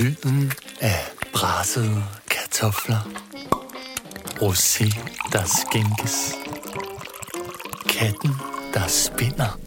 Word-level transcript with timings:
Lyden 0.00 0.52
af 0.80 0.98
brassede 1.32 2.04
kartofler. 2.30 3.00
Rosé, 4.40 4.84
der 5.32 5.44
skænkes. 5.44 6.34
Katten, 7.88 8.30
der 8.74 8.88
spinder. 8.88 9.58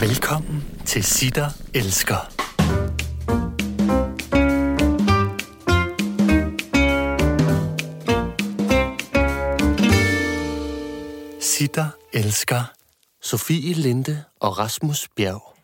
Velkommen 0.00 0.64
til 0.86 1.04
Sitter 1.04 1.50
Elsker. 1.74 2.32
Sitter 11.40 11.88
Elsker. 12.12 12.64
Sofie 13.22 13.74
Linde 13.74 14.24
og 14.40 14.58
Rasmus 14.58 15.08
Bjerg. 15.16 15.57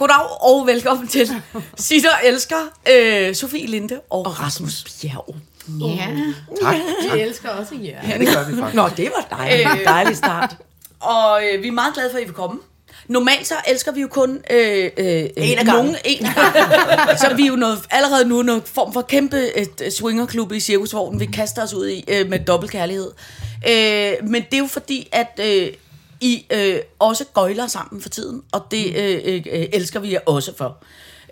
Goddag 0.00 0.42
og 0.42 0.66
velkommen 0.66 1.08
til 1.08 1.28
Sitter 1.78 2.10
Elsker, 2.24 2.56
øh, 2.90 3.34
Sofie 3.34 3.66
Linde 3.66 4.00
og, 4.10 4.26
og 4.26 4.40
Rasmus 4.40 4.84
Bjerg. 5.02 5.34
Ja, 5.80 6.06
Tak, 6.62 6.76
tak. 7.08 7.14
vi 7.16 7.20
elsker 7.20 7.48
også 7.48 7.74
jer. 7.74 8.08
Ja, 8.08 8.18
det 8.18 8.28
gør 8.28 8.50
vi 8.50 8.56
faktisk. 8.56 8.74
Nå, 8.74 8.88
det 8.96 9.10
var 9.16 9.36
dejligt. 9.36 9.68
Øh. 9.68 9.84
dejlig 9.84 10.16
start. 10.16 10.56
Og 11.00 11.42
øh, 11.44 11.62
vi 11.62 11.68
er 11.68 11.72
meget 11.72 11.94
glade 11.94 12.10
for, 12.10 12.16
at 12.16 12.22
I 12.22 12.26
vil 12.26 12.34
komme. 12.34 12.60
Normalt 13.08 13.46
så 13.46 13.54
elsker 13.66 13.92
vi 13.92 14.00
jo 14.00 14.08
kun 14.08 14.38
øh, 14.50 14.90
øh, 14.96 15.24
en 15.36 15.58
af 15.58 15.66
nogen 15.66 15.96
en 16.04 16.26
af. 16.26 17.18
Så 17.18 17.34
vi 17.36 17.42
er 17.42 17.46
jo 17.46 17.56
noget, 17.56 17.78
allerede 17.90 18.28
nu 18.28 18.42
noget 18.42 18.62
form 18.66 18.92
for 18.92 19.02
kæmpe 19.02 19.56
et, 19.58 19.80
øh, 19.84 19.90
swingerklub 19.90 20.52
i 20.52 20.60
cirkusvognen, 20.60 21.20
vi 21.20 21.26
kaster 21.26 21.62
os 21.62 21.74
ud 21.74 21.88
i 21.88 22.04
øh, 22.08 22.28
med 22.28 22.38
dobbelt 22.38 22.72
kærlighed. 22.72 23.10
Øh, 23.68 24.28
men 24.28 24.42
det 24.42 24.54
er 24.54 24.58
jo 24.58 24.66
fordi, 24.66 25.08
at 25.12 25.40
øh, 25.42 25.68
I 26.20 26.46
øh, 26.50 26.80
også 26.98 27.24
gøjler 27.34 27.66
sammen 27.66 28.02
for 28.02 28.08
tiden, 28.08 28.42
og 28.52 28.66
det 28.70 28.96
øh, 28.96 29.20
øh, 29.24 29.42
øh, 29.52 29.66
elsker 29.72 30.00
vi 30.00 30.12
jer 30.12 30.20
også 30.26 30.56
for. 30.56 30.78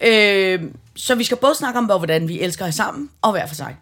Øh, 0.03 0.63
så 0.97 1.15
vi 1.15 1.25
skal 1.25 1.37
både 1.37 1.55
snakke 1.55 1.79
om, 1.79 1.85
hvordan 1.85 2.29
vi 2.29 2.41
elsker 2.41 2.65
jer 2.65 2.73
sammen, 2.73 3.11
og 3.23 3.33
hver 3.33 3.47
for 3.47 3.55
sig. 3.55 3.77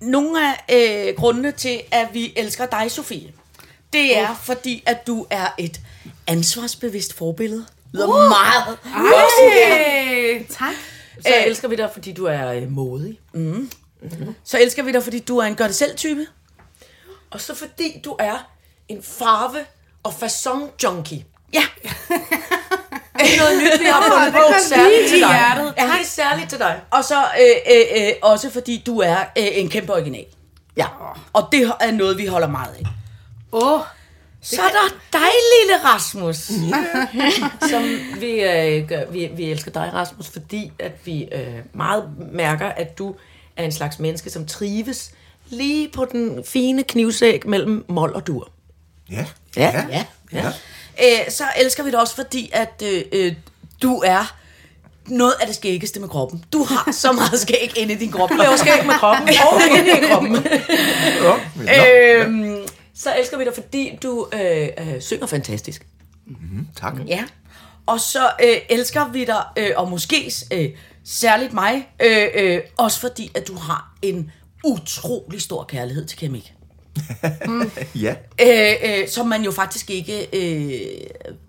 Nogle 0.00 0.38
af 0.48 0.64
øh, 1.08 1.14
grundene 1.16 1.52
til, 1.52 1.80
at 1.90 2.08
vi 2.12 2.32
elsker 2.36 2.66
dig, 2.66 2.90
Sofie, 2.90 3.32
det 3.92 4.18
er, 4.18 4.34
fordi 4.42 4.82
at 4.86 5.06
du 5.06 5.26
er 5.30 5.46
et 5.58 5.80
ansvarsbevidst 6.26 7.14
forbillede. 7.14 7.66
Lyder 7.92 8.06
uh. 8.08 8.14
meget. 8.14 8.78
Hey, 8.84 10.44
tak. 10.50 10.74
Så 11.20 11.28
Øh. 11.40 11.46
elsker 11.46 11.68
vi 11.68 11.76
dig, 11.76 11.90
fordi 11.92 12.12
du 12.12 12.24
er 12.24 12.52
øh, 12.52 12.70
modig. 12.70 13.20
Så 14.44 14.58
elsker 14.60 14.82
vi 14.82 14.92
dig, 14.92 15.02
fordi 15.02 15.18
du 15.18 15.38
er 15.38 15.44
en 15.44 15.54
gør-det-selv-type. 15.54 16.26
Og 17.30 17.40
så 17.40 17.54
fordi 17.54 18.00
du 18.04 18.16
er 18.18 18.50
en 18.88 19.02
farve- 19.02 19.64
og 20.06 20.12
fashion-junkie. 20.22 21.24
Ja, 21.54 21.62
Det 23.18 23.34
er 23.34 23.38
noget 23.40 23.62
nyt, 23.62 23.80
vi 23.80 23.84
har 23.86 24.02
fundet 24.12 24.32
på 24.32 24.38
det 24.54 24.62
særligt 24.62 25.08
til 25.08 25.20
dig. 25.20 25.28
hjertet. 25.28 25.74
Ja, 25.78 25.82
det 25.82 26.00
er 26.00 26.04
særligt 26.04 26.50
til 26.50 26.58
dig. 26.58 26.80
og 26.90 27.04
så 27.04 27.24
øh, 27.40 27.74
øh, 27.76 28.02
øh, 28.06 28.12
også 28.22 28.50
fordi 28.50 28.82
du 28.86 28.98
er 28.98 29.16
øh, 29.18 29.46
en 29.52 29.68
kæmpe 29.68 29.92
original. 29.92 30.24
Ja, 30.76 30.86
og 31.32 31.48
det 31.52 31.72
er 31.80 31.90
noget, 31.90 32.18
vi 32.18 32.26
holder 32.26 32.48
meget 32.48 32.74
af. 32.74 32.82
Åh, 33.52 33.72
oh, 33.72 33.80
Så 34.42 34.62
er 34.62 34.68
der 34.68 34.94
dig, 35.12 35.20
lille 35.60 35.84
Rasmus. 35.84 36.36
Som 37.70 37.82
vi, 38.20 38.30
øh, 38.30 38.88
gør, 38.88 39.10
vi, 39.10 39.30
vi 39.36 39.44
elsker 39.50 39.70
dig, 39.70 39.90
Rasmus, 39.94 40.28
fordi 40.28 40.72
at 40.78 40.92
vi 41.04 41.28
øh, 41.32 41.54
meget 41.74 42.04
mærker, 42.32 42.66
at 42.66 42.98
du 42.98 43.14
er 43.56 43.64
en 43.64 43.72
slags 43.72 43.98
menneske, 43.98 44.30
som 44.30 44.46
trives 44.46 45.10
lige 45.48 45.88
på 45.88 46.04
den 46.04 46.44
fine 46.46 46.82
knivsæg 46.82 47.48
mellem 47.48 47.84
mål 47.88 48.12
og 48.14 48.26
dur. 48.26 48.48
Ja. 49.10 49.26
Ja, 49.56 49.84
ja. 49.90 50.04
ja. 50.32 50.46
Øh, 51.02 51.30
så 51.30 51.44
elsker 51.56 51.82
vi 51.82 51.90
dig 51.90 52.00
også, 52.00 52.14
fordi 52.14 52.50
at 52.52 52.82
øh, 52.84 53.02
øh, 53.12 53.34
du 53.82 53.98
er 54.06 54.36
noget 55.06 55.34
af 55.40 55.46
det 55.46 55.56
skæggeste 55.56 56.00
med 56.00 56.08
kroppen. 56.08 56.44
Du 56.52 56.64
har 56.64 56.92
så 56.92 57.12
meget 57.12 57.40
skæg 57.40 57.72
inde 57.76 57.92
i 57.94 57.96
din 57.96 58.12
krop. 58.12 58.28
Du 58.30 58.34
laver 58.34 58.56
skæg 58.56 58.86
med 58.86 58.94
kroppen 58.94 59.28
og 59.28 59.78
inde 59.78 59.90
i 59.90 60.08
kroppen. 60.10 60.32
Nå. 61.22 61.34
Øhm, 61.72 62.66
Så 62.94 63.14
elsker 63.18 63.38
vi 63.38 63.44
dig, 63.44 63.54
fordi 63.54 63.98
du 64.02 64.28
øh, 64.32 64.68
øh, 64.78 65.00
synger 65.00 65.26
fantastisk. 65.26 65.86
Tak. 66.80 66.94
Ja. 67.06 67.24
Og 67.86 68.00
så 68.00 68.30
øh, 68.44 68.56
elsker 68.68 69.08
vi 69.12 69.24
dig, 69.24 69.42
øh, 69.56 69.70
og 69.76 69.90
måske 69.90 70.32
øh, 70.52 70.70
særligt 71.04 71.52
mig, 71.52 71.88
øh, 72.02 72.26
øh, 72.34 72.60
også 72.76 73.00
fordi, 73.00 73.30
at 73.34 73.48
du 73.48 73.54
har 73.56 73.92
en 74.02 74.30
utrolig 74.64 75.42
stor 75.42 75.64
kærlighed 75.64 76.04
til 76.06 76.18
keramik. 77.20 77.88
Ja. 77.94 78.14
Øh, 78.40 79.00
øh, 79.00 79.08
som 79.08 79.26
man 79.26 79.42
jo 79.42 79.50
faktisk 79.50 79.90
ikke 79.90 80.26
øh, 80.32 80.80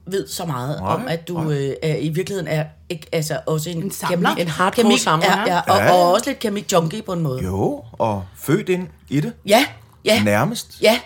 ved 0.05 0.27
så 0.27 0.45
meget 0.45 0.79
Nej, 0.81 0.93
om, 0.93 1.07
at 1.07 1.27
du 1.27 1.41
nej. 1.41 1.53
øh, 1.53 1.73
er, 1.83 1.95
i 1.95 2.09
virkeligheden 2.09 2.47
er 2.47 2.65
ikke, 2.89 3.07
altså 3.11 3.39
også 3.45 3.69
en, 3.69 3.83
En 3.83 3.91
samler. 3.91 4.17
keramik, 4.19 4.41
En 4.41 4.47
hardcore 4.47 4.75
keramik, 4.83 4.99
samler. 4.99 5.27
Ja, 5.47 5.53
ja, 5.55 5.59
og, 5.59 5.77
Ja. 5.77 5.91
og 5.93 6.11
også 6.13 6.29
lidt 6.29 6.39
keramik 6.39 6.71
junkie 6.71 7.01
på 7.01 7.13
en 7.13 7.21
måde. 7.21 7.43
Jo, 7.43 7.83
og 7.91 8.25
født 8.37 8.69
ind 8.69 8.87
i 9.09 9.19
det. 9.19 9.33
Ja, 9.45 9.65
ja. 10.05 10.23
Nærmest. 10.23 10.67
Ja. 10.81 10.99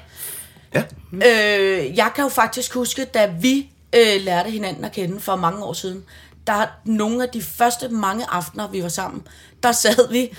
Ja. 0.74 0.84
Øh, 1.14 1.98
jeg 1.98 2.12
kan 2.16 2.24
jo 2.24 2.30
faktisk 2.30 2.74
huske, 2.74 3.06
da 3.06 3.30
vi 3.42 3.70
øh, 3.96 4.22
lærte 4.22 4.50
hinanden 4.50 4.86
at 4.86 4.92
kende 4.92 5.20
for 5.20 5.36
mange 5.36 5.64
år 5.64 5.74
siden, 5.74 6.04
der 6.48 6.66
nogle 6.86 7.24
af 7.24 7.30
de 7.30 7.42
første 7.42 7.90
mange 7.90 8.26
aftener, 8.30 8.68
vi 8.68 8.84
var 8.84 8.90
sammen, 8.90 9.22
der 9.64 9.72
sad 9.72 10.12
vi 10.12 10.30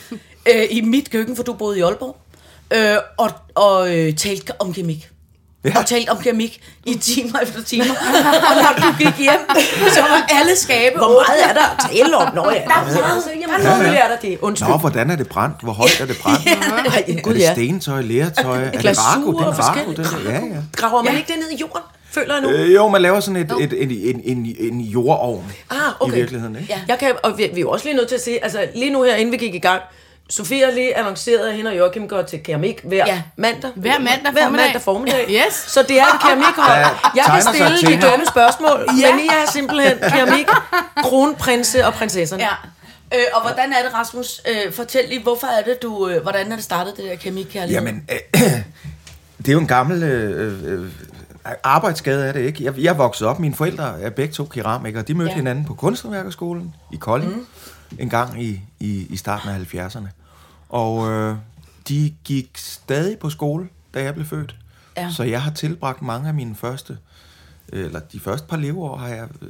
øh, 0.55 0.65
i 0.71 0.81
mit 0.81 1.11
køkken, 1.11 1.37
for 1.37 1.43
du 1.43 1.53
boede 1.53 1.79
i 1.79 1.81
Aalborg, 1.81 2.17
øh, 2.75 2.97
og, 3.19 3.31
og 3.55 3.97
øh, 3.99 4.15
talte 4.15 4.53
om 4.61 4.75
keramik. 4.75 5.09
Ja. 5.65 5.71
Ja. 5.71 5.79
Og 5.79 5.87
talte 5.87 6.11
om 6.11 6.19
keramik 6.19 6.61
i 6.87 6.95
timer 6.95 7.39
efter 7.41 7.63
timer. 7.63 7.85
og 8.49 8.55
når 8.63 8.73
du 8.91 8.97
gik 8.99 9.19
hjem, 9.19 9.41
så 9.95 10.01
var 10.01 10.27
alle 10.41 10.57
skabe 10.57 10.97
Hvor 10.99 11.09
meget 11.09 11.51
er 11.51 11.53
der 11.53 11.67
at 11.67 11.91
tale 11.93 12.17
om? 12.17 12.35
Nå 12.35 12.51
ja, 12.51 12.57
der 12.57 12.61
er 12.61 13.01
meget. 13.01 13.23
Jamen, 13.41 13.67
nu 13.67 13.77
vil 13.85 13.93
jeg 13.93 14.11
dig 14.23 14.31
det. 14.31 14.39
Undskyld. 14.41 14.69
Nå, 14.69 14.77
hvordan 14.77 15.11
er 15.11 15.17
det 15.17 15.29
brændt? 15.29 15.57
Hvor 15.63 15.73
højt 15.73 16.01
er 16.01 16.07
det 16.07 16.17
brændt? 16.23 16.47
Ej, 16.47 17.05
Er 17.09 17.21
gud 17.23 17.35
det 17.35 17.41
ja. 17.41 17.53
stentøj, 17.53 18.01
lertøj? 18.01 18.63
Er 18.65 18.71
det 18.71 18.85
er 18.85 19.17
vaku. 19.17 19.55
forskelligt. 19.55 19.97
Det, 19.99 20.25
ja, 20.25 20.33
ja. 20.33 20.41
Graver 20.77 21.03
man 21.03 21.17
ikke 21.17 21.33
det 21.33 21.37
ned 21.39 21.51
i 21.59 21.61
jorden? 21.61 21.83
Føler 22.11 22.35
jeg 22.35 22.43
nu. 22.43 22.49
Øh, 22.49 22.75
jo, 22.75 22.89
man 22.89 23.03
laver 23.03 23.21
sådan 23.21 23.37
et, 23.41 23.53
et, 23.61 23.73
et, 23.73 24.11
en, 24.11 24.21
en, 24.25 24.57
en 24.59 24.81
jordovn 24.81 25.53
Ah, 25.71 25.77
okay. 26.01 26.13
i 26.13 26.17
virkeligheden. 26.17 26.57
Ikke? 26.57 26.67
Ja. 26.73 26.81
Jeg 26.89 26.99
kan, 26.99 27.13
og 27.23 27.39
vi, 27.39 27.43
vi 27.55 27.57
er 27.57 27.61
jo 27.61 27.71
også 27.71 27.85
lige 27.87 27.97
nødt 27.97 28.09
til 28.09 28.15
at 28.15 28.23
sige, 28.25 28.45
altså 28.45 28.67
lige 28.75 28.91
nu 28.91 29.03
her, 29.03 29.15
inden 29.15 29.33
vi 29.33 29.37
gik 29.37 29.55
i 29.55 29.59
gang, 29.59 29.83
Sofie 30.33 30.65
har 30.65 30.73
lige 30.73 30.97
annonceret, 30.99 31.49
at 31.49 31.55
hende 31.57 31.71
og 31.71 31.79
Joachim 31.79 32.09
går 32.09 32.23
til 32.23 32.43
keramik 32.43 32.81
hver 32.85 33.05
Ja. 33.07 33.23
mandag. 33.37 33.71
Hver 33.77 33.99
mandag 33.99 34.33
hver 34.33 34.43
formiddag. 34.43 34.67
mandag 34.67 34.83
formiddag. 34.83 35.27
Yes. 35.47 35.55
Så 35.55 35.83
det 35.89 36.01
er 36.01 36.05
et 36.05 36.21
keramikhold. 36.21 36.79
Ja, 36.79 36.89
Jeg 37.17 37.25
kan 37.27 37.43
stille 37.55 37.79
til 37.79 38.03
de 38.03 38.07
dumme 38.11 38.27
spørgsmål, 38.27 38.87
ja. 39.01 39.11
men 39.15 39.25
I 39.25 39.27
er 39.29 39.51
simpelthen 39.53 39.99
keramik, 39.99 40.47
kronprinse 41.03 41.87
og 41.87 41.93
prinsesserne. 41.93 42.43
Ja. 42.43 42.49
Øh, 43.15 43.25
og 43.35 43.43
hvordan 43.43 43.73
er 43.73 43.83
det, 43.85 43.95
Rasmus? 43.95 44.41
Øh, 44.67 44.73
fortæl 44.73 45.09
lige, 45.09 45.23
hvorfor 45.23 45.47
er 45.47 45.63
det, 45.65 45.83
du, 45.83 46.09
øh, 46.09 46.23
hvordan 46.23 46.53
er 46.53 46.57
det 46.57 46.65
startet, 46.65 46.97
det 46.97 47.05
der 47.05 47.17
kemikkærlighed? 47.17 47.83
Jamen, 47.87 48.05
øh, 48.35 48.41
det 49.39 49.49
er 49.49 49.53
jo 49.53 49.59
en 49.61 49.67
gammel 49.67 50.03
øh, 50.03 50.73
øh, 50.73 50.91
arbejdsskade, 51.65 52.27
er 52.29 52.33
det 52.33 52.41
ikke? 52.41 52.65
Jeg, 52.65 52.75
jeg 52.79 52.99
voksede 52.99 53.31
op, 53.31 53.39
mine 53.39 53.55
forældre 53.55 54.01
er 54.01 54.11
begge 54.11 54.35
to 54.35 54.45
keramikere. 54.45 55.03
De 55.03 55.15
mødte 55.15 55.31
Ja. 55.31 55.37
hinanden 55.37 55.65
på 55.65 55.75
Kunsthåndværkerskolen 55.75 56.75
i 56.93 56.97
Kolding 56.97 57.37
mm. 57.37 57.47
en 57.99 58.11
gang 58.11 58.43
i, 58.43 58.61
i, 58.81 59.07
i 59.11 59.17
starten 59.17 59.49
af 59.51 59.75
70'erne. 59.75 60.07
Og 60.73 61.11
øh, 61.11 61.35
de 61.89 62.13
gik 62.25 62.51
stadig 62.55 63.19
på 63.19 63.31
skole, 63.31 63.69
da 63.95 64.03
jeg 64.03 64.15
blev 64.15 64.27
født. 64.27 64.55
Ja. 64.97 65.11
Så 65.11 65.23
jeg 65.23 65.43
har 65.43 65.51
tilbragt 65.51 66.03
mange 66.03 66.29
af 66.29 66.35
mine 66.35 66.55
første, 66.55 66.97
eller 67.69 68.01
de 68.13 68.21
første 68.21 68.47
par 68.47 68.57
leveår 68.57 68.97
har 68.97 69.09
jeg 69.09 69.29
øh, 69.43 69.49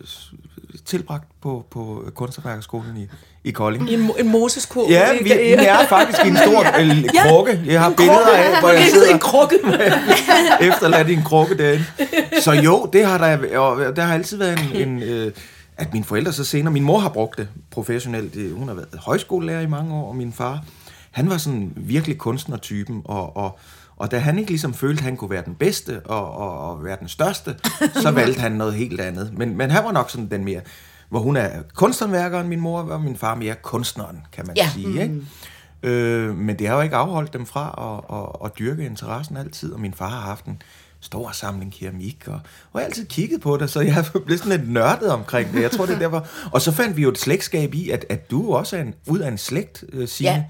tilbragt 0.85 1.25
på, 1.43 1.67
på 1.71 2.05
Kunsthåndværkerskolen 2.15 2.97
i, 2.97 3.07
i 3.45 3.51
Kolding. 3.51 3.91
I 3.91 3.95
en, 3.95 4.11
en 4.19 4.29
moseskurv. 4.29 4.91
Ja, 4.91 5.13
vi, 5.13 5.25
vi 5.25 5.33
er 5.59 5.87
faktisk 5.89 6.25
i 6.25 6.29
en 6.29 6.37
stor 6.37 6.61
øh, 6.81 7.05
krukke. 7.29 7.63
Jeg 7.67 7.81
har 7.83 7.91
billeder 7.97 8.37
af, 8.37 8.61
hvor 8.61 8.69
jeg 8.79 8.89
sidder 8.93 9.13
en 9.15 9.19
krukke. 9.19 9.57
efterladt 10.71 11.09
i 11.09 11.13
en 11.13 11.23
krukke 11.23 11.59
derinde. 11.59 11.85
Så 12.43 12.53
jo, 12.53 12.89
det 12.93 13.07
har 13.07 13.19
der, 13.19 13.59
og 13.59 13.97
der 13.97 14.03
har 14.03 14.15
altid 14.15 14.37
været 14.37 14.59
en, 14.75 14.89
en 14.89 15.03
øh, 15.03 15.33
at 15.77 15.93
mine 15.93 16.05
forældre 16.05 16.33
så 16.33 16.45
senere, 16.45 16.73
min 16.73 16.83
mor 16.85 16.99
har 16.99 17.09
brugt 17.09 17.39
det 17.39 17.49
professionelt, 17.71 18.35
Det- 18.35 18.53
hun 18.53 18.69
har 18.69 18.75
været 18.75 18.89
højskolelærer 18.99 19.61
i 19.61 19.67
mange 19.67 19.95
år, 19.95 20.09
og 20.09 20.17
min 20.17 20.33
far, 20.33 20.65
han 21.13 21.31
var 21.31 21.37
sådan 21.37 21.73
virkelig 21.77 22.19
kunstnertypen, 22.19 23.03
og, 23.05 23.37
og, 23.37 23.59
og 23.97 24.11
da 24.11 24.19
han 24.19 24.39
ikke 24.39 24.51
ligesom 24.51 24.75
følte, 24.75 25.01
at 25.01 25.05
han 25.05 25.17
kunne 25.17 25.31
være 25.31 25.45
den 25.45 25.55
bedste 25.55 26.01
og, 26.07 26.33
og, 26.37 26.71
og 26.71 26.85
være 26.85 26.97
den 27.01 27.09
største, 27.09 27.55
så 28.03 28.11
valgte 28.21 28.41
han 28.41 28.53
noget 28.53 28.75
helt 28.75 29.01
andet. 29.01 29.33
Men, 29.37 29.57
men 29.57 29.71
han 29.71 29.85
var 29.85 29.93
nok 29.93 30.11
sådan 30.11 30.31
den 30.31 30.45
mere, 30.45 30.61
hvor 31.09 31.21
hun 31.21 31.37
er 31.37 31.49
kunsthåndværkeren, 31.75 32.49
min 32.49 32.61
mor, 32.61 32.81
og 32.83 33.01
min 33.01 33.17
far 33.17 33.35
mere 33.35 33.55
kunstneren, 33.63 34.19
kan 34.33 34.47
man 34.47 34.57
Ja. 34.57 34.71
sige. 34.75 35.03
Ikke? 35.03 35.21
Øh, 35.83 36.37
men 36.37 36.59
det 36.59 36.69
har 36.69 36.75
jo 36.77 36.81
ikke 36.83 36.97
afholdt 36.97 37.33
dem 37.33 37.47
fra 37.47 37.75
at, 37.79 38.17
at, 38.19 38.47
at 38.51 38.59
dyrke 38.59 38.85
interessen 38.87 39.37
altid, 39.37 39.73
og 39.73 39.81
min 39.81 39.95
far 39.95 40.09
har 40.09 40.21
haft 40.21 40.45
en 40.45 40.63
stor 41.01 41.31
samling 41.33 41.73
keramik, 41.73 42.25
og, 42.27 42.33
og 42.35 42.41
jeg 42.75 42.81
har 42.81 42.87
altid 42.87 43.07
kigget 43.07 43.41
på 43.41 43.57
det, 43.57 43.71
så 43.71 43.81
jeg 43.81 44.05
blev 44.27 44.39
sådan 44.39 44.59
lidt 44.61 44.71
nørdet 44.71 45.09
omkring 45.11 45.53
det. 45.53 45.63
Jeg 45.63 45.71
tror, 45.71 45.87
det 45.87 45.95
er 45.95 45.99
derfor. 45.99 46.27
Og 46.53 46.63
så 46.63 46.73
fandt 46.73 46.97
vi 46.97 47.03
jo 47.03 47.09
et 47.09 47.19
slægtskab 47.19 47.75
i, 47.75 47.91
at, 47.91 48.05
at 48.09 48.31
du 48.31 48.55
også 48.55 48.77
er 48.77 48.81
en, 48.81 48.95
ud 49.07 49.19
af 49.19 49.29
en 49.29 49.39
slægt, 49.39 49.85
øh, 49.93 50.09
Signe, 50.09 50.33
Ja. 50.33 50.45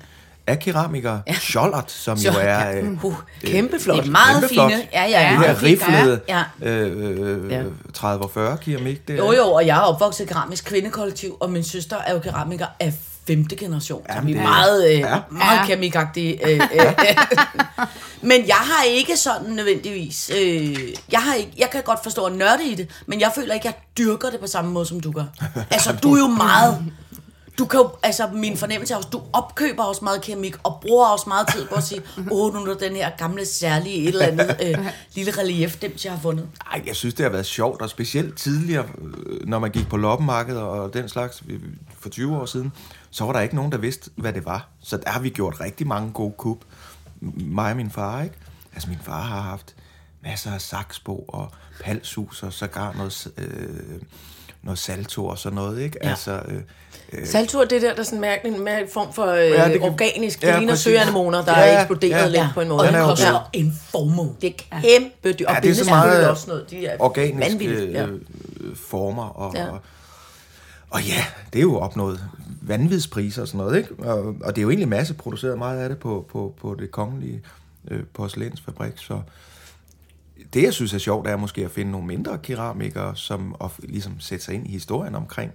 Ja. 0.48 0.52
af 0.52 0.58
keramikere, 0.58 1.20
ja. 1.26 1.34
Schollert, 1.34 1.90
som 1.90 2.16
Så- 2.18 2.28
jo 2.28 2.34
er... 2.40 2.58
ja. 2.58 2.78
Øh, 2.80 3.04
Uh, 3.04 3.14
Kæmpe 3.44 3.80
flot. 3.80 3.96
det 3.98 4.06
er 4.06 4.10
meget 4.10 4.34
Kæmpeflot. 4.40 4.70
fine. 4.70 4.82
Ja, 4.92 5.04
ja, 5.04 5.30
det 5.30 5.38
meget 5.38 5.56
her 5.58 5.62
riflede 5.62 6.20
Ja. 6.28 6.42
øh, 6.62 7.50
Ja. 7.52 7.58
øh, 7.60 7.66
30 7.94 8.24
og 8.24 8.30
40 8.34 8.56
keramik. 8.56 9.08
Det 9.08 9.18
Jo, 9.18 9.32
jo, 9.32 9.52
og 9.52 9.66
jeg 9.66 9.76
er 9.76 9.80
opvokset 9.80 10.24
i 10.24 10.26
keramisk 10.26 10.64
kvindekollektiv, 10.64 11.36
og 11.40 11.50
min 11.50 11.64
søster 11.64 11.96
er 12.06 12.12
jo 12.12 12.18
keramiker 12.18 12.66
af 12.80 12.92
femte 13.26 13.56
generation, 13.56 14.02
ja, 14.08 14.14
så 14.16 14.20
vi 14.20 14.32
er 14.32 14.34
det 14.36 14.42
er- 14.44 14.48
meget, 14.48 14.86
øh, 14.92 14.98
Ja. 14.98 15.18
meget 15.30 15.58
Ja. 15.58 15.66
kemikagtige. 15.74 16.48
Øh, 16.48 16.60
øh, 16.74 16.92
men 18.30 18.46
jeg 18.48 18.56
har 18.56 18.84
ikke 18.84 19.16
sådan 19.16 19.50
nødvendigvis... 19.50 20.30
Øh, 20.40 20.78
jeg, 21.12 21.20
har 21.20 21.34
ikke, 21.34 21.52
jeg 21.58 21.70
kan 21.70 21.82
godt 21.82 21.98
forstå 22.02 22.24
at 22.24 22.32
nørde 22.32 22.64
i 22.70 22.74
det, 22.74 22.88
men 23.06 23.20
jeg 23.20 23.32
føler 23.34 23.54
ikke, 23.54 23.68
at 23.68 23.74
jeg 23.74 23.82
dyrker 24.06 24.30
det 24.30 24.40
på 24.40 24.46
samme 24.46 24.70
måde, 24.70 24.86
som 24.86 25.00
du 25.00 25.12
gør. 25.12 25.24
Altså, 25.70 25.92
du 26.02 26.14
er 26.14 26.18
jo 26.18 26.26
meget... 26.26 26.78
Du 27.58 27.64
kan 27.64 27.80
jo, 27.80 27.90
altså 28.02 28.30
min 28.32 28.56
fornemmelse 28.56 28.94
er 28.94 28.98
også, 28.98 29.08
du 29.08 29.22
opkøber 29.32 29.82
også 29.82 30.04
meget 30.04 30.22
keramik, 30.22 30.56
og 30.62 30.78
bruger 30.82 31.06
også 31.06 31.24
meget 31.28 31.48
tid 31.54 31.66
på 31.66 31.74
at 31.74 31.82
sige, 31.82 32.02
åh, 32.30 32.54
nu 32.54 32.60
er 32.60 32.74
den 32.74 32.96
her 32.96 33.10
gamle 33.18 33.46
særlige 33.46 33.96
et 33.96 34.08
eller 34.08 34.26
andet 34.26 34.56
øh, 34.62 34.86
lille 35.14 35.32
relief, 35.38 35.76
dem 35.76 35.96
jeg 36.04 36.12
har 36.12 36.20
fundet. 36.20 36.48
Ej, 36.72 36.82
jeg 36.86 36.96
synes, 36.96 37.14
det 37.14 37.24
har 37.24 37.30
været 37.30 37.46
sjovt, 37.46 37.82
og 37.82 37.90
specielt 37.90 38.36
tidligere, 38.36 38.86
øh, 39.26 39.48
når 39.48 39.58
man 39.58 39.70
gik 39.70 39.88
på 39.88 39.96
loppemarkedet 39.96 40.62
og 40.62 40.94
den 40.94 41.08
slags 41.08 41.42
øh, 41.48 41.60
for 41.98 42.08
20 42.08 42.36
år 42.36 42.46
siden, 42.46 42.72
så 43.10 43.24
var 43.24 43.32
der 43.32 43.40
ikke 43.40 43.56
nogen, 43.56 43.72
der 43.72 43.78
vidste, 43.78 44.10
hvad 44.16 44.32
det 44.32 44.44
var. 44.44 44.68
Så 44.80 44.96
der 44.96 45.10
har 45.10 45.20
vi 45.20 45.28
gjort 45.28 45.60
rigtig 45.60 45.86
mange 45.86 46.12
gode 46.12 46.34
kub. 46.38 46.64
Mig 47.36 47.70
og 47.70 47.76
min 47.76 47.90
far, 47.90 48.22
ikke? 48.22 48.36
Altså, 48.74 48.88
min 48.88 48.98
far 49.02 49.22
har 49.22 49.40
haft 49.40 49.74
masser 50.22 50.52
af 50.52 50.60
saksbo 50.60 51.18
og 51.18 51.50
palshus 51.80 52.42
og 52.42 52.52
sågar 52.52 52.92
noget, 52.92 53.32
øh, 53.38 54.00
noget 54.62 54.78
salto 54.78 55.26
og 55.26 55.38
sådan 55.38 55.56
noget, 55.56 55.80
ikke? 55.80 55.98
Ja. 56.02 56.08
Altså, 56.08 56.42
øh, 56.48 56.62
Saltur, 57.24 57.64
det 57.64 57.82
der, 57.82 57.92
der 57.94 58.00
er 58.00 58.02
sådan 58.04 58.16
en 58.16 58.20
mærkelig, 58.20 58.60
mærkelig 58.60 58.92
form 58.92 59.12
for 59.12 59.26
øh, 59.26 59.38
Ja, 59.38 59.44
ja, 59.62 59.72
det 59.72 59.80
kan- 59.80 59.90
organisk. 59.90 60.40
Det 60.40 60.46
ja, 60.46 60.52
ja, 60.52 60.58
ligner 60.58 60.74
søanemoner, 60.74 61.44
der 61.44 61.58
Ja, 61.58 61.64
er 61.66 61.80
eksploderet 61.80 62.32
ja. 62.32 62.42
lidt 62.42 62.54
på 62.54 62.60
en 62.60 62.68
måde. 62.68 62.80
Og 62.80 62.86
Den 62.86 62.94
den 62.94 63.00
jo 63.02 63.08
koster 63.08 63.50
en 63.52 63.78
formue. 63.90 64.34
Det 64.40 64.54
er 64.70 64.80
kæmpe 64.80 65.32
dyrt. 65.38 65.48
Og 65.48 65.54
Ja, 65.54 65.60
det 65.60 65.70
er 65.70 65.74
så 65.74 65.90
meget 65.90 66.30
også 66.30 66.44
noget. 66.48 66.70
De 66.70 66.86
er 66.86 66.96
organiske. 66.98 67.90
Ja. 67.90 68.06
øh, 68.06 68.20
øh, 68.60 68.76
former. 68.76 69.24
Og, 69.24 69.54
Ja. 69.54 69.62
ja. 69.64 69.68
Og, 69.70 69.78
og 70.90 71.02
ja, 71.02 71.24
det 71.52 71.58
er 71.58 71.62
jo 71.62 71.78
opnået 71.78 72.20
vanvidspriser 72.62 73.42
og 73.42 73.48
sådan 73.48 73.58
noget, 73.58 73.78
ikke? 73.78 73.94
Og, 73.98 74.34
og 74.44 74.56
det 74.56 74.58
er 74.58 74.62
jo 74.62 74.70
egentlig 74.70 74.88
masseproduceret 74.88 75.58
meget 75.58 75.80
af 75.80 75.88
det 75.88 75.98
på, 75.98 76.26
på, 76.32 76.54
på 76.60 76.76
det 76.78 76.90
kongelige 76.90 77.42
øh, 77.90 78.00
porcelænsfabrik, 78.14 78.92
så 78.96 79.20
det, 80.54 80.62
jeg 80.62 80.72
synes 80.72 80.94
er 80.94 80.98
sjovt, 80.98 81.28
er 81.28 81.36
måske 81.36 81.64
at 81.64 81.70
finde 81.70 81.90
nogle 81.90 82.06
mindre 82.06 82.38
keramikere, 82.38 83.16
som 83.16 83.54
og 83.58 83.70
ligesom 83.78 84.20
sætte 84.20 84.44
sig 84.44 84.54
ind 84.54 84.66
i 84.66 84.70
historien 84.72 85.14
omkring, 85.14 85.52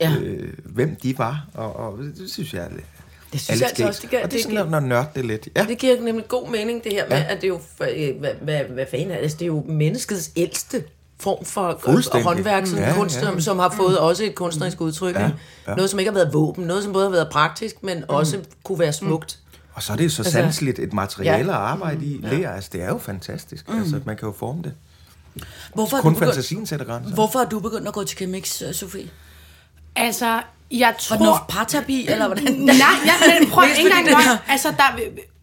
Ja. 0.00 0.12
øh, 0.22 0.52
hvem 0.64 0.96
de 1.02 1.18
var, 1.18 1.46
og, 1.54 1.76
og 1.76 1.98
det 1.98 2.30
synes 2.30 2.54
jeg 2.54 2.64
er 2.64 2.68
lidt 2.70 2.84
Det 3.32 3.40
synes 3.40 3.60
er 3.60 3.64
jeg 3.64 3.68
altså 3.70 3.86
også, 3.86 4.00
det 4.02 4.10
gør- 4.10 4.18
Og 4.22 4.24
det 4.24 4.30
er 4.32 4.36
det 4.36 4.42
sådan, 4.42 4.56
giver- 4.56 4.64
når, 4.70 4.80
når 4.80 4.86
nørde 4.88 5.06
det 5.14 5.24
lidt. 5.24 5.48
Ja. 5.56 5.64
Det 5.68 5.78
giver 5.78 6.00
nemlig 6.00 6.28
god 6.28 6.48
mening, 6.50 6.84
det 6.84 6.92
her 6.92 7.08
med, 7.08 7.16
Ja. 7.16 7.22
at 7.28 7.36
det 7.36 7.44
er 7.44 7.48
jo, 7.48 7.60
for- 7.76 7.86
øh, 7.96 8.18
hvad, 8.20 8.30
hvad, 8.42 8.60
hvad 8.64 8.84
fanden 8.90 9.10
er 9.10 9.14
det? 9.14 9.22
Altså, 9.22 9.36
det 9.36 9.44
er 9.44 9.46
jo 9.46 9.64
menneskets 9.68 10.30
ældste 10.36 10.84
form 11.20 11.44
for 11.44 11.80
håndværk, 12.22 12.66
som, 12.66 12.78
Ja, 12.78 12.88
ja, 12.88 12.94
kunst, 12.94 13.22
ja. 13.22 13.40
som 13.40 13.58
har 13.58 13.74
fået 13.76 13.98
også 13.98 14.24
et 14.24 14.34
kunstnerisk 14.34 14.80
udtryk. 14.80 15.14
Ja, 15.14 15.20
Ja, 15.22 15.30
ja. 15.68 15.74
Noget, 15.74 15.90
som 15.90 15.98
ikke 15.98 16.10
har 16.10 16.18
været 16.18 16.34
våben, 16.34 16.64
noget, 16.64 16.82
som 16.84 16.92
både 16.92 17.04
har 17.04 17.10
været 17.12 17.28
praktisk, 17.32 17.82
men 17.82 18.04
også 18.08 18.38
kunne 18.64 18.78
være 18.78 18.92
smukt. 18.92 19.38
Og 19.72 19.82
så 19.82 19.92
er 19.92 19.96
det 19.96 20.04
jo 20.04 20.10
så 20.10 20.22
Altså- 20.22 20.32
sanseligt 20.32 20.78
et 20.78 20.92
materiale 20.92 21.52
Ja. 21.52 21.58
at 21.58 21.62
arbejde 21.62 22.06
i. 22.06 22.20
Lærer, 22.22 22.52
altså 22.54 22.70
det 22.72 22.82
er 22.82 22.88
jo 22.88 22.98
fantastisk. 22.98 23.68
Mm. 23.68 23.78
Altså, 23.78 24.00
man 24.04 24.16
kan 24.16 24.26
jo 24.28 24.34
forme 24.38 24.62
det. 24.62 24.72
Hvorfor 25.74 25.96
er, 25.96 26.00
Kun 26.00 26.14
begyndt, 26.14 26.34
fantasien 26.34 26.66
sætter 26.66 26.86
grænser. 26.86 27.14
hvorfor 27.14 27.38
er 27.38 27.48
du 27.48 27.60
begyndt 27.60 27.88
at 27.88 27.94
gå 27.94 28.04
til 28.04 28.16
keramik, 28.18 28.48
øh, 28.68 28.74
Sofie? 28.74 29.08
Altså, 29.96 30.40
jeg 30.70 30.86
Var 30.86 30.92
det 30.92 31.00
tror... 31.00 31.16
noget 31.16 31.40
parterapi, 31.48 32.06
eller 32.08 32.26
hvordan? 32.26 32.44
Nej, 32.54 32.74
ja, 33.04 33.40
men 33.40 33.50
prøv 33.52 33.64
ikke 33.68 33.80
engang 33.80 34.06
løgn. 34.06 34.38
Altså, 34.48 34.68
der, 34.76 34.98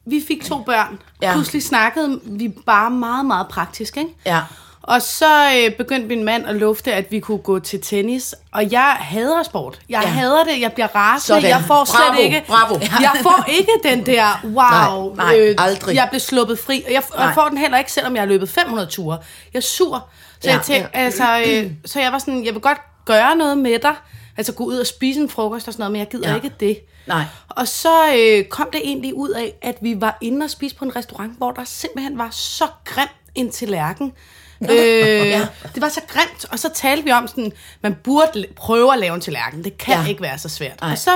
vi, 0.05 0.23
fik 0.27 0.45
to 0.45 0.57
børn. 0.63 0.99
Ja. 1.21 1.27
Ja. 1.27 1.33
Pludselig 1.33 1.63
snakkede 1.63 2.19
vi 2.23 2.47
bare 2.65 2.89
meget, 2.91 3.25
meget 3.25 3.47
praktisk, 3.47 3.97
ikke? 3.97 4.09
Ja. 4.25 4.41
Og 4.81 5.01
så 5.01 5.51
øh, 5.57 5.75
begyndte 5.77 6.07
min 6.07 6.23
mand 6.23 6.45
at 6.47 6.55
lufte, 6.55 6.93
at 6.93 7.11
vi 7.11 7.19
kunne 7.19 7.37
gå 7.37 7.59
til 7.59 7.81
tennis. 7.81 8.35
Og 8.51 8.71
jeg 8.71 8.95
hader 8.99 9.43
sport. 9.43 9.79
Jeg 9.89 10.01
Ja. 10.01 10.07
ja. 10.07 10.13
hader 10.13 10.43
det. 10.43 10.61
Jeg 10.61 10.71
bliver 10.73 10.87
rasende. 10.95 11.25
Sådan. 11.41 11.49
Jeg 11.49 11.63
får 11.67 11.85
slet 11.85 11.97
Bravo, 12.07 12.19
ikke... 12.21 12.43
bravo. 12.47 12.79
Jeg 13.01 13.11
får 13.23 13.45
ikke 13.47 13.71
den 13.83 14.05
der, 14.05 14.39
wow, 14.43 15.11
øh, 15.11 15.17
Nej, 15.17 15.37
nej, 15.37 15.55
aldrig. 15.57 15.95
jeg 15.95 16.07
blev 16.11 16.19
sluppet 16.19 16.59
fri. 16.59 16.83
Og 16.87 16.93
jeg, 16.93 17.03
jeg 17.17 17.31
får 17.33 17.47
den 17.49 17.57
heller 17.57 17.77
ikke, 17.77 17.91
selvom 17.91 18.15
jeg 18.15 18.21
har 18.21 18.27
løbet 18.27 18.49
500 18.49 18.87
ture. 18.87 19.17
Jeg 19.53 19.59
er 19.59 19.63
sur. 19.63 20.07
Så, 20.41 20.49
Ja. 20.49 20.55
jeg, 20.55 20.61
tænkte, 20.61 20.95
altså, 20.95 21.43
øh, 21.47 21.71
så 21.85 21.99
jeg 21.99 22.11
var 22.11 22.19
sådan, 22.19 22.45
jeg 22.45 22.53
vil 22.53 22.61
godt 22.61 22.77
gøre 23.05 23.35
noget 23.35 23.57
med 23.57 23.79
dig. 23.79 23.95
Altså 24.37 24.53
gå 24.53 24.63
ud 24.63 24.77
og 24.77 24.87
spise 24.87 25.19
en 25.19 25.29
frokost 25.29 25.67
og 25.67 25.73
sådan 25.73 25.81
noget, 25.81 25.91
men 25.91 25.99
jeg 25.99 26.07
gider 26.09 26.29
Ja. 26.29 26.35
ikke 26.35 26.51
det. 26.59 26.79
Nej. 27.07 27.23
Og 27.49 27.67
så 27.67 28.15
øh, 28.17 28.45
kom 28.45 28.67
det 28.73 28.81
egentlig 28.83 29.13
ud 29.13 29.29
af, 29.29 29.53
at 29.61 29.77
vi 29.81 30.01
var 30.01 30.17
inde 30.21 30.43
og 30.43 30.49
spise 30.49 30.75
på 30.75 30.85
en 30.85 30.95
restaurant, 30.95 31.37
hvor 31.37 31.51
der 31.51 31.63
simpelthen 31.65 32.17
var 32.17 32.29
så 32.31 32.67
grim 32.85 33.07
en 33.35 33.51
tallerken. 33.51 34.13
Øh, 34.61 34.69
ja. 35.35 35.47
Det 35.75 35.81
var 35.81 35.89
så 35.89 36.01
grimt, 36.07 36.45
og 36.51 36.59
så 36.59 36.69
talte 36.73 37.03
vi 37.03 37.11
om 37.11 37.27
sådan, 37.27 37.51
man 37.81 37.95
burde 38.03 38.45
prøve 38.55 38.93
at 38.93 38.99
lave 38.99 39.15
en 39.15 39.21
tallerken. 39.21 39.63
Det 39.63 39.77
kan 39.77 39.93
Ja. 40.03 40.07
ikke 40.09 40.21
være 40.21 40.37
så 40.37 40.49
svært. 40.49 40.81
Nej. 40.81 40.91
Og 40.91 40.97
så 40.97 41.11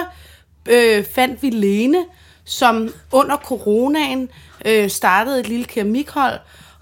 øh, 0.69 1.05
fandt 1.15 1.43
vi 1.43 1.49
Lene, 1.49 2.05
som 2.45 2.93
under 3.11 3.37
coronaen 3.37 4.29
øh, 4.65 4.89
startede 4.89 5.39
et 5.39 5.47
lille 5.47 5.65
keramikhold, 5.65 6.39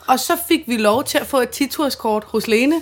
og 0.08 0.20
så 0.20 0.34
fik 0.48 0.64
vi 0.68 0.78
lov 0.78 1.04
til 1.04 1.18
at 1.18 1.28
få 1.28 1.38
et 1.42 1.50
titurskort 1.50 2.24
hos 2.28 2.48
Lene. 2.48 2.82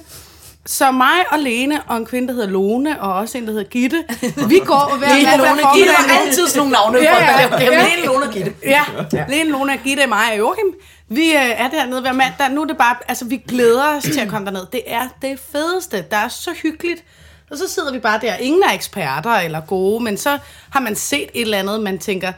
Så 0.67 0.91
mig 0.91 1.31
og 1.31 1.39
Lene 1.39 1.81
og 1.87 1.97
en 1.97 2.05
kvinde, 2.05 2.27
der 2.27 2.33
hedder 2.33 2.49
Lone, 2.49 3.01
og 3.01 3.13
også 3.13 3.37
en, 3.37 3.45
der 3.45 3.51
hedder 3.51 3.69
Gitte, 3.69 4.03
vi 4.47 4.59
går 4.65 4.95
hver 4.97 5.15
Lene, 5.15 5.37
Lone, 5.37 5.47
formiddag 5.47 5.67
Gitte 5.75 5.91
er 5.91 6.19
altid 6.25 6.47
sådan 6.47 6.57
nogle 6.57 6.71
navne, 6.71 6.97
Ja, 6.97 7.23
ja, 7.23 7.59
ja. 7.59 7.69
Lene, 7.69 8.05
Lone 8.05 8.25
og 8.25 8.33
Gitte. 8.33 8.53
Ja, 8.63 8.83
Lene, 9.29 9.49
Lone, 9.51 9.77
Gitte, 9.83 10.07
mig 10.07 10.31
og 10.31 10.37
Joachim. 10.37 10.65
Vi 11.09 11.31
øh, 11.31 11.49
er 11.61 11.69
dernede 11.69 12.01
hver 12.01 12.11
mandag. 12.13 12.49
Nu 12.51 12.61
er 12.61 12.65
det 12.65 12.77
bare, 12.77 12.95
altså 13.07 13.25
vi 13.25 13.37
glæder 13.47 13.97
os 13.97 14.03
til 14.03 14.19
at 14.19 14.27
komme 14.27 14.45
derned. 14.45 14.65
Det 14.71 14.81
er 14.87 15.07
det 15.21 15.39
fedeste. 15.51 16.05
Der 16.11 16.17
er 16.17 16.27
så 16.27 16.51
hyggeligt. 16.63 17.03
Og 17.51 17.57
så 17.57 17.69
sidder 17.69 17.91
vi 17.91 17.99
bare 17.99 18.19
der. 18.21 18.35
Ingen 18.35 18.63
er 18.63 18.73
eksperter 18.73 19.31
eller 19.31 19.61
gode, 19.61 20.03
men 20.03 20.17
så 20.17 20.37
har 20.69 20.79
man 20.79 20.95
set 20.95 21.29
et 21.33 21.41
eller 21.41 21.57
andet, 21.57 21.81
man 21.81 21.99
tænker, 21.99 22.31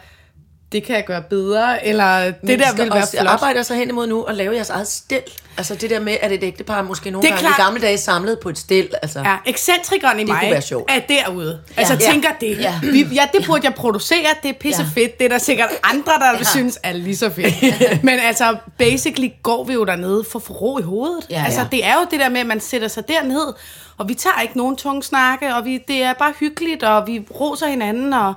det 0.72 0.84
kan 0.84 0.96
jeg 0.96 1.06
gøre 1.06 1.22
bedre, 1.22 1.86
eller 1.88 2.24
det 2.26 2.60
der 2.60 2.76
vil 2.76 2.92
være 2.94 3.08
flot. 3.12 3.26
arbejder 3.28 3.64
sig 3.64 3.78
hen 3.78 3.90
imod 3.90 4.08
nu 4.08 4.24
og 4.24 4.34
lave 4.34 4.56
jeres 4.56 4.70
eget 4.70 4.88
stil. 4.88 5.22
Altså 5.58 5.76
det 5.76 5.90
der 5.90 6.00
med, 6.00 6.18
at 6.22 6.32
et 6.32 6.44
ægtepar 6.44 6.82
måske 6.82 7.12
nogle 7.12 7.22
Det 7.28 7.30
gange 7.30 7.42
klart. 7.48 7.60
i 7.60 7.62
gamle 7.62 7.82
dage 7.82 7.98
samlede 7.98 8.38
på 8.44 8.50
et 8.50 8.58
stil. 8.58 8.90
Altså. 9.02 9.20
Ja, 9.20 9.36
ekscentrikeren 9.46 10.20
i 10.20 10.24
kunne 10.24 10.34
mig 10.34 10.62
er 10.90 11.00
derude. 11.10 11.60
Altså, 11.78 11.94
Ja. 11.94 12.00
tænker 12.00 12.30
det. 12.42 12.60
Ja. 12.60 12.80
Vi, 12.84 13.08
ja, 13.14 13.28
det 13.34 13.46
burde 13.46 13.62
jeg 13.66 13.74
producere. 13.76 14.18
Det 14.44 14.50
er 14.50 14.54
pisse 14.54 14.82
Ja. 14.82 15.02
fedt. 15.02 15.18
Det 15.20 15.26
er 15.26 15.30
der 15.30 15.38
sikkert 15.38 15.70
andre, 15.84 16.12
der 16.20 16.32
ja. 16.38 16.44
synes 16.44 16.80
er 16.84 16.94
lige 16.94 17.18
så 17.18 17.30
fedt. 17.30 18.04
Men 18.04 18.20
altså, 18.20 18.56
basically 18.78 19.30
går 19.44 19.64
vi 19.64 19.74
jo 19.74 19.86
dernede 19.86 20.24
for 20.32 20.40
få 20.40 20.54
ro 20.54 20.80
i 20.80 20.82
hovedet. 20.82 21.26
Ja, 21.30 21.44
altså, 21.46 21.62
ja. 21.62 21.68
det 21.72 21.86
er 21.86 21.94
jo 21.94 22.08
det 22.12 22.20
der 22.20 22.30
med, 22.30 22.40
at 22.40 22.48
man 22.48 22.60
sætter 22.60 22.88
sig 22.88 23.08
derned, 23.08 23.54
og 23.98 24.10
vi 24.10 24.14
tager 24.14 24.42
ikke 24.42 24.58
nogen 24.58 24.76
tunge 24.76 25.04
snakke, 25.04 25.56
og 25.56 25.66
vi, 25.66 25.78
det 25.88 26.04
er 26.04 26.14
bare 26.14 26.34
hyggeligt, 26.40 26.84
og 26.84 27.08
vi 27.08 27.26
roser 27.40 27.68
hinanden, 27.68 28.14
og, 28.14 28.34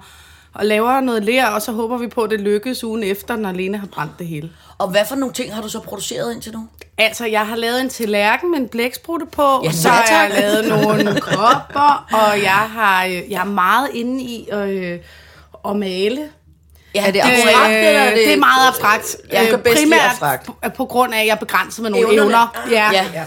og 0.54 0.66
laver 0.66 1.00
noget 1.00 1.25
lær, 1.25 1.47
og 1.47 1.62
så 1.62 1.73
håber 1.73 1.99
vi 1.99 2.07
på, 2.09 2.23
at 2.23 2.30
det 2.30 2.40
lykkes 2.40 2.85
ugen 2.85 3.02
efter, 3.02 3.37
når 3.37 3.52
Lene 3.52 3.78
har 3.78 3.87
brændt 3.87 4.19
det 4.19 4.26
hele. 4.26 4.50
Og 4.78 4.88
hvad 4.90 5.00
for 5.09 5.16
nogle 5.16 5.35
ting 5.35 5.54
har 5.54 5.62
du 5.62 5.69
så 5.69 5.80
produceret 5.80 6.35
indtil 6.35 6.52
nu? 6.52 6.69
Altså, 6.99 7.26
jeg 7.26 7.47
har 7.47 7.57
lavet 7.57 7.80
en 7.80 7.88
tallerken 7.88 8.50
med 8.50 8.59
en 8.59 8.69
blæksprutte 8.69 9.26
på, 9.26 9.61
Ja, 9.64 9.73
så 9.73 9.88
har 9.88 10.23
jeg 10.23 10.30
lavet 10.40 10.69
nogle 10.69 11.21
kopper, 11.30 12.07
og 12.12 12.42
jeg 12.42 12.50
har, 12.52 13.04
øh, 13.04 13.30
jeg 13.30 13.40
er 13.40 13.45
meget 13.45 13.88
inde 13.95 14.23
i 14.25 14.49
øh, 14.52 14.99
at 15.69 15.76
male. 15.76 16.28
Ja, 16.95 17.07
Er 17.07 17.11
det 17.11 17.21
abstrakt, 17.21 17.71
Øh, 17.71 17.87
eller 17.87 18.01
er 18.01 18.09
det- 18.15 18.17
det 18.27 18.33
er 18.33 18.37
meget 18.37 18.69
abstrakt. 18.69 19.17
Jeg 19.33 19.45
kan 19.47 19.55
Øh, 19.55 19.63
bedst 19.63 19.77
lide 19.79 19.85
primært 19.91 20.11
abstrakt. 20.11 20.51
på, 20.77 20.85
grund 20.85 21.15
af, 21.15 21.21
at 21.21 21.27
jeg 21.27 21.33
er 21.33 21.37
begrænset 21.37 21.83
med 21.83 21.91
nogle 21.91 22.07
Evnerne. 22.07 22.23
evner. 22.23 22.67
Ja. 22.71 22.91
Ja. 22.93 23.25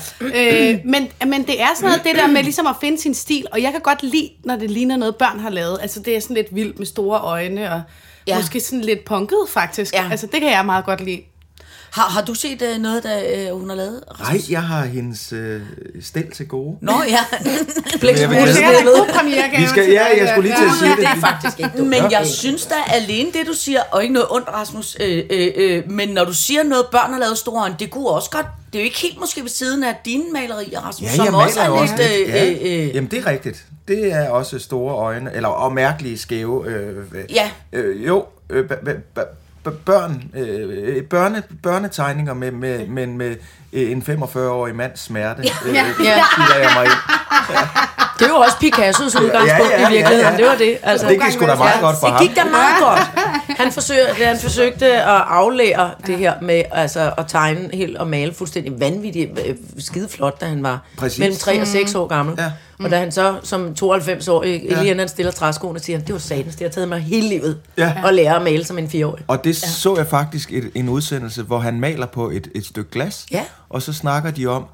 Øh, 0.71 0.79
men, 0.85 1.07
men 1.25 1.43
det 1.47 1.61
er 1.61 1.67
sådan 1.75 1.89
noget, 1.89 2.03
det 2.03 2.15
der 2.15 2.27
med 2.27 2.43
ligesom 2.43 2.67
at 2.67 2.75
finde 2.81 3.01
sin 3.01 3.13
stil, 3.13 3.45
og 3.51 3.61
jeg 3.61 3.71
kan 3.71 3.81
godt 3.81 4.03
lide, 4.03 4.29
når 4.45 4.55
det 4.55 4.71
ligner 4.71 4.97
noget, 4.97 5.15
børn 5.15 5.39
har 5.39 5.49
lavet. 5.49 5.77
Altså, 5.81 5.99
det 5.99 6.15
er 6.15 6.19
sådan 6.21 6.35
lidt 6.35 6.47
vildt 6.55 6.79
med 6.79 6.85
store 6.87 7.19
øjne, 7.19 7.71
og 7.71 7.81
Ja. 8.27 8.33
ja. 8.33 8.37
måske 8.39 8.59
sådan 8.59 8.81
lidt 8.81 9.05
punket, 9.05 9.37
faktisk. 9.49 9.93
Ja. 9.93 10.03
Ja. 10.03 10.07
Altså, 10.11 10.27
det 10.27 10.41
kan 10.41 10.51
jeg 10.51 10.65
meget 10.65 10.85
godt 10.85 11.01
lide. 11.01 11.21
Har, 11.93 12.09
har 12.09 12.21
du 12.21 12.33
set 12.33 12.61
uh, 12.61 12.81
noget, 12.81 13.03
der 13.03 13.51
uh, 13.53 13.59
hun 13.59 13.69
har 13.69 13.75
lavet? 13.77 14.03
Nej, 14.19 14.39
jeg 14.49 14.63
har 14.63 14.85
hendes 14.85 15.33
øh, 15.33 15.61
stil 16.01 16.31
til 16.31 16.47
gode. 16.47 16.77
Nå 16.81 16.91
ja, 17.07 17.19
er 19.39 19.49
kan 19.51 19.61
Vi 19.61 19.67
skal, 19.67 19.83
jeg 19.83 20.11
ja, 20.15 20.23
jeg 20.23 20.29
skulle 20.35 20.49
lige 20.49 20.59
til 20.59 20.65
at 20.65 20.71
sige 20.79 20.89
det. 20.89 20.97
Det 20.97 21.05
er 21.05 21.19
faktisk 21.19 21.59
ikke 21.59 21.71
dumt. 21.77 21.89
men 21.89 22.11
jeg 22.11 22.27
synes 22.27 22.65
da 22.65 22.75
alene 22.87 23.31
det, 23.31 23.47
du 23.47 23.53
siger, 23.53 23.81
og 23.91 24.01
ikke 24.01 24.13
noget 24.13 24.27
ondt, 24.31 24.47
Rasmus, 24.49 24.97
øh, 24.99 25.23
øh, 25.29 25.51
øh, 25.55 25.91
men 25.91 26.09
når 26.09 26.25
du 26.25 26.33
siger 26.33 26.63
noget, 26.63 26.85
børn 26.91 27.11
har 27.13 27.19
lavet 27.19 27.37
store 27.37 27.75
det 27.79 27.91
kunne 27.91 28.07
også 28.09 28.29
godt, 28.29 28.45
det 28.73 28.79
er 28.79 28.83
jo 28.83 28.85
ikke 28.85 28.99
helt 28.99 29.19
måske 29.19 29.41
ved 29.41 29.49
siden 29.49 29.83
af 29.83 29.95
dine 30.05 30.23
malerier, 30.33 30.79
Rasmus, 30.81 31.09
Ja, 31.09 31.15
som 31.25 31.33
også 31.35 31.59
er 31.59 31.69
også 31.69 31.95
lidt... 31.97 32.09
lidt. 32.11 32.29
Øh, 32.29 32.35
Ja. 32.35 32.51
øh, 32.51 32.87
øh, 32.87 32.95
Jamen, 32.95 33.11
det 33.11 33.19
er 33.19 33.25
rigtigt. 33.27 33.65
Det 33.87 34.13
er 34.13 34.29
også 34.29 34.59
store 34.59 34.95
øjne, 34.95 35.31
eller 35.33 35.49
og 35.49 35.73
mærkelige 35.73 36.17
skæve. 36.17 36.67
Øh, 36.67 36.97
øh, 36.97 37.23
Ja. 37.29 37.49
Øh, 37.73 38.07
jo, 38.07 38.25
øh, 38.49 38.65
b- 38.65 38.71
b- 38.71 38.89
b- 38.89 39.19
b- 39.19 39.19
børn, 39.71 40.23
øh, 40.35 41.03
børne, 41.03 41.43
børnetegninger, 41.63 42.33
med, 42.33 42.51
med, 42.51 42.87
men 42.87 43.17
med 43.17 43.35
øh, 43.73 43.91
en 43.91 44.01
45-årig 44.09 44.75
mands 44.75 44.99
smerte, 44.99 45.41
øh, 45.65 45.73
Ja. 45.73 45.85
ja. 46.03 46.15
jeg 46.59 46.71
mig 46.75 46.85
ind. 46.85 46.93
Det 48.19 48.27
jo 48.29 48.35
også 48.35 48.57
Picassos 48.59 49.15
udgangspunkt 49.15 49.71
Ja, 49.71 49.77
ja, 49.77 49.81
ja, 49.81 49.89
i 49.89 49.91
virkeligheden. 49.93 50.21
ja, 50.25 50.31
ja. 50.31 50.37
Det 50.37 50.45
var 50.45 50.55
det. 50.55 50.77
Altså, 50.83 51.07
Det 51.07 51.21
gik 51.21 51.31
sgu 51.33 51.45
da 51.45 51.55
meget 51.55 51.81
godt 51.81 51.95
for 51.99 52.07
det 52.07 52.15
ham. 52.15 52.27
gik 52.27 52.35
da 52.35 52.43
meget 52.43 52.75
godt. 52.81 52.99
Han, 53.57 53.71
forsøger, 53.71 54.13
han 54.25 54.39
forsøgte 54.39 54.85
at 54.93 55.03
aflære 55.27 55.91
det 56.07 56.17
her 56.17 56.33
med 56.41 56.63
altså, 56.71 57.11
at 57.17 57.25
tegne 57.27 57.69
helt 57.73 57.97
og 57.97 58.07
male 58.07 58.33
fuldstændig 58.33 58.79
vanvittigt 58.79 59.39
øh, 59.47 59.55
skide 59.79 60.09
flot, 60.09 60.41
da 60.41 60.45
han 60.45 60.63
var 60.63 60.79
Præcis. 60.97 61.19
mellem 61.19 61.37
3 61.37 61.61
og 61.61 61.67
6 61.67 61.95
år 61.95 62.07
gammel. 62.07 62.35
Ja. 62.37 62.51
Og 62.85 62.91
da 62.91 62.99
han 62.99 63.11
så 63.11 63.35
som 63.43 63.75
92-årig, 63.83 64.61
ja. 64.63 64.69
lige 64.75 64.81
inden 64.81 64.99
han 64.99 65.07
stiller 65.07 65.31
træskoene, 65.31 65.79
siger 65.79 65.97
han, 65.97 66.05
det 66.07 66.13
var 66.13 66.19
satans, 66.19 66.55
det 66.55 66.65
har 66.67 66.71
taget 66.71 66.89
mig 66.89 66.99
hele 66.99 67.29
livet 67.29 67.57
Ja. 67.77 67.93
at 68.05 68.13
lære 68.13 68.35
at 68.35 68.41
male 68.41 68.65
som 68.65 68.77
en 68.77 68.85
4-årig. 68.93 69.23
Og 69.27 69.43
det 69.43 69.63
ja. 69.63 69.67
så 69.67 69.95
jeg 69.97 70.07
faktisk 70.07 70.51
et, 70.53 70.71
en 70.75 70.89
udsendelse, 70.89 71.43
hvor 71.43 71.59
han 71.59 71.79
maler 71.79 72.05
på 72.05 72.29
et, 72.29 72.47
et 72.55 72.65
stykke 72.65 72.91
glas, 72.91 73.25
Ja. 73.31 73.43
og 73.69 73.81
så 73.81 73.93
snakker 73.93 74.31
de 74.31 74.47
om, 74.47 74.65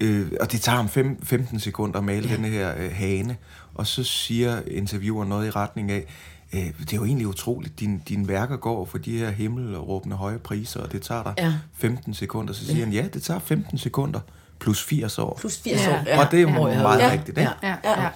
øh, 0.00 0.26
og 0.40 0.52
det 0.52 0.60
tager 0.60 0.76
ham 0.76 0.88
fem, 0.88 1.24
15 1.24 1.60
sekunder 1.60 1.98
at 1.98 2.04
male 2.04 2.28
ja. 2.28 2.34
denne 2.34 2.48
her 2.48 2.72
øh, 2.78 2.92
hane, 2.94 3.36
og 3.74 3.86
så 3.86 4.04
siger 4.04 4.60
intervieweren 4.66 5.28
noget 5.28 5.46
i 5.46 5.50
retning 5.50 5.90
af, 5.90 6.04
øh, 6.52 6.60
det 6.80 6.92
er 6.92 6.96
jo 6.96 7.04
egentlig 7.04 7.26
utroligt, 7.26 7.80
din, 7.80 8.02
dine 8.08 8.28
værker 8.28 8.56
går 8.56 8.84
for 8.84 8.98
de 8.98 9.18
her 9.18 9.30
himmelråbende 9.30 10.16
høje 10.16 10.38
priser, 10.38 10.80
og 10.80 10.92
det 10.92 11.02
tager 11.02 11.22
dig 11.22 11.34
Ja. 11.38 11.52
15 11.78 12.14
sekunder. 12.14 12.52
Så 12.54 12.66
siger 12.66 12.84
han, 12.84 12.92
ja, 12.94 13.04
det 13.14 13.22
tager 13.22 13.40
15 13.40 13.78
sekunder 13.78 14.20
plus 14.60 14.82
80 14.84 15.18
år. 15.18 15.36
Plus 15.40 15.58
80 15.58 15.80
Ja. 15.86 15.90
år. 16.18 16.20
Og 16.24 16.30
det 16.30 16.36
er 16.36 16.40
jo 16.42 16.48
meget 16.50 17.00
Ja. 17.00 17.10
rigtigt, 17.10 17.38
ikke? 17.38 17.50
Ja. 17.62 17.68
Ja, 17.68 17.74
Ja. 17.84 18.02
ja. 18.02 18.08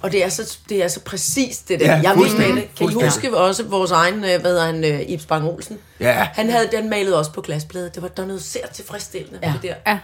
Og 0.00 0.12
det 0.12 0.24
er 0.24 0.28
så, 0.28 0.58
det 0.68 0.84
er 0.84 0.88
så 0.88 1.00
præcis 1.00 1.58
det 1.58 1.80
der. 1.80 1.86
Ja, 1.86 1.92
Ja, 1.96 2.10
jeg 2.10 2.16
det. 2.56 2.68
Kan 2.76 2.90
I 2.90 2.92
huske 2.92 3.36
også 3.36 3.64
vores 3.64 3.90
egen, 3.90 4.14
øh, 4.14 4.20
hvad 4.40 4.40
hedder 4.40 4.66
han, 4.66 4.84
øh, 4.84 5.00
Ibs 5.08 5.26
Bang 5.26 5.44
Olsen? 5.44 5.76
Ja. 6.00 6.28
Han 6.32 6.50
havde 6.50 6.68
den 6.72 6.90
malet 6.90 7.16
også 7.16 7.32
på 7.32 7.40
glaspladet. 7.40 7.94
Det 7.94 8.02
var 8.02 8.08
der 8.08 8.22
var 8.22 8.26
noget 8.26 8.42
sært 8.42 8.70
tilfredsstillende 8.70 9.38
ja. 9.42 9.52
det 9.52 9.62
der. 9.62 9.74
Ja. 9.92 9.98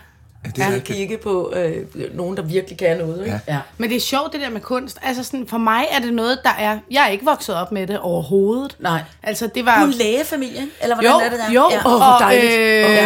Ja, 0.44 0.50
det 0.56 0.62
er 0.62 0.66
At 0.66 0.74
rigtigt. 0.74 0.98
kigge 0.98 1.16
på 1.18 1.52
øh, 1.56 1.72
nogen, 2.14 2.36
der 2.36 2.42
virkelig 2.42 2.78
kan 2.78 2.98
noget. 2.98 3.18
Ikke? 3.26 3.40
Ja. 3.48 3.54
Ja. 3.54 3.58
Men 3.78 3.90
det 3.90 3.96
er 3.96 4.00
sjovt, 4.00 4.32
det 4.32 4.40
der 4.40 4.50
med 4.50 4.60
kunst. 4.60 4.98
Altså 5.02 5.24
sådan, 5.24 5.46
for 5.48 5.58
mig 5.58 5.84
er 5.90 5.98
det 5.98 6.12
noget, 6.14 6.38
der 6.44 6.50
er... 6.58 6.78
Jeg 6.90 7.04
er 7.04 7.08
ikke 7.08 7.24
vokset 7.24 7.54
op 7.54 7.72
med 7.72 7.86
det 7.86 7.98
overhovedet. 7.98 8.76
Nej. 8.78 9.00
Altså, 9.22 9.46
det 9.46 9.54
Du 9.54 9.60
er 9.60 9.64
var... 9.64 9.84
en 9.84 9.90
lægefamilie, 9.90 10.62
eller 10.82 10.96
hvordan 10.96 11.10
Jo, 11.12 11.18
er 11.18 11.28
det 11.28 11.38
der? 11.38 11.52
jo. 11.52 11.68
Ja. 11.70 11.80
Hvor 11.82 11.90
Og, 11.90 12.20
dejligt. 12.20 12.52
øh, 12.52 12.84
Øh, 12.84 12.96
ja, 12.96 13.04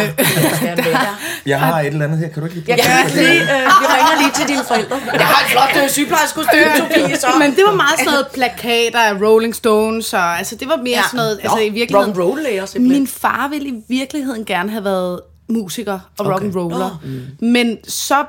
jeg. 0.63 1.07
Jeg 1.45 1.59
har 1.59 1.79
et 1.79 1.87
eller 1.87 2.05
andet 2.05 2.19
her, 2.19 2.27
kan 2.27 2.39
du 2.39 2.45
ikke 2.45 2.55
lige 2.55 2.65
Jeg 2.69 2.79
kan 3.07 3.11
lige, 3.15 3.41
øh, 3.41 3.47
vi 3.81 3.85
ringer 3.95 4.21
lige 4.21 4.31
til 4.35 4.47
dine 4.47 4.63
forældre. 4.67 4.99
Jeg 5.13 5.21
har 5.27 5.45
et 5.45 5.51
flot 5.51 5.83
øh, 5.83 5.89
sygeplejerskostyme, 5.89 6.65
Sofie, 6.77 7.17
så. 7.17 7.27
Men 7.39 7.51
det 7.55 7.63
var 7.67 7.75
meget 7.75 7.99
sådan 7.99 8.11
noget 8.11 8.27
plakater 8.33 8.99
af 8.99 9.13
Rolling 9.21 9.55
Stones, 9.55 10.13
og 10.13 10.37
altså, 10.37 10.55
det 10.55 10.67
var 10.67 10.77
mere 10.77 10.97
ja. 10.97 11.01
sådan 11.03 11.17
noget... 11.17 11.39
Altså, 11.43 11.59
i 11.59 11.69
virkeligheden, 11.69 12.19
Rock 12.21 12.29
roll. 12.75 12.81
Min 12.87 13.07
far 13.07 13.47
ville 13.51 13.67
i 13.69 13.73
virkeligheden 13.87 14.45
gerne 14.45 14.71
have 14.71 14.83
været 14.83 15.19
musiker 15.49 15.99
og 16.17 16.25
okay. 16.25 16.49
rock'n'roller. 16.49 17.05
Mm. 17.05 17.47
Men 17.47 17.77
så 17.87 18.25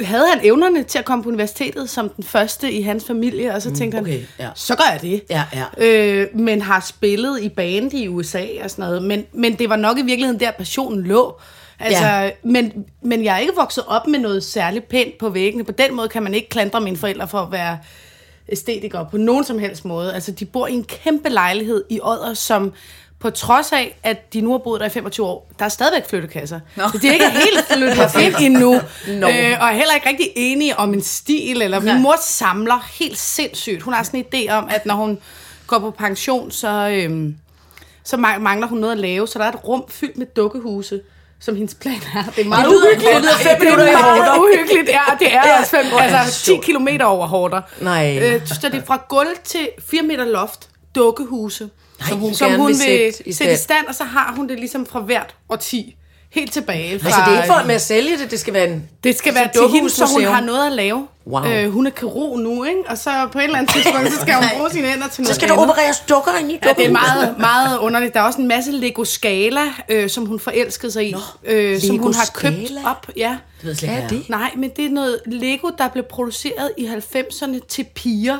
havde 0.00 0.24
han 0.34 0.40
evnerne 0.46 0.82
til 0.82 0.98
at 0.98 1.04
komme 1.04 1.22
på 1.22 1.28
universitetet 1.28 1.90
som 1.90 2.08
den 2.08 2.24
første 2.24 2.72
i 2.72 2.82
hans 2.82 3.04
familie, 3.04 3.54
og 3.54 3.62
så 3.62 3.74
tænkte 3.74 3.98
okay, 3.98 4.12
han, 4.12 4.20
ja. 4.38 4.48
så 4.54 4.76
gør 4.76 4.92
jeg 4.92 5.02
det. 5.02 5.22
Ja, 5.30 5.44
ja. 5.54 5.86
Øh, 5.86 6.26
men 6.34 6.62
har 6.62 6.80
spillet 6.80 7.40
i 7.40 7.48
band 7.48 7.94
i 7.94 8.08
USA 8.08 8.44
og 8.62 8.70
sådan 8.70 8.84
noget. 8.84 9.02
Men, 9.02 9.24
men 9.32 9.54
det 9.54 9.68
var 9.68 9.76
nok 9.76 9.98
i 9.98 10.02
virkeligheden 10.02 10.40
der, 10.40 10.50
passionen 10.50 11.02
lå. 11.02 11.40
Altså, 11.78 12.04
Ja. 12.04 12.30
men, 12.42 12.84
men 13.02 13.24
jeg 13.24 13.34
er 13.34 13.38
ikke 13.38 13.52
vokset 13.56 13.84
op 13.86 14.06
med 14.06 14.18
noget 14.18 14.44
særligt 14.44 14.88
pænt 14.88 15.18
på 15.18 15.28
væggene. 15.28 15.64
På 15.64 15.72
den 15.72 15.94
måde 15.94 16.08
kan 16.08 16.22
man 16.22 16.34
ikke 16.34 16.48
klandre 16.48 16.80
mine 16.80 16.96
forældre 16.96 17.28
for 17.28 17.38
at 17.38 17.52
være 17.52 17.78
æstetikere 18.48 19.08
på 19.10 19.16
nogen 19.16 19.44
som 19.44 19.58
helst 19.58 19.84
måde. 19.84 20.14
Altså, 20.14 20.32
de 20.32 20.44
bor 20.44 20.66
i 20.66 20.72
en 20.72 20.84
kæmpe 20.84 21.28
lejlighed 21.28 21.84
i 21.90 22.00
Odder, 22.02 22.34
som 22.34 22.72
på 23.20 23.30
trods 23.30 23.72
af, 23.72 23.98
at 24.02 24.32
de 24.32 24.40
nu 24.40 24.50
har 24.50 24.58
boet 24.58 24.80
der 24.80 24.86
i 24.86 24.90
25 24.90 25.26
år, 25.26 25.50
der 25.58 25.64
er 25.64 25.68
stadigvæk 25.68 26.08
flyttekasser. 26.08 26.60
Nå. 26.76 26.82
Så 26.92 26.98
de 26.98 27.08
er 27.08 27.12
ikke 27.12 27.30
helt 27.30 27.66
flyttet 27.72 28.14
ind 28.24 28.34
endnu. 28.40 28.72
Nå. 29.08 29.28
Øh, 29.28 29.56
og 29.60 29.68
er 29.68 29.72
heller 29.72 29.94
ikke 29.94 30.08
rigtig 30.08 30.28
enige 30.36 30.76
om 30.78 30.94
en 30.94 31.02
stil. 31.02 31.62
Eller 31.62 31.80
min 31.80 32.02
mor 32.02 32.14
samler 32.22 32.86
helt 33.00 33.18
sindssygt. 33.18 33.82
Hun 33.82 33.94
har 33.94 34.02
sådan 34.02 34.24
en 34.32 34.48
idé 34.48 34.52
om, 34.52 34.68
at 34.70 34.86
når 34.86 34.94
hun 34.94 35.18
går 35.66 35.78
på 35.78 35.90
pension, 35.90 36.50
så, 36.50 36.68
øhm, 36.92 37.36
så 38.04 38.16
ma- 38.16 38.38
mangler 38.38 38.66
hun 38.66 38.78
noget 38.78 38.92
at 38.92 38.98
lave. 38.98 39.28
Så 39.28 39.38
der 39.38 39.44
er 39.44 39.48
et 39.52 39.64
rum 39.64 39.84
fyldt 39.88 40.18
med 40.18 40.26
dukkehuse 40.26 41.00
som 41.40 41.56
hendes 41.56 41.74
plan 41.74 41.94
er. 42.14 42.22
Det 42.36 42.44
er 42.44 42.48
meget 42.48 42.64
Det 42.64 42.72
lyder- 42.72 42.86
uhyggeligt. 42.86 43.14
det 43.14 43.22
lyder 43.22 43.36
fem 43.36 43.60
minutter 43.60 43.84
i 43.84 43.88
er 43.88 43.92
meget 44.00 44.24
Horter. 44.24 44.38
uhyggeligt, 44.40 44.88
ja. 44.88 45.00
Det 45.18 45.34
er 45.34 45.42
Ja. 45.48 45.58
også 45.60 45.70
fem, 45.70 45.86
altså 45.98 46.40
10 46.40 46.44
sjovt. 46.46 46.64
kilometer 46.64 47.04
over 47.04 47.26
Horter. 47.26 47.62
Nej. 47.80 48.18
Øh, 48.22 48.46
så 48.46 48.68
det 48.72 48.74
er 48.74 48.84
fra 48.86 49.00
gulv 49.08 49.28
til 49.44 49.68
4 49.90 50.02
meter 50.02 50.24
loft, 50.24 50.68
dukkehuse, 50.94 51.70
Som 52.08 52.18
hun 52.18 52.34
som 52.34 52.50
hun 52.52 52.66
vil 52.68 52.68
vil 52.68 52.76
sætte 53.14 53.28
i 53.28 53.32
sætte 53.32 53.52
i 53.52 53.56
stand. 53.56 53.86
og 53.86 53.94
så 53.94 54.04
har 54.04 54.32
hun 54.36 54.48
det 54.48 54.58
ligesom 54.58 54.86
fra 54.86 55.00
hvert 55.00 55.34
årti. 55.48 55.94
Helt 56.32 56.52
tilbage. 56.52 56.98
Fra, 57.00 57.06
Altså, 57.06 57.20
det 57.26 57.34
er 57.38 57.42
ikke 57.42 57.54
for 57.54 57.66
med 57.66 57.74
at 57.74 57.80
sælge 57.80 58.18
det, 58.18 58.30
det 58.30 58.40
skal 58.40 58.54
være 58.54 58.68
en... 58.68 58.88
det 59.04 59.18
skal 59.18 59.34
være 59.34 59.48
til 59.54 59.68
hende, 59.68 59.90
så 59.90 60.06
hun 60.12 60.24
har 60.24 60.40
noget 60.40 60.66
at 60.66 60.72
lave. 60.72 61.06
Wow. 61.26 61.44
Øh, 61.44 61.70
hun 61.72 61.86
er 61.86 61.90
kirurg 61.90 62.38
nu, 62.38 62.64
ikke? 62.64 62.78
Og 62.88 62.98
så 62.98 63.28
på 63.32 63.38
et 63.38 63.44
eller 63.44 63.58
andet 63.58 63.74
tidspunkt, 63.74 64.12
så 64.12 64.20
skal 64.20 64.34
hun 64.34 64.44
bruge 64.56 64.70
sine 64.70 64.86
hænder 64.88 65.08
til 65.08 65.22
noget 65.22 65.28
Så 65.28 65.34
skal 65.34 65.48
der 65.48 65.54
andet. 65.54 65.70
opereres 65.70 66.00
dukker 66.08 66.32
ind 66.40 66.52
i 66.52 66.58
Ja, 66.64 66.72
det 66.76 66.86
er 66.86 66.90
meget, 66.90 67.34
meget 67.38 67.78
underligt. 67.78 68.14
Der 68.14 68.20
er 68.20 68.24
også 68.24 68.40
en 68.40 68.48
masse 68.48 68.72
Lego 68.72 69.04
Scala, 69.04 69.60
øh, 69.88 70.10
som 70.10 70.26
hun 70.26 70.40
forelskede 70.40 70.92
sig 70.92 71.08
i. 71.10 71.14
øh, 71.44 71.80
som 71.80 71.98
hun 71.98 72.14
har 72.14 72.30
købt 72.34 72.54
Scala? 72.66 72.80
op. 72.90 73.06
Ja. 73.16 73.36
Det 73.56 73.64
ved 73.64 73.70
jeg 73.70 73.76
slet 73.76 73.88
ikke, 73.90 74.02
Ja, 74.02 74.08
det. 74.08 74.28
Nej, 74.28 74.50
men 74.56 74.70
det 74.76 74.84
er 74.84 74.90
noget 74.90 75.20
Lego, 75.26 75.68
der 75.78 75.88
blev 75.88 76.04
produceret 76.10 76.70
i 76.78 76.86
90'erne 76.86 77.58
til 77.68 77.84
piger. 77.94 78.38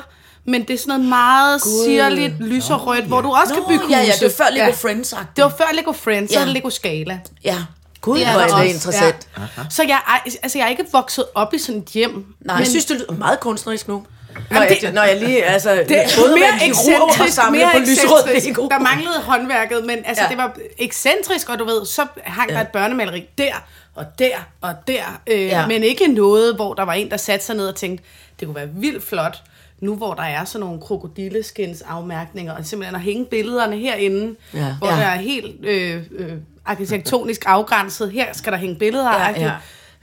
Men 0.51 0.61
det 0.67 0.73
er 0.73 0.77
sådan 0.77 0.89
noget 0.99 1.09
meget 1.09 1.61
sirligt, 1.61 2.33
lyserødt, 2.39 3.05
hvor 3.05 3.21
du 3.21 3.29
også 3.31 3.53
kan 3.53 3.63
bygge 3.67 3.85
ja, 3.89 3.97
ja, 3.97 4.05
huse. 4.05 4.19
det 4.19 4.33
var 4.39 4.45
før 4.45 4.51
Lego 4.53 4.65
ja. 4.65 4.71
Friends 4.71 5.13
-agtigt. 5.13 5.25
Det 5.35 5.43
var 5.43 5.53
før 5.57 5.65
Lego 5.73 5.91
Friends, 5.91 6.33
så 6.33 6.39
Ja. 6.39 6.45
det 6.45 6.53
Lego 6.53 6.69
Scala. 6.69 7.19
Ja. 7.43 7.55
Gud, 8.01 8.17
Det 8.17 8.27
er 8.27 8.31
hvor 8.31 8.39
er 8.41 8.43
også, 8.43 8.57
det 8.57 8.65
interessant. 8.73 9.27
Ja. 9.37 9.43
Så 9.69 9.83
jeg, 9.83 9.99
altså, 10.43 10.57
jeg 10.57 10.65
er 10.65 10.69
ikke 10.69 10.85
vokset 10.91 11.25
op 11.35 11.53
i 11.53 11.57
sådan 11.57 11.81
et 11.81 11.87
hjem. 11.87 12.25
Nej, 12.39 12.55
jeg 12.55 12.67
synes, 12.67 12.85
det 12.85 12.97
lyder 12.97 13.13
meget 13.13 13.39
kunstnerisk 13.39 13.87
nu. 13.87 13.93
Når, 13.95 14.41
Jamen, 14.51 14.69
jeg, 14.69 14.77
det- 14.81 14.93
når 14.93 15.03
jeg 15.03 15.19
lige, 15.19 15.43
altså, 15.43 15.69
det 15.71 15.91
er 15.97 16.07
både 16.17 16.29
mere 16.29 16.39
med 16.39 16.61
og 16.61 16.67
ekscentrisk, 16.67 17.33
samle 17.33 17.59
mere 17.59 17.69
på. 17.73 18.29
Lego. 18.47 18.67
Der 18.67 18.79
manglede 18.79 19.19
håndværket, 19.23 19.85
men 19.85 19.97
altså, 20.05 20.23
Ja. 20.23 20.23
ja. 20.23 20.29
det 20.29 20.37
var 20.37 20.55
ekscentrisk, 20.77 21.49
og 21.49 21.59
du 21.59 21.65
ved, 21.65 21.85
så 21.85 22.05
hang 22.23 22.49
ja. 22.49 22.55
der 22.55 22.61
et 22.61 22.67
børnemaleri 22.67 23.23
der, 23.37 23.53
og 23.95 24.05
der, 24.19 24.29
og 24.61 24.73
der. 24.87 25.19
Øh, 25.27 25.39
Ja. 25.39 25.45
ja. 25.59 25.67
Men 25.67 25.83
ikke 25.83 26.07
noget, 26.07 26.55
hvor 26.55 26.73
der 26.73 26.83
var 26.83 26.93
en, 26.93 27.11
der 27.11 27.17
satte 27.17 27.45
sig 27.45 27.55
ned 27.55 27.67
og 27.67 27.75
tænkte, 27.75 28.03
det 28.39 28.45
kunne 28.47 28.55
være 28.55 28.69
vildt 28.73 29.03
flot, 29.09 29.41
nu 29.81 29.95
hvor 29.95 30.13
der 30.13 30.23
er 30.23 30.45
sådan 30.45 30.65
nogle 30.65 30.81
krokodilleskins 30.81 31.81
afmærkninger, 31.81 32.53
og 32.53 32.65
simpelthen 32.65 32.95
at 32.95 33.01
hænge 33.01 33.25
billederne 33.25 33.77
herinde, 33.77 34.35
Ja. 34.53 34.75
hvor 34.77 34.87
Ja. 34.87 34.95
der 34.95 35.05
er 35.05 35.17
helt 35.17 35.65
øh, 35.65 36.03
øh, 36.11 36.31
arkitektonisk 36.65 37.43
afgrænset, 37.45 38.11
her 38.11 38.33
skal 38.33 38.51
der 38.53 38.57
hænge 38.59 38.75
billeder. 38.75 39.11
Ja, 39.19 39.41
Ja. 39.41 39.51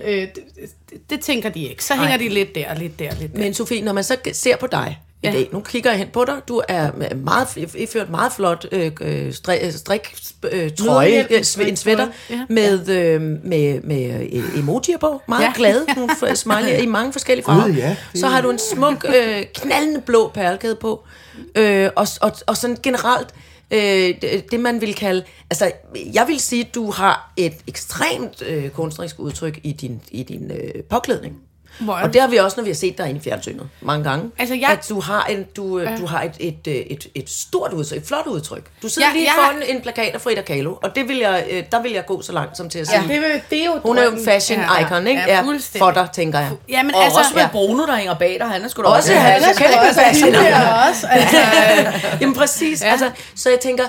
Øh, 0.00 0.21
det, 0.21 0.35
det, 0.90 1.11
det 1.11 1.21
tænker 1.21 1.49
de 1.49 1.62
ikke. 1.68 1.85
Så 1.85 1.95
hænger 1.95 2.16
de 2.16 2.28
lidt 2.28 2.54
der, 2.54 2.75
lidt 2.75 2.99
der, 2.99 3.11
lidt 3.21 3.33
der. 3.33 3.38
Men 3.38 3.54
Sofie, 3.54 3.83
når 3.83 3.92
man 3.92 4.04
så 4.04 4.16
ser 4.33 4.56
på 4.56 4.66
dig 4.66 4.99
i 5.26 5.33
Ja. 5.33 5.38
dag, 5.38 5.49
nu 5.52 5.61
kigger 5.61 5.90
jeg 5.90 5.99
hen 5.99 6.09
på 6.12 6.25
dig, 6.25 6.35
du 6.49 6.62
er 6.68 7.14
meget, 7.16 7.75
iført 7.76 8.11
meget 8.11 8.33
flot 8.33 8.66
øh, 8.73 8.90
øh, 9.00 9.33
strik, 9.33 9.61
strik 9.71 10.14
øh, 10.52 10.71
trøje, 10.71 11.26
øh, 11.30 11.38
en 11.68 11.76
sweater, 11.76 12.06
Ja. 12.30 12.45
med, 12.49 12.88
øh, 12.88 13.21
med, 13.23 13.80
med 13.83 14.28
øh, 14.33 14.59
emojier 14.59 14.99
på, 14.99 15.23
meget 15.28 15.42
ja. 15.42 15.52
Glade, 15.56 15.87
nogle 15.97 16.37
smiley 16.37 16.83
i 16.83 16.87
mange 16.87 17.12
forskellige 17.12 17.45
farver. 17.47 17.68
Ja. 17.68 17.97
Så 18.14 18.26
har 18.26 18.40
du 18.40 18.50
en 18.50 18.59
smuk, 18.59 19.04
øh, 19.09 19.42
knaldende 19.54 20.00
blå 20.00 20.30
perlekæde 20.35 20.75
på, 20.76 21.04
øh, 21.54 21.90
og, 21.97 22.06
og, 22.21 22.33
og 22.47 22.56
sådan 22.56 22.76
generelt, 22.83 23.28
øh, 23.71 23.78
det, 24.23 24.45
det 24.50 24.61
man 24.61 24.80
vil 24.80 24.95
kalde, 24.95 25.23
altså 25.50 25.73
jeg 26.14 26.25
vil 26.28 26.40
sige, 26.40 26.64
at 26.64 26.75
du 26.75 26.90
har 26.90 27.33
et 27.37 27.54
ekstremt 27.66 28.42
øh, 28.47 28.68
kunstnerisk 28.68 29.18
udtryk 29.18 29.59
i 29.62 29.73
din, 29.73 30.00
i 30.11 30.23
din 30.23 30.50
øh, 30.50 30.83
påklædning. 30.90 31.37
Hvor 31.78 31.95
Og 31.95 32.12
det 32.12 32.21
har 32.21 32.28
vi 32.28 32.37
også, 32.37 32.56
når 32.56 32.64
vi 32.64 32.71
har 32.71 32.75
set 32.75 32.99
dig 32.99 33.09
inde 33.09 33.21
i 33.21 33.23
fjernsynet 33.23 33.68
mange 33.80 34.04
gange. 34.04 34.30
Altså, 34.38 34.54
jeg- 34.54 34.71
At 34.71 34.87
du 34.88 35.00
har, 35.00 35.25
en, 35.25 35.45
du, 35.56 35.80
ja. 35.80 35.97
du 35.97 36.06
har 36.06 36.23
et, 36.23 36.33
et, 36.40 36.54
et, 36.66 36.87
et, 36.92 37.06
et 37.14 37.30
stort 37.30 37.73
udtryk, 37.73 37.99
et 37.99 38.06
flot 38.06 38.26
udtryk. 38.26 38.62
Du 38.83 38.88
sidder 38.88 39.09
Ja, 39.09 39.14
lige 39.14 39.25
jeg 39.25 39.33
foran 39.37 39.76
en 39.76 39.83
plakat 39.83 40.14
af 40.14 40.21
Frida 40.21 40.42
Kahlo, 40.42 40.75
og 40.83 40.97
det 40.97 41.09
vil 41.09 41.16
jeg, 41.18 41.45
øh, 41.50 41.62
der 41.73 41.83
vil 41.83 41.92
jeg 41.92 42.06
gå 42.06 42.23
så 42.23 42.33
langt 42.33 42.56
som 42.56 42.68
til 42.71 42.78
at 42.78 42.88
Ja, 42.92 43.00
sige. 43.00 43.14
det, 43.14 43.21
vil- 43.23 43.40
det 43.50 43.61
er 43.61 43.64
jo 43.66 43.73
Hun 43.85 43.99
er 43.99 44.04
jo 44.04 44.11
en 44.11 44.25
fashion 44.25 44.61
icon, 44.80 45.06
ikke? 45.06 45.23
Ja, 45.26 45.42
fuldstændig. 45.42 45.78
for 45.87 45.90
dig, 45.90 46.09
tænker 46.12 46.38
jeg. 46.38 46.50
Jamen, 46.68 46.95
Og 46.95 47.04
altså, 47.04 47.18
også 47.18 47.30
med 47.35 47.42
ja. 47.42 47.49
Bruno, 47.52 47.87
der 47.87 47.97
hænger 47.97 48.14
bag 48.14 48.37
dig. 48.40 48.47
Han 48.49 48.64
er 48.64 48.68
sgu 48.68 48.83
da 48.83 48.87
Også 48.88 48.97
også... 49.12 49.14
han 49.14 49.42
er 49.42 49.52
skal 49.52 49.66
kæmpe 49.66 49.80
også 49.88 50.00
fashion 50.00 50.35
også. 50.35 51.06
Altså, 51.11 51.37
Jamen 52.21 52.35
præcis. 52.35 52.83
Ja. 52.83 52.87
Altså, 52.90 53.11
så 53.35 53.50
jeg 53.50 53.61
tænker, 53.61 53.85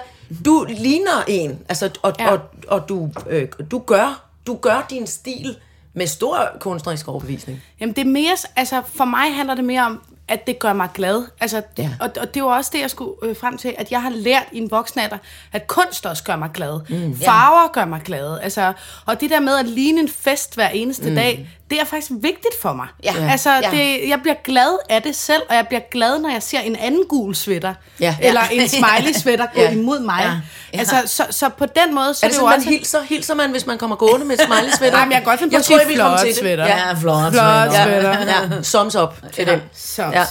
du 0.46 0.65
ligner 0.70 1.24
en, 1.27 1.60
altså, 1.70 1.89
og, 2.01 2.13
ja. 2.20 2.24
Ja. 2.25 2.32
og, 2.32 2.39
og 2.67 2.89
du, 2.89 3.10
øh, 3.29 3.48
du, 3.72 3.79
gør, 3.79 4.24
du 4.48 4.56
gør 4.62 4.86
din 4.89 5.08
stil 5.08 5.56
med 5.98 6.08
stor 6.08 6.50
kunstnerisk 6.60 7.08
overbevisning. 7.08 7.63
Jamen 7.80 7.96
det 7.96 8.01
er 8.01 8.06
mere, 8.12 8.38
altså 8.56 8.82
for 8.96 9.06
mig 9.06 9.36
handler 9.36 9.56
det 9.56 9.63
mere 9.63 9.86
om, 9.86 10.01
at 10.27 10.48
det 10.48 10.60
gør 10.60 10.74
mig 10.74 10.89
glad. 10.94 11.24
Altså, 11.39 11.62
Ja. 11.77 11.89
og, 12.00 12.10
og 12.22 12.34
det 12.34 12.44
var 12.44 12.50
også 12.58 12.72
det, 12.74 12.82
jeg 12.82 12.89
skulle 12.89 13.12
øh, 13.24 13.36
frem 13.36 13.58
til, 13.58 13.75
at 13.77 13.92
jeg 13.92 14.01
har 14.01 14.10
lært 14.10 14.44
i 14.51 14.58
en 14.58 14.72
voksen 14.72 15.00
alder, 15.00 15.18
at 15.54 15.68
kunst 15.68 16.06
også 16.06 16.24
gør 16.24 16.36
mig 16.36 16.50
glad. 16.54 16.80
Mm, 16.89 17.20
Farver 17.20 17.72
gør 17.74 17.86
mig 17.86 18.01
glad. 18.06 18.39
Altså, 18.42 18.74
og 19.06 19.22
det 19.22 19.30
der 19.30 19.39
med 19.39 19.56
at 19.58 19.66
ligne 19.66 20.00
en 20.01 20.10
fest 20.10 20.56
hver 20.56 20.70
eneste 20.70 21.10
mm. 21.10 21.16
dag, 21.16 21.50
det 21.70 21.80
er 21.82 21.86
faktisk 21.86 22.12
vigtigt 22.22 22.62
for 22.62 22.74
mig. 22.74 22.88
Ja. 23.04 23.14
Altså, 23.32 23.52
Ja. 23.54 23.70
det, 23.72 24.10
jeg 24.10 24.20
bliver 24.22 24.36
glad 24.44 24.78
af 24.90 25.02
det 25.02 25.16
selv, 25.16 25.42
og 25.50 25.56
jeg 25.56 25.68
bliver 25.68 25.82
glad, 25.92 26.20
når 26.20 26.30
jeg 26.30 26.44
ser 26.44 26.60
en 26.60 26.76
anden 26.76 27.04
gul 27.10 27.36
sweater, 27.36 27.74
Ja. 28.00 28.16
eller 28.22 28.42
en 28.52 28.70
smiley 28.70 29.14
sweater 29.14 29.46
gå 29.56 29.62
Ja. 29.62 29.72
imod 29.72 30.00
mig. 30.00 30.20
Ja. 30.24 30.32
Ja. 30.74 30.80
Altså, 30.80 30.96
så, 31.06 31.24
så 31.30 31.50
på 31.50 31.66
den 31.66 31.96
måde, 31.96 32.14
så 32.14 32.26
Er 32.26 32.30
det 32.30 32.36
jo 32.36 32.40
sådan, 32.40 32.50
man 32.50 32.58
også... 32.58 32.70
hilser? 32.70 33.02
Hilser 33.02 33.34
man, 33.34 33.52
hvis 33.52 33.66
man 33.66 33.78
kommer 33.78 33.96
gående 33.96 34.26
med 34.26 34.38
smiley 34.38 34.70
sweater? 34.78 34.98
Ej, 34.98 35.06
men 35.06 35.12
jeg 35.12 35.20
kan 35.22 35.26
godt 35.26 35.40
finde 35.40 35.52
på 35.52 35.54
jeg 35.54 35.60
at 35.60 35.66
tror, 35.66 35.80
sige 35.88 35.96
flot 35.96 36.20
til 36.20 36.28
det. 36.28 36.36
sweater. 36.38 36.66
Ja, 36.66 36.92
flot, 36.94 37.32
Flot 37.34 37.72
sweater. 37.72 38.10
Ja, 38.20 38.42
ja. 38.56 38.62
Thumbs 38.64 38.96
up 38.96 39.14
til 39.34 39.48
den. 39.48 39.62
Så, 39.74 40.04
Ja. 40.04 40.24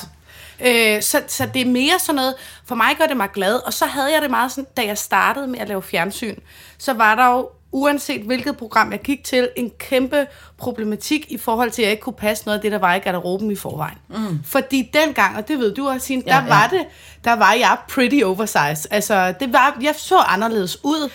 øh, 0.97 1.03
så, 1.03 1.21
så 1.29 1.47
det 1.55 1.63
er 1.63 1.67
mere 1.67 1.99
sådan 1.99 2.15
noget, 2.15 2.35
for 2.69 2.75
mig 2.75 2.95
gør 2.99 3.07
det 3.07 3.17
mig 3.17 3.29
glad, 3.35 3.55
og 3.67 3.73
så 3.73 3.87
havde 3.87 4.13
jeg 4.13 4.23
det 4.23 4.31
meget 4.31 4.51
sådan, 4.53 4.67
da 4.77 4.83
jeg 4.87 4.99
startede 4.99 5.47
med 5.47 5.59
at 5.59 5.69
lave 5.69 5.83
fjernsyn, 5.83 6.35
så 6.79 6.93
var 6.93 7.15
der 7.15 7.27
jo, 7.27 7.49
uanset 7.77 8.21
hvilket 8.23 8.57
program 8.57 8.93
jeg 8.93 9.01
gik 9.01 9.25
til, 9.25 9.49
en 9.57 9.71
kæmpe 9.79 10.27
problematik 10.59 11.27
i 11.29 11.39
forhold 11.39 11.71
til, 11.71 11.83
at 11.83 11.87
jeg 11.87 11.91
ikke 11.93 12.03
kunne 12.03 12.13
passe 12.13 12.45
noget 12.47 12.59
af 12.59 12.63
det, 12.63 12.73
der 12.73 12.79
var 12.79 12.95
i 12.95 12.99
garderoben 12.99 13.51
i 13.51 13.57
forvejen. 13.57 13.99
Mm. 14.09 14.39
Fordi 14.45 14.91
dengang, 14.95 15.37
og 15.37 15.49
det 15.49 15.59
ved 15.59 15.75
du 15.75 15.89
også, 15.89 16.07
Signe, 16.07 16.23
der 16.23 16.35
Ja, 16.35 16.43
ja. 16.43 16.49
var 16.49 16.67
det, 16.69 16.85
der 17.25 17.33
var 17.37 17.53
jeg 17.53 17.77
pretty 17.89 18.23
oversized. 18.25 18.87
Altså, 18.91 19.35
det 19.41 19.53
var, 19.53 19.77
jeg 19.83 19.95
så 19.99 20.19
anderledes 20.19 20.85
ud. 20.85 21.11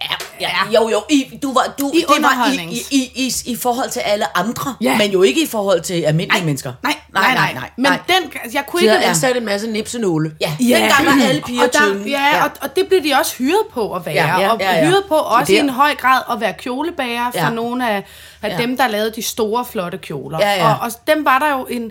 Ja, 0.00 0.06
ja. 0.40 0.80
Jo, 0.80 0.88
jo, 0.88 1.02
i, 1.10 1.38
du 1.42 1.52
var, 1.52 1.74
du, 1.80 1.90
I 1.94 2.00
det 2.00 2.22
var 2.22 2.50
i, 2.52 2.56
i, 2.74 2.82
i, 2.90 3.12
i, 3.26 3.32
i 3.52 3.56
forhold 3.56 3.90
til 3.90 4.00
alle 4.00 4.38
andre, 4.38 4.74
Ja. 4.80 4.96
men 4.98 5.10
jo 5.10 5.22
ikke 5.22 5.42
i 5.42 5.46
forhold 5.46 5.80
til 5.80 6.02
almindelige 6.02 6.44
mennesker. 6.44 6.72
Nej, 6.82 6.94
nej, 7.14 7.34
nej. 7.34 7.52
nej. 7.54 7.70
Men 7.76 7.86
den, 7.86 8.32
jeg 8.54 8.64
kunne 8.66 8.80
De 8.80 8.84
ikke... 8.84 8.92
havde 8.94 9.04
ansat 9.04 9.36
en 9.36 9.44
masse 9.44 9.70
nipsenåle. 9.70 10.32
Ja, 10.40 10.52
ja. 10.60 10.76
dengang 10.80 11.06
var 11.06 11.26
alle 11.28 11.42
piger 11.46 11.62
og 11.66 11.72
der, 11.72 11.78
tynde. 11.80 12.10
ja, 12.10 12.26
ja. 12.36 12.44
Og, 12.44 12.50
og 12.62 12.76
det 12.76 12.88
blev 12.88 13.02
de 13.04 13.12
også 13.20 13.36
hyret 13.38 13.62
på 13.72 13.94
at 13.94 14.06
være. 14.06 14.14
Ja, 14.14 14.40
ja, 14.40 14.52
og 14.52 14.60
ja, 14.60 14.72
ja. 14.78 14.86
hyret 14.88 15.04
på 15.08 15.14
også 15.14 15.52
Der. 15.52 15.58
i 15.58 15.60
en 15.60 15.68
høj 15.68 15.94
grad 15.94 16.22
at 16.32 16.40
være 16.40 16.52
kjolebager 16.58 17.30
for 17.30 17.38
Ja. 17.44 17.50
nogle 17.50 17.90
af, 17.90 18.04
af 18.42 18.50
Ja. 18.50 18.56
dem, 18.62 18.76
der 18.76 18.88
lavede 18.88 19.12
de 19.16 19.22
store, 19.22 19.64
flotte 19.64 19.98
kjoler. 19.98 20.38
Ja, 20.40 20.50
ja. 20.52 20.72
Og, 20.72 20.78
og 20.80 20.90
dem 21.06 21.24
var 21.24 21.38
der 21.38 21.50
jo 21.58 21.66
en, 21.70 21.90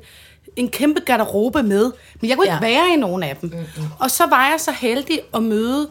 en 0.56 0.70
kæmpe 0.70 1.00
garderobe 1.06 1.64
med. 1.64 1.92
Men 2.22 2.30
jeg 2.30 2.38
kunne 2.38 2.46
ikke 2.46 2.66
Ja. 2.66 2.72
være 2.74 2.94
i 2.94 2.96
nogen 2.96 3.24
af 3.24 3.36
dem. 3.42 3.54
Og 4.00 4.12
så 4.12 4.26
var 4.26 4.46
jeg 4.50 4.56
så 4.60 4.72
heldig 4.72 5.20
at 5.36 5.44
møde 5.44 5.90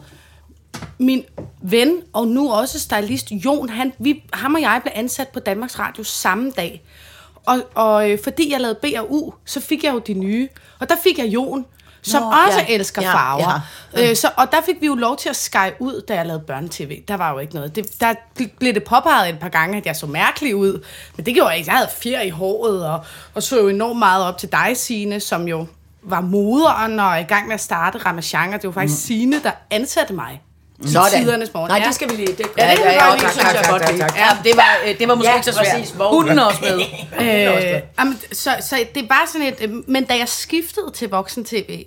min 0.97 1.23
ven, 1.61 2.01
og 2.13 2.27
nu 2.27 2.51
også 2.51 2.79
stylist, 2.79 3.31
Jon, 3.31 3.69
han, 3.69 3.93
vi, 3.99 4.23
ham 4.33 4.55
og 4.55 4.61
jeg 4.61 4.79
blev 4.83 4.91
ansat 4.95 5.27
på 5.27 5.39
Danmarks 5.39 5.79
Radio 5.79 6.03
samme 6.03 6.51
dag. 6.51 6.83
Og, 7.45 7.57
og 7.75 8.11
øh, 8.11 8.17
fordi 8.23 8.51
jeg 8.51 8.61
lavede 8.61 8.79
B 8.81 8.85
og 8.99 9.13
U, 9.13 9.33
så 9.45 9.61
fik 9.61 9.83
jeg 9.83 9.93
jo 9.93 9.99
de 9.99 10.13
nye. 10.13 10.47
Og 10.79 10.89
der 10.89 10.95
fik 11.03 11.17
jeg 11.19 11.25
Jon, 11.27 11.65
som 12.01 12.21
Nå, 12.21 12.27
også 12.47 12.59
ja. 12.59 12.73
elsker 12.75 13.01
Ja, 13.01 13.13
farver. 13.13 13.61
ja. 13.93 14.01
Ja. 14.01 14.09
Øh, 14.09 14.15
så, 14.15 14.29
og 14.37 14.51
der 14.51 14.61
fik 14.65 14.75
vi 14.81 14.85
jo 14.85 14.95
lov 14.95 15.17
til 15.17 15.29
at 15.29 15.35
skære 15.35 15.71
ud, 15.79 16.01
da 16.07 16.15
jeg 16.15 16.25
lavede 16.25 16.43
børnetv. 16.47 16.91
Der 17.07 17.17
var 17.17 17.31
jo 17.31 17.39
ikke 17.39 17.55
noget. 17.55 17.75
Det, 17.75 18.01
der 18.01 18.13
blev 18.59 18.73
det 18.73 18.83
påpeget 18.83 19.29
et 19.29 19.39
par 19.39 19.49
gange, 19.49 19.77
at 19.77 19.85
jeg 19.85 19.95
så 19.95 20.05
mærkelig 20.05 20.55
ud. 20.55 20.83
Men 21.17 21.25
det 21.25 21.33
gjorde 21.33 21.49
jeg 21.49 21.57
ikke. 21.57 21.71
Jeg 21.71 21.77
havde 21.77 21.89
fjer 22.01 22.21
i 22.21 22.29
håret, 22.29 22.85
og, 22.89 23.05
og 23.33 23.43
så 23.43 23.59
jo 23.61 23.67
enormt 23.67 23.99
meget 23.99 24.25
op 24.25 24.37
til 24.37 24.51
dig, 24.51 24.71
Signe, 24.77 25.19
som 25.19 25.47
jo 25.47 25.67
var 26.03 26.21
moderen 26.21 26.99
og 26.99 27.19
i 27.19 27.23
gang 27.23 27.47
med 27.47 27.53
at 27.53 27.61
starte 27.61 27.97
Ramachan, 27.97 28.53
og 28.53 28.61
det 28.61 28.67
var 28.67 28.73
faktisk 28.73 28.95
mm. 28.95 29.07
Signe, 29.07 29.43
der 29.43 29.51
ansatte 29.71 30.13
mig. 30.13 30.41
Sådan. 30.85 31.21
tidernes 31.23 31.53
morgen. 31.53 31.69
Nej, 31.69 31.77
Ja. 31.79 31.85
det 31.85 31.95
skal 31.95 32.09
vi 32.09 32.15
lige. 32.15 32.27
Det, 32.27 32.45
Ja, 32.57 32.71
det 32.71 32.79
ja, 32.79 33.07
godt 33.09 33.21
ja, 33.21 33.27
tak, 33.27 33.31
synes 33.31 33.53
jeg 33.53 33.61
tak, 33.63 33.69
godt 33.71 33.81
tak. 33.99 34.17
Ja, 34.17 34.27
det 34.43 34.57
var, 34.57 34.77
øh, 34.87 34.99
det 34.99 35.07
var 35.07 35.15
måske 35.15 35.29
Ja, 35.31 35.35
ikke 35.35 35.45
så 35.45 35.53
svært. 35.93 36.09
Hunden 36.09 36.39
også 36.39 36.59
med. 36.61 36.81
Øh, 37.75 37.81
jamen, 37.99 38.19
så, 38.31 38.49
så 38.61 38.85
det 38.95 39.09
var 39.09 39.29
sådan 39.33 39.47
et... 39.47 39.55
øh, 39.61 39.73
Men 39.89 40.03
da 40.05 40.17
jeg 40.17 40.29
skiftede 40.29 40.91
til 40.93 41.09
voksen-tv, 41.09 41.83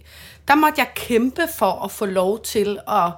der 0.48 0.54
måtte 0.54 0.74
jeg 0.78 0.86
kæmpe 0.94 1.42
for 1.58 1.84
at 1.84 1.90
få 1.90 2.06
lov 2.06 2.42
til 2.42 2.78
at 2.88 3.10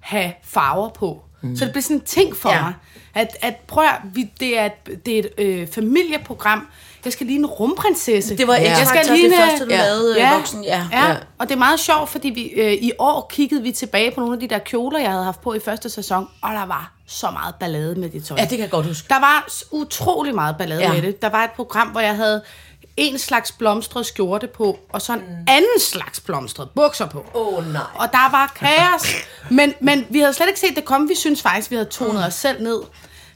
have 0.00 0.32
farver 0.44 0.88
på. 0.88 1.22
Mm. 1.42 1.56
Så 1.56 1.64
det 1.64 1.72
blev 1.72 1.82
sådan 1.82 1.96
en 1.96 2.02
ting 2.02 2.36
for 2.36 2.48
Ja. 2.50 2.56
ja. 2.56 2.62
mig. 2.62 2.74
At, 3.14 3.36
at 3.42 3.54
prøv 3.66 3.84
at, 3.84 3.94
vi, 4.14 4.30
det 4.40 4.58
er 4.58 4.64
et, 4.66 5.06
det 5.06 5.14
er 5.14 5.18
et 5.18 5.30
øh, 5.38 5.68
familieprogram. 5.68 6.68
Jeg 7.04 7.12
skal 7.12 7.26
ligne 7.26 7.40
en 7.40 7.46
rumprinsesse. 7.46 8.36
Det 8.36 8.46
var 8.46 8.54
jeg 8.54 8.76
X 8.76 8.88
skal 8.88 8.98
Factor, 8.98 9.14
det 9.14 9.34
første, 9.36 9.64
du 9.64 9.70
ja. 9.70 9.76
lavede 9.84 10.18
ja. 10.20 10.36
voksen. 10.36 10.64
Ja. 10.64 10.86
Ja, 10.92 11.06
Ja. 11.06 11.16
og 11.38 11.48
det 11.48 11.54
er 11.54 11.58
meget 11.58 11.80
sjovt, 11.80 12.08
fordi 12.10 12.28
vi, 12.30 12.42
øh, 12.42 12.72
i 12.72 12.92
år 12.98 13.26
kiggede 13.32 13.62
vi 13.62 13.72
tilbage 13.72 14.10
på 14.10 14.20
nogle 14.20 14.34
af 14.34 14.40
de 14.40 14.48
der 14.48 14.58
kjoler, 14.58 14.98
jeg 14.98 15.10
havde 15.10 15.24
haft 15.24 15.40
på 15.40 15.54
i 15.54 15.60
første 15.60 15.90
sæson, 15.90 16.28
og 16.42 16.50
der 16.54 16.66
var 16.66 16.92
så 17.06 17.30
meget 17.30 17.54
ballade 17.60 17.94
med 17.94 18.10
det 18.10 18.24
tøj. 18.24 18.36
ja, 18.36 18.42
det 18.42 18.50
kan 18.50 18.60
jeg 18.60 18.70
godt 18.70 18.86
huske. 18.86 19.06
Der 19.08 19.20
var 19.20 19.48
utrolig 19.70 20.34
meget 20.34 20.56
ballade 20.58 20.80
Ja. 20.80 20.86
ja. 20.86 20.92
med 20.94 21.02
det. 21.02 21.22
Der 21.22 21.28
var 21.28 21.44
et 21.44 21.50
program, 21.50 21.88
hvor 21.88 22.00
jeg 22.00 22.16
havde 22.16 22.42
en 22.96 23.18
slags 23.18 23.52
blomstret 23.52 24.06
skjorte 24.06 24.46
på, 24.46 24.78
og 24.92 25.02
så 25.02 25.12
en 25.12 25.18
mm. 25.18 25.24
anden 25.48 25.80
slags 25.80 26.20
blomstret 26.20 26.68
bukser 26.70 27.06
på. 27.06 27.26
Åh, 27.34 27.58
oh, 27.58 27.72
nej. 27.72 27.82
Og 27.94 28.08
der 28.12 28.30
var 28.30 28.52
kaos. 28.56 29.14
men, 29.50 29.74
men 29.80 30.06
vi 30.10 30.18
havde 30.20 30.32
slet 30.32 30.46
ikke 30.48 30.60
set 30.60 30.76
det 30.76 30.84
komme. 30.84 31.08
Vi 31.08 31.14
synes 31.14 31.42
faktisk, 31.42 31.70
vi 31.70 31.76
havde 31.76 31.88
tonet 31.88 32.26
os 32.26 32.34
selv 32.34 32.62
ned. 32.62 32.80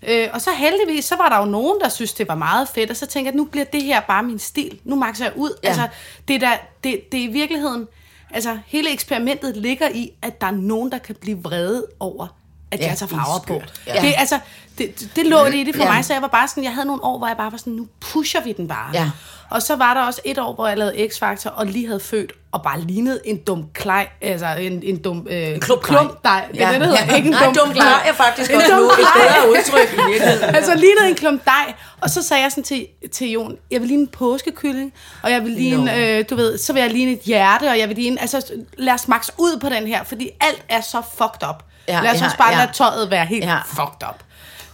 Øh, 0.02 0.28
og 0.32 0.40
så 0.40 0.50
heldigvis, 0.52 1.04
så 1.04 1.16
var 1.16 1.28
der 1.28 1.38
jo 1.38 1.44
nogen, 1.44 1.80
der 1.80 1.88
synes, 1.88 2.12
det 2.12 2.28
var 2.28 2.34
meget 2.34 2.68
fedt. 2.68 2.90
Og 2.90 2.96
så 2.96 3.06
tænkte 3.06 3.30
jeg, 3.30 3.36
nu 3.36 3.44
bliver 3.44 3.64
det 3.64 3.82
her 3.82 4.00
bare 4.00 4.22
min 4.22 4.38
stil. 4.38 4.80
Nu 4.84 4.96
makser 4.96 5.24
jeg 5.24 5.32
ud. 5.36 5.58
Ja. 5.62 5.68
Altså, 5.68 5.88
det, 6.28 6.34
er 6.36 6.40
der, 6.40 6.56
det, 6.84 7.12
det 7.12 7.20
er 7.20 7.24
i 7.24 7.32
virkeligheden... 7.32 7.88
Altså, 8.30 8.58
hele 8.66 8.92
eksperimentet 8.92 9.56
ligger 9.56 9.88
i, 9.88 10.12
at 10.22 10.40
der 10.40 10.46
er 10.46 10.50
nogen, 10.50 10.92
der 10.92 10.98
kan 10.98 11.14
blive 11.20 11.42
vrede 11.42 11.86
over, 12.00 12.26
at 12.70 12.80
Ja, 12.80 12.88
jeg 12.88 12.98
tager 12.98 13.10
farver 13.10 13.40
på. 13.46 13.62
Ja. 13.86 14.00
Det, 14.00 14.14
altså, 14.16 14.38
det, 14.78 15.10
det, 15.16 15.26
lå 15.26 15.44
det 15.44 15.54
i 15.54 15.64
det 15.64 15.74
for 15.76 15.82
Ja. 15.82 15.88
ja. 15.88 15.94
mig, 15.94 16.04
så 16.04 16.12
jeg 16.12 16.22
var 16.22 16.28
bare 16.28 16.48
sådan, 16.48 16.64
jeg 16.64 16.72
havde 16.72 16.86
nogle 16.86 17.04
år, 17.04 17.18
hvor 17.18 17.26
jeg 17.26 17.36
bare 17.36 17.52
var 17.52 17.58
sådan, 17.58 17.72
nu 17.72 17.86
pusher 18.00 18.40
vi 18.40 18.52
den 18.52 18.68
bare. 18.68 18.90
Ja. 18.94 19.10
Og 19.50 19.62
så 19.62 19.76
var 19.76 19.94
der 19.94 20.00
også 20.00 20.20
et 20.24 20.38
år, 20.38 20.54
hvor 20.54 20.68
jeg 20.68 20.78
lavede 20.78 20.94
X-Factor, 21.06 21.50
og 21.50 21.66
lige 21.66 21.86
havde 21.86 22.00
født, 22.00 22.32
og 22.52 22.62
bare 22.62 22.80
lignede 22.80 23.20
en 23.24 23.36
dum 23.36 23.64
klej, 23.74 24.08
altså 24.22 24.46
en, 24.46 24.82
en 24.82 25.02
dum... 25.02 25.26
Øh, 25.30 25.48
en 25.48 25.60
klump 25.60 25.82
klej. 25.82 26.04
Nej, 26.24 26.44
det 26.52 26.62
er 26.62 26.70
det, 26.72 26.80
det 26.80 26.88
hedder. 26.88 27.14
Ikke 27.16 27.26
en 27.26 27.32
Nej, 27.34 27.44
dum, 27.44 27.54
dum 27.54 27.72
klar 27.72 28.02
er 28.06 28.12
faktisk 28.12 28.50
også 28.56 28.76
nu 28.76 28.84
et 28.84 28.90
klej. 28.96 29.12
bedre 29.14 29.50
udtryk 29.50 29.92
i 29.92 30.10
virkeligheden. 30.10 30.54
altså 30.56 30.74
lignede 30.74 31.08
en 31.08 31.14
klump 31.14 31.44
dej. 31.44 31.74
Og 32.00 32.10
så 32.10 32.22
sagde 32.22 32.42
jeg 32.42 32.50
sådan 32.50 32.64
til, 32.64 32.86
til 33.12 33.30
Jon, 33.30 33.56
jeg 33.70 33.80
vil 33.80 33.88
ligne 33.88 34.02
en 34.02 34.08
påskekylling, 34.08 34.92
og 35.22 35.30
jeg 35.30 35.42
vil 35.44 35.52
ligne, 35.52 35.96
øh, 35.96 36.24
du 36.30 36.36
ved, 36.36 36.58
så 36.58 36.72
vil 36.72 36.80
jeg 36.82 36.90
ligne 36.90 37.12
et 37.12 37.20
hjerte, 37.20 37.70
og 37.70 37.78
jeg 37.78 37.88
vil 37.88 37.96
ligne, 37.96 38.20
altså 38.20 38.52
lad 38.78 38.94
os 38.94 39.08
max 39.08 39.28
ud 39.38 39.58
på 39.60 39.68
den 39.68 39.86
her, 39.86 40.04
fordi 40.04 40.30
alt 40.40 40.62
er 40.68 40.80
så 40.80 41.02
fucked 41.18 41.48
up. 41.48 41.62
Ja, 41.88 41.94
Ja, 41.96 42.02
lad 42.02 42.10
os 42.10 42.20
ja, 42.20 42.24
også 42.24 42.36
bare 42.38 42.52
ja. 42.52 42.58
lade 42.58 42.72
tøjet 42.72 43.10
være 43.10 43.26
helt 43.26 43.44
Ja. 43.44 43.50
ja. 43.52 43.58
fucked 43.66 44.08
up. 44.08 44.22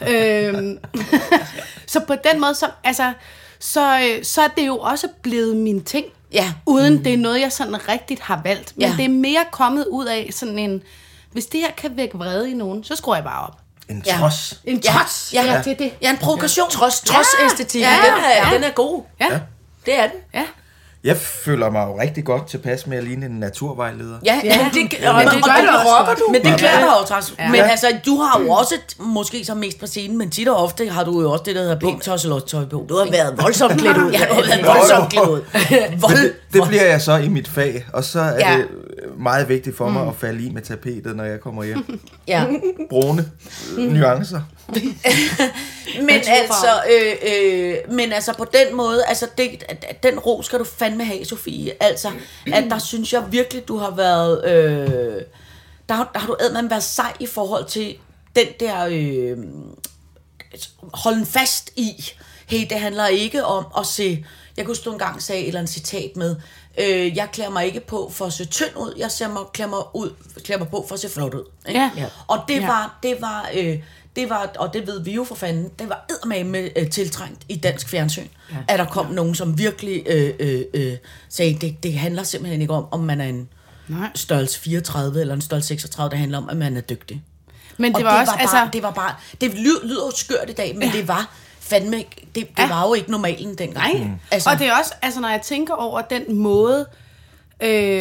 Øhm, 0.08 0.78
så 1.86 2.00
på 2.00 2.14
den 2.32 2.40
måde, 2.40 2.54
så, 2.54 2.66
altså, 2.84 3.12
så, 3.60 3.98
øh, 4.00 4.24
så 4.24 4.42
er 4.42 4.48
det 4.48 4.66
jo 4.66 4.78
også 4.78 5.08
blevet 5.22 5.56
min 5.56 5.84
ting. 5.84 6.06
Ja. 6.32 6.52
Uden 6.66 7.04
det 7.04 7.14
er 7.14 7.18
noget, 7.18 7.40
jeg 7.40 7.52
sådan 7.52 7.88
rigtigt 7.88 8.20
har 8.20 8.40
valgt. 8.44 8.72
Men 8.76 8.82
Ja. 8.82 8.90
ja. 8.90 8.96
det 8.96 9.04
er 9.04 9.08
mere 9.08 9.44
kommet 9.52 9.86
ud 9.90 10.06
af 10.06 10.28
sådan 10.32 10.58
en, 10.58 10.82
hvis 11.32 11.46
det 11.46 11.60
her 11.60 11.70
kan 11.70 11.96
vække 11.96 12.18
vrede 12.18 12.50
i 12.50 12.54
nogen, 12.54 12.84
så 12.84 12.96
skruer 12.96 13.14
jeg 13.16 13.24
bare 13.24 13.46
op. 13.46 13.58
En 13.88 14.02
Ja. 14.06 14.16
trods. 14.18 14.60
En 14.64 14.80
Ja, 14.84 14.90
trods. 14.92 15.30
ja, 15.34 15.42
ja, 15.44 15.58
det 15.64 15.72
er 15.72 15.76
det. 15.76 15.92
Ja, 16.02 16.10
en 16.10 16.18
provokation. 16.18 16.70
Trods, 16.70 17.00
trods 17.00 17.26
ja. 17.40 17.44
æstetikken, 17.46 17.90
Ja, 17.90 17.96
den, 17.96 18.24
er, 18.24 18.48
ja. 18.48 18.54
den 18.54 18.64
er 18.64 18.70
god. 18.70 19.02
Ja, 19.20 19.40
Det 19.86 19.98
er 19.98 20.06
den. 20.08 20.18
ja. 20.34 20.44
Jeg 21.04 21.16
føler 21.16 21.70
mig 21.70 21.86
jo 21.88 22.00
rigtig 22.00 22.24
godt 22.24 22.46
tilpas 22.48 22.86
med 22.86 22.98
at 22.98 23.04
ligne 23.04 23.26
en 23.26 23.32
naturvejleder. 23.32 24.16
Ja, 24.24 24.40
ja. 24.44 24.56
Men 24.62 24.66
det, 24.74 24.98
ja, 25.00 25.12
men 25.12 25.24
det 25.26 25.32
det, 25.34 25.44
gør 25.44 25.50
og 25.52 25.58
det 25.60 25.68
det 25.68 25.76
også 25.78 25.88
råber 25.98 26.06
godt. 26.06 26.18
du. 26.18 26.24
Men 26.32 26.42
det 26.44 26.58
klæder 26.58 26.78
dig 26.78 26.86
jo, 27.00 27.06
Trans. 27.08 27.34
Men 27.38 27.54
Ja. 27.54 27.62
altså, 27.70 27.86
du 28.06 28.16
har 28.16 28.40
jo 28.40 28.50
også, 28.50 28.74
et- 28.74 28.96
måske 29.06 29.44
så 29.44 29.54
mest 29.54 29.80
på 29.80 29.86
scenen, 29.86 30.18
men 30.18 30.30
tit 30.30 30.48
og 30.48 30.56
ofte 30.56 30.88
har 30.88 31.04
du 31.04 31.20
jo 31.22 31.32
også 31.32 31.44
det, 31.46 31.54
der 31.54 31.60
hedder 31.62 31.78
pænt 31.80 32.02
tosselot-tøj 32.02 32.64
på. 32.64 32.86
Du 32.88 32.96
har 32.96 33.10
været 33.10 33.38
voldsomt 33.42 33.72
klædt 33.80 33.96
ud. 33.98 34.10
Ja, 34.12 34.18
du 34.18 34.34
har 34.34 34.42
været 34.42 34.66
voldsomt 34.66 35.10
klædt 35.12 35.28
ud. 35.28 35.40
Vold. 36.00 36.16
Det, 36.22 36.32
det 36.52 36.62
bliver 36.68 36.84
jeg 36.86 37.00
så 37.00 37.16
i 37.16 37.28
mit 37.28 37.48
fag, 37.48 37.86
og 37.92 38.04
så 38.04 38.20
er 38.20 38.50
Ja. 38.52 38.56
det 38.58 38.66
meget 39.18 39.48
vigtigt 39.48 39.76
for 39.76 39.88
mig 39.88 40.06
at 40.06 40.14
falde 40.18 40.46
i 40.46 40.50
med 40.50 40.62
tapetet, 40.62 41.16
når 41.16 41.24
jeg 41.24 41.40
kommer 41.40 41.64
hjem. 41.64 42.00
Ja. 42.28 42.44
Brune 42.90 43.24
nuancer. 43.78 44.40
Men 46.00 46.10
altså, 46.26 46.82
øh, 46.90 47.16
øh, 47.32 47.76
men 47.94 48.12
altså 48.12 48.32
på 48.32 48.44
den 48.44 48.76
måde, 48.76 49.04
altså 49.04 49.28
det, 49.38 49.64
at- 49.68 50.02
den 50.02 50.18
ro 50.18 50.42
skal 50.42 50.58
du 50.58 50.64
fandme 50.64 51.04
have, 51.04 51.24
Sofie. 51.24 51.72
Altså, 51.82 52.10
at 52.52 52.64
der 52.70 52.78
synes 52.78 53.12
jeg 53.12 53.24
virkelig, 53.32 53.68
du 53.68 53.76
har 53.78 53.90
været, 53.90 54.44
øh, 54.44 55.22
der, 55.88 55.94
har, 55.94 56.10
der 56.14 56.18
har 56.20 56.26
du 56.26 56.36
eddermame 56.40 56.70
været 56.70 56.82
sej 56.82 57.12
i 57.20 57.26
forhold 57.26 57.66
til 57.66 57.96
den 58.36 58.46
der, 58.60 58.86
øh, 58.90 59.38
holden 60.94 61.26
fast 61.26 61.70
i, 61.76 62.04
hey, 62.46 62.66
det 62.70 62.80
handler 62.80 63.06
ikke 63.06 63.44
om 63.44 63.64
at 63.78 63.86
se, 63.86 64.24
jeg 64.56 64.64
kunne 64.64 64.70
huske, 64.70 64.84
du 64.84 64.92
engang 64.92 65.22
sagde 65.22 65.40
et 65.42 65.46
eller 65.48 65.60
andet 65.60 65.72
citat 65.74 66.16
med, 66.16 66.36
øh, 66.78 67.16
jeg 67.16 67.28
klæder 67.32 67.50
mig 67.50 67.66
ikke 67.66 67.80
på 67.80 68.10
for 68.14 68.26
at 68.26 68.32
se 68.32 68.44
tynd 68.44 68.76
ud, 68.76 68.94
jeg 68.96 69.10
ser 69.10 69.28
mig, 69.28 69.42
klæder 69.52 69.70
mig, 69.70 69.78
ud, 69.94 70.10
klæder 70.44 70.58
mig 70.58 70.68
på 70.68 70.84
for 70.88 70.94
at 70.94 71.00
se 71.00 71.08
flot 71.08 71.34
ud. 71.34 71.44
Ikke? 71.68 71.80
Ja. 71.80 71.90
Ja. 71.96 72.06
Og 72.26 72.38
det 72.48 72.60
Ja. 72.60 72.66
var, 72.66 72.98
det 73.02 73.20
var, 73.20 73.48
øh, 73.54 73.78
det 74.16 74.30
var, 74.30 74.50
og 74.58 74.74
det 74.74 74.86
ved 74.86 75.00
vi 75.04 75.12
jo 75.14 75.24
for 75.24 75.34
fanden, 75.34 75.70
det 75.78 75.88
var 75.88 76.04
eddermame 76.10 76.78
øh, 76.78 76.90
tiltrængt 76.90 77.42
i 77.48 77.56
dansk 77.56 77.88
fjernsyn, 77.88 78.26
ja. 78.50 78.56
at 78.68 78.78
der 78.78 78.84
kom 78.84 79.06
ja. 79.06 79.12
nogen, 79.12 79.34
som 79.34 79.58
virkelig 79.58 80.02
øh, 80.06 80.34
øh, 80.40 80.62
øh, 80.74 80.92
sagde, 81.28 81.58
det, 81.60 81.82
det 81.82 81.94
handler 81.98 82.22
simpelthen 82.22 82.60
ikke 82.60 82.74
om, 82.74 82.86
om 82.90 83.00
man 83.00 83.20
er 83.20 83.24
en 83.24 83.48
Nej. 83.88 84.08
størrelse 84.14 84.60
34 84.60 85.20
eller 85.20 85.34
en 85.34 85.40
størrelse 85.40 85.68
36, 85.68 86.10
det 86.10 86.18
handler 86.18 86.38
om, 86.38 86.48
at 86.48 86.56
man 86.56 86.76
er 86.76 86.80
dygtig. 86.80 87.22
Men 87.76 87.94
Og 87.94 87.98
det 87.98 88.04
var 88.06 88.20
også, 88.20 88.32
bare, 88.32 88.40
altså... 88.40 88.68
det 88.72 88.82
var 88.82 88.90
bare, 88.90 89.14
det 89.40 89.54
lyder, 89.54 90.06
jo 90.06 90.12
skørt 90.16 90.50
i 90.50 90.52
dag, 90.52 90.74
men 90.76 90.88
ja. 90.88 90.98
det 90.98 91.08
var 91.08 91.34
fandme, 91.60 91.96
det, 91.96 92.34
det 92.34 92.48
Ja. 92.58 92.68
var 92.68 92.86
jo 92.88 92.94
ikke 92.94 93.10
normalen 93.10 93.58
dengang. 93.58 93.98
Nej. 93.98 94.10
Altså, 94.30 94.50
Og 94.50 94.58
det 94.58 94.66
er 94.66 94.72
også, 94.78 94.92
altså 95.02 95.20
når 95.20 95.28
jeg 95.28 95.42
tænker 95.42 95.74
over 95.74 96.00
den 96.02 96.34
måde, 96.36 96.86
øh, 96.90 97.03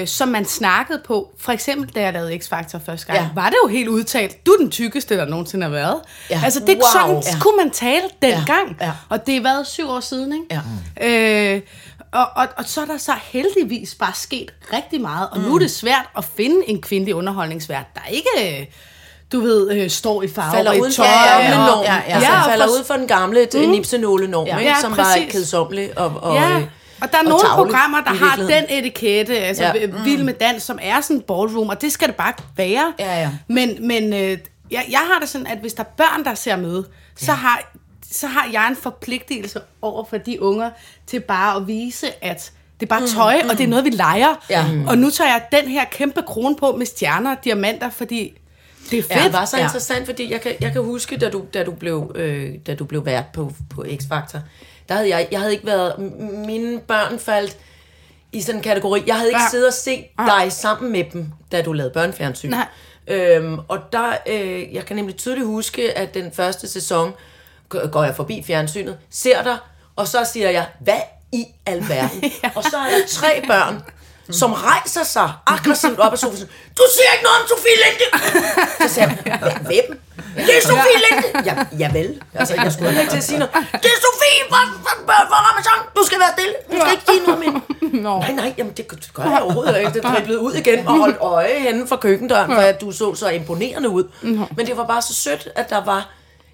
som 0.08 0.28
man 0.28 0.46
snakkede 0.46 1.02
på. 1.08 1.30
For 1.39 1.52
eksempel, 1.52 1.89
da 1.96 2.02
jeg 2.02 2.13
lavede 2.13 2.34
X-Factor 2.36 2.78
første 2.86 3.06
gang, 3.08 3.18
Ja. 3.20 3.24
ja. 3.24 3.30
var 3.36 3.50
det 3.50 3.56
jo 3.63 3.68
helt 3.68 3.88
udtalt, 3.88 4.46
du 4.46 4.52
er 4.52 4.58
den 4.58 4.72
tykkeste, 4.72 5.18
der 5.18 5.26
nogensinde 5.26 5.63
har 5.63 5.72
været. 5.72 6.00
Ja. 6.30 6.42
Altså, 6.44 6.60
det, 6.60 6.76
Wow. 6.76 6.84
sådan 6.94 7.24
Ja. 7.36 7.39
kunne 7.39 7.58
man 7.58 7.72
tale 7.72 8.04
dengang. 8.22 8.78
Ja. 8.82 8.92
Og 9.10 9.26
det 9.26 9.34
har 9.36 9.42
været 9.42 9.68
syv 9.68 9.89
år 9.89 10.00
siden, 10.00 10.34
ikke? 10.34 10.62
Ja. 11.02 11.54
Øh, 11.56 11.62
og, 12.12 12.26
og, 12.36 12.48
og 12.58 12.63
så 12.68 12.82
er 12.82 12.86
der 12.86 12.98
så 12.98 13.12
heldigvis 13.24 13.96
bare 13.96 14.13
sket 14.16 14.54
rigtig 14.74 15.02
meget, 15.02 15.30
og 15.32 15.38
mm. 15.39 15.44
nu 15.44 15.56
er 15.56 15.60
det 15.60 15.72
svært 15.72 16.06
at 16.18 16.26
finde 16.38 16.56
en 16.70 16.82
kvindelig 16.82 17.16
underholdningsvært, 17.16 17.86
der 17.96 18.02
ikke, 18.12 18.60
øh, 18.62 18.66
du 19.32 19.39
ved, 19.39 19.72
øh, 19.72 19.89
står 19.89 20.24
i 20.24 20.28
farver 20.28 20.52
falder 20.52 20.74
i 20.74 20.92
tøj. 20.92 21.06
ja, 21.06 21.39
Ja, 21.39 21.50
ja. 21.50 21.92
ja. 21.94 22.02
Altså, 22.08 22.30
Ja, 22.32 22.39
og 22.39 22.46
falder 22.50 22.66
ud 22.68 22.84
for 22.88 22.94
den 22.94 23.08
gamle 23.08 23.48
mm. 23.54 23.60
nipsenåle-norm, 23.60 24.48
Ja. 24.48 24.60
Ja, 24.60 24.76
som 24.82 24.98
var 24.98 25.04
præcis. 25.04 25.32
kedsomlig 25.32 25.98
og, 26.00 26.13
og, 26.22 26.36
Ja, 26.36 26.58
øh, 26.60 26.63
og 27.04 27.12
der 27.12 27.18
er 27.18 27.22
og 27.22 27.30
nogle 27.30 27.44
tarvelig 27.44 27.56
programmer, 27.72 28.02
der 28.02 28.13
har 28.13 28.36
den 28.36 28.63
etikette, 28.70 29.38
altså 29.38 29.63
Ja. 29.63 29.74
ja. 29.76 29.88
Vild 30.04 30.24
med 30.24 30.34
Dans, 30.34 30.63
som 30.63 30.80
er 30.82 31.02
sådan 31.02 31.16
en 31.16 31.22
ballroom, 31.22 31.70
og 31.70 31.82
det 31.82 31.92
skal 31.92 32.08
det 32.08 32.16
bare 32.16 32.34
være. 32.58 32.94
Ja, 33.00 33.20
ja. 33.22 33.32
Men, 33.48 33.88
men 33.88 34.13
øh, 34.13 34.38
jeg, 34.72 34.86
jeg 34.89 35.00
har 35.13 35.20
det 35.20 35.30
sådan, 35.30 35.48
at 35.48 35.58
hvis 35.58 35.74
der 35.74 35.84
er 35.84 35.88
børn, 35.98 36.24
der 36.26 36.34
ser 36.34 36.56
med, 36.56 36.84
så 37.18 37.32
har, 37.32 37.72
så 38.12 38.28
har 38.28 38.50
jeg 38.54 38.68
en 38.68 38.76
forpligtelse 38.76 39.60
over 39.82 40.04
for 40.10 40.18
de 40.18 40.42
unger 40.42 40.70
til 41.08 41.20
bare 41.20 41.56
at 41.56 41.68
vise, 41.68 42.24
at 42.26 42.52
det 42.80 42.86
er 42.86 42.89
bare 43.00 43.08
tøj, 43.08 43.42
mm, 43.44 43.50
og 43.50 43.58
det 43.58 43.63
er 43.63 43.68
noget, 43.68 43.86
vi 43.86 43.89
leger. 43.89 44.36
Ja. 44.50 44.66
Og 44.88 44.98
nu 44.98 45.10
tager 45.10 45.30
jeg 45.30 45.62
den 45.62 45.72
her 45.72 45.86
kæmpe 45.86 46.22
krone 46.22 46.56
på 46.56 46.76
med 46.78 46.86
stjerner 46.86 47.32
og 47.36 47.44
diamanter, 47.44 47.89
fordi 47.89 48.34
det 48.92 49.00
er 49.00 49.04
fedt. 49.04 49.16
Ja, 49.16 49.24
det 49.24 49.34
var 49.34 49.46
så 49.46 49.58
Ja. 49.58 49.63
interessant, 49.63 50.06
fordi 50.06 50.32
jeg 50.32 50.42
kan, 50.42 50.52
jeg 50.62 50.72
kan 50.72 50.82
huske, 50.84 51.18
da 51.18 51.30
du, 51.30 51.44
da 51.54 51.63
du 51.63 51.72
blev, 51.72 52.12
øh, 52.16 52.50
da 52.68 52.76
du 52.76 52.86
blev 52.86 53.06
vært 53.06 53.26
på, 53.34 53.52
på 53.76 53.86
X-Factor, 53.88 54.38
der 54.89 54.96
havde 54.96 55.10
jeg, 55.10 55.28
jeg 55.32 55.39
havde 55.39 55.54
ikke 55.54 55.65
været, 55.65 56.00
mine 56.46 56.80
børn 56.80 57.19
faldt 57.19 57.58
i 58.32 58.41
sådan 58.41 58.60
en 58.60 58.63
kategori, 58.63 59.04
jeg 59.08 59.15
havde 59.15 59.30
ikke 59.30 59.41
Ja. 59.41 59.50
siddet 59.52 59.67
og 59.67 59.74
set 59.74 60.06
dig 60.17 60.52
sammen 60.52 60.91
med 60.91 61.04
dem, 61.13 61.28
da 61.52 61.62
du 61.62 61.74
lavede 61.74 61.93
børnefjernsyn. 61.93 62.50
Nej. 62.50 62.67
Øhm, 63.08 63.60
og 63.67 63.80
der, 63.91 64.13
øh, 64.28 64.74
jeg 64.74 64.86
kan 64.86 64.96
nemlig 64.96 65.15
tydeligt 65.15 65.46
huske, 65.48 65.98
at 65.98 66.13
den 66.13 66.32
første 66.32 66.67
sæson, 66.67 67.13
går 67.69 68.04
jeg 68.04 68.15
forbi 68.15 68.43
fjernsynet, 68.48 68.98
ser 69.10 69.43
dig, 69.43 69.58
og 69.96 70.08
så 70.08 70.24
siger 70.34 70.50
jeg, 70.50 70.67
hvad 70.80 71.00
i 71.32 71.46
alverden? 71.65 72.24
ja. 72.43 72.52
Og 72.56 72.63
så 72.63 72.78
er 72.78 72.84
der 72.89 73.08
tre 73.08 73.43
børn, 73.48 73.82
som 74.32 74.54
rejser 74.54 75.04
sig 75.04 75.32
aggressivt 75.48 76.00
op 76.00 76.12
af 76.14 76.20
sofaen. 76.20 76.50
Du 76.78 76.84
siger 76.96 77.10
ikke 77.14 77.24
noget 77.24 77.38
om 77.42 77.48
Sofie 77.48 77.78
Linde! 77.84 78.06
Så 78.88 78.94
siger 78.94 79.08
jeg, 79.26 79.40
"Hva- 79.42 79.64
hvem? 79.68 80.02
Det 80.36 80.58
er 80.58 80.62
Sofie 80.62 81.00
Linde! 81.06 81.50
Ja, 81.50 81.66
javel. 81.80 82.22
Altså, 82.34 82.54
jeg 82.56 82.72
skulle 82.74 82.90
ikke 83.00 83.12
til 83.12 83.18
at 83.18 83.24
sige 83.24 83.40
noget. 83.40 83.54
Det 83.54 83.86
er 83.96 84.00
Sofie 84.08 84.42
fra, 84.50 84.58
fra, 84.84 84.94
fra, 85.08 85.28
fra 85.30 85.50
Ramazan. 85.50 85.88
Du 85.98 86.04
skal 86.06 86.20
være 86.20 86.30
stille. 86.38 86.54
Du 86.72 86.78
skal 86.80 86.92
ikke 86.92 87.04
sige 87.10 87.22
noget 87.28 87.40
mere. 87.40 88.02
Nå. 88.04 88.20
Nej, 88.20 88.32
nej, 88.32 88.54
jamen 88.58 88.74
det 88.74 88.88
gør 89.14 89.24
jeg 89.24 89.42
overhovedet 89.42 89.78
ikke. 89.80 89.92
Det 89.94 90.04
driblede 90.04 90.40
ud 90.40 90.54
igen 90.54 90.88
og 90.88 90.98
holdt 91.00 91.18
øje 91.22 91.60
henne 91.60 91.88
for 91.88 91.96
køkkendøren, 91.96 92.52
for 92.52 92.62
at 92.62 92.82
du 92.82 92.92
så 92.92 93.16
så 93.16 93.30
imponerende 93.30 93.90
ud. 93.90 94.04
Men 94.58 94.68
det 94.68 94.78
var 94.78 94.86
bare 94.88 95.02
så 95.02 95.14
sødt, 95.14 95.48
at 95.56 95.70
der 95.70 95.86
var... 95.86 96.10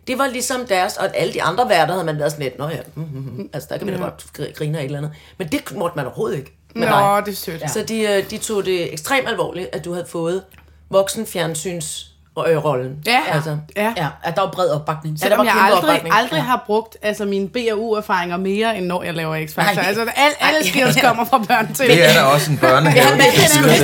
Det 0.08 0.18
var 0.18 0.28
ligesom 0.28 0.66
deres, 0.66 0.98
og 0.98 1.18
alle 1.18 1.34
de 1.34 1.44
andre 1.44 1.70
værter 1.70 1.92
havde 1.94 2.06
man 2.06 2.20
været 2.20 2.32
sådan 2.32 2.44
lidt, 2.44 2.60
nå 2.60 2.68
ja, 2.70 2.78
mm, 2.96 3.02
mm, 3.14 3.20
mm. 3.38 3.50
altså 3.54 3.68
der 3.72 3.78
kan 3.78 3.88
vi 3.88 3.92
da 3.94 3.98
godt 3.98 4.26
gr- 4.40 4.54
grine 4.58 4.78
af 4.78 4.82
et 4.82 4.86
eller 4.86 4.98
andet. 4.98 5.12
Men 5.38 5.48
det 5.48 5.72
måtte 5.76 5.96
man 5.96 6.06
overhovedet 6.06 6.38
ikke 6.38 6.59
med 6.76 6.88
Nå, 6.88 6.96
dig. 7.16 7.26
det 7.26 7.32
er 7.32 7.36
sødt. 7.36 7.72
Så 7.72 7.84
de, 7.88 8.02
øh, 8.02 8.30
de 8.30 8.38
tog 8.38 8.66
det 8.66 8.94
ekstremt 8.94 9.28
alvorligt, 9.30 9.70
at 9.74 9.86
du 9.86 9.94
havde 9.94 10.06
fået 10.10 10.44
voksenfjernsynsrollen. 10.90 12.96
Ja, 13.06 13.22
Altså, 13.32 13.58
ja. 13.76 13.94
Ja, 13.98 14.08
at 14.24 14.36
der 14.36 14.42
var 14.42 14.52
bred 14.52 14.70
opbakning. 14.70 15.16
Ja, 15.16 15.20
der 15.20 15.26
Selvom 15.30 15.46
var 15.46 15.54
jeg 15.54 15.64
aldrig, 15.64 15.90
opbakning. 15.90 16.16
aldrig 16.16 16.44
har 16.44 16.64
brugt 16.66 16.98
altså, 17.02 17.26
mine 17.26 17.50
B&U-erfaringer 17.50 18.38
mere, 18.38 18.78
end 18.78 18.86
når 18.86 19.04
jeg 19.04 19.14
laver 19.14 19.46
X-Factor. 19.48 19.74
Nej. 19.76 19.84
Altså, 19.88 20.02
al, 20.16 20.32
alle 20.40 20.68
skills 20.70 20.98
kommer 21.06 21.26
fra 21.26 21.38
børn 21.38 21.74
til. 21.74 21.88
Det 21.88 22.10
er 22.10 22.14
da 22.14 22.22
også 22.24 22.52
en 22.52 22.58
børnehave. 22.58 23.12
det 23.12 23.18
nemlig 23.56 23.74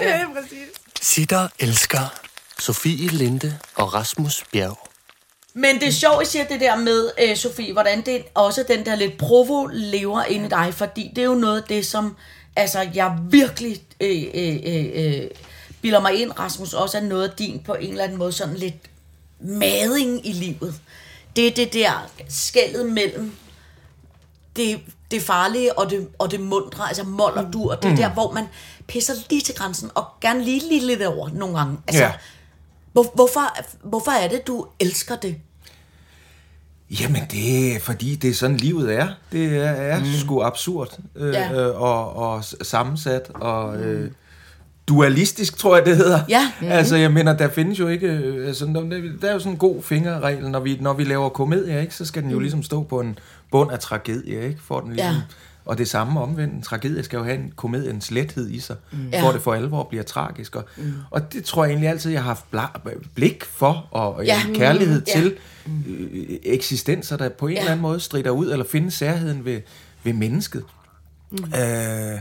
det 0.00 0.14
er 0.14 0.24
præcis. 0.34 0.58
Sitter 1.02 1.48
elsker 1.58 2.12
Sofie 2.58 3.08
Linde 3.08 3.58
og 3.76 3.94
Rasmus 3.94 4.44
Bjerg. 4.52 4.78
Men 5.54 5.80
det 5.80 5.88
er 5.88 5.92
sjovt, 5.92 6.20
at 6.20 6.26
siger 6.28 6.44
det 6.44 6.60
der 6.60 6.76
med, 6.76 7.10
øh, 7.22 7.36
Sofie, 7.36 7.72
hvordan 7.72 8.00
det 8.00 8.24
også 8.34 8.64
den 8.68 8.86
der 8.86 8.94
lidt 8.94 9.18
provo 9.18 9.66
lever 9.72 10.24
inde 10.24 10.46
i 10.46 10.48
dig, 10.48 10.74
fordi 10.74 11.12
det 11.16 11.22
er 11.22 11.26
jo 11.26 11.34
noget 11.34 11.62
af 11.62 11.68
det, 11.68 11.86
som 11.86 12.16
altså, 12.56 12.88
jeg 12.94 13.18
virkelig 13.30 13.82
øh, 14.00 14.22
øh, 14.34 14.56
øh, 14.66 14.86
øh, 14.94 15.30
bilder 15.82 16.00
mig 16.00 16.14
ind, 16.20 16.38
Rasmus, 16.38 16.74
også 16.74 16.98
er 16.98 17.02
noget 17.02 17.28
af 17.28 17.36
din 17.36 17.62
på 17.66 17.74
en 17.74 17.90
eller 17.90 18.04
anden 18.04 18.18
måde 18.18 18.32
sådan 18.32 18.54
lidt 18.54 18.74
mading 19.40 20.26
i 20.26 20.32
livet. 20.32 20.74
Det 21.36 21.46
er 21.46 21.50
det 21.50 21.72
der 21.72 22.10
skældet 22.28 22.86
mellem 22.86 23.36
det, 24.56 24.80
det 25.10 25.22
farlige 25.22 25.78
og 25.78 25.90
det, 25.90 26.08
og 26.18 26.30
det 26.30 26.40
mundre, 26.40 26.88
altså 26.88 27.02
mold 27.04 27.36
og 27.36 27.52
dur, 27.52 27.74
det 27.74 27.90
er 27.90 27.96
der, 27.96 28.08
hvor 28.10 28.32
man 28.32 28.44
pisser 28.86 29.14
lige 29.30 29.40
til 29.42 29.54
grænsen, 29.54 29.90
og 29.94 30.04
gerne 30.20 30.44
lige, 30.44 30.68
lige 30.68 30.86
lidt 30.86 31.02
over 31.02 31.28
nogle 31.32 31.58
gange. 31.58 31.78
Altså, 31.86 32.02
Ja. 32.02 32.12
Hvor, 32.94 33.06
hvorfor, 33.14 33.56
hvorfor 33.88 34.10
er 34.10 34.28
det, 34.28 34.46
du 34.46 34.66
elsker 34.80 35.16
det? 35.16 35.36
Jamen, 37.00 37.22
det 37.30 37.76
er 37.76 37.80
fordi, 37.80 38.14
det 38.14 38.30
er 38.30 38.34
sådan, 38.34 38.56
livet 38.56 38.94
er. 38.94 39.08
Det 39.32 39.56
er, 39.56 39.62
er 39.70 39.98
mm. 39.98 40.04
sgu 40.04 40.42
absurd 40.42 40.98
øh, 41.16 41.32
Ja. 41.34 41.52
øh, 41.68 41.80
og, 41.82 42.16
og 42.16 42.44
sammensat 42.44 43.30
og 43.34 43.76
øh, 43.76 44.10
dualistisk, 44.88 45.56
tror 45.58 45.76
jeg, 45.76 45.86
det 45.86 45.96
hedder. 45.96 46.20
Ja. 46.28 46.52
Mhm. 46.60 46.70
Altså, 46.70 46.96
jeg 46.96 47.12
mener, 47.12 47.36
der 47.36 47.48
findes 47.50 47.78
jo 47.78 47.88
ikke... 47.88 48.06
øh, 48.06 48.48
Altså, 48.48 48.64
der, 48.66 48.80
der 49.20 49.28
er 49.28 49.32
jo 49.32 49.38
sådan 49.38 49.52
en 49.52 49.58
god 49.58 49.82
fingerregel, 49.82 50.50
når 50.50 50.60
vi, 50.60 50.78
når 50.80 50.92
vi 50.92 51.04
laver 51.04 51.28
komedie, 51.28 51.80
ikke, 51.80 51.94
så 51.94 52.04
skal 52.04 52.22
den 52.22 52.30
jo 52.30 52.38
ligesom 52.38 52.62
stå 52.62 52.82
på 52.82 53.00
en 53.00 53.18
bund 53.50 53.70
af 53.72 53.78
tragedie, 53.78 54.46
ikke? 54.48 54.60
For 54.62 54.80
den 54.80 54.92
ligesom, 54.92 55.14
Ja. 55.14 55.20
Og 55.64 55.78
det 55.78 55.88
samme 55.88 56.20
omvendt. 56.20 56.54
En 56.54 56.62
tragedie 56.62 57.02
skal 57.02 57.16
jo 57.16 57.22
have 57.24 57.36
en 57.36 57.52
komediens 57.56 58.10
lethed 58.10 58.50
i 58.50 58.60
sig, 58.60 58.76
mm. 58.92 59.12
For 59.20 59.32
det 59.32 59.42
for 59.42 59.54
alvor 59.54 59.82
bliver 59.84 60.02
tragisk. 60.04 60.56
Og, 60.56 60.64
mm. 60.76 60.92
og 61.10 61.32
det 61.32 61.44
tror 61.44 61.64
jeg 61.64 61.70
egentlig 61.70 61.88
altid, 61.90 62.10
jeg 62.10 62.22
har 62.22 62.28
haft 62.28 62.44
blik 63.14 63.44
for, 63.44 63.88
og 63.90 64.24
Ja. 64.24 64.36
ja. 64.48 64.54
kærlighed 64.58 65.02
Ja. 65.06 65.12
til 65.20 65.34
øh, 65.86 66.26
eksistenser, 66.42 67.16
der 67.16 67.28
på 67.28 67.46
en 67.46 67.52
Ja. 67.52 67.58
eller 67.58 67.70
anden 67.70 67.82
måde 67.82 68.00
strider 68.00 68.30
ud, 68.30 68.52
eller 68.52 68.64
finder 68.64 68.90
særheden 68.90 69.44
ved, 69.44 69.60
ved 70.04 70.12
mennesket. 70.12 70.62
Mm. 71.30 71.38
Øh, 71.44 72.18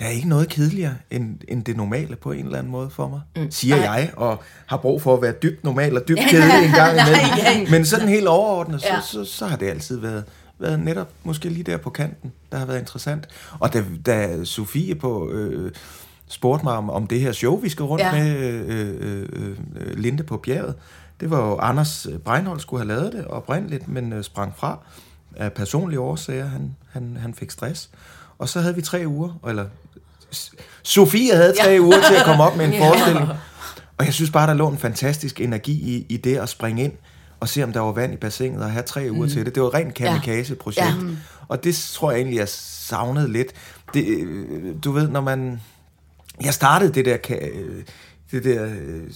der 0.00 0.06
er 0.06 0.10
ikke 0.10 0.28
noget 0.28 0.48
kedeligere 0.48 0.94
end, 1.10 1.38
end 1.48 1.64
det 1.64 1.76
normale 1.76 2.16
på 2.16 2.32
en 2.32 2.44
eller 2.44 2.58
anden 2.58 2.72
måde 2.72 2.90
for 2.90 3.08
mig, 3.08 3.20
mm. 3.36 3.50
siger 3.50 3.76
Nej. 3.76 3.84
jeg, 3.86 4.10
og 4.16 4.42
har 4.66 4.76
brug 4.76 5.02
for 5.02 5.14
at 5.16 5.22
være 5.22 5.32
dybt 5.42 5.64
normal 5.64 5.96
og 5.96 6.08
dybt 6.08 6.20
kedelig 6.30 6.64
en 6.64 6.70
gang 6.72 6.96
imellem. 7.00 7.70
Men 7.70 7.84
sådan 7.84 8.08
helt 8.08 8.26
overordnet, 8.28 8.80
så, 8.80 8.86
Ja. 8.88 8.94
ja. 8.94 9.00
så, 9.00 9.24
så 9.24 9.46
har 9.46 9.56
det 9.56 9.66
altid 9.68 9.98
været, 10.00 10.24
været 10.58 10.80
netop 10.80 11.08
måske 11.24 11.48
lige 11.48 11.62
der 11.62 11.76
på 11.76 11.90
kanten, 11.90 12.32
der 12.52 12.58
har 12.58 12.66
været 12.66 12.78
interessant. 12.78 13.28
Og 13.58 13.72
da, 13.72 13.84
da 14.06 14.44
Sofie 14.44 14.94
på... 14.94 15.30
Øh, 15.30 15.72
spurgte 16.28 16.64
mig 16.64 16.74
om, 16.74 16.90
om 16.90 17.06
det 17.06 17.20
her 17.20 17.32
show, 17.32 17.56
vi 17.56 17.68
skal 17.68 17.84
rundt 17.84 18.04
Ja. 18.04 18.12
med 18.12 18.36
øh, 18.36 18.96
øh, 19.00 19.56
øh, 19.76 19.96
Linde 19.98 20.22
på 20.22 20.36
bjerget. 20.36 20.74
Det 21.20 21.30
var 21.30 21.46
jo 21.46 21.56
Anders 21.58 22.06
Breinholt 22.24 22.62
skulle 22.62 22.84
have 22.84 23.00
lavet 23.00 23.12
det 23.12 23.24
oprindeligt, 23.26 23.88
men 23.88 24.12
øh, 24.12 24.24
sprang 24.24 24.54
fra 24.56 24.78
af 25.36 25.52
personlige 25.52 26.00
årsager. 26.00 26.46
Han, 26.46 26.76
han, 26.90 27.16
han 27.20 27.34
fik 27.34 27.50
stress. 27.50 27.90
Og 28.38 28.48
så 28.48 28.60
havde 28.60 28.74
vi 28.74 28.82
tre 28.82 29.02
uger, 29.06 29.38
eller 29.48 29.66
Sofie 30.82 31.34
havde 31.36 31.54
tre 31.62 31.70
ja. 31.70 31.80
uger 31.80 32.00
til 32.08 32.14
at 32.14 32.24
komme 32.24 32.42
op 32.44 32.56
med 32.56 32.64
en 32.64 32.74
forestilling. 32.82 33.28
Og 33.98 34.04
jeg 34.04 34.14
synes 34.14 34.30
bare, 34.30 34.46
der 34.46 34.54
lå 34.54 34.68
en 34.68 34.78
fantastisk 34.78 35.40
energi 35.40 35.72
i, 35.72 36.06
i 36.08 36.16
det 36.16 36.36
at 36.36 36.48
springe 36.48 36.84
ind 36.84 36.92
og 37.40 37.48
se, 37.48 37.62
om 37.62 37.72
der 37.72 37.80
var 37.80 37.92
vand 37.92 38.12
i 38.12 38.16
bassinet 38.16 38.62
og 38.62 38.70
have 38.70 38.82
tre 38.82 39.08
uger 39.10 39.26
mm. 39.26 39.30
til 39.30 39.46
det. 39.46 39.54
Det 39.54 39.62
var 39.62 39.74
rent 39.74 39.94
kamikaze-projekt. 39.94 40.86
Ja. 40.86 41.06
Ja. 41.06 41.14
Og 41.48 41.64
det 41.64 41.74
tror 41.74 42.10
jeg 42.10 42.18
egentlig, 42.18 42.38
jeg 42.38 42.48
savnede 42.48 43.32
lidt. 43.32 43.52
Det, 43.94 44.06
øh, 44.06 44.74
du 44.84 44.92
ved, 44.92 45.08
når 45.08 45.20
man... 45.20 45.60
Jeg 46.40 46.54
startede 46.54 46.92
det 46.92 47.04
der, 47.04 47.16
øh, 47.30 47.82
det 48.30 48.44
der 48.44 48.64
øh, 48.64 49.10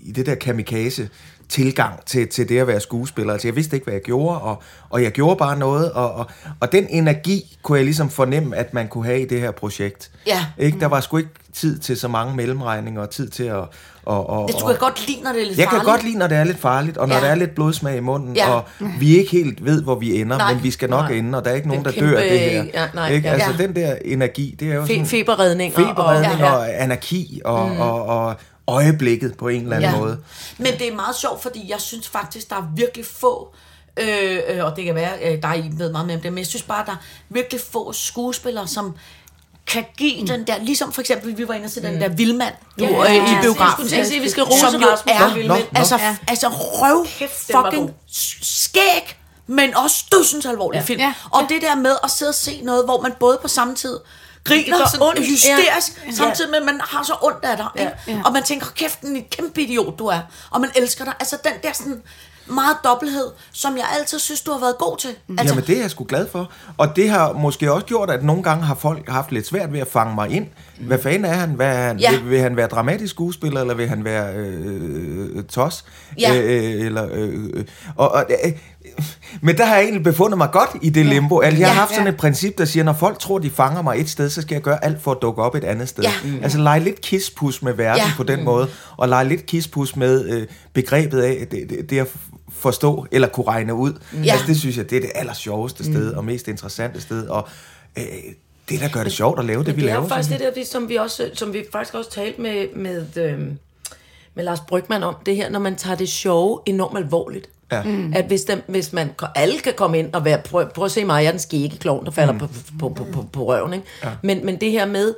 i 0.00 0.12
det 0.12 0.26
der 0.26 0.34
kamikaze 0.34 1.08
tilgang 1.48 2.04
til, 2.04 2.28
til 2.28 2.48
det 2.48 2.58
at 2.58 2.66
være 2.66 2.80
skuespiller. 2.80 3.32
Altså, 3.32 3.48
jeg 3.48 3.56
vidste 3.56 3.76
ikke, 3.76 3.84
hvad 3.84 3.94
jeg 3.94 4.02
gjorde, 4.02 4.40
og, 4.40 4.62
og 4.90 5.02
jeg 5.02 5.12
gjorde 5.12 5.36
bare 5.36 5.58
noget, 5.58 5.92
og, 5.92 6.14
og, 6.14 6.26
og 6.60 6.72
den 6.72 6.86
energi 6.90 7.58
kunne 7.62 7.78
jeg 7.78 7.84
ligesom 7.84 8.10
fornemme, 8.10 8.56
at 8.56 8.74
man 8.74 8.88
kunne 8.88 9.04
have 9.04 9.20
i 9.20 9.24
det 9.24 9.40
her 9.40 9.50
projekt. 9.50 10.10
Ja. 10.26 10.46
Ikke? 10.58 10.80
Der 10.80 10.86
var 10.86 11.00
sgu 11.00 11.16
ikke 11.16 11.30
tid 11.52 11.78
til 11.78 11.96
så 11.96 12.08
mange 12.08 12.36
mellemregninger, 12.36 13.00
og 13.02 13.10
tid 13.10 13.28
til 13.28 13.44
at... 13.44 13.64
Og, 14.06 14.30
og, 14.30 14.50
jeg 14.68 14.78
godt 14.78 15.06
lide, 15.06 15.20
når 15.22 15.32
det 15.32 15.42
er 15.42 15.46
lidt 15.46 15.58
jeg 15.58 15.68
kan 15.68 15.70
farligt. 15.78 15.90
godt 15.90 16.02
lide, 16.04 16.18
når 16.18 16.26
det 16.26 16.36
er 16.38 16.44
lidt 16.44 16.58
farligt, 16.58 16.96
og 16.96 17.08
når 17.08 17.14
Ja. 17.14 17.20
ja. 17.20 17.26
der 17.26 17.30
er 17.32 17.36
lidt 17.36 17.54
blodsmag 17.54 17.96
i 17.96 18.00
munden, 18.00 18.36
Ja. 18.36 18.48
ja. 18.48 18.54
og 18.54 18.64
vi 19.00 19.18
ikke 19.18 19.30
helt 19.30 19.64
ved, 19.64 19.82
hvor 19.82 19.94
vi 19.94 20.20
ender, 20.20 20.38
Nej. 20.38 20.54
men 20.54 20.62
vi 20.62 20.70
skal 20.70 20.90
nok 20.90 21.04
Nej. 21.10 21.18
ende, 21.18 21.38
og 21.38 21.44
der 21.44 21.50
er 21.50 21.54
ikke 21.54 21.68
nogen, 21.68 21.84
der 21.84 21.90
dør 21.90 22.18
af 22.18 22.28
det 22.30 22.40
her. 22.40 22.64
ja, 22.74 22.86
nej, 22.94 23.10
ikke? 23.12 23.28
ja. 23.28 23.34
Altså, 23.34 23.50
Ja. 23.58 23.66
den 23.66 23.76
der 23.76 23.96
energi, 24.04 24.56
det 24.60 24.70
er 24.70 24.74
jo 24.74 24.86
sådan... 24.86 25.06
feberredning. 25.06 25.76
og- 25.76 25.80
Feberredning 25.88 26.32
og, 26.34 26.38
ja. 26.40 26.52
og, 26.52 26.58
og 26.58 26.82
anarki 26.82 27.40
og, 27.44 27.68
mm. 27.68 27.80
og, 27.80 28.02
og 28.06 28.34
øjeblikket 28.66 29.36
på 29.38 29.48
en 29.48 29.62
eller 29.62 29.76
anden 29.76 29.90
Ja. 29.90 29.98
måde. 29.98 30.18
Men 30.58 30.66
det 30.78 30.88
er 30.88 30.94
meget 30.96 31.16
sjovt, 31.16 31.42
fordi 31.42 31.70
jeg 31.70 31.80
synes 31.80 32.08
faktisk, 32.08 32.50
der 32.50 32.56
er 32.56 32.72
virkelig 32.76 33.04
få, 33.06 33.54
øh, 34.00 34.38
øh, 34.56 34.64
og 34.64 34.76
det 34.76 34.84
kan 34.84 34.94
være, 34.94 35.12
øh, 35.24 35.42
der 35.42 35.54
I 35.54 35.70
ved 35.72 35.92
meget 35.92 36.06
mere 36.06 36.16
om 36.16 36.22
det, 36.22 36.32
men 36.32 36.38
jeg 36.38 36.46
synes 36.46 36.62
bare, 36.62 36.84
der 36.86 36.92
er 36.92 37.02
virkelig 37.28 37.60
få 37.72 37.92
skuespillere, 37.92 38.66
som 38.66 38.94
kan 39.66 39.84
give 39.98 40.20
mm. 40.20 40.26
den 40.26 40.46
der, 40.46 40.58
ligesom 40.58 40.92
for 40.92 41.00
eksempel, 41.00 41.38
vi 41.38 41.48
var 41.48 41.54
inde 41.54 41.68
til 41.68 41.82
den 41.82 42.00
der 42.00 42.08
Vildmand, 42.08 42.54
du 42.78 42.84
Ja, 42.84 42.90
ja, 42.90 43.02
ja, 43.02 43.10
øh, 43.10 43.16
ja. 43.16 43.22
i 43.24 43.34
Jeg 43.34 43.38
biografen. 43.42 43.94
at 43.94 44.06
sige, 44.06 44.20
vi 44.20 44.30
skal 44.30 44.42
rose 44.42 44.60
som 44.70 44.80
jo 44.82 44.88
Rasmus 44.88 45.12
er, 45.16 45.34
Vildmand. 45.34 45.60
Nå, 45.60 45.66
nå. 45.72 45.78
altså, 45.78 45.96
Ja. 45.96 46.16
altså 46.28 46.48
røv 46.48 47.06
Kæft, 47.18 47.50
fucking 47.52 47.90
skæg, 48.42 49.16
men 49.46 49.76
også 49.76 50.04
dødsens 50.12 50.46
alvorlig 50.46 50.78
Ja. 50.78 50.82
film. 50.84 51.00
Ja, 51.00 51.14
Og 51.30 51.42
det 51.48 51.62
der 51.62 51.74
med 51.74 51.96
at 52.04 52.10
sidde 52.10 52.28
og 52.30 52.34
se 52.34 52.60
noget, 52.62 52.84
hvor 52.84 53.00
man 53.00 53.12
både 53.20 53.38
på 53.42 53.48
samme 53.48 53.74
tid 53.74 53.98
griner 54.44 54.88
sådan 54.88 55.06
ondt, 55.06 55.26
hysterisk, 55.26 56.02
ja. 56.06 56.12
samtidig 56.12 56.50
med, 56.50 56.58
at 56.58 56.64
man 56.64 56.80
har 56.84 57.02
så 57.04 57.14
ondt 57.22 57.44
af 57.44 57.56
dig. 57.56 57.66
Ikke? 57.78 57.92
Ja. 58.08 58.20
Og 58.24 58.32
man 58.32 58.42
tænker, 58.42 58.66
kæft, 58.66 59.00
en 59.00 59.24
kæmpe 59.30 59.62
idiot 59.62 59.98
du 59.98 60.06
er. 60.06 60.20
Og 60.50 60.60
man 60.60 60.70
elsker 60.76 61.04
dig. 61.04 61.14
Altså 61.20 61.36
den 61.44 61.52
der 61.62 61.72
sådan 61.72 62.02
meget 62.48 62.76
dobbelthed, 62.84 63.26
som 63.52 63.76
jeg 63.76 63.84
altid 63.98 64.18
synes, 64.18 64.40
du 64.40 64.52
har 64.52 64.58
været 64.60 64.78
god 64.78 64.96
til. 64.98 65.10
Altså, 65.38 65.54
Jamen, 65.54 65.64
det 65.66 65.76
er 65.76 65.80
jeg 65.80 65.90
sgu 65.90 66.04
glad 66.04 66.28
for. 66.28 66.50
Og 66.76 66.96
det 66.96 67.10
har 67.10 67.32
måske 67.32 67.72
også 67.72 67.86
gjort, 67.86 68.10
at 68.10 68.24
nogle 68.24 68.42
gange 68.42 68.64
har 68.64 68.74
folk 68.74 69.08
haft 69.08 69.32
lidt 69.32 69.46
svært 69.46 69.72
ved 69.72 69.80
at 69.80 69.88
fange 69.88 70.14
mig 70.14 70.30
ind. 70.30 70.46
Hvad 70.80 70.98
fanden 70.98 71.24
er 71.24 71.34
han? 71.34 71.50
Hvad 71.50 71.66
er 71.66 71.86
han? 71.86 71.98
Ja. 71.98 72.10
Vil, 72.10 72.30
vil 72.30 72.40
han 72.40 72.56
være 72.56 72.66
dramatisk 72.66 73.10
skuespiller, 73.10 73.60
eller 73.60 73.74
vil 73.74 73.88
han 73.88 74.04
være 74.04 74.34
øh, 74.34 75.36
øh, 75.36 75.44
tos? 75.44 75.84
Ja. 76.20 76.34
Øh, 76.42 76.86
eller, 76.86 77.08
øh, 77.12 77.44
øh, 77.54 77.64
og, 77.96 78.12
og, 78.12 78.24
øh, 78.44 78.52
men 79.40 79.56
der 79.58 79.64
har 79.64 79.74
jeg 79.74 79.82
egentlig 79.82 80.02
befundet 80.04 80.38
mig 80.38 80.48
godt 80.52 80.70
i 80.82 80.90
det 80.90 81.06
limbo. 81.06 81.40
Altså, 81.40 81.58
jeg 81.60 81.68
har 81.68 81.74
Ja. 81.74 81.80
haft 81.80 81.90
sådan 81.94 82.06
et 82.06 82.16
princip, 82.16 82.58
der 82.58 82.64
siger, 82.64 82.84
når 82.84 82.92
folk 82.92 83.18
tror, 83.18 83.38
de 83.38 83.50
fanger 83.50 83.82
mig 83.82 84.00
et 84.00 84.10
sted, 84.10 84.30
så 84.30 84.42
skal 84.42 84.54
jeg 84.54 84.62
gøre 84.62 84.84
alt 84.84 85.02
for 85.02 85.12
at 85.12 85.18
dukke 85.22 85.42
op 85.42 85.54
et 85.54 85.64
andet 85.64 85.88
sted. 85.88 86.04
Ja. 86.04 86.10
Mm. 86.24 86.38
Altså 86.42 86.58
lege 86.58 86.80
lidt 86.80 87.00
kispus 87.00 87.62
med 87.62 87.72
verden 87.72 88.02
Ja. 88.06 88.12
på 88.16 88.22
den 88.22 88.44
måde, 88.44 88.68
og 88.96 89.08
lege 89.08 89.28
lidt 89.28 89.46
kispus 89.46 89.96
med 89.96 90.24
øh, 90.30 90.46
begrebet 90.72 91.20
af 91.20 91.46
det, 91.50 91.70
det, 91.70 91.90
det 91.90 91.98
at 91.98 92.06
forstå 92.52 93.06
eller 93.10 93.28
kunne 93.28 93.46
regne 93.46 93.74
ud. 93.74 93.92
Ja. 94.24 94.32
Altså, 94.32 94.46
det 94.46 94.56
synes 94.58 94.76
jeg, 94.76 94.90
det 94.90 94.96
er 94.96 95.00
det 95.00 95.10
aller 95.14 95.34
sjoveste 95.34 95.84
sted 95.84 96.12
og 96.12 96.24
mest 96.24 96.48
interessante 96.48 97.00
sted, 97.00 97.26
og 97.28 97.48
øh, 97.98 98.04
det, 98.68 98.80
der 98.80 98.88
gør 98.88 99.02
det 99.02 99.12
sjovt 99.12 99.38
at 99.38 99.44
lave 99.44 99.58
det, 99.58 99.66
Men 99.66 99.76
vi 99.76 99.82
det 99.82 99.90
er 99.90 99.94
laver. 99.94 100.08
faktisk 100.08 100.28
synes 100.28 100.42
det 100.42 100.54
der, 100.56 100.64
som 100.64 100.88
vi, 100.88 100.96
også, 100.96 101.30
som 101.34 101.52
vi 101.52 101.64
faktisk 101.72 101.94
også 101.94 102.10
talte 102.10 102.40
med, 102.40 102.66
med, 102.76 103.06
øh, 103.16 103.38
med 104.34 104.44
Lars 104.44 104.60
Brygman 104.60 105.02
om, 105.02 105.14
det 105.26 105.36
her, 105.36 105.50
når 105.50 105.58
man 105.58 105.76
tager 105.76 105.96
det 105.96 106.08
sjove 106.08 106.60
enormt 106.66 106.98
alvorligt. 106.98 107.48
Ja. 107.72 107.82
Mm. 107.82 108.12
At 108.16 108.24
hvis, 108.24 108.42
dem, 108.42 108.62
hvis 108.66 108.92
man, 108.92 109.10
alle 109.34 109.58
kan 109.58 109.72
komme 109.76 109.98
ind 109.98 110.14
og 110.14 110.24
være, 110.24 110.38
prøv, 110.38 110.68
prøv 110.74 110.84
at 110.84 110.90
se 110.90 111.04
mig, 111.04 111.22
jeg 111.22 111.26
er 111.26 111.30
den 111.30 111.40
skægge 111.40 111.76
klovn, 111.76 112.04
der 112.04 112.10
falder 112.10 112.32
mm. 112.32 112.38
på, 112.38 112.48
på, 112.78 112.88
på, 112.88 113.06
på, 113.12 113.26
på 113.32 113.44
røven. 113.44 113.72
Ikke? 113.72 113.86
Ja. 114.04 114.08
Men, 114.22 114.46
men 114.46 114.60
det 114.60 114.70
her 114.70 114.86
med, 114.86 115.14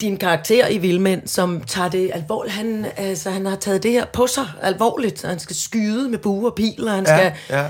din 0.00 0.16
karakter 0.16 0.68
i 0.68 0.78
Vildmænd, 0.78 1.26
som 1.26 1.60
tager 1.60 1.88
det 1.88 2.10
alvorligt. 2.14 2.54
Han, 2.54 2.86
altså, 2.96 3.30
han 3.30 3.46
har 3.46 3.56
taget 3.56 3.82
det 3.82 3.90
her 3.90 4.04
på 4.04 4.26
sig 4.26 4.46
alvorligt. 4.62 5.22
Han 5.22 5.38
skal 5.38 5.56
skyde 5.56 6.08
med 6.08 6.18
bue 6.18 6.48
og 6.48 6.54
pil, 6.54 6.88
og 6.88 6.94
han 6.94 7.04
Ja, 7.06 7.16
skal, 7.16 7.32
ja. 7.50 7.64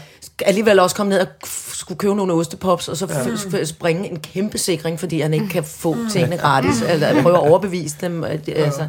alligevel 0.44 0.78
også 0.78 0.96
komme 0.96 1.10
ned 1.10 1.20
og 1.20 1.26
skulle 1.72 1.98
købe 1.98 2.14
nogle 2.14 2.32
ostepops, 2.32 2.88
og 2.88 2.96
så 2.96 3.28
ja. 3.52 3.64
springe 3.64 4.10
en 4.10 4.20
kæmpe 4.20 4.58
sikring, 4.58 5.00
fordi 5.00 5.20
han 5.20 5.34
ikke 5.34 5.48
kan 5.48 5.64
få 5.64 5.96
tingene 6.12 6.36
gratis, 6.36 6.82
eller 6.82 7.22
prøve 7.22 7.36
at 7.36 7.48
overbevise 7.50 7.96
dem. 8.00 8.24
Altså. 8.24 8.88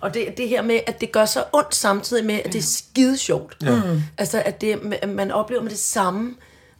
Og 0.00 0.14
det, 0.14 0.26
det 0.36 0.48
her 0.48 0.62
med, 0.62 0.80
at 0.86 1.00
det 1.00 1.12
gør 1.12 1.24
så 1.24 1.44
ondt 1.52 1.74
samtidig 1.74 2.24
med, 2.24 2.40
at 2.44 2.52
det 2.52 2.58
er 2.58 2.62
skide 2.62 3.18
sjovt. 3.18 3.56
Ja. 3.62 3.70
Mm. 3.74 4.02
Altså, 4.18 4.42
at 4.44 4.60
det, 4.60 4.80
at 5.02 5.08
man 5.08 5.30
oplever 5.30 5.62
med 5.62 5.70
det 5.70 5.78
samme. 5.78 6.34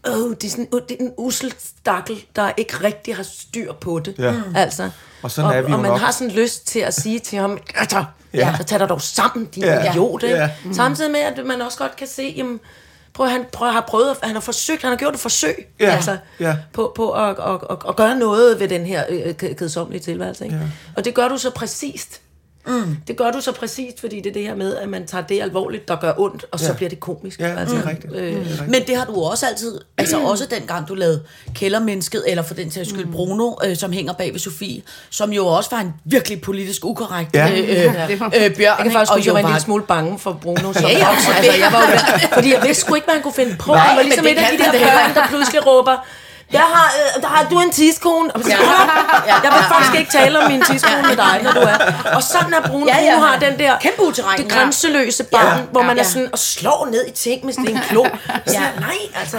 Oh, 0.09 0.31
det, 0.31 0.45
er 0.45 0.51
sådan, 0.51 0.69
det 0.89 0.97
er 1.01 1.05
en 1.05 1.13
usel 1.17 1.55
stakkel, 1.59 2.25
der 2.37 2.51
ikke 2.57 2.75
rigtig 2.85 3.17
har 3.17 3.23
styr 3.23 3.73
på 3.73 3.99
det. 3.99 4.15
Ja. 4.19 4.35
Altså. 4.57 4.91
Og 5.23 5.31
sådan 5.31 5.51
og, 5.51 5.57
er 5.57 5.63
vi 5.63 5.73
og 5.73 5.81
man 5.81 5.91
nok. 5.91 6.01
har 6.01 6.13
sådan 6.13 6.31
lyst 6.35 6.67
til 6.67 6.79
at 6.81 6.95
sige 6.95 7.19
til 7.19 7.39
ham, 7.39 7.59
altså, 7.75 8.05
Ja. 8.35 8.39
ja. 8.39 8.57
så 8.57 8.65
tag 8.65 8.79
dig 8.81 8.89
dog 8.89 9.03
sammen, 9.03 9.45
din 9.47 9.63
Ja. 9.63 9.91
idiot. 9.91 10.23
Ikke? 10.23 10.35
Ja. 10.37 10.43
Ja. 10.43 10.73
Samtidig 10.73 11.11
med, 11.11 11.21
at 11.21 11.47
man 11.47 11.61
også 11.63 11.79
godt 11.79 11.97
kan 11.97 12.07
se, 12.07 12.35
jamen, 12.37 12.61
prøv, 13.15 13.27
han, 13.29 13.45
prøv, 13.53 13.69
har 13.73 13.85
prøvet, 13.89 14.11
at- 14.11 14.17
han 14.23 14.35
har 14.35 14.41
forsøgt, 14.41 14.83
han 14.83 14.91
har 14.91 14.97
gjort 14.97 15.15
et 15.15 15.21
forsøg 15.21 15.67
Ja. 15.81 15.91
altså, 15.91 16.17
Ja. 16.41 16.57
på, 16.73 16.93
på 16.97 17.11
at, 17.11 17.29
at, 17.39 17.61
at, 17.71 17.77
at, 17.89 17.97
gøre 17.97 18.17
noget 18.17 18.61
ved 18.61 18.69
den 18.69 18.87
her 18.87 19.05
øh, 19.09 19.35
ked- 19.43 19.55
kedsommelige 19.55 20.03
tilværelse. 20.03 20.45
Ikke? 20.45 20.57
Ja. 20.57 20.63
Og 20.97 21.05
det 21.05 21.15
gør 21.15 21.29
du 21.29 21.39
så 21.39 21.51
præcist. 21.51 22.21
Mm. 22.69 22.97
Det 23.09 23.17
gør 23.17 23.31
du 23.31 23.41
så 23.41 23.53
præcist, 23.53 24.01
fordi 24.01 24.17
det 24.21 24.27
er 24.27 24.33
det 24.33 24.43
her 24.43 24.55
med, 24.55 24.77
at 24.77 24.89
man 24.89 25.07
tager 25.07 25.25
det 25.25 25.43
alvorligt, 25.43 25.89
der 25.89 25.97
gør 25.97 26.13
ondt, 26.19 26.45
og 26.53 26.61
så 26.61 26.67
Ja. 26.67 26.73
bliver 26.73 26.89
det 26.89 27.01
komisk. 27.01 27.41
Ja, 27.41 27.47
det 27.47 27.55
er 27.57 27.89
rigtigt. 27.89 28.13
Øh, 28.17 28.23
Det 28.23 28.33
er 28.35 28.39
rigtigt. 28.39 28.69
Men 28.69 28.83
det 28.87 28.97
har 28.97 29.05
du 29.05 29.21
også 29.23 29.47
altid, 29.47 29.81
altså 29.99 30.19
også 30.19 30.47
dengang 30.51 30.89
du 30.89 30.95
lavede 30.95 31.23
Kældermennesket, 31.55 32.25
eller 32.27 32.43
for 32.43 32.55
den 32.55 32.71
sags 32.71 32.89
skyld 32.91 33.07
Bruno, 33.13 33.53
øh, 33.65 33.77
som 33.77 33.93
hænger 33.93 34.13
bag 34.13 34.33
ved 34.33 34.41
Sofie, 34.41 34.83
som 35.11 35.33
jo 35.33 35.47
også 35.47 35.71
var 35.71 35.81
en 35.81 35.93
virkelig 36.05 36.41
politisk 36.41 36.85
ukorrekt 36.85 37.35
Ja. 37.35 37.51
øh, 37.51 37.59
øh, 37.59 38.09
det 38.09 38.21
var- 38.21 38.27
øh, 38.27 38.33
bjørn. 38.57 38.59
Jeg 38.61 38.77
kan 38.83 38.93
faktisk 38.93 39.13
Og 39.13 39.27
jeg 39.27 39.33
var 39.35 39.41
en 39.41 39.47
lille 39.47 39.61
smule 39.61 39.83
bange 39.83 40.19
for 40.19 40.33
Bruno 40.43 40.73
som 40.73 40.83
Ja, 40.83 40.89
ja, 40.99 41.09
altså, 41.11 41.31
det- 41.43 41.61
jeg 41.61 41.73
var 41.73 41.81
jo, 41.93 41.99
fordi 42.37 42.53
jeg 42.55 42.63
vidste 42.67 42.81
sgu 42.85 42.95
ikke, 42.95 43.11
han 43.11 43.23
kunne 43.23 43.35
finde 43.35 43.57
på. 43.59 43.73
Nej, 43.73 43.81
han 43.81 43.97
var 43.97 44.03
ligesom 44.03 44.25
det 44.25 44.33
et 44.33 44.39
af 44.39 44.51
de 44.59 44.79
der 44.79 44.85
børn, 44.85 45.15
der 45.15 45.27
pludselig 45.29 45.67
råber, 45.67 46.07
der 46.53 46.59
har, 46.59 46.93
øh, 47.17 47.23
der 47.23 47.29
har 47.29 47.47
du 47.51 47.61
en 47.61 47.71
tidskone. 47.71 48.31
Og 48.37 48.41
så, 48.45 48.49
Ja. 48.51 49.35
Jeg 49.45 49.53
vil 49.53 49.63
faktisk 49.75 49.99
ikke 49.99 50.11
tale 50.13 50.39
om 50.41 50.51
min 50.51 50.63
tidskone 50.63 51.03
med 51.03 51.17
dig, 51.17 51.41
når 51.43 51.53
du 51.53 51.61
er. 51.61 51.77
Og 52.17 52.23
sådan 52.23 52.55
er 52.55 52.69
Bruno. 52.69 52.87
Ja, 52.87 52.97
ja. 53.05 53.15
Bruno 53.15 53.27
har 53.27 53.39
den 53.39 53.59
der 53.59 53.73
Kæmpe 53.81 54.03
uterræn, 54.03 54.39
det 54.39 54.53
ja. 54.53 54.59
grænseløse 54.59 55.25
barn, 55.25 55.47
Ja, 55.59 55.63
hvor 55.73 55.83
man 55.83 55.97
ja. 55.97 56.03
er 56.03 56.07
sådan 56.07 56.29
og 56.33 56.39
slår 56.39 56.89
ned 56.91 57.07
i 57.09 57.11
ting 57.11 57.45
med 57.45 57.53
sådan 57.53 57.69
en 57.71 57.79
klo. 57.89 58.05
Ja. 58.53 58.61
Nej, 58.81 58.97
altså. 59.21 59.39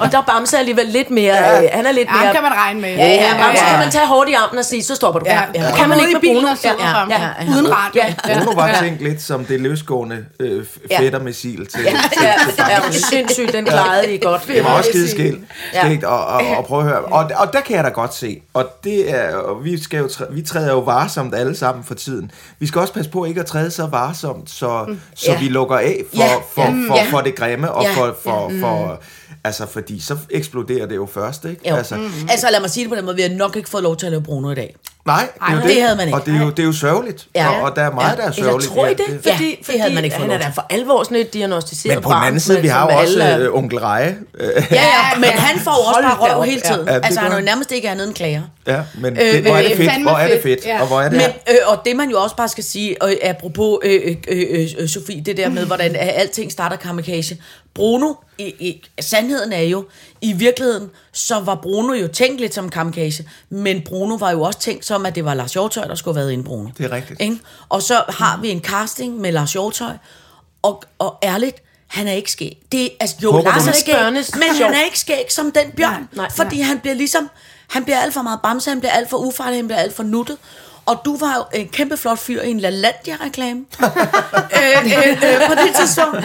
Og 0.00 0.12
der 0.12 0.18
er 0.18 0.22
Bamse 0.22 0.58
alligevel 0.58 0.86
lidt 0.86 1.10
mere, 1.10 1.62
øh, 1.62 1.68
han 1.72 1.86
er 1.86 1.92
lidt 1.92 2.08
Ja, 2.08 2.12
mere... 2.12 2.24
ham 2.26 2.34
kan 2.34 2.42
man 2.42 2.52
regne 2.52 2.80
med. 2.80 2.88
Ja, 2.94 3.06
ja, 3.06 3.14
ja, 3.14 3.48
og 3.50 3.56
så 3.56 3.62
ja. 3.64 3.70
kan 3.70 3.78
man 3.78 3.90
tage 3.90 4.06
hårdt 4.06 4.30
i 4.30 4.32
armen 4.32 4.58
og 4.58 4.64
sige, 4.64 4.82
så 4.84 4.94
stopper 4.94 5.20
du. 5.20 5.26
Ja, 5.28 5.40
Det 5.54 5.60
ja. 5.60 5.76
kan 5.76 5.88
man 5.88 6.00
ikke 6.00 6.12
med 6.12 6.20
Bruno. 6.34 6.48
Ja, 6.64 6.72
frem. 6.72 7.10
ja, 7.10 7.20
ja. 7.22 7.50
Uden 7.50 7.66
radio. 7.72 8.02
Ja. 8.28 8.38
Bruno 8.38 8.50
var 8.60 8.68
Ja. 8.68 8.74
tænkt 8.80 9.02
lidt 9.02 9.22
som 9.22 9.44
det 9.44 9.60
løsgående 9.60 10.24
øh, 10.40 10.64
Ja. 10.90 10.98
fættermissil 11.00 11.66
til, 11.66 11.80
Ja, 11.84 11.90
til, 11.90 11.98
ja, 12.22 12.32
til 12.44 12.64
ja, 12.68 12.74
ja, 12.86 12.90
sindssygt, 12.92 13.52
den 13.52 13.64
klarede 13.64 14.14
I 14.14 14.18
godt. 14.18 14.46
Det 14.46 14.64
var 14.64 14.70
også 14.70 14.90
skide 14.90 15.10
skægt, 15.10 15.36
Ja. 15.74 15.84
skægt 15.84 16.04
og, 16.04 16.25
og, 16.26 16.56
og 16.58 16.64
prøve 16.64 16.82
at 16.82 16.88
høre. 16.88 16.98
Og, 17.04 17.30
og 17.36 17.52
der 17.52 17.60
kan 17.60 17.76
jeg 17.76 17.84
da 17.84 17.88
godt 17.88 18.14
se, 18.14 18.42
og 18.54 18.64
det 18.84 19.10
er, 19.14 19.36
og 19.36 19.64
vi, 19.64 19.82
skal 19.82 19.98
jo, 19.98 20.08
vi 20.30 20.42
træder 20.42 20.72
jo 20.72 20.78
varsomt 20.78 21.34
alle 21.34 21.56
sammen 21.56 21.84
for 21.84 21.94
tiden. 21.94 22.30
Vi 22.58 22.66
skal 22.66 22.80
også 22.80 22.92
passe 22.94 23.10
på 23.10 23.24
ikke 23.24 23.40
at 23.40 23.46
træde 23.46 23.70
så 23.70 23.86
varsomt, 23.86 24.50
så, 24.50 24.96
så 25.14 25.32
Ja. 25.32 25.38
vi 25.38 25.48
lukker 25.48 25.76
af 25.76 26.02
for, 26.14 26.22
Ja, 26.22 26.36
for, 26.36 26.74
for, 26.88 26.96
ja. 26.96 27.06
for 27.10 27.20
det 27.20 27.34
grimme, 27.34 27.72
og 27.72 27.82
Ja, 27.82 27.90
for, 27.94 28.16
for, 28.24 28.52
for, 28.60 29.00
altså 29.44 29.66
fordi 29.66 30.00
så 30.00 30.16
eksploderer 30.30 30.86
det 30.86 30.96
jo 30.96 31.06
først, 31.06 31.44
ikke? 31.44 31.70
Jo. 31.70 31.74
Altså, 31.76 31.94
Altså 32.28 32.48
lad 32.52 32.60
mig 32.60 32.70
sige 32.70 32.84
det 32.84 32.90
på 32.90 32.96
den 32.96 33.04
måde, 33.04 33.16
vi 33.16 33.22
har 33.22 33.28
nok 33.28 33.56
ikke 33.56 33.68
fået 33.68 33.82
lov 33.82 33.96
til 33.96 34.06
at 34.06 34.12
lave 34.12 34.22
Bruno 34.22 34.50
i 34.50 34.54
dag. 34.54 34.76
Nej, 35.06 35.28
det, 35.40 35.48
er 35.48 35.54
jo 35.62 35.68
det 35.68 35.82
havde 35.82 35.96
man 35.96 36.06
ikke. 36.08 36.18
Og 36.18 36.26
det 36.26 36.34
er 36.34 36.38
jo, 36.42 36.50
det 36.50 36.58
er 36.58 36.64
jo 36.66 36.72
sørgeligt, 36.72 37.26
Ja. 37.34 37.48
og, 37.48 37.62
og 37.62 37.76
der 37.76 37.82
er 37.82 37.90
meget, 37.90 38.16
der 38.18 38.24
er 38.24 38.30
Eller 38.30 38.42
sørgeligt. 38.44 38.72
tror 38.72 38.86
I 38.86 38.88
Ja, 38.88 38.94
det? 38.94 39.04
Fordi, 39.22 39.28
Ja, 39.28 39.36
det 39.38 39.56
fordi 39.64 39.78
havde 39.78 39.94
man 39.94 40.04
ikke 40.04 40.16
fået 40.16 40.28
han 40.30 40.34
er 40.34 40.38
da 40.38 40.44
til. 40.44 40.54
for 40.54 40.66
alvor 40.70 41.02
sådan 41.02 41.16
et 41.16 41.34
diagnostiseret 41.34 41.96
Men 41.96 42.02
på 42.02 42.10
den 42.10 42.18
anden 42.22 42.40
side, 42.40 42.60
vi 42.60 42.68
har 42.68 42.92
jo 42.92 42.98
også 42.98 43.38
øh, 43.38 43.54
onkel 43.54 43.78
Reje. 43.78 44.16
Øh, 44.40 44.48
Ja, 44.70 44.82
ja, 44.82 45.18
men 45.18 45.28
han 45.30 45.60
får 45.60 45.70
også 45.70 46.00
bare 46.02 46.34
røv 46.34 46.42
hele 46.42 46.60
ja. 46.64 46.74
tiden. 46.74 46.88
Ja, 46.88 46.94
det 46.94 47.04
altså, 47.04 47.20
han 47.20 47.32
er 47.32 47.36
jo 47.36 47.42
nærmest 47.44 47.72
ikke 47.72 47.88
andet 47.90 48.06
end 48.06 48.14
klager. 48.14 48.42
ja, 48.66 48.80
men 48.98 49.16
Øh, 49.16 49.32
det, 49.32 49.42
hvor 49.42 49.56
er 49.56 49.62
det 49.62 49.70
øh, 49.70 49.76
fedt, 49.76 50.02
hvor 50.02 50.12
er 50.16 50.28
det 50.34 50.42
fedt, 50.42 50.66
ja. 50.66 50.80
og 50.80 50.86
hvor 50.86 51.00
er 51.00 51.08
det 51.08 51.12
Men, 51.18 51.26
øh, 51.48 51.56
og 51.66 51.78
det 51.84 51.96
man 51.96 52.10
jo 52.10 52.20
også 52.22 52.36
bare 52.36 52.48
skal 52.48 52.64
sige, 52.64 53.02
og 53.02 53.12
apropos 53.22 53.78
øh, 53.82 54.16
øh, 54.28 54.44
øh, 54.50 54.68
øh, 54.78 54.88
Sofie, 54.88 55.20
det 55.26 55.36
der 55.36 55.48
med, 55.48 55.64
hvordan 55.66 55.90
øh, 55.96 56.00
alting 56.02 56.52
starter 56.52 56.76
kamikaze. 56.76 57.36
Bruno, 57.74 58.12
i, 58.38 58.44
i, 58.44 58.86
sandheden 59.00 59.52
er 59.52 59.60
jo, 59.62 59.84
i 60.28 60.32
virkeligheden, 60.32 60.90
så 61.12 61.40
var 61.40 61.54
Bruno 61.54 61.92
jo 61.92 62.08
tænkt 62.08 62.40
lidt 62.40 62.54
som 62.54 62.68
kamikaze, 62.68 63.24
men 63.48 63.82
Bruno 63.82 64.14
var 64.14 64.30
jo 64.30 64.42
også 64.42 64.58
tænkt 64.58 64.86
som, 64.86 65.06
at 65.06 65.14
det 65.14 65.24
var 65.24 65.34
Lars 65.34 65.52
Hjortøj, 65.52 65.86
der 65.86 65.94
skulle 65.94 66.14
have 66.14 66.20
været 66.20 66.32
inde 66.32 66.42
i 66.42 66.46
Bruno. 66.46 66.68
Det 66.78 66.86
er 66.86 66.92
rigtigt. 66.92 67.20
Ikke? 67.20 67.38
Og 67.68 67.82
så 67.82 68.02
har 68.08 68.38
vi 68.42 68.48
en 68.48 68.60
casting 68.60 69.20
med 69.20 69.32
Lars 69.32 69.52
Hjortøj, 69.52 69.96
og, 70.62 70.82
og 70.98 71.18
ærligt, 71.22 71.62
han 71.86 72.08
er 72.08 72.12
ikke 72.12 72.32
skæg. 72.32 72.62
Det, 72.72 72.90
altså, 73.00 73.16
jo, 73.22 73.32
Håber 73.32 73.50
Lars 73.50 73.66
er 73.66 73.72
ikke 73.72 73.80
skæg, 73.80 74.40
men 74.40 74.56
han 74.62 74.74
er 74.74 74.84
ikke 74.84 74.98
skæg 74.98 75.32
som 75.32 75.52
den 75.52 75.70
bjørn. 75.76 75.92
Nej, 75.92 76.02
nej, 76.12 76.30
fordi 76.30 76.60
han 76.60 76.80
bliver 76.80 76.94
ligesom, 76.94 77.30
han 77.68 77.84
bliver 77.84 77.98
alt 77.98 78.14
for 78.14 78.22
meget 78.22 78.40
bamse, 78.42 78.70
han 78.70 78.80
bliver 78.80 78.92
alt 78.92 79.10
for 79.10 79.16
ufarlig, 79.16 79.58
han 79.58 79.66
bliver 79.66 79.80
alt 79.80 79.96
for 79.96 80.02
nuttet. 80.02 80.38
Og 80.86 81.00
du 81.04 81.16
var 81.16 81.34
jo 81.36 81.60
en 81.60 81.68
kæmpe 81.68 81.96
flot 81.96 82.18
fyr 82.18 82.42
i 82.42 82.50
en 82.50 82.60
LaLandia-reklame 82.60 83.60
øh, 84.58 84.84
øh, 84.84 85.08
øh, 85.08 85.48
på 85.48 85.54
det 85.54 85.74
tidspunkt, 85.76 86.24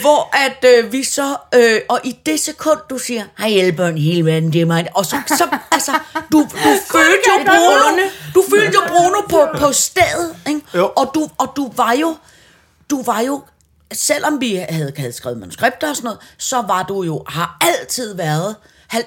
hvor 0.00 0.36
at 0.36 0.64
øh, 0.64 0.92
vi 0.92 1.04
så, 1.04 1.36
øh, 1.54 1.80
og 1.88 2.00
i 2.04 2.16
det 2.26 2.40
sekund, 2.40 2.78
du 2.90 2.98
siger, 2.98 3.24
hej 3.38 3.70
børn 3.76 3.96
i 3.98 4.00
hele 4.00 4.24
verden, 4.24 4.52
det 4.52 4.60
er 4.60 4.64
mig, 4.64 4.88
og 4.94 5.06
så, 5.06 5.16
så 5.26 5.48
altså, 5.72 5.92
du, 6.32 6.38
du 6.40 6.70
følte 6.96 7.28
jo 7.28 7.44
Bruno, 7.44 8.02
du 8.34 8.44
følte 8.50 8.72
jo 8.74 8.80
Bruno 8.88 9.20
på, 9.28 9.58
på 9.58 9.72
stedet, 9.72 10.36
ikke? 10.48 10.60
Jo. 10.74 10.92
Og, 10.96 11.10
du, 11.14 11.28
og 11.38 11.52
du 11.56 11.72
var 11.76 11.92
jo, 11.92 12.16
du 12.90 13.02
var 13.02 13.20
jo, 13.20 13.42
selvom 13.92 14.40
vi 14.40 14.54
havde, 14.54 14.92
havde 14.96 15.12
skrevet 15.12 15.38
manuskripter 15.38 15.88
og 15.88 15.96
sådan 15.96 16.06
noget, 16.06 16.20
så 16.38 16.62
var 16.62 16.82
du 16.82 17.02
jo, 17.02 17.24
har 17.28 17.56
altid 17.60 18.14
været, 18.14 18.56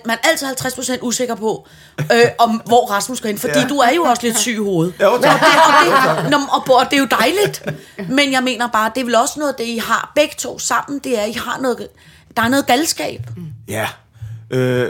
man 0.05 0.17
er 0.23 0.27
altid 0.29 0.47
50% 0.47 0.97
usikker 1.01 1.35
på, 1.35 1.67
øh, 1.99 2.05
om 2.37 2.61
hvor 2.65 2.91
Rasmus 2.91 3.17
skal 3.17 3.27
hen, 3.29 3.37
fordi 3.37 3.59
ja. 3.59 3.67
du 3.67 3.77
er 3.77 3.91
jo 3.95 4.01
også 4.03 4.23
lidt 4.23 4.37
syg 4.37 4.51
i 4.53 4.57
hovedet. 4.57 4.93
Jo, 5.01 5.17
tak. 5.21 5.33
Og 5.33 5.39
det, 5.85 5.93
og, 6.17 6.23
det, 6.23 6.31
Nå, 6.31 6.37
og, 6.51 6.75
og 6.75 6.85
det 6.91 6.97
er 6.97 7.01
jo 7.01 7.07
dejligt, 7.19 7.65
men 8.09 8.31
jeg 8.31 8.43
mener 8.43 8.67
bare, 8.67 8.91
det 8.95 9.01
er 9.01 9.05
vel 9.05 9.15
også 9.15 9.39
noget, 9.39 9.57
det 9.57 9.63
I 9.63 9.77
har 9.77 10.11
begge 10.15 10.35
to 10.37 10.59
sammen, 10.59 10.99
det 11.03 11.19
er, 11.19 11.25
I 11.25 11.31
har 11.31 11.59
noget, 11.61 11.87
der 12.37 12.43
er 12.43 12.47
noget 12.49 12.65
galskab. 12.67 13.21
Ja. 13.67 13.87
Øh, 14.51 14.89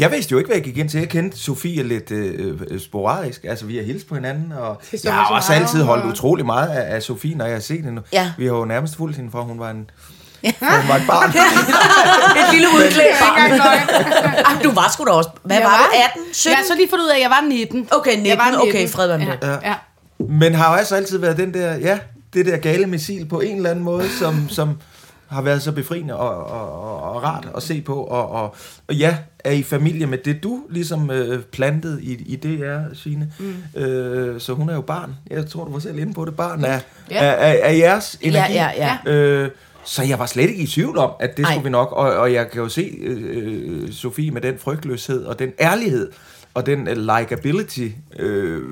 jeg 0.00 0.10
vidste 0.12 0.32
jo 0.32 0.38
ikke, 0.38 0.48
hvad 0.48 0.56
jeg 0.56 0.64
gik 0.64 0.76
ind 0.78 0.88
til. 0.88 0.98
Jeg 1.00 1.08
kendte 1.08 1.38
Sofie 1.38 1.82
lidt 1.82 2.10
øh, 2.10 2.60
øh, 2.70 2.80
sporadisk. 2.80 3.44
Altså, 3.44 3.66
vi 3.66 3.76
har 3.76 3.84
hilst 3.84 4.08
på 4.08 4.14
hinanden, 4.14 4.52
og 4.52 4.80
jeg 5.04 5.14
har 5.14 5.28
så 5.28 5.34
også 5.34 5.52
altid 5.52 5.82
holdt 5.82 6.02
og- 6.04 6.08
utrolig 6.10 6.46
meget 6.46 6.68
af, 6.68 6.94
af 6.94 7.02
Sofie, 7.02 7.34
når 7.34 7.44
jeg 7.44 7.54
har 7.54 7.60
set 7.60 7.84
hende. 7.84 8.02
Ja. 8.12 8.32
Vi 8.38 8.46
har 8.46 8.52
jo 8.54 8.64
nærmest 8.64 8.96
fulgt 8.96 9.16
hende, 9.16 9.30
fra 9.30 9.42
hun 9.42 9.58
var 9.58 9.70
en 9.70 9.90
hun 10.44 10.88
var 10.88 10.96
et 10.96 11.02
barn. 11.06 11.30
Et 12.40 12.52
lille 12.52 12.68
udklædt 12.68 13.18
barn. 13.20 13.60
Ej, 14.56 14.62
du 14.62 14.70
var 14.72 14.90
sgu 14.92 15.04
da 15.04 15.10
også, 15.10 15.30
hvad 15.42 15.56
Jeg 15.56 15.64
var, 15.64 15.70
var- 15.70 15.90
du, 15.92 16.20
18, 16.20 16.34
17? 16.34 16.50
Jeg 16.52 16.56
har 16.58 16.64
så 16.64 16.74
lige 16.76 16.88
fundet 16.90 17.04
ud 17.04 17.10
af, 17.10 17.16
at 17.16 17.22
jeg 17.22 17.30
var 17.30 17.40
19. 17.48 17.88
Okay, 17.90 18.10
19, 18.10 18.26
Jeg 18.26 18.38
var 18.38 18.58
okay, 18.68 18.88
fred 18.88 19.08
det. 19.08 19.38
Ja. 19.42 19.50
ja. 19.68 19.74
Men 20.18 20.54
har 20.54 20.70
jo 20.70 20.76
altså 20.76 20.96
altid 20.96 21.18
været 21.18 21.36
den 21.36 21.54
der, 21.54 21.74
ja, 21.74 21.98
det 22.34 22.46
der 22.46 22.56
gale 22.56 22.86
missil 22.86 23.26
på 23.28 23.40
en 23.40 23.56
eller 23.56 23.70
anden 23.70 23.84
måde, 23.84 24.08
som, 24.18 24.48
som 24.48 24.78
har 25.26 25.42
været 25.42 25.62
så 25.62 25.72
befriende 25.72 26.16
og, 26.16 26.44
og, 26.46 26.82
og, 26.82 27.02
og 27.14 27.22
rart 27.22 27.48
at 27.56 27.62
se 27.62 27.80
på. 27.80 27.94
Og, 28.04 28.30
og, 28.30 28.54
og 28.88 28.94
ja, 28.94 29.16
er 29.44 29.50
i 29.52 29.62
familie 29.62 30.06
med 30.06 30.18
det, 30.18 30.42
du 30.42 30.60
ligesom 30.70 31.10
øh, 31.10 31.42
plantede 31.42 32.02
i, 32.02 32.12
i 32.12 32.36
DR, 32.36 32.94
Signe. 32.94 33.32
Mm. 33.38 33.80
Øh, 33.82 34.40
så 34.40 34.52
hun 34.52 34.68
er 34.70 34.74
jo 34.74 34.80
barn. 34.80 35.14
Jeg 35.30 35.50
tror, 35.50 35.64
du 35.64 35.72
var 35.72 35.78
selv 35.78 35.98
inde 35.98 36.14
på 36.14 36.24
det. 36.24 36.36
Barn 36.36 36.64
af, 36.64 36.80
Ja. 37.10 37.24
ja. 37.24 37.34
af, 37.34 37.48
af, 37.48 37.60
af 37.62 37.78
jeres 37.78 38.18
energi. 38.20 38.52
Ja, 38.52 38.70
ja, 38.76 38.96
ja. 39.06 39.10
Øh, 39.12 39.50
så 39.86 40.02
jeg 40.02 40.18
var 40.18 40.26
slet 40.26 40.50
ikke 40.50 40.62
i 40.62 40.66
tvivl 40.66 40.98
om, 40.98 41.10
at 41.20 41.36
det 41.36 41.44
Ej. 41.44 41.50
skulle 41.52 41.64
vi 41.64 41.70
nok. 41.70 41.92
Og, 41.92 42.12
og 42.16 42.32
jeg 42.32 42.50
kan 42.50 42.62
jo 42.62 42.68
se 42.68 42.82
øh, 43.00 43.92
Sofie 43.92 44.30
med 44.30 44.40
den 44.40 44.58
frygtløshed 44.58 45.24
og 45.24 45.38
den 45.38 45.52
ærlighed 45.60 46.12
og 46.54 46.66
den 46.66 46.88
øh, 46.88 46.96
likability, 46.96 47.88
øh, 48.18 48.62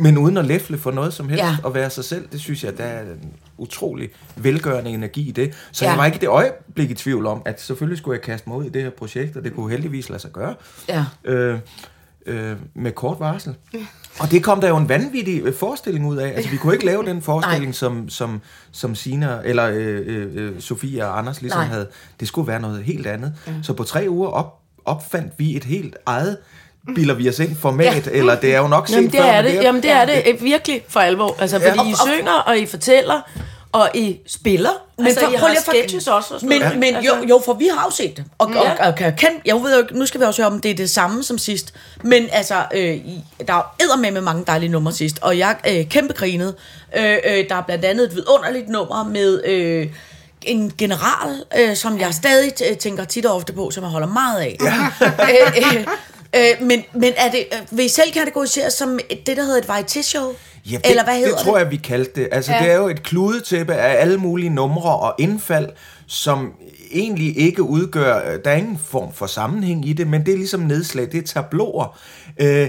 men 0.00 0.18
uden 0.18 0.36
at 0.36 0.44
læfle 0.44 0.78
for 0.78 0.90
noget 0.90 1.14
som 1.14 1.28
helst 1.28 1.44
Ja. 1.44 1.56
og 1.64 1.74
være 1.74 1.90
sig 1.90 2.04
selv, 2.04 2.28
det 2.32 2.40
synes 2.40 2.64
jeg, 2.64 2.78
der 2.78 2.84
er 2.84 3.02
en 3.02 3.32
utrolig 3.58 4.10
velgørende 4.36 4.90
energi 4.90 5.28
i 5.28 5.32
det. 5.32 5.54
Så 5.72 5.84
Ja. 5.84 5.90
jeg 5.90 5.98
var 5.98 6.06
ikke 6.06 6.18
det 6.18 6.28
øjeblik 6.28 6.90
i 6.90 6.94
tvivl 6.94 7.26
om, 7.26 7.42
at 7.44 7.60
selvfølgelig 7.60 7.98
skulle 7.98 8.14
jeg 8.16 8.22
kaste 8.22 8.48
mig 8.48 8.58
ud 8.58 8.64
i 8.64 8.68
det 8.68 8.82
her 8.82 8.90
projekt, 8.90 9.36
og 9.36 9.44
det 9.44 9.54
kunne 9.54 9.70
heldigvis 9.70 10.08
lade 10.08 10.22
sig 10.22 10.30
gøre 10.32 10.54
Ja. 10.88 11.04
øh, 11.24 11.58
øh, 12.26 12.56
med 12.74 12.92
kort 12.92 13.20
varsel. 13.20 13.54
Og 14.18 14.30
det 14.30 14.42
kom 14.44 14.60
der 14.60 14.68
jo 14.68 14.76
en 14.76 14.88
vanvittig 14.88 15.42
øh, 15.44 15.54
forestilling 15.54 16.06
ud 16.06 16.16
af. 16.16 16.28
Altså, 16.28 16.50
vi 16.50 16.56
kunne 16.56 16.72
ikke 16.74 16.86
lave 16.86 17.04
den 17.06 17.22
forestilling, 17.28 17.74
som, 17.74 18.08
som, 18.08 18.40
som 18.72 18.94
Sina, 18.94 19.38
eller 19.44 19.66
øh, 19.72 20.02
øh, 20.06 20.26
øh, 20.34 20.60
Sofie 20.60 21.06
og 21.06 21.18
Anders 21.18 21.40
ligesom 21.42 21.60
Nej. 21.60 21.68
havde. 21.68 21.88
Det 22.20 22.28
skulle 22.28 22.48
være 22.48 22.60
noget 22.60 22.82
helt 22.84 23.06
andet. 23.06 23.34
Så 23.62 23.72
på 23.72 23.84
tre 23.84 24.06
uger 24.08 24.28
op, 24.28 24.58
opfandt 24.84 25.32
vi 25.38 25.56
et 25.56 25.64
helt 25.64 25.96
eget 26.06 26.36
bilder 26.94 27.14
vi 27.14 27.28
os 27.28 27.38
ind 27.38 27.56
format, 27.56 28.06
ja. 28.06 28.12
eller 28.12 28.40
det 28.40 28.54
er 28.54 28.58
jo 28.58 28.68
nok 28.68 28.88
set 28.88 28.94
Jamen, 28.96 29.10
det 29.10 29.20
før, 29.20 29.26
er 29.26 29.42
men 29.42 29.52
det. 29.52 29.62
Jamen, 29.62 29.82
det 29.82 29.90
er 29.90 30.04
det 30.04 30.42
virkelig 30.42 30.84
for 30.88 31.00
alvor. 31.00 31.36
Altså, 31.40 31.58
fordi 31.60 31.78
Og- 31.78 31.86
I 31.88 31.94
synger, 32.06 32.32
og 32.32 32.58
I 32.58 32.66
fortæller, 32.66 33.20
og 33.72 33.90
I 33.94 34.18
spiller. 34.26 34.70
Men 34.98 35.06
altså, 35.06 35.20
for, 35.24 35.32
I 35.32 35.36
prøv 35.36 35.48
lige 35.48 35.58
at 35.58 35.64
sketches 35.64 36.06
også. 36.08 36.34
Og 36.34 36.40
men, 36.42 36.62
men 36.80 36.94
altså, 36.96 37.16
jo, 37.16 37.26
jo, 37.28 37.42
for 37.44 37.52
vi 37.54 37.68
har 37.74 37.84
jo 37.84 37.90
set 37.90 38.16
det. 38.16 38.24
Og, 38.38 38.52
Ja. 38.52 38.60
og, 38.70 38.76
og 38.86 38.94
kan, 38.94 39.16
kan, 39.16 39.30
jeg 39.44 39.54
ved 39.56 39.72
jo 39.76 39.82
ikke, 39.82 39.98
nu 39.98 40.06
skal 40.06 40.20
vi 40.20 40.24
også 40.26 40.42
høre, 40.42 40.52
om 40.52 40.60
det 40.60 40.70
er 40.70 40.74
det 40.74 40.90
samme 40.90 41.22
som 41.22 41.38
sidst. 41.38 41.74
Men 42.04 42.28
altså, 42.32 42.54
øh, 42.74 42.98
der 43.48 43.54
er 43.54 43.74
jo 43.96 43.96
med 44.00 44.10
med 44.10 44.20
mange 44.20 44.44
dejlige 44.46 44.70
numre 44.70 44.92
sidst. 44.92 45.18
Og 45.22 45.38
jeg 45.38 45.56
øh, 45.68 45.88
kæmpe 45.88 46.12
grinede. 46.14 46.54
Øh, 46.96 47.16
øh, 47.24 47.44
der 47.48 47.54
er 47.54 47.62
blandt 47.62 47.84
andet 47.84 48.04
et 48.06 48.14
vidunderligt 48.14 48.68
nummer 48.68 49.04
med... 49.04 49.44
Øh, 49.44 49.86
en 50.42 50.72
general, 50.78 51.44
øh, 51.58 51.76
som 51.76 51.98
jeg 52.00 52.14
stadig 52.14 52.78
tænker 52.78 53.04
tit 53.04 53.26
og 53.26 53.36
ofte 53.36 53.52
på, 53.52 53.70
som 53.70 53.82
jeg 53.84 53.90
holder 53.90 54.06
meget 54.08 54.40
af. 54.40 54.56
Ja. 54.64 54.74
øh, 55.06 55.76
øh, 55.76 55.86
øh, 56.36 56.66
men, 56.66 56.84
men 56.92 57.12
er 57.16 57.30
det, 57.30 57.46
øh, 57.52 57.78
vil 57.78 57.84
I 57.84 57.88
selv 57.88 58.12
kategorisere 58.12 58.70
som 58.70 58.98
et- 59.08 59.26
det, 59.26 59.36
der 59.36 59.42
hedder 59.42 59.58
et 59.58 59.64
varieté-show? 59.68 60.32
Ja, 60.70 60.76
det, 60.76 60.90
Eller 60.90 61.04
hvad 61.04 61.14
hedder 61.14 61.36
det 61.36 61.38
tror 61.38 61.58
jeg, 61.58 61.70
vi 61.70 61.76
kaldte 61.76 62.20
det. 62.20 62.28
Altså, 62.32 62.52
ja. 62.52 62.62
det 62.62 62.70
er 62.70 62.76
jo 62.76 62.88
et 62.88 63.02
kludetæppe 63.02 63.74
af 63.74 64.00
alle 64.00 64.16
mulige 64.16 64.50
numre 64.50 64.96
og 64.96 65.14
indfald, 65.18 65.68
som 66.06 66.52
egentlig 66.92 67.38
ikke 67.38 67.62
udgør... 67.62 68.36
Der 68.44 68.50
er 68.50 68.56
ingen 68.56 68.78
form 68.78 69.12
for 69.12 69.26
sammenhæng 69.26 69.88
i 69.88 69.92
det, 69.92 70.06
men 70.06 70.26
det 70.26 70.34
er 70.34 70.38
ligesom 70.38 70.60
nedslag, 70.60 71.08
det 71.12 71.14
er 71.14 71.26
tabloer. 71.26 71.98
Øh, 72.40 72.68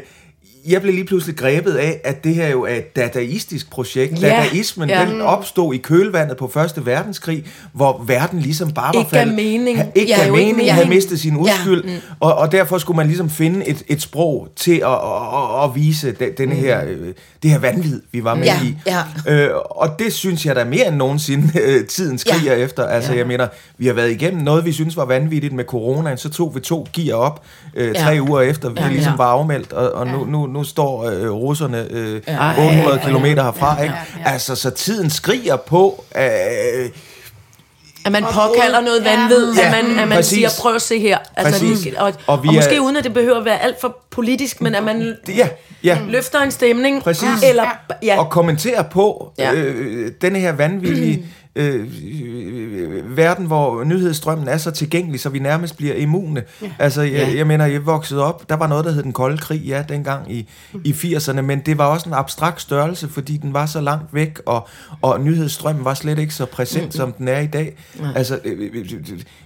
jeg 0.70 0.82
blev 0.82 0.94
lige 0.94 1.06
pludselig 1.06 1.38
grebet 1.38 1.74
af, 1.74 2.02
at 2.04 2.24
det 2.24 2.36
her 2.36 2.48
jo 2.50 2.62
er 2.64 2.76
et 2.76 2.96
dadaistisk 2.96 3.72
projekt. 3.72 4.22
Ja. 4.22 4.28
Dadaismen, 4.28 4.90
Ja. 4.90 5.06
den 5.12 5.22
opstod 5.22 5.74
i 5.74 5.78
kølvandet 5.78 6.38
på 6.38 6.48
Første 6.54 6.86
Verdenskrig, 6.86 7.46
hvor 7.74 8.04
verden 8.08 8.40
ligesom 8.40 8.72
bare 8.72 8.94
var 8.94 9.00
Ikke 9.00 9.10
faldet- 9.12 9.36
mening. 9.36 9.78
ha- 9.78 9.86
Ikke 9.96 10.14
gav 10.16 10.28
jo 10.28 10.36
ikke 10.36 10.54
mening, 10.54 10.72
havde 10.74 10.86
mening. 10.86 10.96
mistet 10.96 11.20
sin 11.20 11.38
uskyld, 11.38 11.84
ja. 11.86 11.96
og, 12.20 12.36
og 12.36 12.52
derfor 12.52 12.78
skulle 12.78 12.98
man 12.98 13.08
ligesom 13.08 13.30
finde 13.30 13.68
et, 13.68 13.84
et 13.88 14.02
sprog 14.02 14.48
til 14.56 14.72
at, 14.76 14.88
at, 14.88 15.64
at 15.64 15.76
vise 15.76 16.12
de, 16.12 16.32
denne 16.38 16.56
her, 16.56 16.82
øh, 16.88 17.14
det 17.44 17.52
her 17.52 17.60
vanvid, 17.60 18.02
vi 18.12 18.24
var 18.24 18.36
med 18.36 18.44
Ja, 18.44 18.60
i. 18.64 18.76
ja. 18.88 19.34
Øh, 19.34 19.50
og 19.70 20.00
det 20.00 20.14
synes 20.14 20.46
jeg 20.46 20.56
da 20.56 20.64
mere 20.64 20.88
end 20.88 20.96
nogensinde 20.96 21.50
øh, 21.66 21.86
tiden 21.88 22.18
skriger 22.18 22.54
ja. 22.56 22.64
efter. 22.64 22.86
Altså, 22.88 23.12
ja. 23.12 23.18
jeg 23.18 23.28
mener, 23.28 23.48
vi 23.78 23.88
har 23.88 23.94
været 23.94 24.12
igennem 24.12 24.42
noget, 24.44 24.66
vi 24.66 24.72
synes 24.72 24.98
var 24.98 25.06
vanvittigt 25.06 25.54
med 25.54 25.64
coronaen, 25.66 26.18
så 26.18 26.30
tog 26.30 26.56
vi 26.56 26.60
to 26.60 26.88
gear 26.94 27.16
op 27.18 27.44
øh, 27.76 27.96
tre 27.96 28.10
Ja. 28.12 28.20
uger 28.22 28.42
efter, 28.42 28.70
vi 28.70 28.76
Ja, 28.82 28.88
ligesom 28.90 29.12
ja. 29.14 29.18
var 29.18 29.26
afmeldt, 29.26 29.74
og, 29.74 29.92
og 29.92 30.08
nu, 30.08 30.26
nu, 30.26 30.48
nu 30.54 30.64
står 30.64 31.04
øh, 31.10 31.32
russerne 31.32 31.88
øh, 31.90 32.22
Ja. 32.28 32.50
800 32.52 33.00
kilometer 33.06 33.44
herfra. 33.44 33.82
Ikke? 33.84 33.96
ja, 34.16 34.22
ja. 34.30 34.32
Altså, 34.34 34.56
så 34.56 34.70
tiden 34.70 35.10
skriger 35.10 35.56
på... 35.56 36.04
Øh, 36.18 36.22
At 38.06 38.12
man 38.12 38.24
påkalder 38.24 38.82
noget 38.82 39.06
vanvid, 39.06 39.54
Ja, 39.56 39.66
at 39.66 39.72
man, 39.86 40.00
at 40.00 40.08
man 40.08 40.16
præcis. 40.18 40.30
siger, 40.38 40.50
prøv 40.62 40.76
at 40.76 40.82
se 40.82 41.00
her. 41.00 41.18
Altså, 41.38 41.66
Præcis. 41.66 41.94
og, 41.98 42.14
og, 42.28 42.44
vi 42.44 42.48
og 42.48 42.54
måske 42.54 42.76
er- 42.76 42.80
uden 42.80 42.98
at 42.98 43.04
det 43.04 43.14
behøver 43.14 43.38
at 43.40 43.46
være 43.46 43.62
alt 43.64 43.82
for 43.82 43.98
politisk, 44.12 44.62
men 44.62 44.76
at 44.76 44.84
man 44.84 45.16
ja, 45.28 45.48
ja. 45.84 45.98
løfter 46.08 46.40
en 46.42 46.52
stemning. 46.52 47.04
Præcis. 47.04 47.44
Eller, 47.50 47.66
ja. 48.04 48.20
og 48.20 48.30
kommentere 48.30 48.84
på 48.92 49.34
Ja. 49.38 49.52
ja. 49.52 49.54
øh, 49.62 50.12
denne 50.22 50.40
her 50.40 50.52
vanvittige 50.52 51.26
øh, 51.56 51.88
øh, 52.26 53.18
verden, 53.18 53.46
hvor 53.46 53.84
nyhedsstrømmen 53.84 54.48
er 54.48 54.58
så 54.58 54.72
tilgængelig, 54.72 55.20
så 55.20 55.30
vi 55.30 55.40
nærmest 55.40 55.78
bliver 55.78 55.96
immune. 55.96 56.44
Ja. 56.62 56.72
Altså, 56.80 57.02
jeg, 57.02 57.12
Ja. 57.12 57.38
jeg 57.38 57.48
mener, 57.48 57.66
jeg 57.66 57.86
voksede 57.86 58.24
op, 58.26 58.50
der 58.50 58.56
var 58.56 58.68
noget, 58.68 58.86
der 58.86 58.92
hed 58.92 59.04
den 59.04 59.14
kolde 59.14 59.38
krig, 59.38 59.62
ja, 59.62 59.84
dengang 59.90 60.34
i, 60.34 60.50
i 60.84 60.92
80'erne, 60.92 61.42
men 61.42 61.60
det 61.60 61.78
var 61.78 61.86
også 61.86 62.10
en 62.10 62.14
abstrakt 62.16 62.62
størrelse, 62.62 63.08
fordi 63.10 63.38
den 63.38 63.54
var 63.54 63.66
så 63.66 63.82
langt 63.82 64.14
væk, 64.14 64.40
og, 64.46 64.68
og 65.02 65.22
nyhedsstrømmen 65.22 65.86
var 65.86 65.94
slet 65.94 66.20
ikke 66.20 66.34
så 66.34 66.46
præsent, 66.46 66.94
som 66.94 67.12
den 67.12 67.28
er 67.28 67.40
i 67.40 67.48
dag. 67.48 67.76
Altså, 68.16 68.40
øh, 68.46 68.70
øh, 68.74 68.86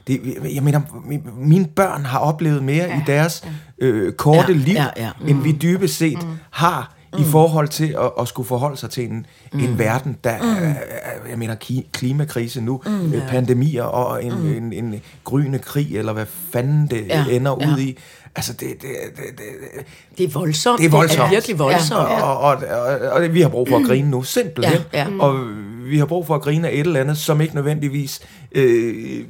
det, 0.07 0.21
jeg 0.55 0.63
mener, 0.63 0.79
mi- 0.79 1.39
mine 1.39 1.67
børn 1.75 2.05
har 2.05 2.19
oplevet 2.19 2.63
mere 2.63 2.83
ja. 2.85 2.97
i 2.97 3.01
deres 3.07 3.47
øh, 3.79 4.13
korte 4.13 4.51
Ja, 4.53 4.57
liv, 4.57 4.73
ja, 4.73 4.87
ja. 4.97 5.09
end 5.27 5.41
vi 5.41 5.51
dybest 5.51 5.97
set 5.97 6.23
mm. 6.23 6.29
har 6.51 6.94
i 7.19 7.23
forhold 7.23 7.67
til 7.67 7.95
at, 8.01 8.11
at 8.19 8.27
skulle 8.27 8.47
forholde 8.47 8.77
sig 8.77 8.89
til 8.89 9.03
en, 9.03 9.25
mm. 9.53 9.59
en 9.59 9.79
verden, 9.79 10.17
der 10.23 10.41
mm. 10.41 10.49
er, 10.49 10.73
jeg 11.29 11.37
mener, 11.37 11.55
ki- 11.63 11.89
klimakrise 11.91 12.61
nu, 12.61 12.81
mm, 12.85 13.11
ja. 13.13 13.19
pandemier 13.29 13.83
og 13.83 14.23
en, 14.23 14.33
mm. 14.41 14.51
en, 14.73 14.73
en 14.73 15.01
gryende 15.23 15.59
krig, 15.59 15.97
eller 15.97 16.13
hvad 16.13 16.25
fanden 16.51 16.87
det 16.87 17.05
Ja, 17.07 17.25
ja. 17.29 17.35
ender 17.35 17.57
ja. 17.61 17.73
ud 17.73 17.79
i. 17.79 17.97
Altså, 18.35 18.53
det, 18.53 18.59
det, 18.59 18.89
det, 19.15 19.23
det, 19.37 19.85
Det 20.17 20.23
er 20.23 20.29
voldsomt. 20.39 20.79
Det 20.79 20.85
er 20.85 20.89
voldsomt. 20.89 21.19
Det 21.19 21.25
er 21.25 21.29
virkelig 21.29 21.59
voldsomt. 21.59 21.99
og, 22.09 22.37
og, 22.39 22.55
og, 22.55 22.57
og, 22.85 23.09
og 23.09 23.33
vi 23.33 23.41
har 23.41 23.49
brug 23.49 23.67
for 23.69 23.77
at 23.77 23.85
grine 23.85 24.09
nu, 24.09 24.23
simpelthen. 24.23 24.79
Ja, 24.93 24.99
ja. 24.99 25.07
Og 25.19 25.39
vi 25.85 25.97
har 25.97 26.05
brug 26.05 26.27
for 26.27 26.35
at 26.35 26.41
grine 26.41 26.69
af 26.69 26.73
et 26.73 26.79
eller 26.79 26.99
andet, 26.99 27.17
som 27.17 27.41
ikke 27.41 27.55
nødvendigvis 27.55 28.21
øh, 28.51 29.23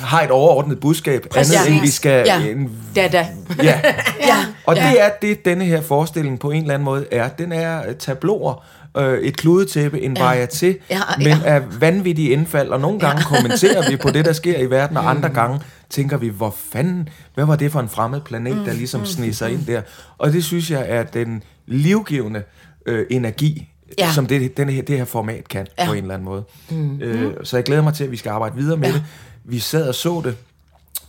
har 0.00 0.22
et 0.22 0.30
overordnet 0.30 0.80
budskab, 0.80 1.26
Præcis. 1.30 1.56
andet 1.56 1.72
end 1.72 1.80
vi 1.80 1.88
skal... 1.90 2.22
Ja. 2.26 2.40
En, 2.46 2.70
Da, 2.96 3.08
da. 3.08 3.26
ja. 3.62 3.80
Ja. 4.26 4.36
Og 4.66 4.76
det 4.76 5.02
er 5.04 5.08
det, 5.22 5.44
denne 5.44 5.64
her 5.64 5.80
forestilling 5.80 6.38
på 6.38 6.50
en 6.50 6.60
eller 6.62 6.74
anden 6.74 6.84
måde 6.84 7.06
er. 7.12 7.28
Den 7.28 7.52
er 7.52 7.88
øh, 7.88 7.94
tabloer, 7.94 8.64
øh, 8.98 9.18
et 9.18 9.36
kludetæppe, 9.36 10.00
en 10.00 10.16
Ja. 10.16 10.30
ja. 10.30 10.46
til, 10.46 10.76
Ja, 10.90 11.00
men 11.18 11.26
ja. 11.26 11.38
af 11.44 11.62
vanvittige 11.80 12.30
indfald. 12.30 12.68
Og 12.68 12.80
nogle 12.80 13.00
gange 13.00 13.22
kommenterer 13.22 13.90
vi 13.90 13.96
på 13.96 14.10
det, 14.10 14.24
der 14.24 14.32
sker 14.32 14.58
i 14.58 14.70
verden, 14.70 14.96
og 14.96 15.10
andre 15.10 15.28
gange 15.28 15.60
tænker 15.90 16.16
vi, 16.16 16.28
hvor 16.28 16.54
fanden, 16.72 17.08
hvad 17.34 17.44
var 17.44 17.56
det 17.56 17.72
for 17.72 17.80
en 17.80 17.88
fremmed 17.88 18.20
planet, 18.20 18.66
der 18.66 18.72
ligesom 18.72 19.06
sneg 19.06 19.34
sig 19.34 19.52
ind 19.52 19.66
der. 19.66 19.82
Og 20.18 20.32
det 20.32 20.44
synes 20.44 20.70
jeg 20.70 20.84
er 20.88 21.02
den 21.02 21.42
livgivende 21.66 22.42
øh, 22.86 23.06
energi, 23.10 23.68
Ja. 23.98 24.06
ja. 24.06 24.12
som 24.12 24.26
det, 24.26 24.56
denne 24.56 24.72
her, 24.72 24.82
det 24.82 24.98
her 24.98 25.04
format 25.04 25.48
kan 25.48 25.66
Ja. 25.78 25.82
ja. 25.82 25.88
på 25.88 25.92
en 25.94 26.02
eller 26.02 26.14
anden 26.14 26.24
måde. 26.24 26.44
Mm. 26.70 27.00
Øh, 27.00 27.32
så 27.42 27.56
jeg 27.56 27.64
glæder 27.64 27.82
mig 27.82 27.94
til, 27.94 28.04
at 28.04 28.10
vi 28.10 28.16
skal 28.16 28.30
arbejde 28.30 28.56
videre 28.56 28.76
med 28.76 28.88
Ja. 28.88 28.94
det. 28.94 29.02
Vi 29.44 29.58
sad 29.58 29.88
og 29.88 29.94
så 29.94 30.22
det. 30.24 30.36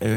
Øh, 0.02 0.10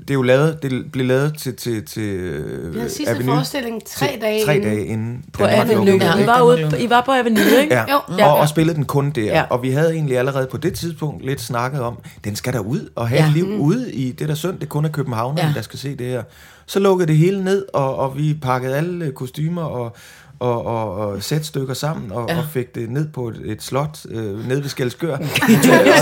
det 0.00 0.10
er 0.10 0.14
jo 0.14 0.22
lavet, 0.22 0.62
det 0.62 0.92
blev 0.92 1.06
lavet 1.06 1.38
til, 1.38 1.56
til, 1.56 1.84
til 1.84 2.02
Vi 2.12 2.18
havde 2.28 2.84
øh, 2.84 2.90
sidste 2.90 3.10
Avenue. 3.14 3.34
forestilling 3.34 3.82
tre 3.86 4.06
Til- 4.12 4.20
dage 4.22 4.44
tre 4.44 4.56
inden. 4.56 4.68
dage 4.70 4.86
inden 4.86 5.24
På 5.32 5.44
Avenue. 5.44 5.84
Ja. 5.86 6.18
I 6.22 6.26
var, 6.26 6.42
ude, 6.42 6.66
på- 6.70 6.76
I 6.76 6.90
var 6.90 7.02
på 7.06 7.12
Avenue, 7.12 7.60
ikke? 7.62 7.74
Ja, 7.74 7.80
Jo. 7.92 8.00
og, 8.08 8.18
Ja. 8.18 8.32
og 8.32 8.48
spillede 8.48 8.76
den 8.76 8.84
kun 8.84 9.10
der. 9.10 9.22
Ja. 9.24 9.36
Ja. 9.38 9.42
Og 9.50 9.62
vi 9.62 9.70
havde 9.70 9.92
egentlig 9.94 10.18
allerede 10.18 10.48
på 10.50 10.56
det 10.56 10.74
tidspunkt 10.74 11.24
lidt 11.24 11.40
snakket 11.40 11.80
om, 11.80 11.98
den 12.24 12.36
skal 12.36 12.52
der 12.52 12.58
ud 12.60 12.88
og 12.94 13.08
have 13.08 13.18
Ja. 13.18 13.24
ja. 13.24 13.28
et 13.30 13.34
liv 13.36 13.60
ude 13.60 13.92
i 13.92 14.12
det 14.12 14.28
der 14.28 14.34
synd. 14.34 14.58
Det 14.58 14.68
kun 14.68 14.84
er 14.84 14.88
københavnerne, 14.88 15.40
Ja. 15.40 15.46
ja. 15.48 15.54
der 15.54 15.62
skal 15.62 15.78
se 15.78 15.96
det 15.96 16.06
her. 16.06 16.22
Så 16.66 16.80
lukkede 16.80 17.08
det 17.08 17.16
hele 17.16 17.44
ned, 17.44 17.64
og, 17.74 17.96
og 17.96 18.16
vi 18.18 18.34
pakkede 18.42 18.76
alle 18.76 19.04
øh, 19.04 19.12
kostymer 19.12 19.62
og, 19.62 19.96
og, 20.42 20.66
og, 20.66 20.94
og 20.94 21.22
sætstykker 21.22 21.74
sammen, 21.74 22.12
og, 22.12 22.28
Ja. 22.28 22.38
og 22.38 22.44
fik 22.52 22.74
det 22.74 22.90
ned 22.90 23.08
på 23.08 23.28
et, 23.28 23.40
et 23.44 23.62
slot 23.62 23.98
øh, 24.08 24.48
nede 24.48 24.62
ved 24.62 24.68
Skelskør. 24.68 25.14
og 25.16 25.22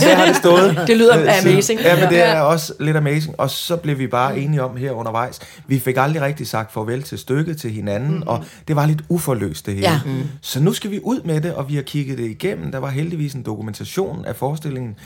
der 0.00 0.14
har 0.14 0.26
det 0.26 0.36
stået. 0.36 0.80
Det 0.86 0.96
lyder 0.96 1.18
øh, 1.22 1.38
amazing. 1.46 1.80
Ja, 1.80 2.00
men 2.00 2.08
det 2.08 2.22
er 2.22 2.40
også 2.40 2.72
lidt 2.80 2.96
amazing. 2.96 3.40
Og 3.40 3.50
så 3.50 3.76
blev 3.76 3.98
vi 3.98 4.06
bare 4.06 4.38
enige 4.38 4.62
om 4.62 4.76
her 4.76 4.92
undervejs. 4.92 5.38
Vi 5.66 5.78
fik 5.78 5.96
aldrig 5.98 6.22
rigtig 6.22 6.46
sagt 6.46 6.72
farvel 6.72 7.02
til 7.02 7.18
stykket, 7.18 7.58
til 7.60 7.70
hinanden, 7.70 8.16
mm. 8.16 8.22
og 8.26 8.44
det 8.68 8.76
var 8.76 8.86
lidt 8.86 9.02
uforløst 9.08 9.66
det 9.66 9.74
hele. 9.74 9.90
Ja. 9.90 10.00
Mm. 10.06 10.22
Så 10.40 10.60
nu 10.60 10.72
skal 10.72 10.90
vi 10.90 11.00
ud 11.02 11.20
med 11.24 11.40
det, 11.40 11.54
og 11.54 11.68
vi 11.68 11.74
har 11.74 11.82
kigget 11.82 12.18
det 12.18 12.30
igennem. 12.30 12.72
Der 12.72 12.78
var 12.78 12.88
heldigvis 12.88 13.34
en 13.34 13.42
dokumentation 13.42 14.24
af 14.24 14.36
forestillingen, 14.36 14.96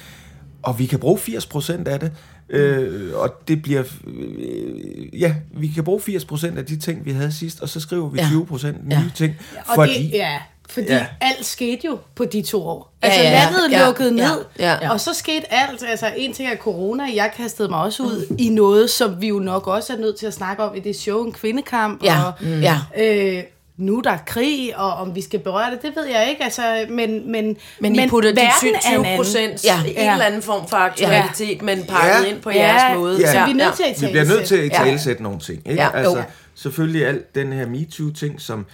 og 0.62 0.78
vi 0.78 0.86
kan 0.86 0.98
bruge 0.98 1.18
80% 1.18 1.88
af 1.88 2.00
det. 2.00 2.12
Øh, 2.48 3.14
og 3.14 3.48
det 3.48 3.62
bliver... 3.62 3.82
Øh, 4.06 5.20
ja, 5.20 5.34
vi 5.56 5.68
kan 5.68 5.84
bruge 5.84 6.00
80% 6.00 6.58
af 6.58 6.64
de 6.66 6.76
ting, 6.78 7.04
vi 7.04 7.10
havde 7.12 7.32
sidst, 7.32 7.60
og 7.60 7.68
så 7.68 7.80
skriver 7.80 8.08
vi 8.08 8.18
Ja. 8.20 8.26
20% 8.26 8.66
nye 8.66 8.74
Ja. 8.90 9.02
ting. 9.14 9.34
Og 9.66 9.74
Fordi, 9.74 9.92
det, 10.06 10.10
ja, 10.12 10.38
fordi 10.70 10.86
Ja. 10.86 10.94
ja. 10.96 11.06
alt 11.20 11.46
skete 11.46 11.86
jo 11.86 11.98
på 12.14 12.24
de 12.24 12.42
to 12.42 12.62
år. 12.66 12.92
Ja, 13.02 13.06
Altså 13.08 13.20
ja, 13.22 13.30
ja. 13.30 13.44
landet 13.44 13.72
Ja, 13.78 13.86
lukkede 13.86 14.14
ja, 14.16 14.28
ned, 14.28 14.44
ja. 14.58 14.90
og 14.92 15.00
så 15.00 15.14
skete 15.14 15.52
alt. 15.52 15.82
Altså 15.88 16.12
en 16.16 16.32
ting 16.32 16.48
er 16.48 16.56
corona, 16.56 17.04
jeg 17.14 17.30
kastede 17.36 17.68
mig 17.68 17.78
også 17.82 18.02
ud 18.02 18.36
i 18.38 18.48
noget, 18.48 18.90
som 18.90 19.20
vi 19.20 19.28
jo 19.28 19.38
nok 19.38 19.66
også 19.66 19.92
er 19.92 19.96
nødt 19.98 20.16
til 20.16 20.26
at 20.26 20.34
snakke 20.34 20.62
om 20.62 20.76
i 20.76 20.80
det 20.80 20.96
show, 20.96 21.24
en 21.24 21.32
kvindekamp. 21.32 22.04
Ja, 22.04 22.22
Og, 22.24 22.32
mm. 22.40 22.60
ja. 22.60 22.78
øh, 22.98 23.42
nu 23.76 23.98
er 23.98 24.02
der 24.02 24.16
krig, 24.26 24.72
og 24.76 24.92
om 24.94 25.14
vi 25.14 25.20
skal 25.22 25.40
berøre 25.40 25.70
det, 25.70 25.82
det 25.82 25.92
ved 25.96 26.04
jeg 26.06 26.26
ikke. 26.30 26.44
Altså, 26.44 26.86
men, 26.90 27.32
men, 27.32 27.56
Men, 27.80 27.94
I 27.94 28.08
putter 28.08 28.30
de 28.30 28.36
verden 28.36 28.74
er 28.74 28.78
en 28.78 28.80
20 28.80 28.94
anden. 29.06 29.16
procent 29.16 29.64
Ja. 29.64 29.80
ja. 29.86 30.04
en 30.04 30.10
eller 30.12 30.24
anden 30.24 30.42
form 30.42 30.68
for 30.68 30.76
aktualitet, 30.76 31.48
ja. 31.58 31.62
men 31.62 31.84
pakket 31.88 32.24
Ja. 32.26 32.30
ind 32.34 32.40
på 32.42 32.50
Ja, 32.50 32.56
jeres 32.74 32.96
måde. 32.98 33.20
ja. 33.20 33.32
Så 33.32 33.44
vi 33.44 33.50
er 33.50 33.54
nødt 33.64 33.74
til 33.76 33.82
at 33.94 34.00
Vi 34.02 34.06
bliver 34.06 34.24
nødt 34.24 34.44
til 34.46 34.56
at 34.56 34.64
Ja. 34.70 34.76
talesætte 34.84 35.22
nogle 35.22 35.38
ting. 35.38 35.62
Ikke? 35.66 35.82
Ja, 35.82 35.96
altså, 35.96 36.16
jo. 36.16 36.22
selvfølgelig 36.54 37.06
alt 37.06 37.34
den 37.34 37.52
her 37.52 37.66
MeToo-ting, 37.66 38.40
som 38.40 38.66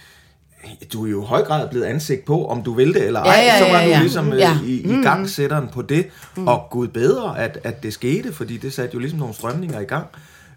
du 0.93 1.05
er 1.05 1.09
jo 1.09 1.23
i 1.23 1.25
høj 1.27 1.43
grad 1.43 1.69
blevet 1.69 1.85
ansigt 1.85 2.25
på, 2.25 2.47
om 2.47 2.63
du 2.63 2.73
vil 2.73 2.93
det 2.93 3.05
eller 3.07 3.19
Ja, 3.19 3.25
ej, 3.31 3.35
ja, 3.43 3.57
så 3.59 3.71
var 3.71 3.79
ja, 3.79 3.85
du 3.85 3.89
ja. 3.91 3.99
ligesom 3.99 4.33
Ja. 4.33 4.51
øh, 4.51 4.63
i, 4.69 4.99
i 4.99 5.03
gang 5.03 5.29
sætteren 5.29 5.67
på 5.73 5.81
det, 5.81 6.05
og 6.37 6.67
gud 6.71 6.87
bedre, 6.87 7.39
at, 7.39 7.59
at 7.63 7.83
det 7.83 7.93
skete, 7.93 8.33
fordi 8.33 8.57
det 8.57 8.73
satte 8.73 8.93
jo 8.93 8.99
ligesom 8.99 9.19
nogle 9.19 9.33
strømninger 9.33 9.79
i 9.79 9.83
gang. 9.83 10.05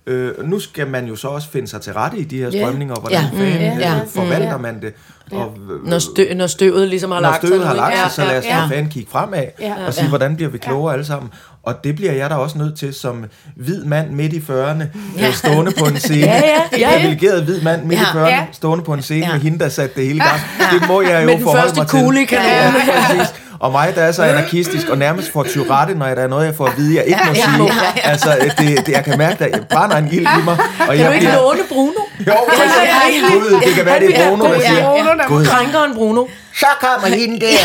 Øh, 0.06 0.48
nu 0.48 0.60
skal 0.60 0.86
man 0.86 1.06
jo 1.06 1.16
så 1.16 1.28
også 1.28 1.48
finde 1.50 1.68
sig 1.68 1.80
til 1.80 1.92
rette 1.92 2.18
i 2.18 2.24
de 2.24 2.38
her 2.38 2.50
Ja. 2.50 2.62
strømninger, 2.62 2.94
og 2.94 3.00
hvordan 3.00 3.18
Ja. 3.32 3.38
fanden 3.38 3.74
Mm, 3.74 3.80
ja. 3.80 3.94
øh, 3.94 4.00
forvalter 4.14 4.58
man 4.58 4.80
det. 4.82 4.92
Og, 5.32 5.52
øh, 5.70 5.88
Når, 5.90 5.98
stø, 5.98 6.34
når 6.34 6.46
støvet 6.46 6.88
ligesom 6.88 7.10
har 7.10 7.20
når 7.20 7.28
lagt 7.28 7.40
sig. 7.40 7.48
støvet 7.48 7.66
har 7.66 7.74
lagt 7.74 7.98
sig, 7.98 8.10
så 8.10 8.24
lad 8.24 8.38
os 8.38 8.44
ja. 8.44 8.56
ja. 8.56 8.66
fanden 8.66 8.88
kigge 8.88 9.10
fremad 9.12 9.44
Ja. 9.60 9.74
og 9.86 9.94
sige, 9.94 10.08
hvordan 10.08 10.36
bliver 10.36 10.50
vi 10.50 10.58
klogere 10.58 10.92
alle 10.92 11.04
sammen. 11.04 11.30
Og 11.62 11.84
det 11.84 11.96
bliver 11.96 12.12
jeg 12.12 12.30
da 12.30 12.34
også 12.34 12.58
nødt 12.58 12.78
til 12.78 12.94
som 12.94 13.24
hvid 13.56 13.84
mand 13.84 14.10
midt 14.10 14.32
i 14.32 14.38
40'erne, 14.50 14.84
ja. 15.18 15.32
stående 15.32 15.72
på 15.78 15.84
en 15.84 15.96
scene. 16.06 16.20
Ja, 16.26 16.34
ja, 16.34 16.78
ja, 16.78 16.90
ja. 16.92 16.98
privilegeret 16.98 17.42
hvid 17.44 17.60
mand 17.62 17.84
midt 17.84 18.00
i 18.00 18.02
Ja. 18.02 18.24
40'erne, 18.24 18.28
Ja. 18.28 18.46
stående 18.52 18.84
på 18.84 18.92
en 18.94 19.02
scene 19.02 19.26
Ja. 19.26 19.32
med 19.32 19.40
hende, 19.40 19.58
der 19.58 19.68
satte 19.68 19.96
det 19.96 20.04
hele 20.06 20.16
i 20.16 20.22
gang. 20.22 20.40
Det 20.80 20.88
må 20.88 21.00
jeg 21.02 21.20
jo 21.20 21.26
Med 21.26 21.34
den 21.34 21.42
forholde 21.42 21.62
første 21.62 21.80
mig 21.80 21.86
til. 21.88 21.98
kugle 22.00 22.22
i 22.22 22.24
kanonen. 22.24 22.50
Ja, 22.50 22.72
præcis. 23.08 23.34
Og 23.64 23.72
mig, 23.72 23.94
der 23.94 24.02
er 24.02 24.12
så 24.12 24.22
anarkistisk 24.22 24.88
og 24.88 24.98
nærmest 24.98 25.32
får 25.32 25.42
tyrette, 25.44 25.94
når 25.94 26.06
der 26.06 26.22
er 26.22 26.26
noget, 26.28 26.46
jeg 26.46 26.54
får 26.54 26.66
at 26.66 26.76
vide, 26.76 26.96
jeg 26.96 27.04
ikke 27.04 27.20
må 27.26 27.32
Ja, 27.32 27.38
ja, 27.38 27.44
sige. 27.56 27.64
ja, 27.64 27.92
ja. 27.96 28.10
Altså, 28.10 28.28
det, 28.58 28.86
det, 28.86 28.92
jeg 28.92 29.04
kan 29.04 29.18
mærke, 29.18 29.44
at 29.44 29.50
jeg 29.52 29.60
brænder 29.70 29.96
en 29.96 30.08
ild 30.12 30.20
i 30.40 30.42
mig. 30.44 30.56
Og 30.80 30.86
Kan 30.86 30.98
jeg 30.98 31.06
du 31.08 31.12
ikke 31.12 31.26
bliver- 31.26 31.42
låne 31.42 31.58
Bruno? 31.68 32.00
Jo, 32.26 32.34
præcis. 32.48 33.22
Gud, 33.32 33.60
det 33.66 33.74
kan 33.74 33.86
være, 33.86 34.00
det 34.00 34.18
er 34.20 34.28
Bruno, 34.28 34.44
der 34.44 34.54
Ja, 34.54 34.68
siger, 34.68 34.84
Bruno, 34.90 35.10
der- 35.10 35.26
Gud, 35.28 35.46
Krænkeren 35.46 35.94
Bruno. 35.94 36.24
Så 36.58 36.66
kommer 36.80 37.16
hende 37.16 37.40
der, 37.40 37.56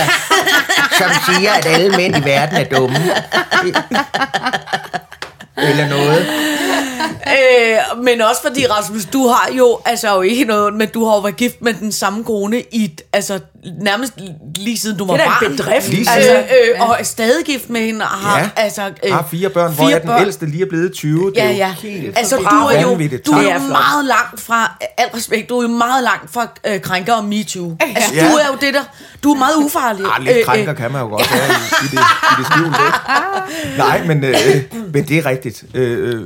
som 0.98 1.10
siger, 1.34 1.52
at 1.52 1.66
alle 1.66 1.98
mænd 1.98 2.16
i 2.18 2.24
verden 2.26 2.58
er 2.58 2.64
dumme. 2.64 2.98
Eller 5.58 5.90
noget. 5.90 6.26
Øh, 7.28 8.04
men 8.04 8.22
også 8.22 8.42
fordi, 8.48 8.68
Rasmus, 8.68 9.06
du 9.06 9.28
har 9.28 9.50
jo, 9.58 9.80
altså 9.86 10.16
jo 10.16 10.22
ikke 10.22 10.46
noget, 10.46 10.74
men 10.74 10.88
du 10.94 11.06
har 11.06 11.14
jo 11.16 11.20
været 11.20 11.36
gift 11.36 11.62
med 11.62 11.74
den 11.74 11.92
samme 11.92 12.24
kone 12.24 12.62
i, 12.72 12.92
altså 13.14 13.40
nærmest 13.82 14.14
lige 14.58 14.78
siden 14.78 14.98
du 14.98 15.06
var 15.06 15.14
Det 15.14 15.22
er 15.26 15.28
barn. 15.42 15.52
en 15.52 15.58
bedrift. 15.58 15.90
Lige 15.90 16.10
Altså, 16.16 16.32
øh, 16.34 16.82
og 16.90 16.96
er 17.00 17.04
stadig 17.04 17.46
gift 17.46 17.70
med 17.70 17.82
hende, 17.82 18.02
og 18.06 18.08
har, 18.12 18.40
Ja. 18.40 18.50
altså... 18.56 18.82
Øh, 19.04 19.14
har 19.14 19.28
fire 19.32 19.50
børn, 19.50 19.74
hvor 19.74 19.90
jeg 19.90 20.02
den 20.04 20.12
ældste 20.22 20.46
lige 20.46 20.62
er 20.66 20.70
blevet 20.70 20.94
20. 20.94 21.32
Det 21.36 21.42
er 21.44 21.46
Ja, 21.46 21.52
jo 21.52 21.58
ja. 21.58 21.72
helt 21.82 22.18
Altså, 22.18 22.36
du 22.38 22.42
er 22.44 22.82
jo, 22.82 22.90
du 23.26 23.32
er 23.32 23.42
jo 23.44 23.50
er 23.50 23.68
meget 23.68 24.06
langt 24.06 24.40
fra, 24.42 24.78
al 24.98 25.08
respekt, 25.16 25.50
du 25.50 25.58
er 25.58 25.62
jo 25.62 25.68
meget 25.68 26.04
langt 26.04 26.34
fra 26.34 26.48
øh, 26.68 26.82
krænker 26.82 27.14
og 27.14 27.26
MeToo. 27.26 27.76
Altså, 27.80 28.14
Ja. 28.16 28.30
du 28.32 28.36
er 28.36 28.48
jo 28.48 28.58
det 28.62 28.74
der, 28.74 28.84
du 29.24 29.32
er 29.32 29.38
meget 29.38 29.56
ufarlig. 29.66 30.06
Ah, 30.18 30.24
lidt 30.24 30.46
krænker 30.46 30.74
kan 30.74 30.92
man 30.92 31.02
jo 31.02 31.08
godt 31.08 31.32
være 31.32 31.48
i, 31.50 31.86
i, 31.86 31.88
det, 31.88 32.00
i 32.40 32.42
det 32.42 32.66
ikke? 33.66 33.78
Nej, 33.78 34.04
men, 34.08 34.24
øh, 34.24 34.36
men 34.94 35.04
det 35.08 35.18
er 35.18 35.26
rigtigt. 35.26 35.64
Øh, 35.74 36.24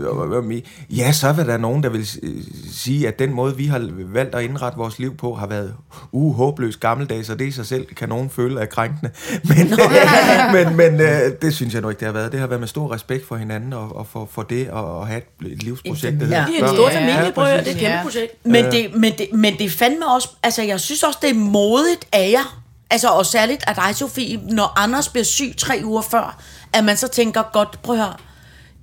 øh, 0.49 0.61
ja, 0.97 1.11
så 1.11 1.27
er 1.27 1.33
der 1.33 1.57
nogen, 1.57 1.83
der 1.83 1.89
vil 1.89 2.09
øh, 2.23 2.29
sige, 2.73 3.07
at 3.07 3.19
den 3.19 3.33
måde, 3.33 3.57
vi 3.57 3.65
har 3.65 3.89
valgt 4.13 4.35
at 4.35 4.43
indrette 4.43 4.77
vores 4.77 4.99
liv 4.99 5.17
på, 5.17 5.33
har 5.33 5.47
været 5.47 5.73
uh, 6.11 6.35
håbløst 6.35 6.79
gammeldags, 7.23 7.29
og 7.29 7.39
det 7.39 7.45
i 7.47 7.51
sig 7.51 7.65
selv 7.65 7.85
kan 7.85 8.09
nogen 8.09 8.29
føle 8.29 8.61
er 8.61 8.65
krænkende. 8.65 9.11
Men, 9.49 9.73
øh, 9.73 10.53
men, 10.67 10.77
men 10.77 11.01
øh, 11.01 11.31
det 11.41 11.55
synes 11.55 11.73
jeg 11.73 11.81
nu 11.81 11.89
ikke, 11.89 11.99
det 11.99 12.05
har 12.05 12.13
været. 12.13 12.31
Det 12.31 12.39
har 12.39 12.47
været 12.47 12.59
med 12.59 12.67
stor 12.67 12.93
respekt 12.93 13.27
for 13.27 13.35
hinanden, 13.35 13.73
og, 13.73 13.95
og 13.95 14.07
for, 14.07 14.29
for 14.31 14.41
det, 14.43 14.69
og, 14.69 14.97
og 14.99 15.07
have 15.07 15.17
et, 15.45 15.63
livsprojekt, 15.63 16.19
der 16.19 16.27
Ja. 16.27 16.45
hedder 16.45 16.45
Det 16.45 16.59
er 16.59 16.69
en 16.69 16.75
stor 16.75 16.89
Ja, 16.89 16.99
familie, 16.99 17.31
prøv 17.33 17.45
at. 17.45 17.65
Det 17.65 17.71
er 17.71 17.75
et 17.75 17.81
Ja. 17.81 17.89
kæmpe 17.89 18.03
projekt. 18.03 18.45
Men, 18.45 18.65
det, 18.65 18.95
men, 18.95 19.13
det, 19.17 19.27
men 19.33 19.57
det 19.57 19.65
er 19.65 19.69
fandme 19.69 20.07
også, 20.13 20.29
altså 20.43 20.61
jeg 20.63 20.79
synes 20.79 21.03
også, 21.03 21.19
det 21.21 21.29
er 21.29 21.33
modigt 21.33 22.05
af 22.11 22.31
jer, 22.31 22.61
altså 22.89 23.07
og 23.07 23.25
særligt 23.25 23.63
af 23.67 23.75
dig, 23.75 23.95
Sofie, 23.95 24.39
når 24.49 24.79
Anders 24.79 25.09
bliver 25.09 25.23
syg 25.25 25.53
tre 25.57 25.81
uger 25.83 26.01
før, 26.01 26.41
at 26.73 26.83
man 26.83 26.97
så 26.97 27.07
tænker, 27.07 27.43
godt, 27.53 27.81
prøv 27.83 27.95
at 27.95 28.01
høre, 28.01 28.13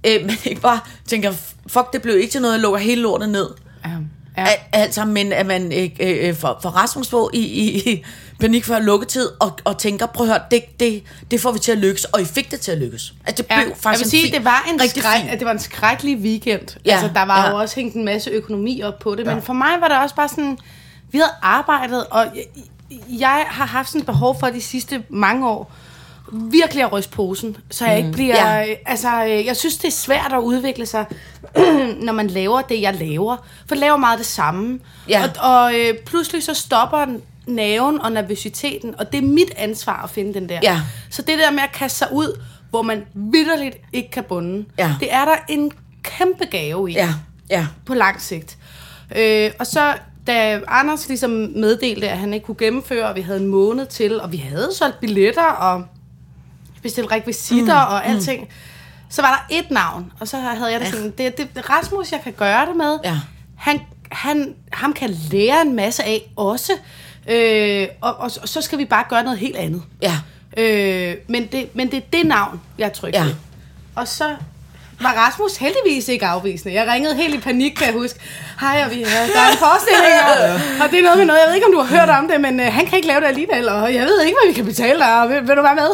øh, 0.06 0.22
men 0.26 0.36
ikke 0.44 0.60
bare 0.60 0.80
tænker, 1.08 1.32
fuck, 1.66 1.92
det 1.92 2.02
blev 2.02 2.16
ikke 2.16 2.32
til 2.32 2.40
noget, 2.40 2.54
jeg 2.54 2.60
lukker 2.62 2.78
hele 2.78 3.02
lortet 3.02 3.28
ned. 3.28 3.48
Ja. 3.84 3.90
Ja. 4.36 4.46
Altså, 4.72 5.04
men 5.04 5.32
at 5.32 5.46
man 5.46 5.72
øh, 5.72 5.90
øh, 6.00 6.34
for, 6.36 6.58
for 6.62 6.68
Rasmus 6.68 7.08
på 7.08 7.30
i, 7.34 7.38
i, 7.38 7.90
i 7.92 8.04
panik 8.40 8.64
før 8.64 8.78
lukketid, 8.78 9.28
og, 9.40 9.58
og 9.64 9.78
tænker, 9.78 10.06
prøv 10.06 10.26
at 10.26 10.32
høre, 10.32 10.42
det, 10.50 10.80
det, 10.80 11.02
det 11.30 11.40
får 11.40 11.52
vi 11.52 11.58
til 11.58 11.72
at 11.72 11.78
lykkes, 11.78 12.04
og 12.04 12.20
I 12.20 12.24
fik 12.24 12.50
det 12.50 12.60
til 12.60 12.72
at 12.72 12.78
lykkes. 12.78 13.14
At 13.26 13.38
det 13.38 13.46
Ja, 13.50 13.56
blev 13.56 13.68
jeg 13.68 13.76
faktisk 13.76 14.04
vil 14.04 14.10
sige, 14.10 14.22
fin- 14.24 14.34
det 14.34 14.44
var 14.44 14.66
en 14.74 14.80
rigtig 14.80 15.02
skræk, 15.02 15.20
fin. 15.20 15.28
at 15.30 15.38
det 15.38 15.46
var 15.46 15.52
en 15.52 15.58
skrækkelig 15.58 16.16
weekend. 16.16 16.76
Ja, 16.86 16.92
altså, 16.92 17.10
der 17.14 17.22
var 17.24 17.44
ja. 17.44 17.50
jo 17.50 17.58
også 17.58 17.76
hængt 17.76 17.94
en 17.94 18.04
masse 18.04 18.30
økonomi 18.30 18.82
op 18.82 18.98
på 18.98 19.14
det, 19.14 19.26
ja. 19.26 19.34
men 19.34 19.42
for 19.42 19.52
mig 19.52 19.70
var 19.80 19.88
det 19.88 19.96
også 19.98 20.14
bare 20.14 20.28
sådan, 20.28 20.58
vi 21.10 21.18
havde 21.18 21.30
arbejdet, 21.42 22.06
og 22.10 22.26
jeg, 22.34 22.44
jeg 23.20 23.44
har 23.48 23.66
haft 23.66 23.88
sådan 23.88 24.00
et 24.00 24.06
behov 24.06 24.36
for 24.40 24.46
de 24.46 24.60
sidste 24.60 25.02
mange 25.08 25.48
år, 25.48 25.72
virkelig 26.32 26.84
at 26.84 26.92
ryste 26.92 27.12
posen, 27.12 27.56
så 27.70 27.86
jeg 27.86 27.98
ikke 27.98 28.12
bliver... 28.12 28.36
Ja. 28.36 28.58
Ja. 28.60 28.74
Altså, 28.86 29.24
øh, 29.24 29.46
jeg 29.46 29.56
synes, 29.56 29.76
det 29.76 29.88
er 29.88 29.92
svært 29.92 30.32
at 30.32 30.38
udvikle 30.38 30.86
sig, 30.86 31.04
når 32.06 32.12
man 32.12 32.26
laver 32.26 32.60
det, 32.62 32.80
jeg 32.80 32.94
laver. 32.94 33.36
For 33.66 33.74
jeg 33.74 33.80
laver 33.80 33.96
meget 33.96 34.18
det 34.18 34.26
samme. 34.26 34.78
Ja. 35.08 35.22
Og, 35.40 35.52
og 35.52 35.74
øh, 35.74 35.94
pludselig 36.06 36.42
så 36.42 36.54
stopper 36.54 37.06
naven 37.46 38.00
og 38.00 38.12
nervøsiteten, 38.12 38.94
og 38.98 39.12
det 39.12 39.18
er 39.18 39.22
mit 39.26 39.50
ansvar 39.56 40.02
at 40.04 40.10
finde 40.10 40.34
den 40.34 40.48
der. 40.48 40.58
Ja. 40.62 40.80
Så 41.10 41.22
det 41.22 41.38
der 41.38 41.50
med 41.50 41.62
at 41.62 41.72
kaste 41.72 41.98
sig 41.98 42.08
ud, 42.12 42.40
hvor 42.70 42.82
man 42.82 43.02
vidderligt 43.14 43.76
ikke 43.92 44.10
kan 44.10 44.24
bunde, 44.28 44.64
Ja. 44.78 44.94
det 45.00 45.12
er 45.12 45.24
der 45.24 45.36
en 45.48 45.72
kæmpe 46.02 46.44
gave 46.44 46.90
i 46.90 46.92
Ja, 46.92 47.08
ja. 47.50 47.66
på 47.86 47.94
lang 47.94 48.20
sigt. 48.22 48.58
Øh, 49.16 49.50
og 49.58 49.66
så 49.66 49.94
da 50.26 50.60
Anders 50.68 51.08
ligesom 51.08 51.30
meddelte, 51.56 52.08
at 52.08 52.18
han 52.18 52.34
ikke 52.34 52.46
kunne 52.46 52.56
gennemføre, 52.58 53.08
og 53.08 53.16
vi 53.16 53.20
havde 53.20 53.40
en 53.40 53.46
måned 53.46 53.86
til, 53.86 54.20
og 54.20 54.32
vi 54.32 54.36
havde 54.36 54.68
solgt 54.78 55.00
billetter 55.00 55.46
og 55.46 55.84
bestilt 56.82 57.12
rekvisitter 57.12 57.86
mm, 57.86 57.92
og 57.92 58.06
alting, 58.06 58.48
så 59.08 59.22
var 59.22 59.46
der 59.50 59.56
et 59.56 59.70
navn, 59.70 60.12
og 60.20 60.28
så 60.28 60.36
havde 60.36 60.72
jeg 60.72 60.80
det 60.80 60.88
sådan, 60.88 61.10
det, 61.18 61.38
det 61.38 61.70
Rasmus, 61.70 62.12
jeg 62.12 62.20
kan 62.24 62.32
gøre 62.32 62.66
det 62.66 62.76
med. 62.76 62.98
Ja. 63.04 63.16
Han, 63.56 63.80
han, 64.12 64.54
ham 64.72 64.92
kan 64.92 65.10
lære 65.10 65.62
en 65.62 65.76
masse 65.76 66.04
af 66.04 66.30
også, 66.36 66.72
øh, 67.28 67.88
og, 68.00 68.16
og, 68.16 68.30
og 68.42 68.48
så 68.48 68.60
skal 68.60 68.78
vi 68.78 68.84
bare 68.84 69.04
gøre 69.08 69.22
noget 69.22 69.38
helt 69.38 69.56
andet. 69.56 69.82
Ja. 70.02 70.14
Øh, 70.56 71.14
men, 71.28 71.46
det, 71.46 71.76
men 71.76 71.90
det 71.90 71.96
er 71.96 72.06
det 72.12 72.26
navn, 72.26 72.60
jeg 72.78 72.92
trykker 72.92 73.20
Ja. 73.20 73.26
ja. 73.26 73.34
Og 73.94 74.08
så 74.08 74.36
var 75.00 75.12
Rasmus 75.12 75.56
heldigvis 75.56 76.08
ikke 76.08 76.26
afvisende. 76.26 76.74
Jeg 76.74 76.88
ringede 76.88 77.14
helt 77.14 77.34
i 77.34 77.38
panik, 77.38 77.72
kan 77.72 77.86
jeg 77.86 77.94
huske. 77.94 78.18
Hej, 78.60 78.82
og 78.84 78.90
vi, 78.90 79.00
der 79.02 79.40
er 79.40 79.50
en 79.52 79.58
forestilling, 79.58 80.14
og, 80.30 80.36
og 80.82 80.90
det 80.90 80.98
er 80.98 81.02
noget 81.02 81.18
med 81.18 81.26
noget. 81.26 81.40
Jeg 81.40 81.48
ved 81.48 81.54
ikke, 81.54 81.66
om 81.66 81.72
du 81.72 81.80
har 81.80 81.96
hørt 81.96 82.08
om 82.08 82.28
det, 82.28 82.40
men 82.40 82.60
øh, 82.60 82.72
han 82.72 82.86
kan 82.86 82.96
ikke 82.96 83.08
lave 83.08 83.20
det 83.20 83.26
alligevel, 83.26 83.68
og 83.68 83.94
jeg 83.94 84.04
ved 84.06 84.22
ikke, 84.22 84.36
hvad 84.42 84.48
vi 84.48 84.54
kan 84.54 84.64
betale 84.64 84.98
dig, 84.98 85.22
og 85.22 85.28
vil, 85.28 85.48
vil 85.48 85.56
du 85.56 85.62
være 85.62 85.74
med? 85.74 85.90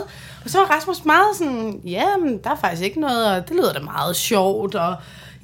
Og 0.47 0.51
så 0.53 0.59
var 0.59 0.67
Rasmus 0.77 1.05
meget 1.05 1.37
sådan, 1.39 1.81
ja, 1.85 2.05
men 2.25 2.39
der 2.45 2.51
er 2.51 2.57
faktisk 2.61 2.83
ikke 2.83 3.01
noget, 3.01 3.27
og 3.27 3.49
det 3.49 3.57
lyder 3.57 3.73
da 3.73 3.79
meget 3.81 4.17
sjovt, 4.17 4.75
og 4.75 4.97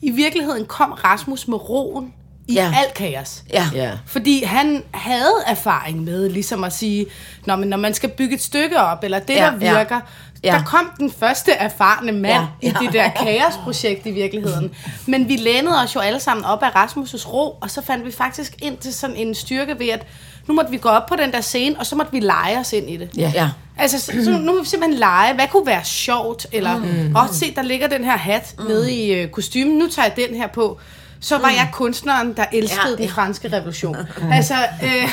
i 0.03 0.11
virkeligheden 0.11 0.67
kom 0.67 0.93
Rasmus 0.93 1.49
med 1.49 1.69
roen 1.71 2.13
i 2.49 2.53
Ja. 2.55 2.75
alt 2.85 2.95
kaos. 2.95 3.43
Ja. 3.53 3.67
Ja. 3.75 3.91
Fordi 4.07 4.45
han 4.45 4.83
havde 4.95 5.35
erfaring 5.47 6.05
med 6.05 6.29
ligesom 6.29 6.65
at 6.65 6.73
sige, 6.73 7.07
når, 7.47 7.57
man, 7.57 7.69
når 7.69 7.77
man 7.77 7.95
skal 7.95 8.09
bygge 8.11 8.35
et 8.35 8.43
stykke 8.43 8.79
op, 8.81 9.05
eller 9.05 9.19
det, 9.19 9.35
Ja, 9.35 9.45
der 9.47 9.57
virker, 9.57 10.01
Ja. 10.45 10.53
der 10.53 10.63
kom 10.65 10.91
den 10.99 11.11
første 11.11 11.53
erfarne 11.53 12.13
mand 12.13 12.45
ja. 12.63 12.69
i 12.69 12.73
det 12.85 12.93
der 12.93 13.09
kaosprojekt 13.25 14.07
i 14.07 14.11
virkeligheden. 14.11 14.71
Men 15.07 15.29
vi 15.29 15.37
lænede 15.37 15.83
os 15.83 15.95
jo 15.95 16.01
alle 16.01 16.21
sammen 16.21 16.45
op 16.45 16.63
af 16.63 16.71
Rasmus' 16.71 17.29
ro, 17.29 17.59
og 17.61 17.71
så 17.71 17.83
fandt 17.83 18.07
vi 18.07 18.13
faktisk 18.13 18.55
ind 18.63 18.79
til 18.79 18.95
sådan 18.95 19.17
en 19.17 19.35
styrke 19.35 19.79
ved, 19.79 19.89
at 19.89 20.07
nu 20.47 20.55
måtte 20.55 20.71
vi 20.71 20.77
gå 20.77 20.89
op 20.89 21.07
på 21.07 21.17
den 21.17 21.33
der 21.33 21.41
scene, 21.41 21.79
og 21.79 21.87
så 21.87 21.97
måtte 21.97 22.13
vi 22.13 22.21
lege 22.21 22.59
os 22.59 22.73
ind 22.73 22.91
i 22.91 22.97
det. 22.97 23.11
Ja. 23.17 23.33
ja. 23.35 23.51
Altså, 23.79 24.01
så, 24.25 24.31
nu 24.31 24.53
må 24.53 24.61
vi 24.61 24.67
simpelthen 24.69 24.99
lege. 24.99 25.35
Hvad 25.35 25.45
kunne 25.53 25.67
være 25.67 25.85
sjovt? 25.85 26.47
Eller, 26.53 26.79
mm. 26.79 27.15
også 27.17 27.35
se, 27.35 27.55
der 27.55 27.63
ligger 27.63 27.87
den 27.87 28.05
her 28.05 28.17
hat 28.17 28.55
mm. 28.59 28.65
nede 28.65 28.93
i 28.93 29.15
øh, 29.15 29.29
kostymen. 29.29 29.79
Nu 29.79 29.89
tager 29.89 30.09
jeg 30.17 30.29
den 30.29 30.37
her 30.37 30.47
på. 30.47 30.79
Så 31.21 31.39
var 31.39 31.49
mm. 31.49 31.55
jeg 31.55 31.69
kunstneren, 31.73 32.33
der 32.37 32.45
elskede 32.53 32.97
Ja, 32.99 33.03
den 33.03 33.09
franske 33.09 33.53
revolution. 33.53 33.97
altså, 34.33 34.55
øh, 34.83 35.09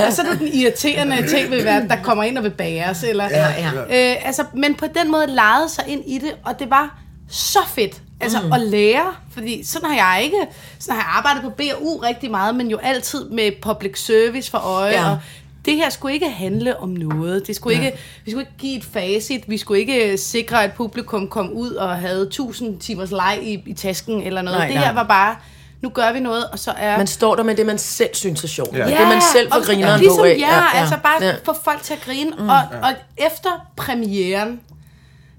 og 0.06 0.12
så 0.12 0.22
er 0.22 0.30
det 0.30 0.38
den 0.38 0.48
irriterende 0.52 1.26
ting 1.28 1.50
verden, 1.50 1.88
der 1.88 1.96
kommer 2.02 2.24
ind 2.24 2.38
og 2.38 2.44
vil 2.44 2.50
bæres. 2.50 3.02
Eller, 3.02 3.24
Ja, 3.30 3.46
ja. 3.90 4.12
Øh, 4.12 4.26
altså, 4.26 4.44
men 4.54 4.74
på 4.74 4.86
den 5.02 5.10
måde 5.12 5.26
legede 5.26 5.68
sig 5.68 5.84
ind 5.88 6.02
i 6.06 6.18
det, 6.18 6.32
og 6.44 6.58
det 6.58 6.70
var 6.70 6.98
så 7.30 7.58
fedt. 7.74 8.02
Altså 8.20 8.40
mm. 8.40 8.52
at 8.52 8.60
lære, 8.60 9.14
fordi 9.32 9.64
sådan 9.64 9.88
har 9.90 9.96
jeg 9.96 10.24
ikke, 10.24 10.36
sådan 10.78 11.00
har 11.00 11.02
jeg 11.02 11.16
arbejdet 11.16 11.42
på 11.42 11.50
BU 11.50 11.96
rigtig 11.96 12.30
meget, 12.30 12.54
men 12.54 12.70
jo 12.70 12.78
altid 12.82 13.24
med 13.30 13.52
public 13.62 13.98
service 14.04 14.50
for 14.50 14.58
øje, 14.58 14.92
ja. 14.92 15.10
og 15.10 15.18
det 15.68 15.76
her 15.76 15.90
skulle 15.90 16.14
ikke 16.14 16.30
handle 16.30 16.80
om 16.80 16.88
noget. 16.88 17.46
Det 17.46 17.56
skulle 17.56 17.74
ikke, 17.74 17.98
vi 18.24 18.30
skulle 18.30 18.42
ikke 18.42 18.58
give 18.58 18.76
et 18.76 18.84
facit. 18.84 19.44
Vi 19.48 19.58
skulle 19.58 19.80
ikke 19.80 20.18
sikre, 20.18 20.64
at 20.64 20.72
publikum 20.72 21.28
kom 21.28 21.52
ud 21.52 21.70
og 21.70 21.96
havde 21.96 22.22
1000 22.22 22.78
timers 22.80 23.10
leg 23.10 23.38
i, 23.42 23.62
i 23.66 23.72
tasken 23.74 24.22
eller 24.22 24.42
noget. 24.42 24.58
Nej, 24.58 24.66
det 24.66 24.74
nej. 24.76 24.84
her 24.84 24.92
var 24.94 25.02
bare, 25.04 25.36
nu 25.80 25.88
gør 25.88 26.12
vi 26.12 26.20
noget, 26.20 26.44
og 26.52 26.58
så 26.58 26.70
er... 26.70 26.96
Man 26.96 27.06
står 27.06 27.36
der 27.36 27.42
med 27.42 27.56
det, 27.56 27.66
man 27.66 27.78
selv 27.78 28.10
synes 28.14 28.44
er 28.44 28.48
sjovt. 28.48 28.76
Ja. 28.76 28.88
Ja. 28.88 29.00
Det, 29.00 29.08
man 29.08 29.22
selv 29.32 29.52
får 29.52 29.64
grineren 29.66 30.00
ligesom, 30.00 30.18
på 30.18 30.24
af. 30.24 30.36
Ja, 30.38 30.56
ja, 30.56 30.80
altså 30.80 30.96
bare 31.02 31.16
Ja. 31.20 31.26
ja. 31.28 31.34
få 31.44 31.54
folk 31.64 31.82
til 31.82 31.94
at 31.94 32.00
grine. 32.00 32.30
Mm. 32.38 32.48
Og, 32.48 32.58
og 32.82 32.90
efter 33.16 33.66
premieren, 33.76 34.60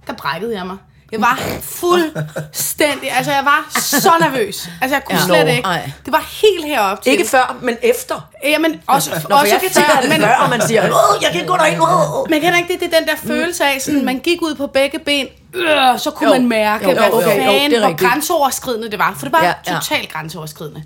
der 0.07 0.13
brækkede 0.13 0.55
jeg 0.57 0.65
mig. 0.67 0.77
Jeg 1.11 1.21
var 1.21 1.39
fuldstændig, 1.61 3.11
altså 3.17 3.31
jeg 3.31 3.45
var 3.45 3.67
så 3.79 4.11
nervøs. 4.19 4.69
Altså 4.81 4.95
jeg 4.95 5.03
kunne 5.05 5.19
Ja. 5.19 5.25
slet 5.25 5.47
ikke. 5.55 5.67
ej. 5.67 5.91
Det 6.05 6.13
var 6.13 6.27
helt 6.41 6.65
herop 6.65 7.01
til. 7.03 7.11
Ikke 7.11 7.25
før, 7.25 7.57
men 7.61 7.77
efter. 7.83 8.29
Jamen, 8.43 8.81
også, 8.87 9.09
Nå, 9.29 9.35
også 9.35 9.47
jeg 9.47 9.71
før, 9.73 9.81
før, 9.81 10.09
men, 10.09 10.21
før, 10.21 10.33
og 10.35 10.49
man 10.49 10.61
siger, 10.61 10.83
Åh, 10.83 11.23
jeg 11.23 11.31
kan 11.33 11.45
gå 11.45 11.57
derind. 11.57 11.81
Åh. 11.81 12.29
men 12.29 12.41
kan 12.41 12.57
ikke 12.57 12.73
det, 12.73 12.79
det 12.79 12.93
er 12.93 12.99
den 12.99 13.07
der 13.07 13.15
følelse 13.15 13.63
af, 13.65 13.81
sådan, 13.81 14.05
man 14.05 14.19
gik 14.19 14.41
ud 14.41 14.55
på 14.55 14.67
begge 14.67 14.99
ben, 14.99 15.27
øh, 15.53 15.99
så 15.99 16.11
kunne 16.15 16.29
Jo. 16.29 16.33
man 16.39 16.47
mærke, 16.47 16.85
Jo, 16.85 16.93
hvad 16.93 17.03
jo, 17.09 17.21
jo, 17.21 17.21
jo, 17.21 17.27
fanden, 17.29 17.71
det 17.71 17.77
er 17.83 17.87
hvor 17.87 17.95
grænseoverskridende 18.09 18.91
det 18.91 18.99
var. 18.99 19.13
For 19.17 19.25
det 19.25 19.33
var 19.33 19.43
Ja, 19.43 19.53
ja, 19.67 19.73
totalt 19.79 20.11
grænseoverskridende. 20.13 20.83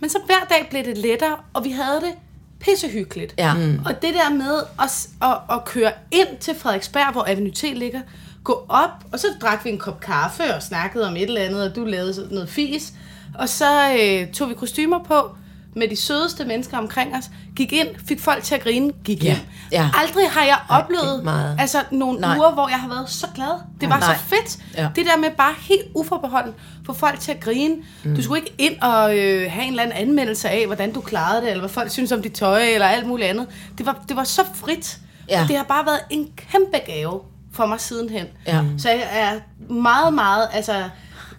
Men 0.00 0.10
så 0.10 0.18
hver 0.26 0.46
dag 0.50 0.66
blev 0.70 0.84
det 0.84 0.98
lettere, 0.98 1.36
og 1.54 1.64
vi 1.64 1.70
havde 1.70 2.00
det 2.00 2.12
pissehyggeligt. 2.60 3.34
Ja. 3.38 3.54
Mm. 3.54 3.80
Og 3.86 4.02
det 4.02 4.14
der 4.14 4.30
med 4.30 4.62
at, 4.82 5.06
at, 5.22 5.36
at 5.56 5.64
køre 5.64 5.92
ind 6.12 6.28
til 6.40 6.54
Frederiksberg, 6.62 7.12
hvor 7.12 7.24
Avenue 7.28 7.50
T 7.52 7.62
ligger, 7.62 8.00
gå 8.44 8.64
op, 8.68 8.90
og 9.12 9.18
så 9.20 9.26
drak 9.42 9.64
vi 9.64 9.70
en 9.70 9.78
kop 9.78 10.00
kaffe 10.00 10.54
og 10.54 10.62
snakkede 10.62 11.06
om 11.08 11.16
et 11.16 11.22
eller 11.22 11.40
andet, 11.40 11.70
og 11.70 11.76
du 11.76 11.84
lavede 11.84 12.28
noget 12.30 12.48
fis. 12.48 12.92
Og 13.38 13.48
så 13.48 13.90
øh, 14.00 14.32
tog 14.32 14.48
vi 14.48 14.54
kostymer 14.54 14.98
på 15.04 15.36
med 15.76 15.88
de 15.88 15.96
sødeste 15.96 16.44
mennesker 16.44 16.78
omkring 16.78 17.16
os, 17.16 17.24
gik 17.56 17.72
ind, 17.72 17.88
fik 18.08 18.20
folk 18.20 18.42
til 18.42 18.54
at 18.54 18.62
grine, 18.62 18.92
gik 19.04 19.24
Ja, 19.24 19.24
hjem. 19.24 19.36
ja. 19.72 19.90
Aldrig 20.02 20.30
har 20.30 20.44
jeg 20.44 20.58
er 20.70 20.74
oplevet 20.74 21.24
meget. 21.24 21.56
altså, 21.60 21.78
nogle 21.90 22.20
Nej. 22.20 22.36
uger, 22.38 22.50
hvor 22.52 22.68
jeg 22.68 22.78
har 22.80 22.88
været 22.88 23.10
så 23.10 23.26
glad. 23.34 23.60
Det 23.80 23.88
var 23.90 23.98
Nej. 23.98 24.14
så 24.16 24.20
fedt. 24.24 24.58
Ja. 24.76 24.88
Det 24.96 25.06
der 25.06 25.16
med 25.16 25.30
bare 25.36 25.54
helt 25.60 25.82
uforbeholden, 25.94 26.52
få 26.86 26.92
folk 26.92 27.20
til 27.20 27.32
at 27.32 27.40
grine. 27.40 27.74
Mm. 28.04 28.16
Du 28.16 28.22
skulle 28.22 28.40
ikke 28.40 28.54
ind 28.58 28.80
og 28.82 29.18
øh, 29.18 29.50
have 29.52 29.64
en 29.64 29.70
eller 29.70 29.82
anden 29.82 29.96
anmeldelse 29.98 30.48
af, 30.48 30.66
hvordan 30.66 30.92
du 30.92 31.00
klarede 31.00 31.40
det, 31.40 31.50
eller 31.50 31.60
hvad 31.60 31.70
folk 31.70 31.90
synes 31.90 32.12
om 32.12 32.22
dit 32.22 32.32
tøj, 32.32 32.62
eller 32.64 32.86
alt 32.86 33.06
muligt 33.06 33.28
andet. 33.28 33.46
Det 33.78 33.86
var, 33.86 34.04
det 34.08 34.16
var 34.16 34.24
så 34.24 34.42
frit. 34.54 34.98
Ja. 35.28 35.42
Og 35.42 35.48
det 35.48 35.56
har 35.56 35.64
bare 35.64 35.86
været 35.86 36.00
en 36.10 36.28
kæmpe 36.36 36.78
gave 36.86 37.20
for 37.54 37.66
mig 37.66 37.80
sidenhen. 37.80 38.26
Ja. 38.46 38.60
Så 38.78 38.90
jeg 38.90 39.08
er 39.12 39.40
meget, 39.72 40.14
meget 40.14 40.48
altså, 40.52 40.82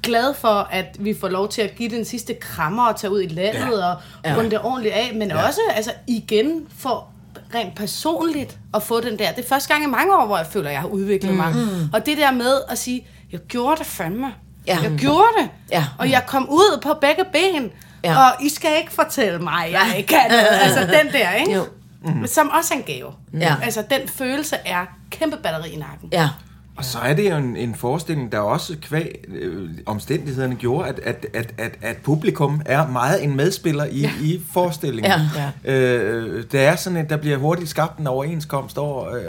glad 0.04 0.34
for, 0.34 0.68
at 0.72 0.86
vi 1.00 1.16
får 1.20 1.28
lov 1.28 1.50
til 1.50 1.62
at 1.62 1.76
give 1.76 1.90
den 1.90 2.06
sidste 2.06 2.34
krammer 2.34 2.88
og 2.88 2.96
tage 2.96 3.12
ud 3.12 3.22
i 3.22 3.28
landet 3.28 3.60
ja. 3.80 3.90
og 3.92 4.02
Ja. 4.26 4.36
runde 4.38 4.50
det 4.50 4.60
ordentligt 4.64 4.94
af, 4.96 5.12
men 5.16 5.28
ja. 5.30 5.48
også 5.48 5.60
altså, 5.76 5.92
igen 6.08 6.68
for 6.78 7.08
rent 7.56 7.76
personligt 7.76 8.58
at 8.74 8.84
få 8.84 9.00
den 9.02 9.20
der. 9.20 9.32
Det 9.32 9.44
er 9.44 9.50
første 9.50 9.74
gang 9.74 9.84
i 9.84 9.88
mange 9.88 10.16
år, 10.18 10.26
hvor 10.26 10.38
jeg 10.38 10.48
føler, 10.48 10.68
at 10.68 10.74
jeg 10.74 10.82
har 10.82 10.88
udviklet 10.88 11.32
mm. 11.32 11.38
mig. 11.38 11.56
Og 11.94 12.06
det 12.06 12.18
der 12.18 12.32
med 12.32 12.62
at 12.70 12.78
sige, 12.78 13.08
jeg 13.32 13.40
gjorde 13.40 13.78
det 13.78 13.86
fandme. 13.86 14.34
Ja. 14.68 14.78
Jeg 14.84 14.92
gjorde 14.98 15.28
det. 15.40 15.50
Ja. 15.72 15.86
Og 15.98 16.10
jeg 16.10 16.24
kom 16.28 16.50
ud 16.50 16.80
på 16.84 16.94
begge 17.02 17.24
ben. 17.34 17.72
Ja. 18.04 18.18
Og 18.18 18.32
I 18.46 18.50
skal 18.50 18.72
ikke 18.80 18.92
fortælle 18.94 19.40
mig, 19.40 19.68
jeg 19.72 19.94
ikke 19.98 20.08
kan. 20.08 20.32
Altså 20.64 20.80
den 20.82 21.14
der, 21.14 21.32
ikke? 21.32 21.54
Jo. 21.54 21.66
Mm. 22.04 22.28
Som 22.28 22.50
også 22.50 22.74
er 22.74 22.78
en 22.78 22.84
gave. 22.84 23.12
Ja. 23.40 23.56
Altså 23.64 23.84
den 23.90 24.08
følelse 24.08 24.56
er 24.66 24.86
kæmpe 25.20 25.38
batteri 25.44 25.70
i 25.70 25.78
nakken. 25.78 26.10
Ja. 26.12 26.30
Og 26.78 26.86
så 26.86 27.00
er 27.00 27.14
det 27.14 27.30
jo 27.32 27.36
en, 27.36 27.56
en 27.56 27.76
forestilling, 27.76 28.32
der 28.32 28.40
også 28.40 28.76
kvæg 28.82 29.26
øh, 29.28 29.70
omstændighederne 29.86 30.56
gjorde, 30.56 30.90
at, 30.90 31.00
at, 31.04 31.26
at, 31.34 31.54
at, 31.58 31.78
at 31.82 31.98
publikum 31.98 32.62
er 32.66 32.88
meget 32.88 33.24
en 33.24 33.36
medspiller 33.36 33.86
i, 33.86 34.00
ja. 34.00 34.12
i 34.22 34.42
forestillingen. 34.54 35.12
Ja, 35.36 35.72
Øh, 35.72 36.44
det 36.52 36.62
er 36.62 36.76
sådan, 36.76 36.98
at 36.98 37.10
der 37.10 37.18
bliver 37.18 37.38
hurtigt 37.38 37.70
skabt 37.70 38.00
en 38.00 38.08
overenskomst 38.08 38.78
over, 38.78 39.16
øh, 39.16 39.26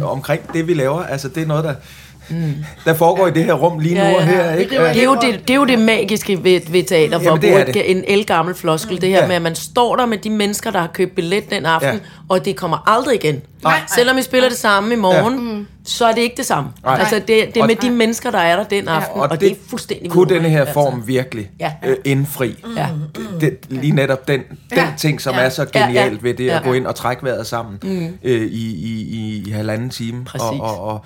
om, 0.00 0.08
omkring 0.08 0.52
det, 0.52 0.66
vi 0.66 0.74
laver. 0.74 1.02
Altså, 1.02 1.28
det 1.28 1.42
er 1.42 1.46
noget, 1.46 1.64
der, 1.64 1.74
mm. 2.30 2.54
der 2.84 2.94
foregår 2.94 3.26
i 3.26 3.30
det 3.30 3.44
her 3.44 3.52
rum 3.52 3.78
lige 3.78 3.94
nu 3.94 4.00
Ja, 4.00 4.08
ja, 4.08 4.16
og 4.16 4.22
her. 4.24 4.44
ja. 4.44 4.54
Ikke? 4.54 4.70
Det 4.78 5.00
er, 5.00 5.04
jo 5.04 5.14
det, 5.14 5.40
det 5.48 5.50
er 5.50 5.54
jo 5.58 5.64
det 5.64 5.78
magiske 5.78 6.44
ved, 6.44 6.60
ved 6.70 6.82
teater, 6.84 7.18
for 7.18 7.24
Jamen, 7.24 7.36
at 7.38 7.42
det 7.42 7.50
bruge 7.50 7.60
er 7.60 7.64
det. 7.64 7.76
et- 7.76 7.90
en 7.90 8.04
elgammel 8.06 8.54
floskel. 8.54 9.00
Det 9.00 9.08
her 9.08 9.20
Ja. 9.20 9.26
med, 9.26 9.36
at 9.36 9.42
man 9.42 9.54
står 9.54 9.96
der 9.96 10.06
med 10.06 10.18
de 10.18 10.30
mennesker, 10.30 10.70
der 10.70 10.78
har 10.80 10.86
købt 10.86 11.14
billet 11.14 11.50
den 11.50 11.66
aften, 11.66 11.90
Ja. 11.92 11.98
og 12.28 12.44
det 12.44 12.56
kommer 12.56 12.88
aldrig 12.88 13.14
igen. 13.24 13.40
Nej. 13.62 13.80
Selvom 13.94 14.18
I 14.18 14.22
spiller 14.22 14.48
det 14.48 14.58
samme 14.58 14.94
i 14.94 14.96
morgen, 14.96 15.68
så 15.84 16.06
er 16.06 16.12
det 16.12 16.20
ikke 16.22 16.36
det 16.36 16.46
samme. 16.46 16.70
Nej. 16.84 16.96
Altså, 17.00 17.14
det, 17.14 17.28
det 17.28 17.56
er 17.56 17.60
Og- 17.60 17.66
med 17.66 17.76
de 17.76 17.90
mennesker, 17.90 18.30
der 18.30 18.38
er 18.38 18.56
der 18.56 18.64
den 18.64 18.88
aften, 18.88 19.20
og, 19.20 19.40
det, 19.40 19.50
er 19.50 19.54
fuldstændig 19.70 20.10
kunne 20.10 20.28
denne 20.34 20.48
her 20.48 20.64
vidunderligt, 20.64 20.74
form 20.74 21.02
virkelig 21.06 21.50
Ja. 21.60 21.72
øh, 21.86 21.96
indfri. 22.04 22.64
Ja. 22.76 22.86
Det, 23.14 23.40
det, 23.40 23.56
lige 23.70 23.92
netop 23.94 24.28
den, 24.28 24.40
den 24.70 24.84
ting, 24.98 25.20
som 25.20 25.34
Ja. 25.34 25.40
er 25.40 25.48
så 25.48 25.66
Ja, 25.74 25.80
ja. 25.80 25.86
genialt 25.86 26.22
ved 26.22 26.34
det 26.34 26.50
at 26.50 26.56
Ja. 26.56 26.68
gå 26.68 26.72
ind 26.72 26.86
og 26.86 26.94
trække 26.94 27.24
vejret 27.24 27.46
sammen 27.46 27.78
øh, 28.22 28.32
i, 28.32 28.42
i, 28.46 29.06
i, 29.10 29.44
i 29.46 29.50
halvanden 29.50 29.90
time. 29.90 30.24
Præcis. 30.24 30.42
Og, 30.60 30.60
og, 30.60 30.80
og, 30.80 31.04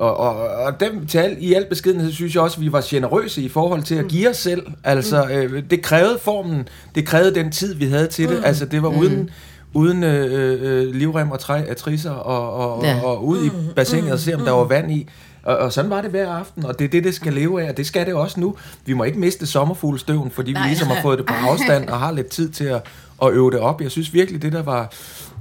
og, 0.00 0.16
og, 0.16 0.48
og 0.48 0.80
dem, 0.80 1.06
til 1.06 1.18
al, 1.18 1.36
i 1.40 1.54
al 1.54 1.66
beskedenhed 1.70 2.12
synes 2.12 2.34
jeg 2.34 2.42
også, 2.42 2.56
at 2.56 2.60
vi 2.64 2.72
var 2.72 2.84
generøse 2.86 3.42
i 3.42 3.48
forhold 3.48 3.82
til 3.82 3.94
at 3.94 4.08
give 4.08 4.30
os 4.30 4.36
selv. 4.36 4.66
Altså, 4.84 5.24
øh, 5.28 5.62
det 5.70 5.82
krævede 5.82 6.18
formen, 6.22 6.68
det 6.94 7.06
krævede 7.06 7.34
den 7.34 7.50
tid, 7.52 7.74
vi 7.74 7.84
havde 7.86 8.06
til 8.06 8.28
det. 8.28 8.42
Altså, 8.44 8.64
det 8.66 8.82
var 8.82 8.88
uden 8.88 9.30
uden 9.74 10.04
øh, 10.04 10.58
øh, 10.62 10.94
livrem 10.94 11.30
og 11.30 11.40
træ, 11.40 11.74
trisser 11.74 12.10
og, 12.10 12.54
og, 12.76 12.84
Ja. 12.84 13.00
og, 13.02 13.18
og 13.18 13.26
ud 13.26 13.46
i 13.46 13.50
bassinet 13.76 14.12
og 14.12 14.18
se, 14.18 14.34
om 14.34 14.40
der 14.40 14.50
var 14.52 14.64
vand 14.64 14.92
i. 14.92 15.08
Og, 15.42 15.56
og 15.56 15.72
sådan 15.72 15.90
var 15.90 16.00
det 16.00 16.10
hver 16.10 16.30
aften, 16.30 16.64
og 16.66 16.78
det 16.78 16.84
er 16.84 16.88
det, 16.88 17.04
det 17.04 17.14
skal 17.14 17.32
leve 17.32 17.62
af, 17.62 17.70
og 17.70 17.76
det 17.76 17.86
skal 17.86 18.06
det 18.06 18.14
også 18.14 18.40
nu. 18.40 18.54
Vi 18.86 18.92
må 18.92 19.04
ikke 19.04 19.18
miste 19.18 19.46
sommerfuglestøven, 19.46 20.30
fordi 20.30 20.50
vi 20.52 20.58
ligesom 20.66 20.88
har 20.88 21.02
fået 21.02 21.18
det 21.18 21.26
på 21.26 21.34
afstand 21.34 21.88
og 21.88 21.98
har 21.98 22.12
lidt 22.12 22.26
tid 22.26 22.48
til 22.50 22.64
at, 22.64 22.80
at 23.22 23.30
øve 23.32 23.50
det 23.50 23.58
op. 23.58 23.80
Jeg 23.82 23.90
synes 23.90 24.14
virkelig, 24.14 24.42
det 24.42 24.52
der 24.52 24.62
var 24.62 24.92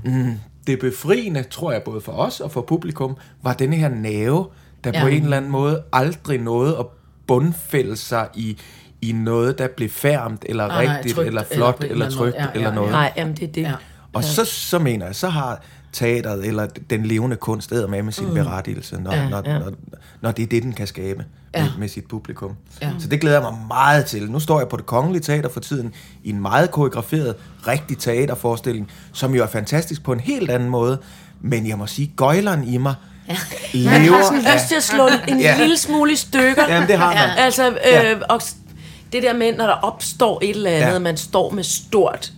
mm, 0.06 0.34
det 0.70 0.80
befriende, 0.80 1.44
tror 1.44 1.72
jeg, 1.72 1.84
både 1.84 2.02
for 2.02 2.12
os 2.12 2.40
og 2.40 2.52
for 2.52 2.62
publikum, 2.62 3.18
var 3.44 3.54
denne 3.54 3.76
her 3.76 3.90
nerve, 3.90 4.46
der 4.84 4.92
Ja. 4.94 5.02
på 5.02 5.08
en 5.08 5.24
eller 5.24 5.38
anden 5.38 5.52
måde 5.52 5.84
aldrig 5.94 6.38
nåede 6.38 6.78
at 6.78 6.86
bundfælde 7.28 7.96
sig 7.96 8.28
i, 8.36 8.58
i 9.02 9.12
noget, 9.12 9.58
der 9.58 9.68
blev 9.78 9.90
færmt, 9.90 10.46
eller 10.50 10.68
Nej, 10.68 10.86
nej, 10.86 10.96
rigtigt, 10.98 11.16
trygt, 11.16 11.28
eller 11.28 11.42
eller 11.42 11.56
flot, 11.56 11.76
eller, 11.80 11.92
eller 11.94 12.10
trygt, 12.10 12.36
måde. 12.36 12.44
Ja, 12.44 12.48
eller 12.56 12.70
ja, 12.70 12.76
noget. 12.76 12.92
Nej, 12.92 13.14
jamen 13.18 13.34
det 13.36 13.44
er 13.48 13.52
det. 13.52 13.62
Ja. 13.62 13.74
Og 14.14 14.24
så, 14.24 14.46
så 14.46 14.80
mener 14.80 15.06
jeg, 15.06 15.16
så 15.16 15.30
har 15.30 15.64
teateret 15.94 16.46
eller 16.48 16.68
den 16.90 17.06
levende 17.06 17.36
kunst 17.36 17.72
æder 17.72 17.88
med 17.88 18.04
med 18.04 18.14
sin 18.14 18.28
mm. 18.28 18.34
berettigelse, 18.34 18.98
når, 19.02 19.14
Ja, 19.14 19.22
ja, 19.24 19.30
når, 19.30 19.42
ja. 19.46 19.54
ja. 19.54 19.60
Når, 19.60 19.72
når 20.22 20.32
det 20.32 20.44
er 20.44 20.48
det, 20.48 20.64
den 20.64 20.74
kan 20.74 20.88
skabe 20.88 21.26
Ja. 21.54 21.60
ja. 21.60 21.66
med, 21.66 21.72
med 21.80 21.88
sit 21.88 22.06
publikum. 22.10 22.52
Ja. 22.82 22.88
Ja. 22.88 22.94
Så 23.00 23.08
det 23.08 23.22
glæder 23.22 23.42
jeg 23.42 23.52
mig 23.52 23.62
meget 23.68 24.06
til. 24.06 24.32
Nu 24.32 24.40
står 24.40 24.60
jeg 24.60 24.68
på 24.70 24.78
det 24.78 24.86
kongelige 24.86 25.22
teater 25.22 25.50
for 25.50 25.60
tiden 25.60 25.94
i 26.24 26.30
en 26.30 26.42
meget 26.42 26.72
koreograferet, 26.72 27.36
rigtig 27.68 27.98
teaterforestilling, 27.98 28.92
som 29.14 29.36
jo 29.36 29.44
er 29.44 29.48
fantastisk 29.48 30.04
på 30.04 30.14
en 30.14 30.20
helt 30.20 30.52
anden 30.52 30.70
måde. 30.70 30.98
Men 31.42 31.68
jeg 31.68 31.78
må 31.78 31.88
sige, 31.88 32.12
gøjleren 32.16 32.64
i 32.68 32.78
mig 32.78 32.96
ja. 33.28 33.36
Man 33.90 34.02
lever 34.02 34.16
har 34.18 34.24
sådan 34.24 34.46
af... 34.46 34.56
lyst 34.56 34.68
til 34.68 34.76
at 34.76 34.84
slå 34.84 35.08
en 35.28 35.40
Ja. 35.40 35.58
lille 35.60 35.78
smule 35.78 36.12
i 36.12 36.16
stykker. 36.16 36.64
Jamen, 36.74 36.88
det 36.90 36.98
har 36.98 37.14
man. 37.14 37.30
Altså, 37.38 37.70
øh, 37.70 37.76
Ja. 37.86 38.16
og 38.30 38.42
det 39.12 39.24
der 39.24 39.34
med, 39.34 39.54
når 39.58 39.66
der 39.66 39.74
opstår 39.74 40.40
et 40.44 40.50
eller 40.50 40.72
andet, 40.72 40.94
Ja. 40.94 41.00
man 41.00 41.18
står 41.18 41.52
med 41.52 41.64
stort, 41.64 42.32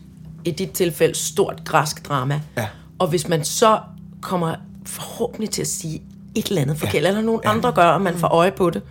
i 0.45 0.51
dit 0.51 0.71
tilfælde, 0.71 1.15
stort 1.15 1.61
græsk 1.65 2.07
drama. 2.09 2.41
Ja. 2.57 2.67
Og 3.01 3.07
hvis 3.07 3.27
man 3.27 3.43
så 3.43 3.77
kommer 4.21 4.55
forhåbentlig 4.85 5.49
til 5.49 5.61
at 5.61 5.67
sige 5.67 6.01
et 6.35 6.45
eller 6.47 6.61
andet 6.61 6.77
forkert, 6.77 7.03
Ja. 7.03 7.07
eller 7.07 7.21
nogen 7.21 7.41
Ja. 7.43 7.49
andre 7.49 7.71
gør, 7.71 7.83
og 7.85 8.01
man 8.01 8.15
får 8.17 8.27
øje 8.27 8.51
på 8.51 8.69
det. 8.69 8.81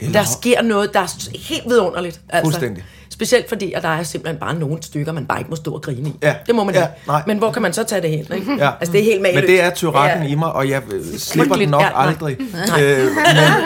Eller- 0.00 0.12
Der 0.20 0.26
sker 0.26 0.62
noget, 0.62 0.94
der 0.94 1.00
er 1.00 1.38
helt 1.48 1.62
vidunderligt. 1.68 2.20
Altså. 2.28 2.44
Fuldstændig. 2.50 2.84
Specielt 3.10 3.48
fordi, 3.48 3.72
at 3.72 3.82
der 3.82 3.88
er 3.88 4.02
simpelthen 4.02 4.40
bare 4.40 4.54
nogle 4.54 4.82
stykker, 4.82 5.12
man 5.12 5.26
bare 5.26 5.38
ikke 5.38 5.50
må 5.50 5.56
stå 5.56 5.74
og 5.74 5.82
grine 5.82 6.08
i. 6.08 6.12
Ja. 6.22 6.34
Det 6.46 6.54
må 6.54 6.64
man 6.64 6.74
Ja, 6.74 6.80
ikke. 6.80 6.92
nej. 7.06 7.22
Men 7.26 7.38
hvor 7.38 7.52
kan 7.52 7.62
man 7.62 7.72
så 7.72 7.84
tage 7.84 8.02
det 8.02 8.10
hen? 8.10 8.26
Ikke? 8.34 8.56
Ja. 8.58 8.70
Altså, 8.80 8.92
det 8.92 9.00
er 9.00 9.04
helt 9.04 9.22
mageløst. 9.22 9.42
Men 9.46 9.50
det 9.56 9.62
er 9.62 9.70
tyrakken 9.74 10.22
Ja. 10.26 10.32
i 10.32 10.34
mig, 10.34 10.52
og 10.52 10.68
jeg 10.68 10.82
øh, 10.92 11.18
slipper 11.18 11.56
den 11.56 11.68
nok 11.68 11.82
Ja, 11.82 11.88
nej. 11.90 12.06
aldrig. 12.08 12.36
Nej. 12.68 12.82
Øh, 12.82 13.04
men, 13.04 13.14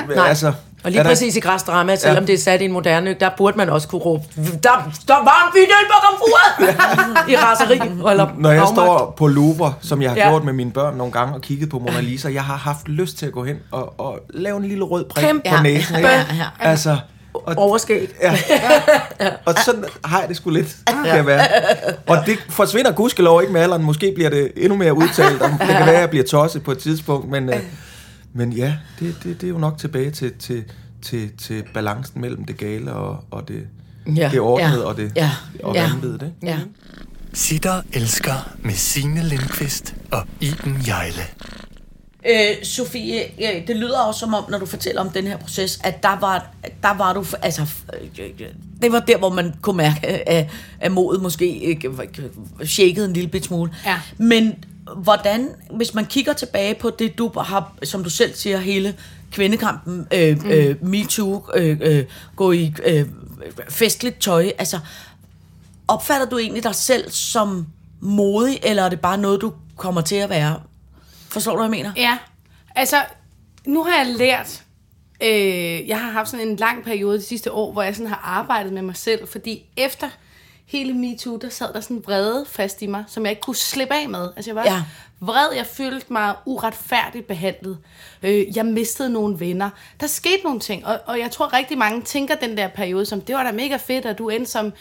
Nej. 0.16 0.28
altså, 0.28 0.52
Og 0.84 0.90
lige 0.90 1.04
præcis 1.04 1.36
i 1.36 1.40
græsdrama, 1.40 1.96
selvom 1.96 2.22
Ja. 2.22 2.26
det 2.26 2.34
er 2.34 2.38
sat 2.38 2.60
i 2.60 2.64
en 2.64 2.72
moderne, 2.72 3.14
der 3.20 3.30
burde 3.36 3.56
man 3.58 3.70
også 3.70 3.88
kunne 3.88 4.00
råbe, 4.00 4.22
der, 4.36 4.90
der 5.08 5.14
var 5.14 5.52
en 5.54 5.60
video 5.60 5.74
på 5.90 6.06
komfuret! 6.08 6.74
I 7.32 7.36
raseri. 7.36 7.78
Eller 8.10 8.28
Når 8.38 8.50
jeg 8.50 8.60
afmagt. 8.62 8.74
står 8.76 9.14
på 9.16 9.26
Louvre, 9.26 9.74
som 9.80 10.02
jeg 10.02 10.10
har 10.10 10.16
Ja. 10.16 10.24
ja. 10.24 10.30
gjort 10.30 10.44
med 10.44 10.52
mine 10.52 10.70
børn 10.72 10.96
nogle 10.96 11.12
gange, 11.12 11.34
og 11.34 11.40
kigget 11.40 11.68
på 11.70 11.78
Mona 11.78 12.00
Lisa, 12.00 12.28
jeg 12.32 12.44
har 12.44 12.56
haft 12.56 12.88
lyst 12.88 13.18
til 13.18 13.26
at 13.26 13.32
gå 13.32 13.44
hen 13.44 13.56
og, 13.70 14.00
og 14.00 14.18
lave 14.34 14.56
en 14.56 14.64
lille 14.64 14.84
rød 14.84 15.04
prik 15.04 15.24
Kæmpe. 15.24 15.48
på 15.50 15.54
Ja. 15.56 15.62
næsen. 15.62 15.96
Ikke? 15.96 16.08
Ja, 16.08 16.14
ja. 16.18 16.24
Altså, 16.60 16.96
og, 17.34 17.54
Overskæg. 17.56 18.08
ja. 18.22 18.34
og 19.44 19.54
sådan 19.64 19.84
har 20.04 20.20
jeg 20.20 20.28
det 20.28 20.36
sgu 20.36 20.50
lidt, 20.50 20.76
kan 20.86 21.06
jeg 21.16 21.26
være. 21.26 21.46
Og 22.06 22.18
det 22.26 22.38
forsvinder 22.50 22.92
gudskelov 22.92 23.40
ikke 23.40 23.52
med 23.52 23.60
alderen. 23.60 23.82
Måske 23.82 24.12
bliver 24.14 24.30
det 24.30 24.52
endnu 24.56 24.76
mere 24.76 24.94
udtalt, 24.94 25.42
om 25.42 25.50
det 25.50 25.60
kan 25.68 25.86
være, 25.86 25.94
at 25.94 26.00
jeg 26.00 26.10
bliver 26.10 26.24
tosset 26.24 26.62
på 26.64 26.70
et 26.72 26.78
tidspunkt. 26.78 27.28
Men, 27.30 27.48
øh, 27.48 27.56
men 28.32 28.52
ja, 28.52 28.74
det, 29.00 29.16
det, 29.22 29.40
det 29.40 29.46
er 29.46 29.50
jo 29.50 29.58
nok 29.58 29.78
tilbage 29.78 30.10
til, 30.10 30.32
til, 30.38 30.64
til, 31.02 31.30
til 31.38 31.64
balancen 31.74 32.20
mellem 32.20 32.44
det 32.44 32.56
gale 32.56 32.92
og, 32.92 33.24
og 33.30 33.48
det, 33.48 33.66
Ja. 34.16 34.28
det 34.32 34.40
ordnede 34.40 34.80
Ja. 34.80 34.86
og 34.86 34.96
det 34.96 35.12
Ja. 35.16 35.30
og 35.62 35.74
Ja. 35.74 35.82
vanvittigt. 35.90 36.22
Ikke? 36.22 36.52
Ja. 36.52 36.58
Sitter 37.34 37.82
elsker 37.92 38.54
med 38.62 38.74
Signe 38.74 39.22
Lindqvist 39.28 39.94
og 40.10 40.26
Iben 40.40 40.78
Jejle. 40.86 41.22
Øh, 42.30 42.64
Sofie, 42.64 43.20
øh, 43.22 43.66
det 43.66 43.76
lyder 43.76 43.98
også 43.98 44.20
som 44.20 44.34
om, 44.34 44.44
når 44.50 44.58
du 44.58 44.66
fortæller 44.66 45.00
om 45.00 45.10
den 45.10 45.26
her 45.26 45.36
proces, 45.36 45.80
at 45.84 46.02
der 46.02 46.18
var, 46.20 46.46
der 46.82 46.96
var 46.96 47.12
du, 47.12 47.24
altså, 47.42 47.62
øh, 48.18 48.24
øh, 48.40 48.46
det 48.82 48.92
var 48.92 49.00
der, 49.00 49.18
hvor 49.18 49.30
man 49.30 49.54
kunne 49.62 49.76
mærke, 49.76 50.06
at, 50.28 50.50
at 50.80 50.92
modet 50.92 51.22
måske 51.22 51.76
øh, 51.84 52.66
shakede 52.66 53.06
en 53.06 53.12
lille 53.12 53.28
bit 53.30 53.44
smule. 53.44 53.72
Ja. 53.86 54.00
Men 54.18 54.54
hvordan, 54.96 55.48
hvis 55.70 55.94
man 55.94 56.06
kigger 56.06 56.32
tilbage 56.32 56.74
på 56.74 56.90
det, 56.90 57.18
du 57.18 57.30
har, 57.38 57.72
som 57.82 58.04
du 58.04 58.10
selv 58.10 58.34
siger, 58.34 58.58
hele 58.58 58.96
kvindekampen, 59.32 60.06
øh, 60.14 60.38
mm. 60.42 60.50
øh, 60.50 60.84
MeToo, 60.84 61.44
øh, 61.54 61.78
øh, 61.82 62.04
gå 62.36 62.52
i 62.52 62.74
øh, 62.84 63.06
festligt 63.68 64.20
tøj, 64.20 64.52
altså, 64.58 64.78
opfatter 65.88 66.26
du 66.26 66.38
egentlig 66.38 66.64
dig 66.64 66.74
selv 66.74 67.10
som 67.10 67.66
modig, 68.00 68.58
eller 68.62 68.82
er 68.82 68.88
det 68.88 69.00
bare 69.00 69.18
noget, 69.18 69.40
du 69.40 69.52
kommer 69.76 70.00
til 70.00 70.16
at 70.16 70.30
være? 70.30 70.60
Forstår 71.28 71.52
du, 71.52 71.56
hvad 71.56 71.64
jeg 71.64 71.70
mener? 71.70 71.92
Ja, 71.96 72.18
altså, 72.76 72.96
nu 73.66 73.84
har 73.84 73.96
jeg 73.96 74.14
lært 74.16 74.62
øh, 75.22 75.88
jeg 75.88 76.00
har 76.00 76.10
haft 76.10 76.28
sådan 76.28 76.48
en 76.48 76.56
lang 76.56 76.84
periode 76.84 77.18
de 77.18 77.22
sidste 77.22 77.52
år, 77.52 77.72
hvor 77.72 77.82
jeg 77.82 77.96
sådan 77.96 78.08
har 78.08 78.20
arbejdet 78.24 78.72
med 78.72 78.82
mig 78.82 78.96
selv, 78.96 79.28
fordi 79.28 79.62
efter 79.76 80.08
hele 80.72 80.92
MeToo, 80.94 81.36
der 81.36 81.48
sad 81.48 81.72
der 81.72 81.80
sådan 81.80 82.02
vrede 82.06 82.44
fast 82.48 82.82
i 82.82 82.86
mig, 82.86 83.04
som 83.08 83.22
jeg 83.22 83.30
ikke 83.30 83.42
kunne 83.42 83.56
slippe 83.56 83.94
af 83.94 84.08
med. 84.08 84.28
Altså 84.36 84.50
jeg 84.50 84.56
var 84.56 84.64
Ja. 84.64 84.82
vred, 85.20 85.48
jeg 85.56 85.66
følte 85.66 86.06
mig 86.12 86.34
uretfærdigt 86.46 87.26
behandlet. 87.26 87.78
Øh, 88.22 88.56
jeg 88.56 88.66
mistede 88.66 89.10
nogle 89.10 89.40
venner. 89.40 89.70
Der 90.00 90.06
skete 90.06 90.40
nogle 90.44 90.60
ting, 90.60 90.86
og, 90.86 91.00
og 91.06 91.18
jeg 91.18 91.30
tror 91.30 91.52
rigtig 91.52 91.78
mange 91.78 92.02
tænker 92.02 92.34
den 92.34 92.56
der 92.56 92.68
periode 92.68 93.06
som, 93.06 93.20
det 93.20 93.34
var 93.34 93.42
da 93.42 93.52
mega 93.52 93.76
fedt, 93.76 94.06
at 94.06 94.18
du 94.18 94.28
endte 94.28 94.50
som 94.50 94.72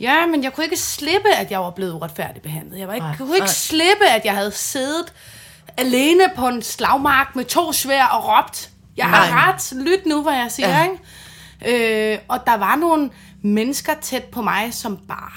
Ja, 0.00 0.26
men 0.26 0.44
jeg 0.44 0.52
kunne 0.52 0.64
ikke 0.64 0.76
slippe, 0.76 1.28
at 1.28 1.50
jeg 1.50 1.60
var 1.60 1.70
blevet 1.70 1.92
uretfærdigt 1.92 2.42
behandlet. 2.42 2.78
Jeg 2.78 2.88
var 2.88 2.94
ikke, 2.94 3.06
Nej, 3.06 3.16
kunne 3.16 3.36
ikke 3.36 3.50
slippe, 3.50 4.04
at 4.04 4.24
jeg 4.24 4.34
havde 4.34 4.50
siddet 4.50 5.12
alene 5.76 6.22
på 6.36 6.48
en 6.48 6.62
slagmark 6.62 7.36
med 7.36 7.44
to 7.44 7.72
svær 7.72 8.04
og 8.04 8.24
råbt, 8.28 8.70
jeg 8.96 9.06
har 9.06 9.48
ret, 9.48 9.72
lyt 9.86 10.06
nu, 10.06 10.22
hvad 10.22 10.32
jeg 10.32 10.46
siger, 10.50 10.68
ja. 10.68 10.84
ikke? 10.84 12.12
Øh, 12.12 12.18
og 12.28 12.46
der 12.46 12.56
var 12.56 12.76
nogle 12.76 13.10
mennesker 13.48 13.92
tæt 14.02 14.24
på 14.24 14.42
mig, 14.42 14.68
som 14.74 14.98
bare 15.08 15.32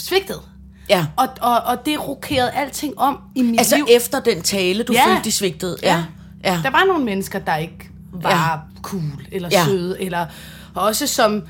svigtede. 0.00 0.40
Ja. 0.88 1.06
Og, 1.16 1.28
og, 1.40 1.60
og 1.60 1.86
det 1.86 2.08
rokerede 2.08 2.50
alting 2.50 2.98
om 2.98 3.18
i 3.34 3.42
mit 3.42 3.60
Altså 3.60 3.76
liv. 3.76 3.86
efter 3.90 4.20
den 4.20 4.42
tale, 4.42 4.82
du 4.84 4.92
Ja. 4.92 5.06
følte, 5.06 5.24
de 5.24 5.32
svigtede. 5.32 5.76
Ja. 5.82 6.04
ja. 6.44 6.60
Der 6.62 6.70
var 6.70 6.84
nogle 6.84 7.04
mennesker, 7.04 7.38
der 7.38 7.56
ikke 7.56 7.90
var 8.12 8.30
Ja. 8.30 8.36
ja. 8.52 8.58
cool 8.82 9.26
eller 9.32 9.48
Ja. 9.52 9.58
ja. 9.58 9.64
søde, 9.64 10.02
eller 10.02 10.26
også 10.74 11.06
som 11.06 11.42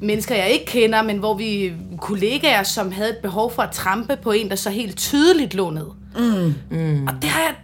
mennesker, 0.00 0.34
jeg 0.34 0.48
ikke 0.50 0.66
kender, 0.66 1.02
men 1.02 1.18
hvor 1.18 1.34
vi 1.34 1.72
kollegaer, 2.00 2.62
som 2.62 2.92
havde 2.92 3.10
et 3.10 3.16
behov 3.22 3.54
for 3.54 3.62
at 3.62 3.70
trampe 3.70 4.16
på 4.22 4.30
en, 4.32 4.48
der 4.50 4.56
så 4.56 4.70
helt 4.70 4.96
tydeligt 4.96 5.54
lå 5.54 5.70
ned. 5.70 5.86
Mm. 6.18 6.54
Mm. 6.78 7.06
Og 7.06 7.14
det 7.22 7.30
har 7.30 7.40
jeg... 7.40 7.54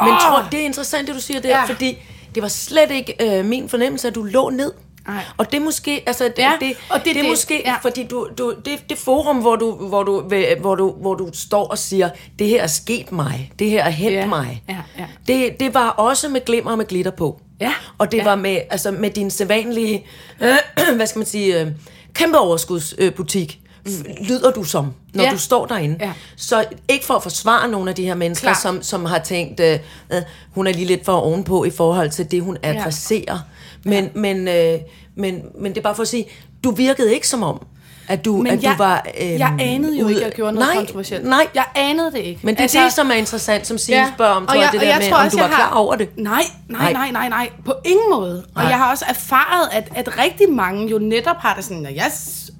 Men 0.00 0.08
Åh! 0.12 0.18
tror, 0.20 0.48
det 0.52 0.60
er 0.60 0.64
interessant, 0.64 1.06
det 1.08 1.14
du 1.16 1.20
siger 1.20 1.40
der, 1.40 1.48
ja. 1.48 1.58
Ja. 1.58 1.64
fordi 1.64 1.98
det 2.34 2.42
var 2.42 2.48
slet 2.48 2.90
ikke 2.90 3.38
øh, 3.38 3.44
min 3.44 3.68
fornemmelse, 3.68 4.08
at 4.08 4.14
du 4.14 4.22
lå 4.22 4.50
ned. 4.50 4.72
Nej. 5.08 5.24
Og 5.36 5.52
det 5.52 5.60
er 5.60 5.64
måske, 5.64 6.02
altså 6.06 6.24
det, 6.24 6.38
Ja, 6.38 6.52
det, 6.60 6.76
og 6.90 6.98
det, 6.98 7.04
det- 7.06 7.14
det 7.14 7.24
er 7.24 7.28
måske, 7.28 7.62
ja. 7.64 7.74
fordi 7.82 8.02
du, 8.06 8.28
du, 8.38 8.54
det, 8.64 8.90
det 8.90 8.98
forum, 8.98 9.36
hvor 9.36 9.56
du, 9.56 9.70
hvor, 9.72 10.02
du, 10.02 10.20
hvor, 10.60 10.74
du, 10.74 10.92
hvor 11.00 11.14
du 11.14 11.30
står 11.32 11.66
og 11.66 11.78
siger, 11.78 12.10
det 12.38 12.46
her 12.48 12.62
er 12.62 12.66
sket 12.66 13.12
mig, 13.12 13.52
det 13.58 13.70
her 13.70 13.84
er 13.84 13.90
hent 13.90 14.12
Ja, 14.12 14.26
mig. 14.26 14.62
ja, 14.68 14.76
ja. 14.98 15.06
Det, 15.26 15.60
det 15.60 15.74
var 15.74 15.88
også 15.88 16.28
med 16.28 16.44
glimmer 16.44 16.70
og 16.70 16.78
med 16.78 16.86
glitter 16.86 17.10
på. 17.10 17.40
Ja, 17.60 17.72
Og 17.98 18.12
det 18.12 18.18
ja. 18.18 18.24
var 18.24 18.34
med, 18.36 18.58
altså 18.70 18.90
med 18.90 19.10
din 19.10 19.30
sædvanlige, 19.30 20.06
øh, 20.40 20.54
hvad 20.96 21.06
skal 21.06 21.18
man 21.18 21.26
sige, 21.26 21.60
øh, 21.60 21.66
kæmpe 22.14 22.38
overskudsbutik. 22.38 23.58
Øh, 23.86 23.92
lyder 24.28 24.50
du 24.50 24.64
som, 24.64 24.92
når 25.14 25.24
Ja. 25.24 25.30
du 25.30 25.38
står 25.38 25.66
derinde. 25.66 25.96
Ja. 26.00 26.12
Så 26.36 26.64
ikke 26.88 27.04
for 27.04 27.14
at 27.14 27.22
forsvare 27.22 27.68
nogle 27.68 27.90
af 27.90 27.96
de 27.96 28.04
her 28.04 28.14
mennesker, 28.14 28.54
som, 28.54 28.82
som 28.82 29.04
har 29.04 29.18
tænkt, 29.18 29.60
øh, 29.60 29.78
øh, 30.12 30.22
hun 30.54 30.66
er 30.66 30.72
lige 30.72 30.84
lidt 30.84 31.04
for 31.04 31.12
ovenpå 31.12 31.64
i 31.64 31.70
forhold 31.70 32.10
til 32.10 32.30
det, 32.30 32.42
hun 32.42 32.56
adresserer. 32.62 33.38
Men, 33.84 34.10
men, 34.14 34.48
øh, 34.48 34.78
men, 35.14 35.42
men 35.60 35.72
det 35.72 35.78
er 35.78 35.82
bare 35.82 35.94
for 35.94 36.02
at 36.02 36.08
sige, 36.08 36.24
du 36.64 36.70
virkede 36.70 37.14
ikke 37.14 37.28
som 37.28 37.42
om, 37.42 37.66
at 38.08 38.24
du, 38.24 38.36
Men 38.36 38.46
at 38.52 38.62
jeg, 38.62 38.72
du 38.72 38.76
var... 38.82 39.06
Øh, 39.20 39.30
jeg 39.38 39.56
anede 39.60 39.98
jo 39.98 40.04
ude- 40.04 40.12
ikke, 40.12 40.20
at 40.24 40.26
jeg 40.30 40.36
gjorde 40.36 40.52
noget 40.52 40.68
nej, 40.68 40.76
kontroversielt. 40.76 41.24
Nej, 41.24 41.46
Jeg 41.54 41.64
anede 41.74 42.12
det 42.12 42.18
ikke. 42.18 42.40
men 42.42 42.54
det 42.54 42.58
er 42.60 42.62
altså, 42.62 42.84
det, 42.84 42.92
som 42.92 43.10
er 43.10 43.14
interessant, 43.14 43.66
som 43.66 43.78
Signe 43.78 44.00
ja. 44.00 44.12
spørger 44.14 44.32
om, 44.34 44.46
tror 44.46 44.54
og 44.54 44.60
jeg, 44.60 44.68
det 44.72 44.80
der 44.80 44.98
med, 44.98 45.08
tror 45.08 45.16
om 45.18 45.24
også, 45.24 45.36
du 45.36 45.42
var 45.42 45.48
jeg 45.48 45.56
har- 45.56 45.68
klar 45.68 45.78
over 45.78 45.96
det. 45.96 46.08
Nej, 46.18 46.42
Nej. 46.68 46.92
nej, 46.92 47.10
nej, 47.10 47.28
nej. 47.28 47.48
På 47.64 47.74
ingen 47.84 48.10
måde. 48.10 48.44
Nej. 48.54 48.64
Og 48.64 48.70
jeg 48.70 48.78
har 48.78 48.90
også 48.90 49.04
erfaret, 49.08 49.68
at, 49.72 49.88
at 49.94 50.18
rigtig 50.18 50.50
mange 50.52 50.88
jo 50.90 50.98
netop 50.98 51.36
har 51.38 51.54
det 51.54 51.64
sådan, 51.64 51.86
at 51.86 51.94
jeg 51.96 52.10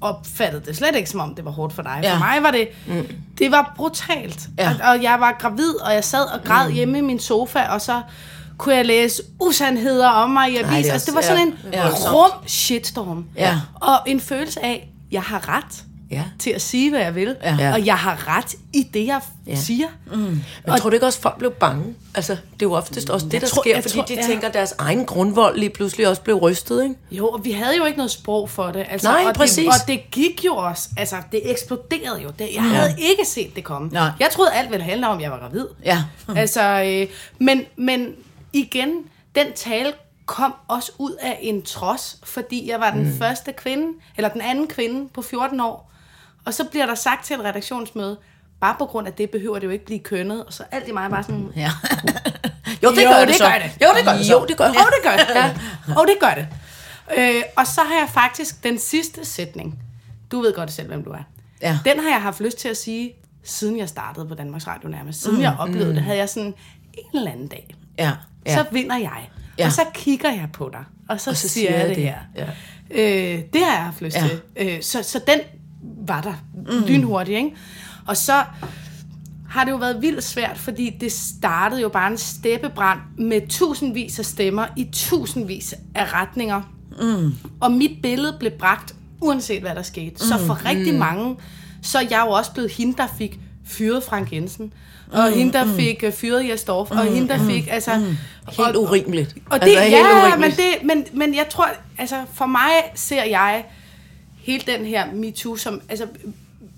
opfattede 0.01 0.61
det 0.65 0.77
slet 0.77 0.95
ikke, 0.95 1.09
som 1.09 1.19
om 1.19 1.35
det 1.35 1.45
var 1.45 1.51
hårdt 1.51 1.73
for 1.73 1.81
dig. 1.81 1.99
Ja. 2.03 2.13
For 2.13 2.19
mig 2.19 2.43
var 2.43 2.51
det, 2.51 2.67
mm. 2.87 3.07
det 3.39 3.51
var 3.51 3.73
brutalt. 3.75 4.39
Ja. 4.59 4.69
Og, 4.69 4.89
og 4.89 5.03
jeg 5.03 5.19
var 5.19 5.35
gravid, 5.39 5.75
og 5.85 5.93
jeg 5.93 6.03
sad 6.03 6.23
og 6.33 6.39
græd 6.45 6.67
mm. 6.69 6.73
hjemme 6.75 6.97
i 6.97 7.01
min 7.01 7.19
sofa, 7.19 7.59
og 7.69 7.81
så 7.81 8.01
kunne 8.57 8.75
jeg 8.75 8.85
læse 8.85 9.23
usandheder 9.39 10.07
om 10.09 10.29
mig 10.29 10.49
i 10.53 10.57
det 10.57 10.63
avis. 10.63 10.89
Altså, 10.89 11.05
det 11.05 11.15
var 11.15 11.21
sådan 11.21 11.53
ja, 11.73 11.77
en 11.77 11.83
voldsomt. 11.83 12.13
rum 12.15 12.31
shitstorm. 12.47 13.25
Ja. 13.37 13.59
Og 13.81 13.99
en 14.07 14.19
følelse 14.19 14.65
af, 14.65 14.89
jeg 15.11 15.21
har 15.21 15.49
ret 15.57 15.83
Ja. 16.11 16.23
til 16.39 16.49
at 16.49 16.61
sige, 16.61 16.89
hvad 16.89 16.99
jeg 16.99 17.15
vil. 17.15 17.35
Ja. 17.43 17.73
Og 17.73 17.85
jeg 17.85 17.95
har 17.97 18.37
ret 18.37 18.55
i 18.73 18.83
det, 18.93 19.05
jeg 19.07 19.21
Ja. 19.47 19.51
ja. 19.51 19.55
siger. 19.57 19.87
Men 20.15 20.77
tror 20.79 20.89
du 20.89 20.93
ikke 20.93 21.05
også, 21.05 21.19
folk 21.21 21.37
blev 21.37 21.51
bange? 21.51 21.95
Altså, 22.15 22.31
det 22.33 22.39
er 22.61 22.69
jo 22.69 22.73
oftest 22.73 23.09
også 23.09 23.27
det, 23.27 23.41
der 23.41 23.47
tror- 23.47 23.61
sker, 23.63 23.81
fordi 23.81 23.93
tror- 23.95 24.05
de 24.05 24.13
ja. 24.13 24.27
tænker, 24.27 24.47
at 24.47 24.53
deres 24.53 24.73
egen 24.77 25.05
grundvold 25.05 25.57
lige 25.59 25.69
pludselig 25.69 26.07
også 26.07 26.21
blev 26.21 26.35
rystet, 26.35 26.83
ikke? 26.83 26.95
Jo, 27.11 27.27
og 27.29 27.45
vi 27.45 27.51
havde 27.51 27.77
jo 27.77 27.85
ikke 27.85 27.97
noget 27.97 28.11
sprog 28.11 28.49
for 28.49 28.67
det. 28.71 28.85
Altså, 28.89 29.07
Nej, 29.11 29.23
og 29.27 29.33
præcis. 29.35 29.55
Det, 29.57 29.67
og 29.67 29.87
det 29.87 30.11
gik 30.11 30.45
jo 30.45 30.55
også. 30.55 30.89
Altså, 30.97 31.15
det 31.31 31.51
eksploderede 31.51 32.21
jo. 32.23 32.29
Det, 32.39 32.47
jeg 32.55 32.63
havde 32.63 32.95
ikke 32.97 33.25
set 33.25 33.55
det 33.55 33.63
komme. 33.63 33.89
Nej. 33.91 34.09
Jeg 34.19 34.29
troede, 34.31 34.51
alt 34.53 34.71
ville 34.71 34.83
handle 34.83 35.07
om, 35.07 35.17
at 35.17 35.23
jeg 35.23 35.31
var 35.31 35.39
gravid. 35.39 35.65
Ja. 35.85 36.03
altså, 36.35 36.61
øh, 36.63 37.07
men, 37.39 37.61
men 37.77 38.07
igen, 38.53 38.93
den 39.35 39.53
tale 39.55 39.93
kom 40.25 40.53
også 40.67 40.91
ud 40.97 41.11
af 41.21 41.39
en 41.41 41.61
trods, 41.61 42.19
fordi 42.23 42.69
jeg 42.69 42.79
var 42.79 42.91
den 42.91 43.03
mm. 43.03 43.17
første 43.17 43.53
kvinde, 43.53 43.87
eller 44.17 44.29
den 44.29 44.41
anden 44.41 44.67
kvinde 44.67 45.09
på 45.13 45.21
14 45.21 45.59
år. 45.59 45.91
Og 46.45 46.53
så 46.53 46.63
bliver 46.63 46.85
der 46.85 46.95
sagt 46.95 47.25
til 47.25 47.33
et 47.35 47.43
redaktionsmøde, 47.43 48.17
bare 48.61 48.75
på 48.79 48.85
grund 48.85 49.07
af 49.07 49.13
det 49.13 49.29
behøver 49.29 49.59
det 49.59 49.65
jo 49.65 49.71
ikke 49.71 49.85
blive 49.85 49.99
kønnet. 49.99 50.45
Og 50.45 50.53
så 50.53 50.63
alt 50.71 50.87
i 50.87 50.91
mig 50.91 51.09
bare 51.09 51.23
sådan, 51.23 51.49
ja. 51.55 51.71
jo, 52.83 52.91
det 52.91 53.03
Jo, 53.03 53.09
gør 53.09 53.19
det 53.19 53.27
det 53.27 53.35
så. 53.35 53.43
gør 53.43 53.53
det. 53.59 53.71
Jo, 53.81 53.87
det 53.97 54.05
gør 54.05 54.13
det 54.13 54.25
så. 54.25 54.33
Jo, 54.33 54.45
det 54.45 54.57
gør 54.57 54.67
Åh, 54.69 54.73
det 54.75 55.03
gør 55.03 55.11
det. 55.17 55.35
Ja. 55.35 55.55
Og 55.97 56.07
det 56.07 56.15
gør 56.19 56.33
det. 56.33 56.47
Øh, 57.17 57.41
og 57.57 57.67
så 57.67 57.81
har 57.81 57.99
jeg 57.99 58.09
faktisk 58.09 58.63
den 58.63 58.79
sidste 58.79 59.25
sætning. 59.25 59.79
Du 60.31 60.41
ved 60.41 60.53
godt 60.53 60.71
selv, 60.71 60.87
hvem 60.87 61.03
du 61.03 61.09
er. 61.09 61.23
Ja. 61.61 61.79
Den 61.85 61.99
har 61.99 62.09
jeg 62.09 62.21
haft 62.21 62.39
lyst 62.39 62.57
til 62.57 62.69
at 62.69 62.77
sige, 62.77 63.13
siden 63.43 63.77
jeg 63.77 63.89
startede 63.89 64.27
på 64.27 64.35
Danmarks 64.35 64.67
Radio 64.67 64.89
nærmest. 64.89 65.21
Siden 65.21 65.35
mm, 65.35 65.41
jeg 65.41 65.55
oplevede 65.59 65.95
det, 65.95 66.01
havde 66.03 66.17
jeg 66.17 66.29
sådan 66.29 66.53
en 66.93 67.17
eller 67.17 67.31
anden 67.31 67.47
dag. 67.47 67.75
Ja. 67.97 68.11
Ja. 68.45 68.55
Så 68.55 68.65
vinder 68.71 68.97
jeg. 68.97 69.29
Ja. 69.59 69.65
Og 69.65 69.71
så 69.71 69.81
kigger 69.93 70.31
jeg 70.31 70.49
på 70.53 70.69
dig. 70.73 70.83
Og 71.09 71.21
så, 71.21 71.29
Og 71.29 71.37
så 71.37 71.49
siger 71.49 71.77
jeg 71.77 71.87
det 71.89 71.95
det. 71.95 72.03
her. 72.03 72.17
Ja. 72.35 72.45
Øh, 72.91 73.43
det 73.53 73.61
har 73.65 73.73
jeg 73.73 73.83
haft 73.83 74.01
lyst 74.01 74.15
Ja. 74.15 74.27
til. 74.27 74.41
Øh, 74.57 74.81
så, 74.81 75.03
så 75.03 75.21
den 75.27 75.39
var 76.07 76.21
der 76.21 76.33
mm. 76.79 76.85
lynhurtigt, 76.87 77.37
ikke? 77.37 77.55
Og 78.07 78.17
så 78.17 78.43
har 79.49 79.63
det 79.63 79.71
jo 79.71 79.75
været 79.77 80.01
vildt 80.01 80.23
svært, 80.23 80.57
fordi 80.57 80.97
det 81.01 81.11
startede 81.11 81.81
jo 81.81 81.89
bare 81.89 82.11
en 82.11 82.17
steppebrand 82.17 82.99
med 83.17 83.47
tusindvis 83.49 84.19
af 84.19 84.25
stemmer 84.25 84.65
i 84.77 84.89
tusindvis 84.93 85.73
af 85.95 86.13
retninger. 86.13 86.61
Mm. 87.01 87.33
Og 87.61 87.71
mit 87.71 88.01
billede 88.01 88.35
blev 88.39 88.51
bragt, 88.59 88.95
uanset 89.21 89.61
hvad 89.61 89.75
der 89.75 89.81
skete. 89.81 90.19
Så 90.27 90.37
for 90.45 90.65
rigtig 90.65 90.95
mange, 90.95 91.35
så 91.81 91.97
er 91.97 92.03
jeg 92.09 92.23
jo 92.25 92.31
også 92.31 92.53
blevet 92.53 92.71
hende, 92.71 92.97
der 92.97 93.07
fik 93.17 93.39
fyret 93.67 94.03
Frank 94.03 94.31
Jensen. 94.33 94.73
Og 95.11 95.31
hende, 95.31 95.53
der 95.53 95.75
fik 95.75 96.03
uh, 96.07 96.13
fyret 96.13 96.49
Jes 96.49 96.63
Dorf. 96.63 96.91
Og 96.91 97.03
hende, 97.03 97.27
der 97.27 97.39
fik, 97.47 97.67
altså... 97.71 97.91
Helt 98.51 98.75
urimeligt. 98.75 99.35
Og 99.49 99.61
det, 99.61 99.67
altså, 99.67 99.79
altså, 99.79 99.97
helt 99.97 100.29
ja, 100.33 100.35
men, 100.37 100.51
det, 100.51 100.83
men, 100.83 101.05
men 101.13 101.35
jeg 101.35 101.45
tror, 101.49 101.67
altså 101.97 102.15
for 102.33 102.45
mig 102.45 102.71
ser 102.95 103.23
jeg 103.23 103.65
hele 104.37 104.63
den 104.77 104.85
her 104.85 105.11
MeToo 105.13 105.55
som, 105.55 105.81
altså 105.89 106.07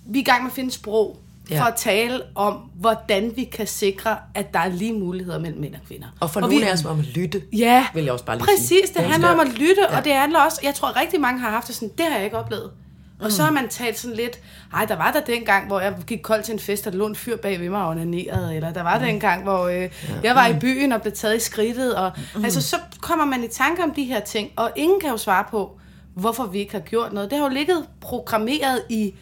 vi 0.06 0.20
er 0.20 0.22
i 0.22 0.26
gang 0.26 0.44
med 0.44 0.52
at 0.52 0.56
finde 0.56 0.72
sprog 0.72 1.18
Ja. 1.50 1.60
for 1.62 1.66
at 1.66 1.76
tale 1.76 2.22
om, 2.36 2.54
hvordan 2.74 3.32
vi 3.36 3.44
kan 3.44 3.68
sikre, 3.68 4.18
at 4.36 4.54
der 4.54 4.60
er 4.60 4.70
lige 4.70 4.94
muligheder 4.94 5.40
mellem 5.40 5.62
mænd 5.62 5.74
og 5.76 5.80
kvinder. 5.88 6.08
Og 6.20 6.30
for 6.32 6.40
vi- 6.40 6.56
nogle 6.56 6.68
af 6.70 6.74
os 6.74 6.86
om 6.86 7.00
at 7.00 7.06
lytte, 7.06 7.42
Ja, 7.54 7.86
vil 7.94 8.04
jeg 8.04 8.14
også 8.14 8.26
bare 8.26 8.38
lige 8.38 8.46
præcis. 8.46 8.68
sige. 8.68 8.82
Det 8.96 9.02
handler 9.04 9.30
om 9.30 9.40
at 9.40 9.48
lytte, 9.48 9.82
Ja. 9.92 9.98
og 9.98 10.06
det 10.06 10.14
handler 10.14 10.40
også, 10.40 10.60
jeg 10.64 10.76
tror 10.76 11.00
rigtig 11.02 11.22
mange 11.22 11.40
har 11.40 11.50
haft 11.50 11.68
det 11.68 11.76
sådan, 11.76 11.92
det 11.98 12.06
har 12.06 12.16
jeg 12.16 12.26
ikke 12.26 12.38
oplevet. 12.38 12.72
Og 13.20 13.32
så 13.32 13.44
har 13.44 13.52
man 13.52 13.70
talt 13.70 14.00
sådan 14.00 14.16
lidt, 14.16 14.40
ej, 14.74 14.86
der 14.86 14.96
var 14.96 15.12
der 15.12 15.20
den 15.20 15.46
gang, 15.46 15.68
hvor 15.68 15.80
jeg 15.80 15.96
gik 16.08 16.20
kold 16.24 16.44
til 16.44 16.54
en 16.54 16.60
fest, 16.60 16.88
og 16.88 16.94
der 16.94 17.00
lå 17.00 17.08
en 17.08 17.16
fyr 17.16 17.38
bag 17.38 17.60
ved 17.60 17.70
mig 17.70 17.82
og 17.82 17.90
onanerede, 17.90 18.56
eller 18.56 18.74
der 18.74 18.84
var 18.84 19.00
den 19.00 19.20
gang, 19.20 19.44
hvor 19.44 19.68
øh, 19.68 19.90
jeg 20.24 20.36
var 20.36 20.48
i 20.48 20.60
byen 20.60 20.92
og 20.92 21.02
blev 21.02 21.14
taget 21.14 21.36
i 21.36 21.40
skridtet, 21.40 21.96
og 21.96 22.12
altså 22.44 22.62
så 22.62 22.78
kommer 23.02 23.26
man 23.26 23.44
i 23.44 23.48
tanke 23.48 23.84
om 23.84 23.92
de 23.92 24.04
her 24.04 24.20
ting, 24.20 24.52
og 24.56 24.72
ingen 24.76 25.00
kan 25.00 25.10
jo 25.10 25.18
svare 25.18 25.46
på, 25.52 25.80
hvorfor 26.14 26.46
vi 26.46 26.60
ikke 26.60 26.72
har 26.72 26.80
gjort 26.80 27.14
noget. 27.14 27.30
Det 27.30 27.38
har 27.38 27.46
jo 27.46 27.54
ligget 27.54 27.86
programmeret 28.02 28.82
i 28.90 29.14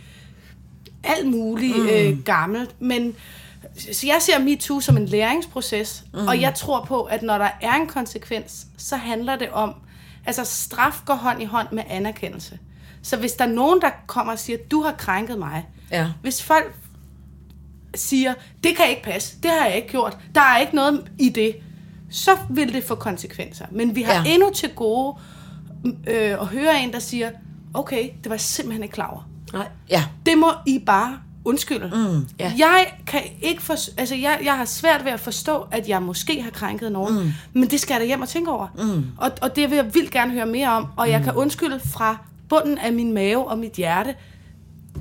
alt 1.04 1.28
muligt 1.28 1.78
mm. 1.78 1.88
øh, 1.88 2.24
gammelt, 2.24 2.82
men 2.82 3.16
så 3.78 4.08
jeg 4.08 4.18
ser 4.22 4.40
MeToo 4.40 4.80
som 4.80 4.98
en 4.98 5.06
læringsproces, 5.06 6.04
mm. 6.14 6.28
og 6.28 6.42
jeg 6.42 6.54
tror 6.56 6.86
på, 6.86 7.04
at 7.04 7.24
når 7.24 7.38
der 7.38 7.50
er 7.62 7.74
en 7.74 7.88
konsekvens, 7.88 8.68
så 8.78 8.96
handler 8.96 9.36
det 9.36 9.50
om, 9.50 9.74
altså 10.26 10.44
straf 10.46 11.02
går 11.06 11.14
hånd 11.14 11.42
i 11.42 11.46
hånd 11.46 11.68
med 11.72 11.84
anerkendelse. 11.90 12.60
Så 13.04 13.18
hvis 13.18 13.32
der 13.32 13.46
er 13.46 13.50
nogen, 13.50 13.82
der 13.82 13.90
kommer 14.08 14.34
og 14.34 14.40
siger, 14.40 14.58
du 14.72 14.82
har 14.82 14.92
krænket 14.92 15.40
mig, 15.40 15.66
Ja. 15.92 16.08
hvis 16.22 16.44
folk 16.44 16.76
siger, 17.96 18.34
det 18.64 18.76
kan 18.78 18.90
ikke 18.90 19.04
passe, 19.04 19.36
det 19.44 19.52
har 19.52 19.66
jeg 19.66 19.76
ikke 19.76 19.88
gjort, 19.88 20.18
der 20.36 20.42
er 20.42 20.58
ikke 20.58 20.76
noget 20.76 21.12
i 21.20 21.30
det, 21.30 21.56
så 22.12 22.32
vil 22.50 22.74
det 22.74 22.84
få 22.84 22.96
konsekvenser. 22.96 23.66
Men 23.72 23.96
vi 23.96 24.02
har 24.02 24.14
Ja. 24.14 24.24
endnu 24.26 24.50
til 24.54 24.70
gode 24.70 25.18
øh, 26.08 26.32
at 26.32 26.46
høre 26.48 26.84
en, 26.84 26.94
der 26.94 27.00
siger, 27.00 27.30
okay, 27.74 28.10
det 28.24 28.30
var 28.30 28.36
jeg 28.36 28.42
simpelthen 28.42 28.84
ikke 28.84 28.94
klar 28.94 29.08
over 29.08 29.30
Nej. 29.54 29.68
Ja. 29.90 30.04
det 30.26 30.38
må 30.38 30.52
I 30.68 30.80
bare 30.80 31.18
undskylde. 31.46 31.92
Mm, 31.96 32.28
ja. 32.40 32.54
Jeg 32.58 32.94
kan 33.08 33.22
ikke 33.42 33.62
for, 33.62 33.74
altså 34.00 34.16
jeg, 34.16 34.40
jeg 34.44 34.58
har 34.58 34.66
svært 34.66 35.06
ved 35.06 35.12
at 35.12 35.20
forstå, 35.20 35.68
at 35.72 35.90
jeg 35.90 36.02
måske 36.02 36.42
har 36.42 36.50
krænket 36.50 36.92
nogen, 36.92 37.20
mm. 37.24 37.32
men 37.54 37.70
det 37.70 37.80
skal 37.80 37.94
jeg 37.94 38.02
da 38.02 38.06
hjem 38.06 38.22
og 38.22 38.30
tænke 38.30 38.52
over. 38.52 38.68
Mm. 38.78 39.06
Og, 39.18 39.32
og 39.42 39.56
det 39.56 39.70
vil 39.70 39.76
jeg 39.76 39.94
vildt 39.96 40.12
gerne 40.12 40.32
høre 40.32 40.46
mere 40.46 40.70
om, 40.70 40.88
og 40.98 41.10
jeg 41.10 41.24
kan 41.24 41.34
undskylde 41.34 41.80
fra 41.80 42.18
bunden 42.54 42.78
af 42.78 42.94
min 42.94 43.14
mave 43.14 43.48
og 43.48 43.58
mit 43.58 43.72
hjerte. 43.74 44.16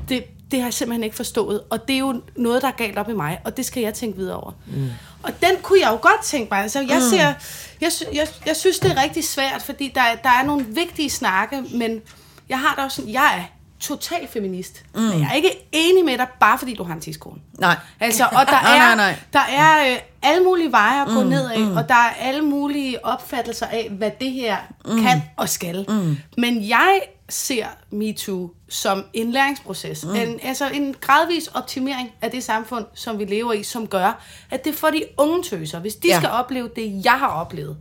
Det, 0.08 0.24
det 0.50 0.58
har 0.60 0.66
jeg 0.66 0.74
simpelthen 0.74 1.04
ikke 1.04 1.16
forstået. 1.16 1.60
Og 1.70 1.88
det 1.88 1.94
er 1.94 1.98
jo 1.98 2.22
noget, 2.36 2.62
der 2.62 2.68
er 2.68 2.72
galt 2.72 2.98
op 2.98 3.08
i 3.08 3.12
mig, 3.14 3.38
og 3.44 3.56
det 3.56 3.64
skal 3.66 3.82
jeg 3.82 3.94
tænke 3.94 4.16
videre 4.18 4.36
over. 4.36 4.52
Mm. 4.66 4.88
Og 5.22 5.30
den 5.40 5.50
kunne 5.62 5.80
jeg 5.80 5.88
jo 5.92 5.98
godt 6.08 6.22
tænke 6.24 6.48
mig. 6.50 6.62
Altså, 6.62 6.80
jeg, 6.80 7.02
ser, 7.10 7.34
jeg, 7.80 7.90
jeg, 8.14 8.28
jeg 8.46 8.56
synes, 8.56 8.78
det 8.78 8.90
er 8.90 9.02
rigtig 9.02 9.24
svært, 9.24 9.62
fordi 9.62 9.92
der, 9.94 10.00
er- 10.00 10.16
der 10.16 10.28
er 10.28 10.44
nogle 10.46 10.64
vigtige 10.68 11.10
snakke, 11.10 11.62
men 11.74 12.00
jeg 12.48 12.58
har 12.58 12.74
da 12.74 12.82
også 12.82 12.96
sådan, 12.96 13.12
jeg 13.12 13.38
er 13.38 13.42
total 13.82 14.28
feminist. 14.32 14.82
Mm. 14.94 15.00
Men 15.00 15.20
jeg 15.20 15.28
er 15.30 15.34
ikke 15.34 15.68
enig 15.72 16.04
med 16.04 16.18
dig, 16.18 16.26
bare 16.40 16.58
fordi 16.58 16.74
du 16.74 16.82
har 16.84 16.94
en 16.94 17.00
tidskone. 17.00 17.40
Nej. 17.58 17.76
Altså, 18.00 18.24
og 18.38 18.46
der 18.46 18.62
Nej, 18.62 18.74
er, 18.76 18.78
nej, 18.78 18.94
nej. 18.94 19.14
Der 19.32 19.40
er 19.50 19.92
øh, 19.92 19.98
alle 20.22 20.44
mulige 20.44 20.72
veje 20.72 21.02
at 21.02 21.08
gå 21.08 21.22
mm, 21.22 21.28
ned 21.28 21.50
af, 21.50 21.58
mm. 21.60 21.76
og 21.76 21.88
der 21.88 21.94
er 21.94 22.10
alle 22.20 22.42
mulige 22.42 23.04
opfattelser 23.04 23.66
af, 23.66 23.88
hvad 23.90 24.10
det 24.20 24.30
her 24.32 24.56
mm. 24.84 25.02
kan 25.02 25.22
og 25.36 25.48
skal. 25.48 25.84
Mm. 25.88 26.16
Men 26.38 26.68
jeg 26.68 27.00
ser 27.28 27.66
MeToo 27.90 28.50
som 28.68 29.04
en 29.12 29.30
læringsproces. 29.32 30.04
Mm. 30.04 30.14
En, 30.14 30.40
altså 30.42 30.68
en 30.68 30.94
gradvis 31.00 31.46
optimering 31.46 32.10
af 32.22 32.30
det 32.30 32.44
samfund, 32.44 32.84
som 32.94 33.18
vi 33.18 33.24
lever 33.24 33.52
i, 33.52 33.62
som 33.62 33.86
gør, 33.86 34.22
at 34.50 34.64
det 34.64 34.74
for 34.74 34.88
de 34.88 35.02
unge 35.18 35.42
tøser, 35.42 35.78
hvis 35.78 35.94
de 35.94 36.08
Ja. 36.08 36.18
skal 36.18 36.30
opleve 36.30 36.70
det, 36.76 37.00
jeg 37.04 37.12
har 37.12 37.28
oplevet, 37.28 37.76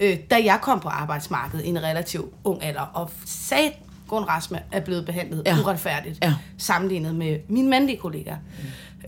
øh, 0.00 0.16
da 0.30 0.40
jeg 0.44 0.58
kom 0.62 0.80
på 0.80 0.88
arbejdsmarkedet 0.88 1.64
i 1.64 1.68
en 1.68 1.82
relativt 1.82 2.34
ung 2.44 2.64
alder, 2.64 2.80
og 2.94 3.10
sat 3.26 3.72
Gun 4.08 4.22
Rasme 4.24 4.58
er 4.72 4.80
blevet 4.80 5.06
behandlet 5.06 5.42
Ja. 5.46 5.54
ja. 5.54 5.60
uretfærdigt, 5.62 6.18
Ja. 6.22 6.34
sammenlignet 6.58 7.14
med 7.14 7.38
mine 7.48 7.68
mandlige 7.68 7.98
kollegaer, 7.98 8.36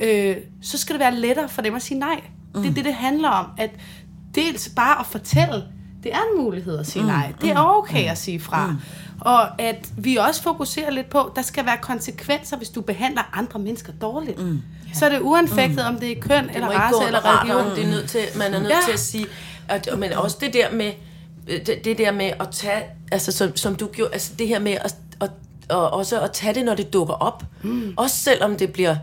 mm. 0.01 0.07
øh, 0.07 0.37
så 0.63 0.79
skal 0.79 0.93
det 0.93 1.01
være 1.01 1.15
lettere 1.15 1.49
for 1.49 1.63
dem 1.63 1.75
at 1.75 1.83
sige 1.83 1.99
nej. 1.99 2.21
Mm. 2.55 2.63
Det 2.63 2.71
er 2.71 2.75
det, 2.75 2.85
det 2.85 2.95
handler 2.95 3.29
om. 3.29 3.47
At 3.59 3.71
dels 4.35 4.69
bare 4.77 5.01
at 5.01 5.07
fortælle, 5.07 5.65
det 6.03 6.13
er 6.13 6.19
en 6.35 6.43
mulighed 6.45 6.79
at 6.79 6.87
sige 6.87 7.03
mm. 7.03 7.09
nej. 7.09 7.33
Det 7.41 7.51
er 7.51 7.59
okay 7.59 8.05
mm. 8.05 8.11
at 8.11 8.19
sige 8.19 8.41
fra. 8.41 8.67
Mm. 8.67 8.77
Og 9.21 9.61
at 9.61 9.89
vi 9.97 10.17
også 10.17 10.43
fokuserer 10.43 10.91
lidt 10.91 11.11
på, 11.11 11.33
der 11.37 11.43
skal 11.43 11.67
være 11.67 11.77
konsekvenser, 11.83 12.57
hvis 12.57 12.69
du 12.69 12.81
behandler 12.81 13.31
andre 13.33 13.59
mennesker 13.61 13.93
dårligt. 13.93 14.39
Mm. 14.43 14.63
Så 14.95 15.05
er 15.07 15.09
det 15.11 15.21
uanfægtet, 15.21 15.77
mm. 15.89 15.95
om 15.95 16.01
det 16.01 16.19
er 16.19 16.21
køn, 16.21 16.45
Det 16.49 16.55
eller 16.55 16.69
race, 16.69 17.07
eller 17.07 17.41
religion. 17.41 17.57
radaren. 17.59 17.77
Det 17.77 17.85
er 17.85 17.91
nødt 17.91 18.09
til, 18.11 18.21
man 18.37 18.55
er 18.55 18.59
nødt 18.59 18.71
Ja. 18.71 18.77
til 18.87 18.93
at 18.93 19.01
sige, 19.01 19.27
at, 19.69 19.89
men 19.99 20.13
også 20.13 20.37
det 20.41 20.53
der 20.55 20.73
med, 20.73 20.93
det, 21.67 21.81
det 21.85 21.99
der 21.99 22.13
med 22.13 22.31
at 22.41 22.49
tage, 22.53 22.83
altså 23.13 23.33
som, 23.33 23.57
som 23.57 23.75
du 23.75 23.87
gjorde, 23.87 24.13
altså 24.13 24.31
det 24.39 24.49
her 24.49 24.59
med 24.59 24.73
at, 24.73 24.95
at, 25.21 25.31
og 25.69 25.91
også 25.91 26.21
at 26.21 26.33
tage 26.33 26.55
det, 26.55 26.65
når 26.65 26.75
det 26.75 26.93
dukker 26.93 27.15
op. 27.15 27.43
Mm. 27.63 27.95
Også 27.97 28.17
selvom 28.17 28.57
det 28.57 28.73
bliver 28.73 28.97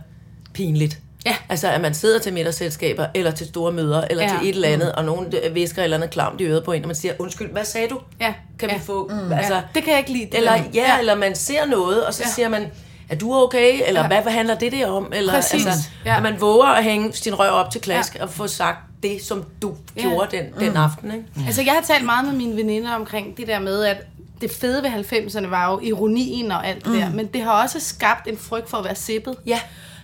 pinligt. 0.53 0.99
Ja. 1.25 1.35
Altså, 1.49 1.67
at 1.67 1.81
man 1.81 1.93
sidder 1.93 2.19
til 2.19 2.33
middagsselskaber, 2.33 3.05
eller 3.13 3.31
til 3.31 3.47
store 3.47 3.71
møder, 3.71 4.07
eller 4.09 4.23
Ja. 4.23 4.29
til 4.39 4.49
et 4.49 4.55
eller 4.55 4.67
andet, 4.67 4.91
og 4.91 5.05
nogen 5.05 5.33
øh, 5.43 5.55
visker 5.55 5.79
et 5.81 5.83
eller 5.83 5.97
andet 5.97 6.09
klamt 6.09 6.41
i 6.41 6.43
øret 6.43 6.63
på 6.63 6.71
en, 6.71 6.81
og 6.83 6.87
man 6.87 6.95
siger, 6.95 7.13
undskyld, 7.19 7.51
hvad 7.51 7.65
sagde 7.65 7.87
du? 7.87 7.99
Ja. 8.21 8.33
Kan 8.59 8.69
Ja. 8.69 8.75
vi 8.75 8.81
få... 8.81 9.07
Mm. 9.13 9.31
Altså, 9.33 9.53
Ja, 9.55 9.61
det 9.75 9.83
kan 9.83 9.91
jeg 9.91 9.99
ikke 9.99 10.11
lide. 10.13 10.25
det 10.25 10.37
eller, 10.37 10.53
ja, 10.53 10.61
ja, 10.73 10.99
eller 10.99 11.15
man 11.15 11.35
ser 11.35 11.65
noget, 11.65 12.05
og 12.05 12.13
så 12.13 12.23
Ja. 12.25 12.29
siger 12.29 12.49
man, 12.49 12.67
er 13.09 13.15
du 13.15 13.33
okay? 13.35 13.81
Eller 13.87 14.01
Ja. 14.01 14.21
hvad, 14.21 14.31
handler 14.31 14.55
det 14.55 14.71
der 14.71 14.87
om? 14.87 15.11
Eller, 15.15 15.33
Præcis. 15.33 15.65
Altså, 15.65 15.89
Ja. 16.05 16.17
At 16.17 16.23
man 16.23 16.41
våger 16.41 16.65
at 16.67 16.83
hænge 16.83 17.13
sin 17.13 17.39
røv 17.39 17.51
op 17.51 17.71
til 17.71 17.81
klask 17.81 18.15
ja. 18.15 18.23
og 18.23 18.29
få 18.29 18.47
sagt 18.47 18.77
det, 19.09 19.21
som 19.21 19.43
du 19.61 19.73
Ja. 19.97 20.01
gjorde 20.01 20.37
den, 20.37 20.45
den 20.59 20.77
aften. 20.77 21.11
Ikke? 21.11 21.25
Altså, 21.45 21.61
jeg 21.61 21.73
har 21.73 21.81
talt 21.81 22.05
meget 22.05 22.25
med 22.25 22.33
mine 22.33 22.55
veninder 22.55 22.93
omkring 22.93 23.37
det 23.37 23.47
der 23.47 23.59
med, 23.59 23.83
at 23.83 23.97
det 24.41 24.51
fede 24.51 24.83
ved 24.83 24.89
90'erne 24.89 25.47
var 25.47 25.71
jo 25.71 25.79
ironien 25.79 26.51
og 26.51 26.67
alt 26.67 26.85
det 26.85 26.93
mm. 26.93 26.99
der, 26.99 27.09
men 27.09 27.25
det 27.27 27.41
har 27.41 27.61
også 27.63 27.79
skabt 27.79 28.27
en 28.27 28.37
frygt 28.37 28.69
for 28.69 28.77
at 28.77 28.83
være 28.85 28.95
sippet. 28.95 29.35
Ja. 29.45 29.59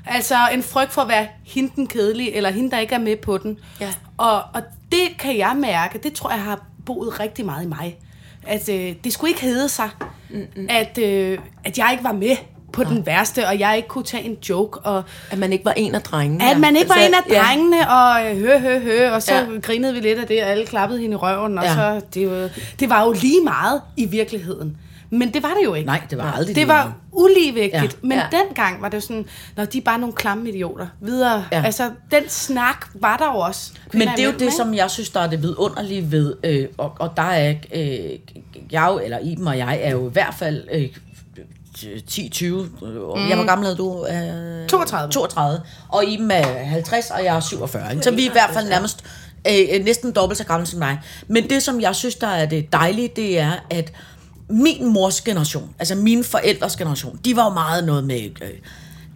Altså 0.06 0.36
en 0.54 0.64
frygt 0.64 0.92
for 0.94 1.02
at 1.02 1.08
være 1.08 1.28
hende 1.46 1.72
den 1.76 1.88
kedelige, 1.88 2.36
eller 2.36 2.50
hende, 2.52 2.72
der 2.72 2.80
ikke 2.80 2.96
er 2.96 3.00
med 3.00 3.16
på 3.18 3.38
den. 3.38 3.60
Ja. 3.80 3.94
Og, 4.18 4.36
og 4.54 4.62
det 4.92 5.18
kan 5.20 5.38
jeg 5.38 5.56
mærke, 5.58 5.98
det 5.98 6.14
tror 6.14 6.30
jeg 6.32 6.42
har 6.44 6.64
boet 6.86 7.20
rigtig 7.20 7.46
meget 7.46 7.64
i 7.64 7.68
mig. 7.68 7.98
At 8.48 8.70
øh, 8.70 8.96
det 9.04 9.14
skulle 9.14 9.30
ikke 9.30 9.42
hedde 9.42 9.70
sig, 9.70 9.90
Mm-mm. 10.30 10.68
at, 10.70 10.98
øh, 10.98 11.40
at 11.64 11.78
jeg 11.78 11.90
ikke 11.92 12.04
var 12.04 12.12
med 12.14 12.36
på 12.74 12.84
den 12.84 13.06
værste, 13.06 13.48
og 13.48 13.60
jeg 13.60 13.78
ikke 13.78 13.88
kunne 13.88 14.04
tage 14.04 14.24
en 14.24 14.38
joke, 14.50 14.80
og 14.80 15.04
At 15.32 15.38
man 15.38 15.54
ikke 15.54 15.66
var 15.66 15.74
en 15.78 15.96
af 15.96 16.02
drengene. 16.02 16.52
at 16.52 16.60
man 16.60 16.76
ikke 16.76 16.90
var 16.90 16.96
en 16.96 17.14
af 17.14 17.30
ja. 17.30 17.42
drengene, 17.42 17.90
og 17.90 18.26
øh, 18.32 18.38
hø, 18.38 18.60
hø, 18.60 18.80
hø, 18.80 19.10
og 19.12 19.22
så 19.24 19.34
ja. 19.36 19.40
Ja. 19.54 19.60
grinede 19.60 19.94
vi 19.94 20.00
lidt 20.00 20.20
af 20.20 20.28
det, 20.28 20.44
og 20.44 20.50
alle 20.50 20.66
klappede 20.66 21.00
hende 21.00 21.14
i 21.14 21.18
røven, 21.18 21.58
og 21.58 21.64
Ja. 21.64 21.74
så, 21.74 22.02
det, 22.14 22.32
var, 22.32 22.50
det 22.80 22.90
var 22.90 23.06
jo 23.06 23.12
lige 23.12 23.42
meget 23.44 23.82
i 23.98 24.06
virkeligheden. 24.06 24.78
Men 25.14 25.34
det 25.34 25.44
var 25.44 25.50
det 25.50 25.64
jo 25.66 25.74
ikke. 25.74 25.86
Nej, 25.88 26.02
det 26.10 26.18
var 26.18 26.32
aldrig 26.32 26.48
Det 26.48 26.56
lige 26.56 26.68
var 26.68 26.94
uligevægtigt, 27.12 27.74
Ja. 27.74 27.82
ja. 27.82 28.08
men 28.08 28.18
Ja. 28.18 28.24
dengang 28.38 28.82
var 28.82 28.90
det 28.90 28.96
jo 28.96 29.02
sådan, 29.02 29.26
når 29.58 29.66
de 29.66 29.78
er 29.78 29.82
bare 29.82 30.00
nogle 30.00 30.16
klamme 30.16 30.50
idioter. 30.50 30.88
Videre. 31.02 31.46
Ja. 31.52 31.58
Ja. 31.60 31.66
Altså, 31.66 31.90
den 32.12 32.30
snak 32.30 32.86
var 32.94 33.18
der 33.18 33.26
jo 33.26 33.40
også. 33.40 33.72
Men 33.94 34.08
det 34.08 34.20
er 34.20 34.26
jo 34.26 34.34
det, 34.40 34.54
som 34.54 34.74
jeg 34.74 34.92
synes, 34.92 35.10
der 35.10 35.20
er 35.20 35.28
det 35.30 35.42
vidunderlige 35.42 36.12
ved, 36.12 36.36
øh, 36.44 36.68
og, 36.78 36.94
og 37.00 37.18
der 37.18 37.24
er 37.24 37.54
øh, 37.74 37.86
jeg 38.72 38.88
jo, 38.92 39.00
eller 39.04 39.20
Iben 39.20 39.48
og 39.48 39.58
jeg, 39.58 39.80
er 39.82 39.92
jo 39.92 40.10
i 40.10 40.12
hvert 40.12 40.34
fald 40.40 40.64
øh, 40.74 40.88
10-20. 41.78 42.46
Mm. 42.46 43.30
Jeg 43.30 43.38
var 43.38 43.46
gammel, 43.46 43.66
havde 43.66 43.78
du? 43.78 44.06
Øh, 44.06 44.68
32. 44.68 45.12
32. 45.12 45.62
Og 45.90 46.06
I 46.06 46.16
er 46.32 46.64
50, 46.64 47.12
og 47.12 47.24
jeg 47.24 47.36
er 47.36 47.40
47. 47.40 47.92
Ikke? 47.92 48.04
Så 48.04 48.12
vi 48.12 48.26
er 48.26 48.30
i 48.30 48.32
hvert 48.32 48.50
fald 48.54 48.70
nærmest 48.70 49.04
øh, 49.48 49.86
næsten 49.86 50.12
dobbelt 50.12 50.38
så 50.38 50.44
gamle 50.44 50.66
som 50.66 50.80
mig. 50.80 51.00
Men 51.28 51.50
det, 51.50 51.64
som 51.64 51.82
jeg 51.82 51.96
synes, 51.96 52.16
der 52.16 52.28
er 52.28 52.46
det 52.46 52.74
dejlige, 52.74 53.12
det 53.16 53.40
er, 53.40 53.52
at 53.70 53.94
min 54.50 54.94
mors 54.94 55.22
generation, 55.22 55.70
altså 55.80 55.96
mine 55.96 56.24
forældres 56.24 56.76
generation, 56.76 57.20
de 57.26 57.36
var 57.36 57.44
jo 57.44 57.50
meget 57.50 57.84
noget 57.84 58.04
med... 58.04 58.22
Øh, 58.42 58.50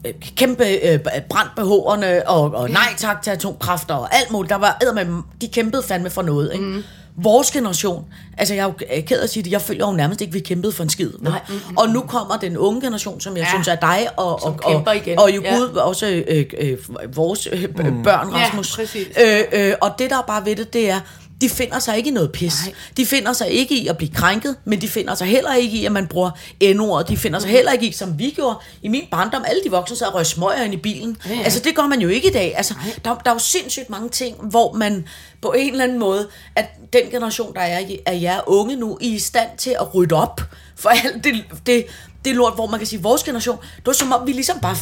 øh, 0.06 0.14
kæmpe 0.36 0.66
øh, 0.66 1.00
brandbehårene 1.30 2.30
og, 2.30 2.54
og 2.54 2.70
nej 2.70 2.94
tak 2.98 3.22
til 3.22 3.32
atomkræfter 3.32 3.94
og 3.94 4.16
alt 4.16 4.32
muligt. 4.32 4.50
Der 4.50 4.56
var 4.56 4.94
med, 4.94 5.22
de 5.42 5.48
kæmpede 5.48 5.84
fandme 5.84 6.10
for 6.10 6.22
noget. 6.22 6.54
Ikke? 6.54 6.66
Mm. 6.66 6.84
Vores 7.18 7.52
generation, 7.52 8.06
altså 8.38 8.54
jeg 8.54 8.62
er 8.62 8.66
jo 8.66 9.02
ked 9.02 9.20
af 9.20 9.24
at 9.24 9.30
sige 9.30 9.44
det, 9.44 9.52
jeg 9.52 9.62
føler 9.62 9.88
jo 9.88 9.94
nærmest 9.94 10.22
ikke, 10.22 10.34
vi 10.34 10.40
kæmpede 10.40 10.72
for 10.74 10.84
en 10.84 10.90
skid. 10.90 11.12
Nej. 11.20 11.40
Mm. 11.50 11.78
Og 11.78 11.90
nu 11.90 12.02
kommer 12.02 12.38
den 12.38 12.58
unge 12.58 12.82
generation, 12.82 13.22
som 13.22 13.34
jeg 13.38 13.42
ja. 13.42 13.46
Ja. 13.46 13.50
synes 13.52 13.68
er 13.68 13.76
dig 13.76 14.08
og, 14.18 14.40
Som 14.42 14.54
og, 14.54 14.60
og, 14.64 14.72
kæmper 14.72 14.92
igen. 14.92 15.20
og 15.20 15.36
jo 15.36 15.42
Ja. 15.42 15.56
Gud 15.58 15.68
også 15.68 16.24
øh, 16.28 16.46
øh, 16.60 16.78
vores 17.16 17.48
øh, 17.52 17.68
børn, 18.04 18.30
Ja, 18.30 18.46
Rasmus. 18.46 18.76
præcis. 18.76 19.08
Øh, 19.26 19.42
øh, 19.52 19.74
og 19.82 19.92
det, 20.00 20.10
der 20.10 20.18
er 20.18 20.22
bare 20.28 20.46
ved 20.46 20.56
det, 20.56 20.74
det 20.74 20.90
er, 20.90 21.00
de 21.42 21.50
finder 21.50 21.80
sig 21.80 21.98
ikke 21.98 22.10
i 22.10 22.14
noget 22.14 22.32
pis. 22.32 22.66
Nej. 22.66 22.74
De 22.98 23.06
finder 23.06 23.34
sig 23.34 23.50
ikke 23.50 23.76
i 23.76 23.88
at 23.88 23.98
blive 23.98 24.12
krænket, 24.14 24.56
men 24.66 24.82
de 24.82 24.88
finder 24.88 25.16
sig 25.16 25.28
heller 25.28 25.54
ikke 25.54 25.78
i, 25.78 25.86
at 25.86 25.92
man 25.92 26.08
bruger 26.08 26.32
n-ordet. 26.74 27.10
De 27.10 27.18
finder 27.18 27.40
sig 27.40 27.50
heller 27.50 27.72
ikke 27.72 27.88
i, 27.88 27.92
som 27.92 28.20
vi 28.20 28.30
gjorde 28.30 28.60
i 28.82 28.88
min 28.88 29.04
barndom, 29.12 29.44
alle 29.48 29.62
de 29.64 29.72
voksne 29.72 29.98
sad 29.98 30.08
og 30.08 30.16
røg 30.16 30.26
smøger 30.26 30.64
ind 30.64 30.74
i 30.74 30.78
bilen. 30.78 31.18
Ja, 31.26 31.34
ja. 31.34 31.42
Altså, 31.42 31.60
det 31.60 31.76
gør 31.76 31.88
man 31.88 32.02
jo 32.02 32.08
ikke 32.08 32.30
i 32.30 32.34
dag. 32.34 32.54
Altså, 32.58 32.74
der, 33.06 33.16
der 33.16 33.30
er 33.30 33.36
jo 33.36 33.40
sindssygt 33.40 33.90
mange 33.90 34.10
ting, 34.10 34.36
hvor 34.42 34.74
man 34.74 35.08
på 35.42 35.52
en 35.52 35.72
eller 35.72 35.84
anden 35.84 36.00
måde, 36.00 36.28
at 36.56 36.66
den 36.94 37.02
generation, 37.12 37.54
der 37.54 37.62
er 37.62 37.86
af 38.06 38.20
jer 38.22 38.40
unge 38.48 38.76
nu, 38.76 38.98
I 39.02 39.12
er 39.12 39.16
i 39.16 39.20
stand 39.20 39.50
til 39.58 39.76
at 39.80 39.96
rydde 39.96 40.16
op 40.16 40.42
for 40.76 40.90
alt 40.90 41.24
det, 41.24 41.44
det, 41.66 41.86
det 42.26 42.36
lort, 42.36 42.56
hvor 42.56 42.68
man 42.68 42.80
kan 42.80 42.88
sige, 42.88 43.02
vores 43.02 43.24
generation, 43.24 43.58
det 43.58 43.86
var 43.86 43.94
som 43.94 44.12
om, 44.12 44.28
vi 44.28 44.32
ligesom 44.32 44.60
bare 44.60 44.76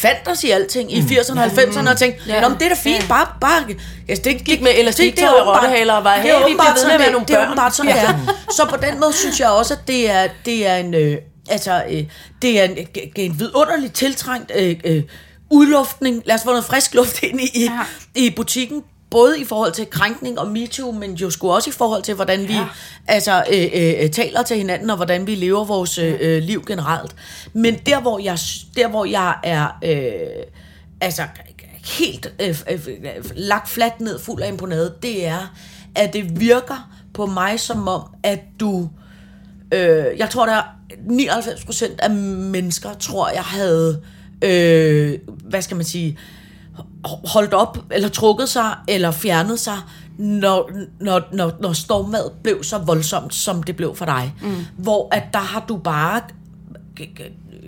fandt 0.00 0.28
os 0.28 0.44
i 0.44 0.50
alting 0.50 0.92
i 0.92 1.00
80'erne 1.00 1.40
og 1.40 1.46
90'erne 1.46 1.90
og 1.90 1.96
tænkte, 1.98 2.22
Ja. 2.26 2.40
Nå, 2.40 2.48
men 2.48 2.58
det 2.58 2.64
er 2.64 2.68
da 2.68 2.74
fint, 2.74 3.08
bare, 3.08 3.26
bare 3.40 3.62
altså, 4.08 4.22
det, 4.24 4.44
Gik 4.44 4.60
med 4.62 4.70
det 5.16 5.24
er 5.24 5.28
og 5.30 5.54
rottehaler 5.54 5.94
og 5.94 6.04
var, 6.04 6.14
det 6.14 6.22
hey, 6.22 6.30
er 6.30 6.38
vi 6.38 6.44
åbenbart 6.44 6.78
sådan, 6.78 7.00
det- 7.00 7.12
nogle 7.12 7.26
det 7.26 7.36
er 7.36 7.44
åbenbart 7.46 7.76
sådan, 7.76 7.92
det 7.92 8.00
er. 8.02 8.34
Så 8.56 8.66
på 8.70 8.76
den 8.76 9.00
måde 9.00 9.12
synes 9.12 9.40
jeg 9.40 9.48
også, 9.50 9.74
at 9.74 9.80
det 9.86 10.10
er, 10.10 10.28
det 10.44 10.66
er 10.66 10.76
en, 10.76 10.94
øh, 10.94 11.16
altså, 11.50 11.82
øh, 11.90 12.04
det 12.42 12.60
er 12.60 12.64
en, 12.64 12.76
en 13.16 13.38
vidunderligt 13.38 13.94
tiltrængt 13.94 14.52
øh, 14.56 14.76
øh, 14.84 15.02
udluftning. 15.50 16.22
Lad 16.26 16.34
os 16.34 16.42
få 16.42 16.48
noget 16.50 16.64
frisk 16.64 16.94
luft 16.94 17.22
ind 17.22 17.40
i, 17.40 17.50
i, 17.54 17.62
Ja. 17.64 17.80
i 18.14 18.30
butikken. 18.30 18.82
Både 19.10 19.40
i 19.40 19.44
forhold 19.44 19.72
til 19.72 19.86
krænkning 19.90 20.38
og 20.38 20.48
MeToo, 20.48 20.92
men 20.92 21.14
jo 21.14 21.30
sgu 21.30 21.50
også 21.50 21.70
i 21.70 21.72
forhold 21.72 22.02
til, 22.02 22.14
hvordan 22.14 22.48
vi 22.48 22.52
ja. 22.52 22.68
altså, 23.06 23.44
øh, 23.52 24.02
øh, 24.04 24.10
taler 24.10 24.42
til 24.42 24.56
hinanden, 24.56 24.90
og 24.90 24.96
hvordan 24.96 25.26
vi 25.26 25.34
lever 25.34 25.64
vores 25.64 25.98
øh, 25.98 26.16
øh, 26.20 26.42
liv 26.42 26.64
generelt. 26.66 27.16
Men 27.52 27.74
der, 27.86 28.00
hvor 28.00 28.18
jeg, 28.18 28.38
der, 28.76 28.88
hvor 28.88 29.04
jeg 29.04 29.34
er 29.42 29.78
øh, 29.84 30.44
altså, 31.00 31.22
helt 31.84 32.32
øh, 32.40 32.62
øh, 32.70 33.24
lagt 33.34 33.68
fladt 33.68 34.00
ned, 34.00 34.18
fuld 34.18 34.42
af 34.42 34.48
imponade, 34.48 34.94
det 35.02 35.26
er, 35.26 35.54
at 35.94 36.12
det 36.12 36.40
virker 36.40 36.90
på 37.14 37.26
mig 37.26 37.60
som 37.60 37.88
om, 37.88 38.02
at 38.22 38.40
du... 38.60 38.88
Øh, 39.74 40.18
jeg 40.18 40.30
tror, 40.30 40.46
der 40.46 40.52
er 40.52 40.62
99 41.06 41.64
procent 41.64 42.00
af 42.00 42.10
mennesker, 42.10 42.94
tror 42.94 43.28
jeg, 43.28 43.42
havde... 43.42 44.02
Øh, 44.42 45.18
hvad 45.26 45.62
skal 45.62 45.76
man 45.76 45.84
sige 45.84 46.18
holdt 47.04 47.54
op, 47.54 47.78
eller 47.90 48.08
trukket 48.08 48.48
sig, 48.48 48.74
eller 48.88 49.10
fjernet 49.10 49.60
sig, 49.60 49.78
når, 50.18 50.70
når, 51.00 51.22
når, 51.32 51.52
når 51.60 51.72
stormvad 51.72 52.30
blev 52.42 52.64
så 52.64 52.78
voldsomt, 52.78 53.34
som 53.34 53.62
det 53.62 53.76
blev 53.76 53.96
for 53.96 54.04
dig. 54.04 54.34
Mm. 54.42 54.66
Hvor 54.76 55.08
at 55.14 55.22
der 55.32 55.38
har 55.38 55.64
du 55.68 55.76
bare 55.76 56.20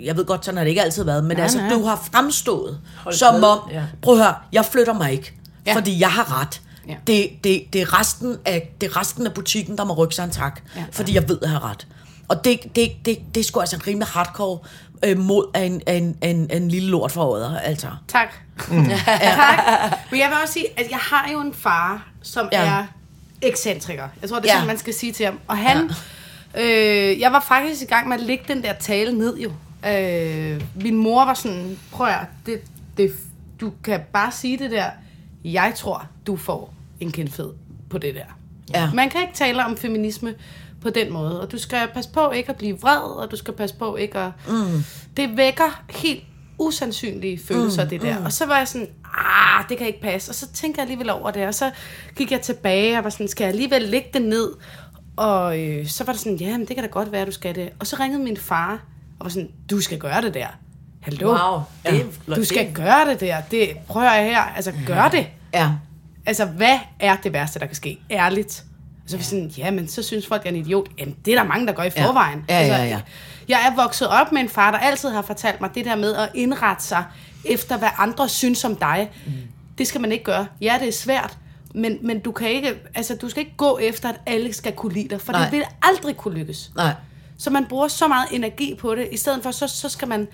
jeg 0.04 0.16
ved 0.16 0.24
godt, 0.24 0.44
sådan 0.44 0.56
har 0.56 0.64
det 0.64 0.68
ikke 0.68 0.82
altid 0.82 1.04
været, 1.04 1.24
men 1.24 1.36
nej, 1.36 1.42
altså, 1.42 1.58
nej. 1.58 1.68
du 1.70 1.84
har 1.84 2.08
fremstået 2.12 2.80
Holdt 2.96 3.18
som 3.18 3.34
ved, 3.34 3.44
om, 3.44 3.58
ja. 3.70 3.82
prøv 4.02 4.14
at 4.14 4.20
høre, 4.20 4.34
jeg 4.52 4.64
flytter 4.64 4.92
mig 4.92 5.12
ikke, 5.12 5.34
ja. 5.66 5.70
Ja. 5.70 5.76
fordi 5.76 6.00
jeg 6.00 6.10
har 6.10 6.40
ret. 6.40 6.60
Ja. 6.88 6.94
Det, 7.06 7.30
det, 7.44 7.62
det, 7.72 7.80
er 7.80 8.00
resten 8.00 8.36
af, 8.44 8.74
det 8.80 8.86
er 8.86 8.96
resten 8.96 9.26
af 9.26 9.34
butikken, 9.34 9.78
der 9.78 9.84
må 9.84 9.94
rykke 9.94 10.14
sig 10.14 10.24
en 10.24 10.30
tak, 10.30 10.60
ja. 10.76 10.84
fordi 10.92 11.14
jeg 11.14 11.28
ved, 11.28 11.36
at 11.36 11.42
jeg 11.42 11.50
har 11.50 11.70
ret. 11.70 11.86
Og 12.28 12.44
det, 12.44 12.60
det, 12.76 12.92
det, 13.04 13.18
det 13.34 13.40
er 13.40 13.44
sgu 13.44 13.60
altså 13.60 13.76
en 13.76 13.86
rimelig 13.86 14.08
hardcore 14.08 14.58
øh, 15.04 15.18
mod 15.18 15.50
af 15.54 15.62
en, 15.64 15.82
af 15.86 15.94
en, 15.94 16.16
af 16.22 16.28
en, 16.28 16.50
af 16.50 16.56
en 16.56 16.68
lille 16.68 16.88
lort 16.90 17.12
for 17.12 17.24
året, 17.24 17.60
altså. 17.64 17.88
Tak. 18.08 18.28
Mm. 18.70 18.84
tak. 19.06 19.58
Men 20.10 20.20
jeg 20.20 20.28
vil 20.28 20.36
også 20.42 20.52
sige, 20.54 20.66
at 20.76 20.90
jeg 20.90 20.98
har 20.98 21.30
jo 21.32 21.40
en 21.40 21.54
far, 21.54 22.08
som 22.22 22.48
Ja. 22.52 22.62
ja. 22.64 22.68
er 22.78 22.84
ekscentriker. 23.42 24.08
Jeg 24.22 24.28
tror, 24.30 24.38
det 24.38 24.44
er 24.44 24.48
Ja. 24.48 24.54
ja. 24.54 24.58
sådan, 24.60 24.66
man 24.66 24.78
skal 24.78 24.94
sige 24.94 25.12
til 25.12 25.26
ham. 25.26 25.38
Og 25.48 25.58
han, 25.58 25.90
ja. 26.54 27.10
øh, 27.12 27.20
jeg 27.20 27.32
var 27.32 27.40
faktisk 27.48 27.82
i 27.82 27.86
gang 27.86 28.08
med 28.08 28.16
at 28.16 28.22
lægge 28.22 28.44
den 28.48 28.62
der 28.62 28.72
tale 28.72 29.18
ned 29.18 29.38
jo. 29.38 29.52
Øh, 29.90 30.60
min 30.74 30.94
mor 30.96 31.24
var 31.24 31.34
sådan, 31.34 31.78
prøv 31.92 32.06
at, 32.06 32.16
det, 32.46 32.60
det, 32.96 33.12
du 33.60 33.72
kan 33.84 34.00
bare 34.12 34.32
sige 34.32 34.58
det 34.58 34.70
der, 34.70 34.84
jeg 35.44 35.72
tror, 35.76 36.06
du 36.26 36.36
får 36.36 36.74
en 37.00 37.12
kindfed 37.12 37.50
på 37.90 37.98
det 37.98 38.14
der. 38.14 38.24
Ja. 38.74 38.90
Man 38.94 39.10
kan 39.10 39.20
ikke 39.20 39.34
tale 39.34 39.64
om 39.64 39.76
feminisme 39.76 40.34
på 40.82 40.90
den 40.90 41.12
måde, 41.12 41.40
og 41.40 41.52
du 41.52 41.58
skal 41.58 41.88
passe 41.94 42.10
på 42.10 42.30
ikke 42.30 42.50
at 42.50 42.56
blive 42.56 42.80
vred, 42.80 43.16
og 43.16 43.30
du 43.30 43.36
skal 43.36 43.54
passe 43.54 43.76
på 43.76 43.96
ikke 43.96 44.18
at... 44.18 44.30
Mm. 44.48 44.84
Det 45.16 45.36
vækker 45.36 45.82
helt 45.90 46.24
usandsynlige 46.58 47.40
følelser, 47.48 47.84
mm, 47.84 47.90
det 47.90 48.02
der. 48.02 48.18
Mm. 48.18 48.24
Og 48.24 48.32
så 48.32 48.46
var 48.46 48.58
jeg 48.58 48.68
sådan, 48.68 48.88
ah, 49.04 49.64
det 49.68 49.78
kan 49.78 49.86
ikke 49.86 50.00
passe. 50.00 50.30
Og 50.30 50.34
så 50.34 50.46
tænkte 50.52 50.78
jeg 50.78 50.82
alligevel 50.82 51.10
over 51.10 51.30
det, 51.30 51.46
og 51.46 51.54
så 51.54 51.70
gik 52.16 52.32
jeg 52.32 52.40
tilbage 52.40 52.98
og 52.98 53.04
var 53.04 53.10
sådan, 53.10 53.28
skal 53.28 53.44
jeg 53.44 53.52
alligevel 53.52 53.82
lægge 53.82 54.08
det 54.14 54.22
ned? 54.22 54.52
Og 55.16 55.60
øh, 55.60 55.86
så 55.86 56.04
var 56.04 56.12
det 56.12 56.20
sådan, 56.20 56.38
ja, 56.38 56.58
men 56.58 56.66
det 56.66 56.76
kan 56.76 56.84
da 56.84 56.90
godt 56.90 57.12
være, 57.12 57.26
du 57.26 57.32
skal 57.32 57.54
det. 57.54 57.70
Og 57.78 57.86
så 57.86 57.96
ringede 58.00 58.22
min 58.22 58.36
far 58.36 58.72
og 59.18 59.24
var 59.24 59.28
sådan, 59.30 59.50
du 59.70 59.80
skal 59.80 59.98
gøre 59.98 60.22
det 60.22 60.34
der. 60.34 60.46
Hallo? 61.00 61.28
Wow, 61.28 61.60
det 61.86 62.06
flot. 62.24 62.36
Du 62.36 62.44
skal 62.44 62.72
gøre 62.72 63.10
det 63.10 63.20
der. 63.20 63.40
Det, 63.50 63.70
prøv 63.88 64.02
at 64.02 64.24
her. 64.24 64.40
Altså, 64.40 64.72
gør 64.86 65.08
det. 65.08 65.26
Ja. 65.54 65.70
Altså, 66.26 66.44
hvad 66.44 66.78
er 67.00 67.16
det 67.16 67.32
værste, 67.32 67.58
der 67.58 67.66
kan 67.66 67.76
ske? 67.76 67.98
Ærligt. 68.10 68.64
Og 69.04 69.10
så 69.10 69.16
er 69.16 69.18
vi 69.18 69.24
sådan, 69.24 69.46
ja, 69.58 69.70
men 69.70 69.88
så 69.88 70.02
synes 70.02 70.26
folk, 70.26 70.44
jeg 70.44 70.50
er 70.50 70.54
en 70.54 70.60
idiot. 70.60 70.86
Jamen, 70.98 71.16
det 71.24 71.34
er 71.34 71.38
der 71.42 71.48
mange, 71.48 71.66
der 71.66 71.72
gør 71.72 71.82
i 71.82 71.90
Ja. 71.96 72.06
forvejen. 72.06 72.44
Ja, 72.48 72.54
ja, 72.54 72.60
altså, 72.60 72.82
ja. 72.82 73.00
Jeg 73.48 73.58
er 73.72 73.82
vokset 73.82 74.08
op 74.08 74.32
med 74.32 74.40
en 74.40 74.48
far, 74.48 74.70
der 74.70 74.78
altid 74.78 75.08
har 75.08 75.22
fortalt 75.22 75.60
mig 75.60 75.70
det 75.74 75.84
der 75.84 75.96
med 75.96 76.14
at 76.14 76.28
indrette 76.34 76.84
sig 76.84 77.04
efter, 77.44 77.76
hvad 77.78 77.88
andre 77.98 78.28
synes 78.28 78.64
om 78.64 78.76
dig. 78.76 79.10
Mm. 79.26 79.32
Det 79.78 79.86
skal 79.86 80.00
man 80.00 80.12
ikke 80.12 80.24
gøre. 80.24 80.46
Ja, 80.60 80.76
det 80.80 80.88
er 80.88 80.92
svært, 80.92 81.38
men, 81.74 81.98
men 82.02 82.20
du 82.20 82.32
kan 82.32 82.48
ikke, 82.50 82.74
altså, 82.94 83.14
du 83.14 83.28
skal 83.28 83.40
ikke 83.40 83.56
gå 83.56 83.78
efter, 83.78 84.08
at 84.08 84.20
alle 84.26 84.52
skal 84.52 84.72
kunne 84.72 84.92
lide 84.94 85.08
dig, 85.08 85.20
for 85.20 85.32
Nej. 85.32 85.42
det 85.50 85.52
vil 85.52 85.64
aldrig 85.82 86.16
kunne 86.16 86.34
lykkes. 86.38 86.70
Nej. 86.76 86.92
Så 87.38 87.50
man 87.50 87.64
bruger 87.66 87.88
så 87.88 88.08
meget 88.08 88.26
energi 88.32 88.74
på 88.80 88.94
det. 88.94 89.08
I 89.12 89.16
stedet 89.16 89.42
for, 89.42 89.50
så, 89.50 89.68
så 89.68 89.88
skal 89.88 90.08
man 90.08 90.28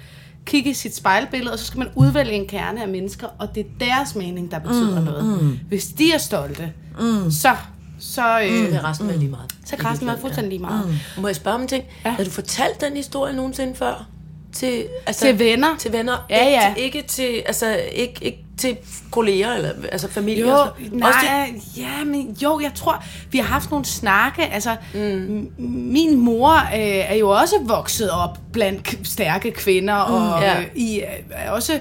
kigge 0.45 0.71
i 0.71 0.75
sit 0.75 0.97
spejlbillede, 0.97 1.53
og 1.53 1.59
så 1.59 1.65
skal 1.67 1.79
man 1.79 1.89
udvælge 1.95 2.33
en 2.33 2.47
kerne 2.49 2.83
af 2.83 2.89
mennesker, 2.89 3.27
og 3.39 3.55
det 3.55 3.61
er 3.67 3.87
deres 3.87 4.15
mening, 4.15 4.51
der 4.51 4.59
betyder 4.59 4.99
mm, 5.01 5.05
noget. 5.07 5.43
Mm. 5.43 5.59
Hvis 5.69 5.87
de 5.87 6.13
er 6.13 6.19
stolte, 6.19 6.73
mm. 7.01 7.31
så, 7.31 7.57
så, 8.01 8.41
øh, 8.41 8.49
Det 8.53 8.75
er 8.75 8.91
resten 8.91 9.07
mm. 9.07 9.19
lige 9.19 9.31
meget. 9.31 9.53
så 9.65 9.77
er 9.79 9.91
resten 9.91 10.07
meget 10.07 10.21
fuldstændig 10.21 10.51
lige 10.51 10.61
meget. 10.63 10.89
Mm. 11.17 11.23
Må 11.23 11.29
jeg 11.29 11.37
spørge 11.37 11.55
om 11.55 11.61
en 11.63 11.69
ting? 11.69 11.85
Ja. 12.05 12.11
Har 12.11 12.25
du 12.25 12.31
fortalt 12.31 12.81
den 12.81 12.97
historie 12.97 13.35
nogensinde 13.37 13.75
før? 13.75 14.07
Til, 14.53 14.85
altså, 15.07 15.25
Til 15.27 15.39
venner? 15.39 15.77
Til 15.79 15.93
venner? 15.93 16.27
Ja, 16.31 16.47
ikke, 16.47 16.61
ja. 16.61 16.73
Til, 16.75 16.83
ikke 16.85 17.03
til, 17.09 17.43
altså, 17.47 17.81
ikke, 17.93 18.15
ikke 18.25 18.45
til 18.59 18.77
kolleger, 19.11 19.53
eller 19.55 19.71
altså 19.93 20.09
familie? 20.09 20.41
Jo, 20.49 20.51
og 20.51 20.69
sådan. 20.85 21.03
Også 21.03 21.19
til, 21.21 21.29
nej, 21.29 21.61
ja, 21.77 22.05
men 22.05 22.37
jo, 22.43 22.61
jeg 22.61 22.71
tror, 22.75 23.05
vi 23.31 23.39
har 23.39 23.45
haft 23.47 23.71
nogle 23.71 23.85
snakke. 23.87 24.43
Altså, 24.47 24.77
mm. 24.95 25.51
min 25.59 26.21
mor 26.21 26.55
øh, 26.57 26.81
er 26.83 27.15
jo 27.15 27.29
også 27.29 27.55
vokset 27.63 28.11
op 28.11 28.39
blandt 28.53 29.09
stærke 29.09 29.51
kvinder, 29.51 29.95
og 29.95 30.43
Ja. 30.43 30.61
øh, 30.61 30.67
i 30.75 31.01
øh, 31.01 31.07
er 31.31 31.51
også 31.51 31.81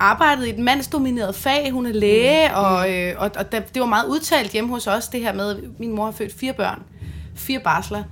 arbejdet 0.00 0.46
i 0.46 0.50
et 0.50 0.58
mandsdomineret 0.58 1.34
fag. 1.34 1.70
Hun 1.70 1.86
er 1.86 1.92
læge, 1.92 2.48
mm. 2.48 2.54
og, 2.54 2.92
øh, 2.94 3.14
og, 3.18 3.30
og 3.36 3.52
der, 3.52 3.60
det 3.60 3.80
var 3.80 3.88
meget 3.88 4.06
udtalt 4.06 4.52
hjemme 4.52 4.70
hos 4.70 4.86
os, 4.86 5.08
det 5.08 5.20
her 5.20 5.32
med, 5.32 5.50
at 5.50 5.64
min 5.78 5.92
mor 5.92 6.04
har 6.04 6.12
født 6.12 6.34
fire 6.34 6.52
børn, 6.52 6.82
fire 7.34 7.60
barsler. 7.60 8.02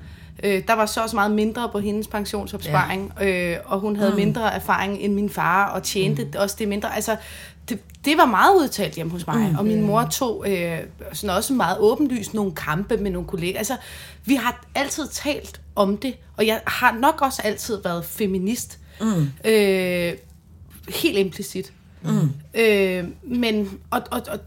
Øh, 0.42 0.62
der 0.68 0.74
var 0.74 0.86
så 0.86 1.02
også 1.02 1.16
meget 1.16 1.30
mindre 1.30 1.68
på 1.72 1.78
hendes 1.78 2.06
pensionsopsparing, 2.06 3.12
ja. 3.20 3.52
øh, 3.52 3.58
og 3.64 3.80
hun 3.80 3.96
havde 3.96 4.10
mm. 4.10 4.16
mindre 4.16 4.54
erfaring 4.54 4.98
end 5.00 5.14
min 5.14 5.30
far, 5.30 5.66
og 5.66 5.82
tjente 5.82 6.24
mm. 6.24 6.30
også 6.38 6.56
det 6.58 6.68
mindre. 6.68 6.94
Altså, 6.94 7.16
det, 7.68 7.78
det 8.04 8.18
var 8.18 8.26
meget 8.26 8.56
udtalt 8.56 8.94
hjemme 8.94 9.12
hos 9.12 9.26
mig, 9.26 9.50
mm. 9.50 9.58
og 9.58 9.64
min 9.64 9.82
mor 9.82 10.04
tog 10.04 10.44
øh, 10.48 10.78
sådan 11.12 11.36
også 11.36 11.52
meget 11.52 11.78
åbenlyst 11.78 12.34
nogle 12.34 12.52
kampe 12.52 12.96
med 12.96 13.10
nogle 13.10 13.28
kolleger. 13.28 13.58
Altså, 13.58 13.76
vi 14.24 14.34
har 14.34 14.64
altid 14.74 15.08
talt 15.08 15.60
om 15.76 15.96
det, 15.96 16.14
og 16.36 16.46
jeg 16.46 16.60
har 16.66 16.92
nok 17.00 17.22
også 17.22 17.42
altid 17.44 17.82
været 17.82 18.04
feminist. 18.04 18.78
Mm. 19.00 19.30
Øh, 19.44 20.12
helt 20.88 21.18
implicit. 21.18 21.72
Mm. 22.02 22.32
Øh, 22.54 23.04
men, 23.22 23.78
og, 23.90 24.02
og, 24.10 24.22
og, 24.28 24.38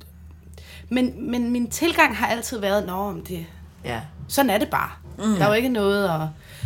men, 0.89 1.32
men 1.32 1.52
min 1.52 1.70
tilgang 1.70 2.18
har 2.18 2.28
altid 2.28 2.60
været, 2.60 2.88
nå, 2.88 3.12
men 3.12 3.24
det, 3.28 3.45
ja. 3.86 4.02
sådan 4.28 4.50
er 4.50 4.58
det 4.58 4.70
bare. 4.70 4.89
Mm. 5.18 5.36
Der 5.36 5.43
er 5.43 5.47
jo 5.47 5.54
ikke 5.54 5.70
noget 5.70 6.10
at... 6.10 6.22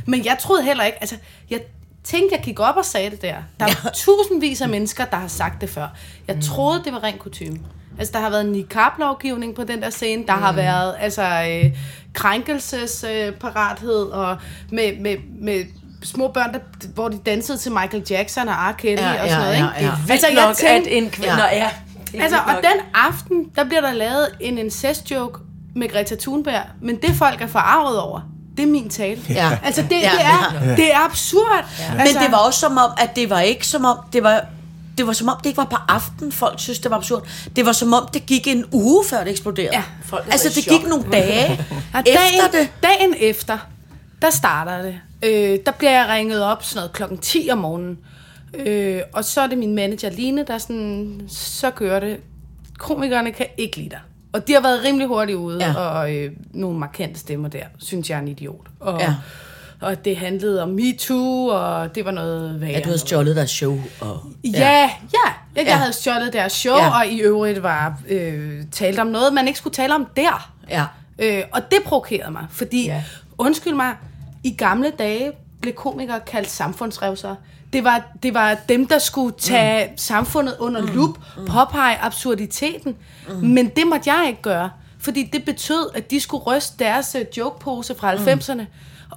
Men 0.07 0.25
jeg 0.25 0.37
troede 0.41 0.63
heller 0.63 0.83
ikke... 0.83 0.97
Altså, 1.01 1.15
jeg 1.49 1.61
tænkte, 2.03 2.35
jeg 2.35 2.43
gik 2.43 2.59
op 2.59 2.75
og 2.75 2.85
sagde 2.85 3.09
det 3.09 3.21
der. 3.21 3.35
Der 3.59 3.65
er 3.65 3.69
ja. 3.83 3.89
tusindvis 4.03 4.61
af 4.61 4.69
mennesker, 4.69 5.05
der 5.05 5.17
har 5.17 5.27
sagt 5.27 5.61
det 5.61 5.69
før. 5.69 5.87
Jeg 6.27 6.35
mm. 6.35 6.41
troede, 6.41 6.83
det 6.83 6.93
var 6.93 7.03
ren 7.03 7.17
kutume. 7.17 7.59
Altså, 7.97 8.13
der 8.13 8.19
har 8.19 8.29
været 8.29 8.45
niqab-lovgivning 8.45 9.55
på 9.55 9.63
den 9.63 9.81
der 9.81 9.89
scene. 9.89 10.27
Der 10.27 10.35
mm. 10.35 10.41
har 10.41 10.51
været 10.51 10.95
altså, 10.99 11.23
øh, 11.23 11.77
krænkelsesparathed, 12.13 14.07
øh, 14.07 14.17
og 14.17 14.37
med, 14.71 14.99
med, 14.99 15.17
med 15.39 15.65
små 16.03 16.27
børn, 16.27 16.53
der, 16.53 16.59
hvor 16.95 17.07
de 17.09 17.17
dansede 17.25 17.57
til 17.57 17.71
Michael 17.71 18.03
Jackson 18.09 18.47
og 18.47 18.55
R. 18.55 18.71
Kelly 18.71 19.01
Ja, 19.01 19.23
og 19.23 19.29
sådan 19.29 19.39
noget. 19.43 19.53
ja, 19.53 19.57
ikke? 19.57 19.67
ja, 19.77 19.85
ja. 19.85 19.91
Altså, 19.91 20.27
Vildt 20.27 20.37
jeg 20.37 20.45
nok, 20.47 20.55
tænkte, 20.55 20.91
at 20.91 20.97
en 20.97 21.09
kvinde... 21.09 21.33
Ja. 21.43 21.55
Ja. 21.55 21.69
ja. 22.13 22.21
Altså, 22.23 22.37
og 22.37 22.53
den 22.55 22.81
aften, 22.93 23.45
der 23.55 23.63
bliver 23.63 23.81
der 23.81 23.93
lavet 23.93 24.27
en 24.39 24.57
incest-joke 24.57 25.39
med 25.75 25.89
Greta 25.91 26.15
Thunberg, 26.15 26.61
men 26.81 26.95
det 27.01 27.15
folk 27.15 27.41
er 27.41 27.47
forarvet 27.47 27.99
over, 27.99 28.21
det 28.57 28.63
er 28.63 28.67
min 28.67 28.89
tale. 28.89 29.21
Ja. 29.29 29.57
Altså, 29.63 29.81
det, 29.81 29.91
Ja, 29.91 30.11
det, 30.11 30.69
er, 30.71 30.75
det 30.75 30.93
er 30.93 31.05
absurd. 31.05 31.65
Ja. 31.79 31.91
Men 31.91 32.01
Altså, 32.01 32.19
det 32.19 32.31
var 32.31 32.37
også 32.37 32.59
som 32.59 32.77
om, 32.77 32.91
at 32.97 33.15
det 33.15 33.29
var 33.29 33.39
ikke 33.39 33.67
som 33.67 33.85
om, 33.85 33.97
det 34.13 34.23
var, 34.23 34.41
det 34.97 35.07
var 35.07 35.13
som 35.13 35.29
om, 35.29 35.35
det 35.37 35.45
ikke 35.45 35.57
var 35.57 35.65
på 35.65 35.77
aften, 35.87 36.31
folk 36.31 36.59
synes, 36.59 36.79
det 36.79 36.91
var 36.91 36.97
absurd. 36.97 37.27
Det 37.55 37.65
var 37.65 37.71
som 37.71 37.93
om, 37.93 38.07
det 38.13 38.25
gik 38.25 38.47
en 38.47 38.65
uge, 38.71 39.05
før 39.09 39.23
det 39.23 39.31
eksploderede. 39.31 39.75
Ja, 39.75 39.83
folk 40.05 40.25
altså, 40.31 40.49
det 40.55 40.63
gik 40.65 40.87
nogle 40.87 41.05
dage 41.11 41.51
efter 41.53 42.01
dagen, 42.03 42.51
det. 42.51 42.69
Dagen 42.83 43.15
efter, 43.19 43.57
der 44.21 44.29
starter 44.29 44.81
det. 44.81 44.95
Øh, 45.23 45.59
der 45.65 45.71
bliver 45.71 45.91
jeg 45.91 46.05
ringet 46.09 46.43
op 46.43 46.63
sådan 46.63 46.77
noget 46.79 46.93
klokken 46.93 47.17
10 47.17 47.49
om 47.51 47.57
morgenen. 47.57 47.97
Øh, 48.53 49.01
og 49.13 49.23
så 49.25 49.41
er 49.41 49.47
det 49.47 49.57
min 49.57 49.75
manager 49.75 50.09
Line, 50.09 50.45
der 50.45 50.53
er 50.53 50.57
sådan, 50.57 51.21
så 51.27 51.71
kører 51.71 51.99
det. 51.99 52.17
Komikerne 52.77 53.31
kan 53.31 53.45
ikke 53.57 53.77
lide 53.77 53.89
dig. 53.89 53.99
Og 54.33 54.47
de 54.47 54.53
har 54.53 54.61
været 54.61 54.83
rimelig 54.83 55.07
hurtigt 55.07 55.37
ude, 55.37 55.65
Ja. 55.65 55.73
og 55.75 56.15
øh, 56.15 56.31
nogle 56.53 56.79
markante 56.79 57.19
stemmer 57.19 57.49
der, 57.49 57.63
synes 57.77 58.09
jeg 58.09 58.15
er 58.17 58.21
en 58.21 58.27
idiot. 58.27 58.67
Og, 58.79 58.99
Ja. 58.99 59.15
og 59.81 60.05
det 60.05 60.17
handlede 60.17 60.63
om 60.63 60.69
MeToo, 60.69 61.45
og 61.47 61.95
det 61.95 62.05
var 62.05 62.11
noget 62.11 62.61
værre. 62.61 62.71
Ja, 62.71 62.79
du 62.79 62.83
havde 62.85 62.97
stjålet 62.99 63.35
deres 63.35 63.49
show. 63.51 63.79
Og, 64.01 64.19
Ja, 64.43 64.49
ja. 64.59 64.59
ja. 64.69 64.89
Jeg, 65.13 65.31
jeg 65.55 65.65
Ja. 65.65 65.75
havde 65.75 65.93
stjålet 65.93 66.33
deres 66.33 66.53
show, 66.53 66.75
Ja. 66.75 66.97
og 66.99 67.07
i 67.07 67.19
øvrigt 67.19 67.63
var 67.63 67.99
øh, 68.09 68.63
talt 68.71 68.99
om 68.99 69.07
noget, 69.07 69.33
man 69.33 69.47
ikke 69.47 69.59
skulle 69.59 69.73
tale 69.73 69.95
om 69.95 70.07
der. 70.15 70.51
Ja. 70.69 70.85
Øh, 71.19 71.43
og 71.51 71.61
det 71.71 71.79
provokerede 71.85 72.31
mig, 72.31 72.45
fordi, 72.49 72.85
ja. 72.85 73.03
undskyld 73.37 73.73
mig, 73.73 73.95
i 74.43 74.51
gamle 74.51 74.91
dage 74.99 75.31
blev 75.61 75.73
komikere 75.73 76.19
kaldt 76.19 76.49
samfundsrevsere. 76.49 77.35
Det 77.73 77.83
var, 77.83 78.03
det 78.23 78.33
var 78.33 78.57
dem, 78.69 78.87
der 78.87 78.99
skulle 78.99 79.35
tage 79.39 79.87
mm. 79.87 79.97
samfundet 79.97 80.55
under 80.59 80.81
mm. 80.81 80.87
lup, 80.87 81.17
påpege 81.35 81.97
absurditeten. 82.01 82.95
Mm. 83.27 83.35
Men 83.35 83.69
det 83.69 83.87
måtte 83.87 84.13
jeg 84.13 84.27
ikke 84.27 84.41
gøre, 84.41 84.69
fordi 84.99 85.29
det 85.33 85.45
betød, 85.45 85.89
at 85.95 86.11
de 86.11 86.19
skulle 86.19 86.43
ryste 86.43 86.83
deres 86.83 87.15
øh, 87.15 87.25
jokepose 87.37 87.95
fra 87.95 88.15
90'erne 88.15 88.63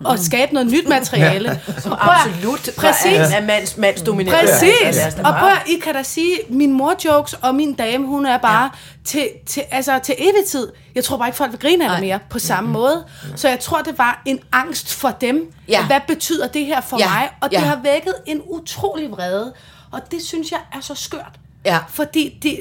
og 0.04 0.18
skabe 0.18 0.54
noget 0.54 0.70
nyt 0.72 0.88
materiale. 0.88 1.60
Som 1.78 1.90
prøv 2.00 2.12
at- 2.12 2.18
absolut 2.26 2.68
Præcis. 2.76 3.12
er, 3.12 3.36
er 3.36 3.46
mands, 3.46 3.76
mandsdomineret. 3.76 4.38
Præcis. 4.40 4.70
Altså, 4.84 5.06
os 5.06 5.14
da 5.14 5.18
Og 5.20 5.24
bare- 5.24 5.38
prøv 5.40 5.48
at, 5.48 5.62
I 5.68 5.78
kan 5.78 5.94
da 5.94 6.02
sige, 6.02 6.38
min 6.50 6.72
mor-jokes 6.72 7.34
og 7.42 7.54
min 7.54 7.72
dame, 7.74 8.06
hun 8.06 8.26
er 8.26 8.38
bare 8.38 8.62
ja. 8.62 8.68
til, 9.04 9.28
til, 9.46 9.62
altså, 9.70 9.98
til 9.98 10.14
evig 10.18 10.44
tid. 10.48 10.68
Jeg 10.94 11.04
tror 11.04 11.16
bare 11.16 11.28
ikke, 11.28 11.36
folk 11.36 11.52
vil 11.52 11.60
grine 11.60 11.84
af 11.84 11.90
det 11.90 12.00
mere 12.00 12.18
på 12.30 12.38
samme 12.38 12.70
måde. 12.70 13.04
Så 13.36 13.48
jeg 13.48 13.60
tror, 13.60 13.82
det 13.82 13.98
var 13.98 14.22
en 14.24 14.38
angst 14.52 14.94
for 14.94 15.10
dem. 15.10 15.52
Ja. 15.68 15.86
Hvad 15.86 16.00
betyder 16.08 16.46
det 16.48 16.66
her 16.66 16.80
for 16.80 16.98
Ja. 16.98 17.08
mig? 17.08 17.28
Og 17.40 17.50
det 17.50 17.56
Ja. 17.56 17.60
har 17.60 17.78
vækket 17.82 18.14
en 18.26 18.40
utrolig 18.46 19.10
vrede. 19.10 19.52
Og 19.92 20.00
det 20.10 20.22
synes 20.22 20.50
jeg 20.50 20.60
er 20.72 20.80
så 20.80 20.94
skørt. 20.94 21.32
Ja. 21.64 21.78
Fordi 21.88 22.38
det, 22.42 22.58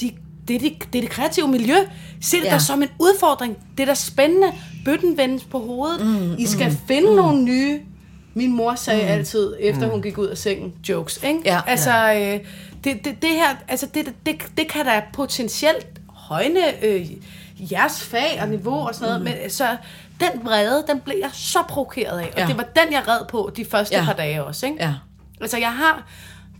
de, 0.00 0.10
det, 0.48 0.56
er 0.56 0.60
det, 0.60 0.72
det 0.92 0.98
er 0.98 1.02
det 1.02 1.10
kreative 1.10 1.48
miljø. 1.48 1.76
Se 2.22 2.36
det 2.36 2.42
Ja. 2.44 2.48
ja. 2.48 2.54
da 2.54 2.58
som 2.58 2.82
en 2.82 2.88
udfordring. 2.98 3.56
Det 3.76 3.82
er 3.82 3.86
da 3.86 3.94
spændende. 3.94 4.52
Bøtten 4.84 5.16
vendes 5.16 5.44
på 5.44 5.58
hovedet. 5.58 6.06
Mm, 6.06 6.34
I 6.38 6.46
skal 6.46 6.68
mm, 6.70 6.76
finde 6.88 7.10
mm. 7.10 7.16
nogle 7.16 7.42
nye... 7.42 7.80
Min 8.34 8.52
mor 8.52 8.74
sagde 8.74 9.02
mm. 9.02 9.08
altid, 9.08 9.54
efter 9.60 9.88
hun 9.90 10.02
gik 10.02 10.18
ud 10.18 10.26
af 10.26 10.38
sengen, 10.38 10.74
jokes. 10.88 11.20
Ikke? 11.24 11.40
Ja. 11.44 11.60
Altså, 11.66 12.12
øh, 12.12 12.40
det, 12.84 13.04
det, 13.04 13.22
det 13.22 13.30
her, 13.30 13.48
altså 13.68 13.86
det, 13.94 14.12
det, 14.26 14.42
det 14.56 14.68
kan 14.68 14.86
da 14.86 15.02
potentielt 15.12 15.86
højne 16.08 16.84
øh, 16.84 17.06
jeres 17.58 18.02
fag 18.02 18.38
og 18.42 18.48
niveau 18.48 18.86
og 18.86 18.94
sådan 18.94 19.08
noget, 19.08 19.22
men 19.22 19.50
så 19.50 19.76
den 20.20 20.44
vrede, 20.44 20.84
den 20.88 21.00
blev 21.00 21.16
jeg 21.20 21.30
så 21.32 21.58
provokeret 21.68 22.18
af, 22.18 22.26
og 22.32 22.38
Ja. 22.38 22.46
det 22.46 22.56
var 22.56 22.62
den, 22.62 22.92
jeg 22.92 23.08
red 23.08 23.26
på 23.28 23.50
de 23.56 23.64
første 23.64 23.94
Ja. 23.94 24.00
ja. 24.00 24.06
par 24.06 24.12
dage 24.12 24.44
også. 24.44 24.66
Ikke? 24.66 24.84
Ja. 24.84 24.94
Altså, 25.40 25.58
jeg 25.58 25.72
har, 25.72 26.06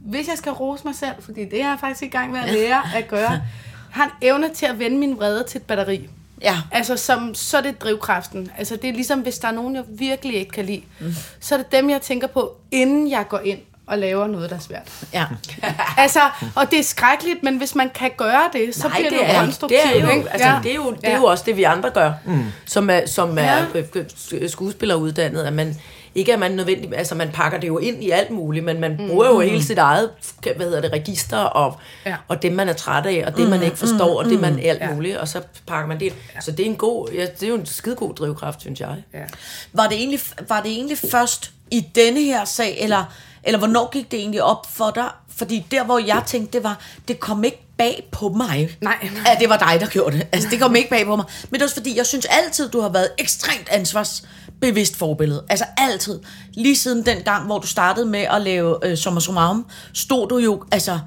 hvis 0.00 0.28
jeg 0.28 0.38
skal 0.38 0.52
rose 0.52 0.84
mig 0.84 0.94
selv, 0.94 1.14
fordi 1.20 1.44
det 1.44 1.62
er 1.62 1.68
jeg 1.68 1.76
faktisk 1.80 2.02
i 2.02 2.08
gang 2.08 2.32
med 2.32 2.40
at 2.40 2.52
lære 2.52 2.82
at 2.96 3.08
gøre, 3.08 3.42
har 3.90 4.04
en 4.04 4.10
evne 4.28 4.48
til 4.54 4.66
at 4.66 4.78
vende 4.78 4.98
min 4.98 5.16
vrede 5.16 5.44
til 5.48 5.58
et 5.58 5.66
batteri. 5.66 6.08
Ja. 6.42 6.56
Altså, 6.72 6.96
som, 6.96 7.34
så 7.34 7.56
er 7.56 7.60
det 7.62 7.80
drivkraften. 7.82 8.50
Altså, 8.58 8.76
det 8.76 8.88
er 8.90 8.92
ligesom, 8.94 9.20
hvis 9.20 9.38
der 9.38 9.48
er 9.48 9.52
nogen, 9.52 9.74
jeg 9.76 9.82
virkelig 9.88 10.36
ikke 10.38 10.50
kan 10.50 10.64
lide, 10.64 10.82
mm. 11.00 11.14
så 11.40 11.54
er 11.54 11.58
det 11.58 11.72
dem, 11.72 11.90
jeg 11.90 12.00
tænker 12.02 12.26
på, 12.26 12.56
inden 12.70 13.10
jeg 13.10 13.24
går 13.28 13.38
ind 13.44 13.58
og 13.86 13.98
laver 13.98 14.26
noget, 14.26 14.50
der 14.50 14.56
er 14.56 14.60
svært. 14.60 14.90
Ja. 15.12 15.24
Altså, 15.96 16.20
og 16.54 16.70
det 16.70 16.78
er 16.78 16.82
skrækkeligt, 16.82 17.42
men 17.42 17.56
hvis 17.58 17.74
man 17.74 17.90
kan 17.94 18.10
gøre 18.16 18.42
det, 18.52 18.74
så 18.74 18.88
Nej, 18.88 18.96
bliver 18.96 19.10
det, 19.10 19.18
det 19.20 19.26
jo 19.26 19.32
er, 19.32 19.44
konstruktivt. 19.44 19.80
det 19.92 19.96
er 20.00 20.04
jo, 20.06 20.10
ikke? 20.18 20.30
altså, 20.30 20.48
det 20.62 20.70
er 20.70 20.74
jo, 20.76 20.90
det 20.90 20.98
er 21.02 21.10
Ja. 21.10 21.16
jo 21.16 21.24
også 21.24 21.44
det, 21.46 21.56
vi 21.56 21.62
andre 21.62 21.90
gør, 21.90 22.12
mm. 22.26 22.44
som 22.66 22.90
er, 22.90 23.00
som 23.06 23.38
er 23.38 23.42
Ja. 23.42 23.64
øh, 23.74 24.04
øh, 24.32 24.50
skuespilleruddannet, 24.50 25.42
at 25.42 25.52
man 25.52 25.76
ikke 26.14 26.32
at 26.32 26.38
man 26.38 26.50
nødvendigt, 26.52 26.94
altså 26.94 27.14
man 27.14 27.30
pakker 27.32 27.58
det 27.60 27.68
jo 27.68 27.78
ind 27.78 28.04
i 28.04 28.10
alt 28.10 28.30
muligt, 28.30 28.64
men 28.64 28.80
man 28.80 28.96
bruger 28.96 29.26
jo 29.28 29.40
hele 29.40 29.64
sit 29.64 29.78
eget, 29.78 30.10
hvad 30.42 30.66
hedder 30.66 30.80
det, 30.80 30.92
register, 30.92 31.38
og, 31.38 31.76
Ja. 32.04 32.10
ja. 32.10 32.16
og 32.28 32.42
det 32.42 32.52
man 32.52 32.68
er 32.68 32.72
træt 32.72 33.06
af, 33.06 33.24
og 33.26 33.36
det 33.36 33.50
man 33.50 33.62
ikke 33.62 33.76
forstår, 33.76 34.18
og 34.18 34.24
det 34.24 34.40
man 34.40 34.58
alt 34.58 34.80
Ja. 34.80 34.94
muligt, 34.94 35.16
og 35.16 35.28
så 35.28 35.40
pakker 35.66 35.88
man 35.88 36.00
det 36.00 36.06
ind. 36.06 36.14
Så 36.40 36.50
det 36.50 36.60
er 36.60 36.70
en 36.70 36.76
god, 36.76 37.08
ja, 37.14 37.22
det 37.22 37.42
er 37.42 37.48
jo 37.48 37.54
en 37.54 37.66
skide 37.66 37.94
god 37.96 38.14
drivkraft, 38.14 38.60
synes 38.60 38.80
jeg. 38.80 38.94
Ja. 39.14 39.18
Var 39.72 39.86
det 39.86 39.98
egentlig, 39.98 40.20
var 40.48 40.60
det 40.60 40.70
egentlig 40.72 40.98
først 40.98 41.50
i 41.70 41.80
denne 41.94 42.20
her 42.20 42.44
sag, 42.44 42.76
eller, 42.80 43.04
eller 43.44 43.58
hvornår 43.58 43.90
gik 43.92 44.10
det 44.10 44.18
egentlig 44.20 44.42
op 44.42 44.66
for 44.70 44.90
dig? 44.94 45.08
Fordi 45.36 45.66
der, 45.70 45.84
hvor 45.84 45.98
jeg 45.98 46.22
tænkte, 46.26 46.58
det 46.58 46.64
var, 46.64 46.80
det 47.08 47.20
kom 47.20 47.44
ikke 47.44 47.62
bag 47.78 48.08
på 48.12 48.28
mig. 48.28 48.76
Nej. 48.80 49.08
At 49.26 49.36
det 49.40 49.48
var 49.48 49.56
dig, 49.56 49.80
der 49.80 49.86
gjorde 49.86 50.16
det. 50.18 50.26
Altså, 50.32 50.48
det 50.50 50.60
kom 50.60 50.76
ikke 50.76 50.90
bag 50.90 51.04
på 51.06 51.16
mig. 51.16 51.24
Men 51.50 51.54
det 51.54 51.60
er 51.60 51.64
også 51.66 51.76
fordi, 51.76 51.96
jeg 51.96 52.06
synes 52.06 52.26
altid, 52.30 52.68
du 52.68 52.80
har 52.80 52.88
været 52.88 53.08
ekstremt 53.18 53.68
bevidst 54.62 54.96
forbillede. 54.96 55.44
Altså 55.48 55.64
altid. 55.76 56.20
Lige 56.54 56.76
siden 56.76 57.06
den 57.06 57.22
gang, 57.22 57.46
hvor 57.46 57.58
du 57.58 57.66
startede 57.66 58.06
med 58.06 58.20
at 58.20 58.42
lave 58.42 58.86
øh, 58.86 58.96
Sommer 58.96 59.20
Summarum, 59.20 59.66
stod 59.92 60.28
du 60.28 60.38
jo, 60.38 60.64
altså, 60.70 60.98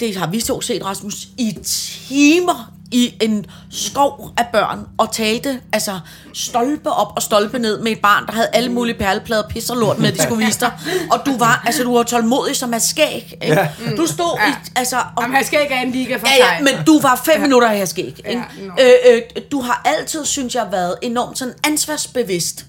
det 0.00 0.16
har 0.16 0.26
vi 0.30 0.40
så 0.40 0.60
set, 0.60 0.84
Rasmus, 0.84 1.28
i 1.38 1.58
timer 1.64 2.77
i 2.90 3.14
en 3.22 3.46
skov 3.70 4.30
af 4.36 4.46
børn 4.52 4.86
og 4.98 5.12
talte 5.12 5.60
altså 5.72 6.00
stolpe 6.34 6.90
op 6.90 7.12
og 7.16 7.22
stolpe 7.22 7.58
ned 7.58 7.80
med 7.80 7.92
et 7.92 8.00
barn, 8.00 8.26
der 8.26 8.32
havde 8.32 8.48
alle 8.52 8.72
mulige 8.72 8.98
perleplader, 8.98 9.48
pis 9.48 9.70
og 9.70 9.76
lort 9.76 9.98
med, 9.98 10.12
de 10.12 10.22
skulle 10.22 10.46
vise 10.46 10.60
dig. 10.60 10.72
Og 11.10 11.26
du 11.26 11.38
var, 11.38 11.62
altså 11.66 11.82
du 11.82 11.96
var 11.96 12.02
tålmodig 12.02 12.56
som 12.56 12.74
er 12.74 12.78
skæg. 12.78 13.38
Ikke? 13.42 13.54
Ja. 13.54 13.68
Du 13.96 14.06
stod 14.06 14.38
i, 14.48 14.52
altså... 14.76 14.96
Og, 14.96 15.22
Jamen, 15.22 15.36
han 15.36 15.44
skal 15.44 15.62
ikke 15.62 15.74
have 15.74 15.86
en 15.86 15.92
liga 15.92 16.16
for 16.16 16.26
Ja, 16.26 16.54
ja, 16.54 16.60
men 16.62 16.74
du 16.86 17.00
var 17.00 17.22
fem 17.24 17.34
ja. 17.36 17.42
minutter 17.42 17.68
her 17.68 17.84
skæg. 17.84 18.04
Ikke? 18.28 18.44
Ja, 18.60 18.66
nå. 18.66 18.72
øh, 18.80 19.22
øh, 19.36 19.42
du 19.52 19.60
har 19.60 19.82
altid, 19.84 20.24
synes 20.24 20.54
jeg, 20.54 20.68
været 20.72 20.94
enormt 21.02 21.38
sådan 21.38 21.54
ansvarsbevidst 21.66 22.66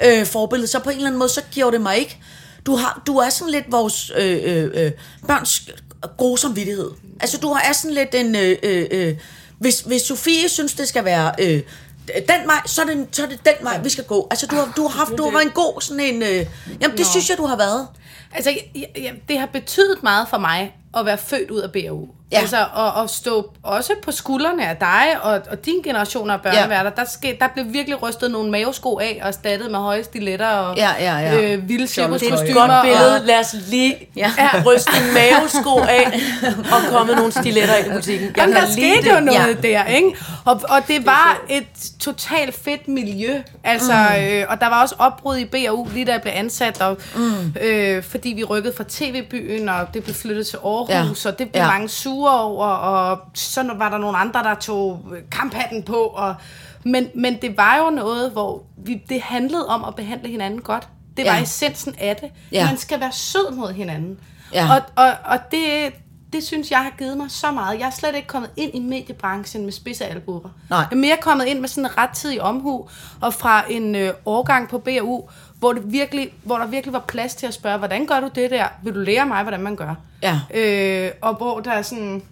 ja. 0.00 0.20
øh, 0.20 0.26
forbillede. 0.26 0.68
Så 0.68 0.78
på 0.78 0.90
en 0.90 0.96
eller 0.96 1.06
anden 1.06 1.18
måde, 1.18 1.30
så 1.30 1.42
giver 1.50 1.70
det 1.70 1.80
mig 1.80 1.98
ikke. 1.98 2.18
Du, 2.66 2.76
har, 2.76 3.02
du 3.06 3.16
er 3.16 3.30
sådan 3.30 3.52
lidt 3.52 3.64
vores 3.68 4.12
øh, 4.18 4.38
øh, 4.44 4.70
øh, 4.74 4.90
børns 5.26 5.62
gode 6.16 6.38
samvittighed. 6.38 6.90
Altså, 7.20 7.38
du 7.38 7.50
er 7.50 7.72
sådan 7.72 7.94
lidt 7.94 8.14
en... 8.14 8.36
Øh, 8.36 8.56
øh, 8.62 8.86
øh, 8.90 9.14
hvis, 9.60 9.80
hvis 9.80 10.02
Sofie 10.02 10.48
synes, 10.48 10.74
det 10.74 10.88
skal 10.88 11.04
være... 11.04 11.32
Øh, 11.38 11.62
den 12.14 12.46
vej, 12.46 12.60
så 12.66 12.82
er, 12.82 12.86
det, 12.86 13.08
så 13.12 13.22
er 13.22 13.26
det 13.26 13.40
den 13.44 13.54
vej, 13.64 13.80
vi 13.82 13.88
skal 13.88 14.04
gå. 14.04 14.28
Altså, 14.30 14.46
du 14.46 14.56
har, 14.56 14.72
du 14.76 14.82
har 14.82 14.98
haft, 14.98 15.18
du 15.18 15.22
har 15.24 15.30
været 15.30 15.44
en 15.44 15.50
god 15.50 15.80
sådan 15.80 16.00
en... 16.00 16.22
Øh, 16.22 16.46
jamen, 16.80 16.96
det 16.96 17.06
synes 17.06 17.30
jeg, 17.30 17.38
du 17.38 17.46
har 17.46 17.56
været. 17.56 17.88
Altså, 18.32 18.50
jeg, 18.50 18.86
jeg, 18.96 19.14
det 19.28 19.38
har 19.38 19.46
betydet 19.46 20.02
meget 20.02 20.28
for 20.28 20.38
mig 20.38 20.76
at 20.96 21.06
være 21.06 21.18
født 21.18 21.50
ud 21.50 21.60
af 21.60 21.72
BAU. 21.72 22.08
Ja. 22.32 22.38
Altså, 22.40 22.66
og, 22.74 22.92
og 22.92 23.10
stå 23.10 23.50
også 23.62 23.92
på 24.04 24.12
skuldrene 24.12 24.68
af 24.68 24.76
dig 24.76 25.06
og, 25.22 25.32
og 25.50 25.64
din 25.66 25.82
generation 25.84 26.30
af 26.30 26.40
børneværter. 26.40 26.90
Ja. 26.96 27.02
Der, 27.02 27.08
ske, 27.10 27.36
der 27.40 27.48
blev 27.54 27.64
virkelig 27.72 28.02
rystet 28.02 28.30
nogle 28.30 28.50
mavesko 28.50 28.98
af 28.98 29.18
og 29.22 29.28
erstattet 29.28 29.70
med 29.70 29.78
høje 29.78 30.04
stiletter 30.04 30.46
og 30.48 30.76
Ja, 30.76 30.90
ja, 31.00 31.18
ja. 31.18 31.34
Øh, 31.54 31.68
vilde 31.68 31.86
Det 31.86 31.98
er 31.98 32.08
et 32.08 32.20
cirkuskostymer. 32.20 32.66
godt 32.66 32.82
billede. 32.84 33.14
Og, 33.20 33.26
Lad 33.26 33.38
os 33.40 33.54
lige 33.68 33.96
Ja. 34.16 34.32
ja. 34.38 34.48
ryste 34.66 34.90
en 35.06 35.14
mavesko 35.14 35.78
af 35.80 36.20
og 36.56 36.92
komme 36.96 37.14
nogle 37.14 37.32
stiletter 37.32 37.76
i 37.76 37.90
butikken. 37.94 38.26
Jeg 38.28 38.36
Jamen, 38.36 38.56
der 38.56 38.66
skete 38.72 39.02
det. 39.02 39.14
jo 39.16 39.20
noget 39.20 39.58
Ja. 39.64 39.68
der, 39.68 39.84
ikke? 39.84 40.16
Og, 40.44 40.60
og 40.68 40.82
det 40.88 41.06
var 41.06 41.40
et 41.50 41.66
totalt 42.00 42.54
fedt 42.64 42.88
miljø. 42.88 43.40
Altså, 43.64 43.92
mm. 44.10 44.24
øh, 44.24 44.44
og 44.48 44.60
der 44.60 44.68
var 44.68 44.82
også 44.82 44.94
opbrud 44.98 45.36
i 45.36 45.44
BAU, 45.44 45.88
lige 45.94 46.04
da 46.04 46.12
jeg 46.12 46.22
blev 46.22 46.32
ansat, 46.36 46.80
og, 46.80 46.96
mm. 47.16 47.54
øh, 47.60 48.02
fordi 48.02 48.28
vi 48.28 48.44
rykkede 48.44 48.74
fra 48.76 48.84
TV-byen, 48.88 49.68
og 49.68 49.86
det 49.94 50.04
blev 50.04 50.14
flyttet 50.14 50.46
til 50.46 50.56
Aarhus, 50.56 51.24
Ja. 51.24 51.30
og 51.30 51.38
det 51.38 51.50
blev 51.50 51.62
ja. 51.62 51.68
mange 51.70 51.88
sure 51.88 52.19
over, 52.28 52.66
og 52.66 53.18
så 53.34 53.72
var 53.76 53.88
der 53.88 53.98
nogle 53.98 54.18
andre, 54.18 54.42
der 54.42 54.54
tog 54.54 55.06
kamphatten 55.32 55.82
på. 55.82 55.94
Og, 55.96 56.34
men, 56.84 57.08
men 57.14 57.38
det 57.42 57.56
var 57.56 57.76
jo 57.84 57.90
noget, 57.90 58.30
hvor 58.30 58.62
vi, 58.76 59.02
det 59.08 59.20
handlede 59.20 59.68
om 59.68 59.84
at 59.84 59.94
behandle 59.94 60.28
hinanden 60.28 60.60
godt. 60.60 60.88
Det 61.16 61.26
var 61.26 61.34
Ja. 61.34 61.42
essensen 61.42 61.94
af 61.98 62.16
det. 62.16 62.30
Ja. 62.52 62.66
Man 62.66 62.76
skal 62.76 63.00
være 63.00 63.12
sød 63.12 63.50
mod 63.54 63.72
hinanden. 63.72 64.18
Ja. 64.54 64.68
Og, 64.74 64.80
og, 65.04 65.10
og 65.24 65.38
det, 65.50 65.92
det 66.32 66.44
synes 66.44 66.70
jeg 66.70 66.78
har 66.78 66.90
givet 66.98 67.16
mig 67.16 67.30
så 67.30 67.50
meget. 67.50 67.78
Jeg 67.80 67.86
er 67.86 67.90
slet 67.90 68.14
ikke 68.14 68.28
kommet 68.28 68.50
ind 68.56 68.74
i 68.74 68.78
mediebranchen 68.80 69.64
med 69.64 69.72
spidse 69.72 70.04
albuer. 70.06 70.48
Nej. 70.70 70.78
Jeg 70.78 70.88
er 70.92 70.96
mere 70.96 71.16
kommet 71.20 71.44
ind 71.46 71.60
med 71.60 71.68
sådan 71.68 71.84
en 71.84 71.98
rettidig 71.98 72.42
omhu, 72.42 72.88
og 73.20 73.34
fra 73.34 73.62
en 73.70 73.94
øh, 73.94 74.12
årgang 74.26 74.68
på 74.68 74.78
BAU, 74.78 75.28
hvor, 75.60 75.72
det 75.72 75.92
virkelig, 75.92 76.32
hvor 76.42 76.58
der 76.58 76.66
virkelig 76.66 76.92
var 76.92 77.04
plads 77.08 77.34
til 77.34 77.46
at 77.46 77.54
spørge, 77.54 77.78
hvordan 77.78 78.06
gør 78.06 78.20
du 78.20 78.30
det 78.34 78.50
der? 78.50 78.68
Vil 78.82 78.94
du 78.94 79.00
lære 79.00 79.26
mig, 79.26 79.42
hvordan 79.42 79.60
man 79.60 79.76
gør? 79.76 79.94
Ja. 80.22 80.40
Øh, 80.54 81.10
og 81.20 81.34
hvor 81.34 81.60
der 81.60 81.70
er 81.70 81.82
sådan, 81.82 82.22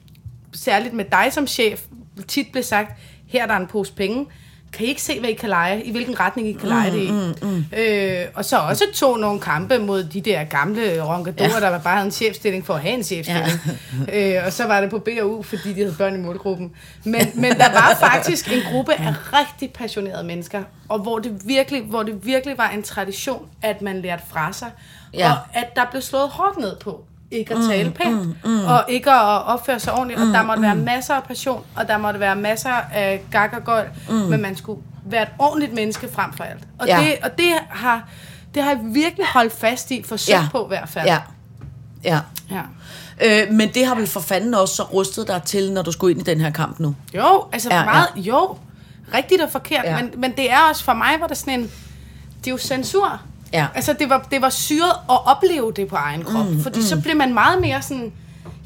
særligt 0.52 0.94
med 0.94 1.04
dig 1.04 1.32
som 1.32 1.46
chef, 1.46 1.84
tit 2.28 2.46
blev 2.52 2.62
sagt, 2.62 2.92
her 3.26 3.42
er 3.42 3.46
der 3.46 3.56
en 3.56 3.66
pose 3.66 3.92
penge, 3.92 4.26
kan 4.72 4.86
I 4.86 4.88
ikke 4.88 5.02
se, 5.02 5.20
hvad 5.20 5.30
I 5.30 5.34
kan 5.34 5.48
lege? 5.48 5.84
I 5.84 5.90
hvilken 5.90 6.20
retning 6.20 6.48
I 6.48 6.52
kan 6.52 6.68
lege 6.68 6.90
det 6.90 6.98
i? 7.02 7.10
Mm, 7.10 7.48
mm. 7.48 7.64
Øh, 7.78 8.24
og 8.34 8.44
så 8.44 8.56
også 8.58 8.84
tog 8.94 9.18
nogle 9.18 9.40
kampe 9.40 9.78
mod 9.78 10.04
de 10.04 10.20
der 10.20 10.44
gamle 10.44 11.02
ronkadorer, 11.02 11.50
ja. 11.66 11.70
der 11.72 11.78
bare 11.80 11.94
havde 11.94 12.06
en 12.06 12.12
chefstilling 12.12 12.66
for 12.66 12.74
at 12.74 12.80
have 12.80 12.94
en 12.94 13.02
chefstilling. 13.02 13.60
Ja. 14.08 14.38
øh, 14.38 14.46
og 14.46 14.52
så 14.52 14.66
var 14.66 14.80
det 14.80 14.90
på 14.90 14.98
BAU, 14.98 15.42
fordi 15.42 15.72
de 15.72 15.80
havde 15.80 15.94
børn 15.98 16.14
i 16.14 16.18
målgruppen. 16.18 16.72
Men, 17.04 17.30
men 17.34 17.52
der 17.52 17.72
var 17.72 17.96
faktisk 18.00 18.52
en 18.52 18.62
gruppe 18.72 18.92
af 18.94 19.14
rigtig 19.32 19.70
passionerede 19.72 20.24
mennesker, 20.24 20.62
og 20.88 20.98
hvor 20.98 21.18
det 21.18 21.40
virkelig, 21.44 21.82
hvor 21.82 22.02
det 22.02 22.26
virkelig 22.26 22.58
var 22.58 22.68
en 22.68 22.82
tradition, 22.82 23.46
at 23.62 23.82
man 23.82 24.02
lærte 24.02 24.22
fra 24.30 24.52
sig, 24.52 24.70
Ja. 25.14 25.30
og 25.32 25.36
at 25.52 25.76
der 25.76 25.84
blev 25.90 26.02
slået 26.02 26.28
hårdt 26.28 26.58
ned 26.58 26.76
på 26.76 27.04
ikke 27.30 27.54
at 27.54 27.60
tale 27.70 27.90
pænt, 27.90 28.26
mm, 28.26 28.34
mm, 28.50 28.64
og 28.64 28.84
ikke 28.88 29.10
at 29.10 29.42
opføre 29.46 29.80
sig 29.80 29.92
ordentligt, 29.92 30.20
og 30.20 30.26
der 30.26 30.42
måtte 30.42 30.62
være 30.62 30.74
masser 30.76 31.14
af 31.14 31.22
passion, 31.24 31.64
og 31.76 31.88
der 31.88 31.98
måtte 31.98 32.20
være 32.20 32.36
masser 32.36 32.70
af 32.92 33.22
gak 33.30 33.52
og 33.56 33.64
gold, 33.64 33.86
mm. 34.08 34.14
men 34.14 34.42
man 34.42 34.56
skulle 34.56 34.80
være 35.04 35.22
et 35.22 35.28
ordentligt 35.38 35.74
menneske 35.74 36.08
frem 36.12 36.32
for 36.32 36.44
alt. 36.44 36.62
Og, 36.78 36.86
Ja. 36.86 36.98
det, 37.00 37.14
og 37.22 37.38
det, 37.38 37.52
har, 37.70 38.08
det 38.54 38.62
har 38.62 38.70
jeg 38.70 38.80
virkelig 38.82 39.26
holdt 39.32 39.52
fast 39.52 39.90
i, 39.90 40.02
forsøgt 40.02 40.34
Ja. 40.38 40.46
på 40.52 40.64
i 40.64 40.68
hvert 40.68 40.88
fald. 40.88 41.06
Ja. 41.06 41.18
Ja. 42.04 42.20
ja. 42.50 42.60
Øh, 43.20 43.52
men 43.52 43.68
det 43.74 43.86
har 43.86 43.94
vel 43.94 44.06
for 44.06 44.20
fanden 44.20 44.54
også 44.54 44.74
så 44.74 44.82
rustet 44.82 45.28
dig 45.28 45.42
til, 45.42 45.72
når 45.72 45.82
du 45.82 45.92
skulle 45.92 46.10
ind 46.12 46.20
i 46.20 46.24
den 46.30 46.40
her 46.40 46.50
kamp 46.50 46.78
nu. 46.80 46.94
Jo, 47.14 47.44
altså 47.52 47.68
Ja, 47.70 47.76
ja, 47.76 47.80
ja. 47.80 47.86
meget, 47.92 48.08
jo, 48.16 48.56
rigtigt 49.14 49.42
og 49.42 49.50
forkert, 49.50 49.84
Ja. 49.84 49.96
men, 50.02 50.10
men 50.16 50.32
det 50.36 50.50
er 50.52 50.58
også 50.70 50.84
for 50.84 50.94
mig, 50.94 51.18
hvor 51.18 51.26
det 51.26 51.36
sådan 51.36 51.60
en, 51.60 51.70
det 52.40 52.46
er 52.46 52.50
jo 52.50 52.58
censur. 52.58 53.20
Ja. 53.52 53.66
Altså 53.74 53.92
det 53.98 54.08
var, 54.10 54.26
det 54.30 54.42
var 54.42 54.50
syret 54.50 54.90
at 55.10 55.26
opleve 55.26 55.72
det 55.76 55.88
på 55.88 55.96
egen 55.96 56.24
krop, 56.24 56.46
mm, 56.46 56.62
fordi 56.62 56.78
mm. 56.78 56.84
så 56.84 57.00
bliver 57.00 57.14
man 57.16 57.34
meget 57.34 57.60
mere 57.60 57.82
sådan, 57.82 58.12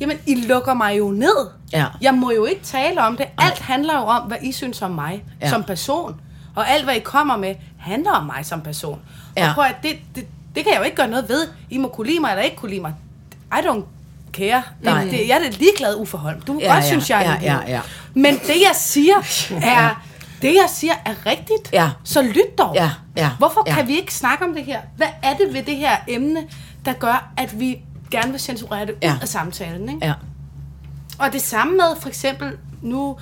jamen 0.01 0.16
I 0.26 0.35
lukker 0.35 0.74
mig 0.74 0.99
jo 0.99 1.11
ned. 1.11 1.49
Ja. 1.72 1.87
Jeg 2.01 2.14
må 2.14 2.30
jo 2.30 2.45
ikke 2.45 2.62
tale 2.62 3.01
om 3.03 3.16
det. 3.16 3.26
Alt 3.39 3.59
handler 3.59 3.95
jo 3.95 4.05
om, 4.05 4.22
hvad 4.22 4.37
I 4.43 4.53
synes 4.53 4.83
om 4.83 4.91
mig 4.91 5.24
Ja. 5.41 5.47
ja. 5.47 5.51
som 5.53 5.64
person. 5.64 6.20
Og 6.55 6.70
alt, 6.70 6.85
hvad 6.85 6.95
I 6.95 6.99
kommer 7.01 7.37
med, 7.37 7.55
handler 7.78 8.11
om 8.11 8.26
mig 8.26 8.47
som 8.47 8.61
person. 8.61 8.99
Ja. 9.37 9.49
Og 9.49 9.55
prøv 9.55 9.64
at, 9.64 9.76
det, 9.83 9.97
det, 10.14 10.26
det 10.55 10.64
kan 10.64 10.72
jeg 10.72 10.78
jo 10.78 10.85
ikke 10.85 10.97
gøre 10.97 11.09
noget 11.09 11.28
ved. 11.28 11.49
I 11.70 11.78
må 11.78 11.89
kunne 11.89 12.07
lide 12.07 12.20
mig 12.20 12.30
eller 12.30 12.43
ikke 12.43 12.57
kunne 12.57 12.70
lide 12.70 12.80
mig. 12.80 12.95
I 13.53 13.57
don't 13.66 13.83
care. 14.33 14.62
Nej. 14.80 15.05
Det, 15.05 15.28
jeg 15.28 15.37
er 15.37 15.51
da 15.51 15.57
ligeglad, 15.59 15.97
Uffe 15.97 16.16
Holm. 16.16 16.41
Du 16.41 16.53
må 16.53 16.61
Ja, 16.61 16.66
ja, 16.66 16.72
godt 16.74 16.85
ja, 16.85 16.89
synes, 16.89 17.11
jeg 17.11 17.24
er 17.26 17.30
ja, 17.43 17.55
ja, 17.55 17.59
ja. 17.74 17.80
Men 18.14 18.35
det, 18.35 18.49
jeg 18.49 18.72
siger, 18.74 19.14
er... 19.62 20.03
Det, 20.43 20.49
jeg 20.55 20.66
siger, 20.68 20.93
er 21.05 21.26
rigtigt. 21.26 21.72
Ja. 21.72 21.90
Så 22.05 22.22
lyt 22.22 22.59
dog. 22.59 22.74
Ja, 22.74 22.90
ja, 23.16 23.30
Hvorfor 23.38 23.64
ja. 23.66 23.74
kan 23.74 23.88
vi 23.88 23.97
ikke 23.97 24.14
snakke 24.14 24.45
om 24.45 24.55
det 24.55 24.64
her? 24.64 24.80
Hvad 24.97 25.07
er 25.22 25.36
det 25.36 25.55
ved 25.55 25.62
det 25.62 25.76
her 25.76 25.97
emne, 26.09 26.47
der 26.84 26.93
gør, 26.93 27.32
at 27.36 27.61
vi 27.61 27.80
gerne 28.11 28.30
vil 28.30 28.40
censurere 28.40 28.86
det 28.86 28.95
Ja. 29.03 29.12
ud 29.14 29.18
af 29.22 29.28
samtalen? 29.28 29.88
Ikke? 29.88 30.07
Ja. 30.07 30.12
Og 31.18 31.32
det 31.32 31.43
samme 31.43 31.76
med 31.76 32.01
for 32.01 32.09
eksempel 32.09 32.53
nu, 32.82 33.16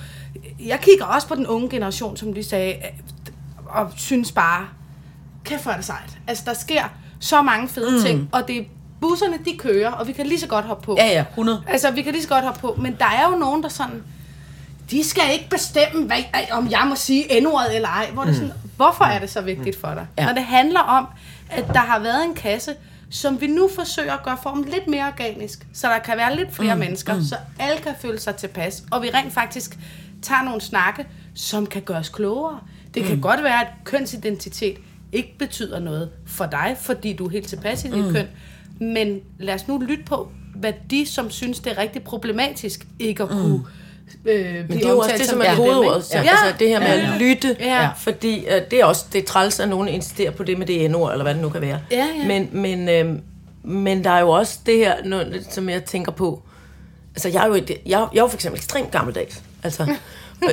jeg 0.59 0.79
kigger 0.79 1.05
også 1.05 1.27
på 1.27 1.35
den 1.35 1.47
unge 1.47 1.69
generation, 1.69 2.17
som 2.17 2.33
de 2.33 2.43
sagde, 2.43 2.73
øh, 2.73 2.83
og 3.65 3.91
synes 3.95 4.31
bare, 4.31 4.65
kæft 5.43 5.65
er 5.65 5.75
det 5.75 5.85
sejt. 5.85 6.17
Altså 6.27 6.43
der 6.47 6.53
sker 6.53 6.83
så 7.19 7.41
mange 7.41 7.67
fede 7.69 7.91
mm. 7.97 8.03
ting, 8.05 8.29
og 8.31 8.47
det 8.47 8.57
er 8.57 8.63
busserne, 9.01 9.37
de 9.45 9.57
kører, 9.57 9.91
og 9.91 10.07
vi 10.07 10.11
kan 10.13 10.25
lige 10.27 10.39
så 10.39 10.47
godt 10.47 10.65
hoppe 10.65 10.85
på. 10.85 10.95
Ja, 10.99 11.07
ja, 11.07 11.23
100. 11.29 11.63
Altså, 11.67 11.91
vi 11.91 12.01
kan 12.01 12.11
lige 12.13 12.23
så 12.23 12.29
godt 12.29 12.43
hoppe 12.45 12.59
på, 12.59 12.75
men 12.81 12.95
der 12.99 13.05
er 13.05 13.31
jo 13.31 13.37
nogen, 13.37 13.63
der 13.63 13.69
sådan, 13.69 14.03
de 14.91 15.03
skal 15.03 15.23
ikke 15.33 15.49
bestemme, 15.49 16.05
hvad, 16.05 16.17
om 16.51 16.71
jeg 16.71 16.85
må 16.89 16.95
sige 16.95 17.41
n-ordet 17.41 17.75
eller 17.75 17.89
ej. 17.89 18.09
Hvor 18.13 18.23
det 18.23 18.29
er 18.29 18.33
sådan, 18.33 18.51
hvorfor 18.75 19.03
er 19.03 19.19
det 19.19 19.29
så 19.29 19.41
vigtigt 19.41 19.79
for 19.79 19.93
dig? 19.93 20.07
Ja. 20.17 20.25
Når 20.25 20.33
det 20.33 20.43
handler 20.43 20.79
om, 20.79 21.07
at 21.49 21.67
der 21.67 21.79
har 21.79 21.99
været 21.99 22.25
en 22.25 22.33
kasse, 22.33 22.73
som 23.09 23.41
vi 23.41 23.47
nu 23.47 23.69
forsøger 23.75 24.13
at 24.13 24.23
gøre 24.23 24.37
formen 24.43 24.65
lidt 24.65 24.87
mere 24.87 25.07
organisk, 25.07 25.67
så 25.73 25.87
der 25.87 25.99
kan 25.99 26.17
være 26.17 26.35
lidt 26.35 26.53
flere 26.53 26.75
mm, 26.75 26.79
mennesker, 26.79 27.15
mm. 27.15 27.23
så 27.23 27.35
alle 27.59 27.81
kan 27.81 27.93
føle 28.01 28.19
sig 28.19 28.35
tilpas, 28.35 28.83
og 28.91 29.01
vi 29.01 29.09
rent 29.13 29.33
faktisk 29.33 29.77
tager 30.21 30.43
nogle 30.43 30.61
snakke, 30.61 31.07
som 31.35 31.65
kan 31.65 31.81
gøre 31.81 31.97
os 31.97 32.09
klogere. 32.09 32.59
Det 32.93 33.03
kan 33.03 33.21
godt 33.21 33.43
være, 33.43 33.61
at 33.61 33.67
kønsidentitet 33.83 34.77
ikke 35.11 35.37
betyder 35.39 35.79
noget 35.79 36.09
for 36.25 36.45
dig, 36.45 36.77
fordi 36.79 37.13
du 37.13 37.25
er 37.25 37.29
helt 37.29 37.47
tilpas 37.47 37.85
i 37.85 37.87
dit 37.87 38.05
mm. 38.05 38.13
køn, 38.13 38.27
men 38.79 39.19
lad 39.39 39.53
os 39.53 39.67
nu 39.67 39.77
lytte 39.77 40.03
på, 40.03 40.31
hvad 40.55 40.73
de, 40.89 41.05
som 41.05 41.29
synes, 41.29 41.59
det 41.59 41.71
er 41.71 41.77
rigtig 41.77 42.03
problematisk, 42.03 42.87
ikke 42.99 43.23
at 43.23 43.29
kunne 43.29 43.65
øh, 44.25 44.45
Men 44.69 44.77
det 44.77 44.85
er 44.85 44.89
jo 44.89 44.97
også 44.97 45.15
det, 45.17 45.25
som 45.25 45.41
er 45.45 45.55
hovedordet. 45.55 46.05
Ja. 46.13 46.19
altså, 46.19 46.45
det 46.59 46.67
her 46.69 46.79
med 46.79 46.87
at 46.87 47.09
lytte. 47.19 47.55
Ja. 47.59 47.89
Fordi 47.97 48.45
øh, 48.45 48.61
det 48.71 48.79
er 48.81 48.85
også 48.85 49.05
det 49.13 49.21
er 49.21 49.25
træls, 49.25 49.59
at 49.59 49.69
nogen 49.69 49.87
insisterer 49.87 50.31
på 50.31 50.43
det 50.43 50.57
med 50.57 50.65
det 50.67 50.95
ord 50.95 51.11
eller 51.11 51.23
hvad 51.23 51.33
det 51.33 51.41
nu 51.41 51.49
kan 51.49 51.61
være. 51.61 51.79
Ja, 51.91 52.07
ja. 52.21 52.27
Men, 52.27 52.49
men, 52.51 52.89
øh, 52.89 53.15
men 53.63 54.03
der 54.03 54.09
er 54.09 54.19
jo 54.19 54.29
også 54.29 54.59
det 54.65 54.77
her, 54.77 54.95
noget, 55.05 55.47
som 55.49 55.69
jeg 55.69 55.83
tænker 55.83 56.11
på. 56.11 56.41
Altså, 57.15 57.29
jeg 57.29 57.43
er 57.43 57.47
jo, 57.47 57.53
et- 57.53 57.69
jeg, 57.69 57.77
jeg 57.85 57.99
er 58.19 58.23
jo 58.23 58.27
for 58.27 58.37
eksempel 58.37 58.57
ekstremt 58.59 58.91
gammeldags. 58.91 59.41
Altså, 59.63 59.85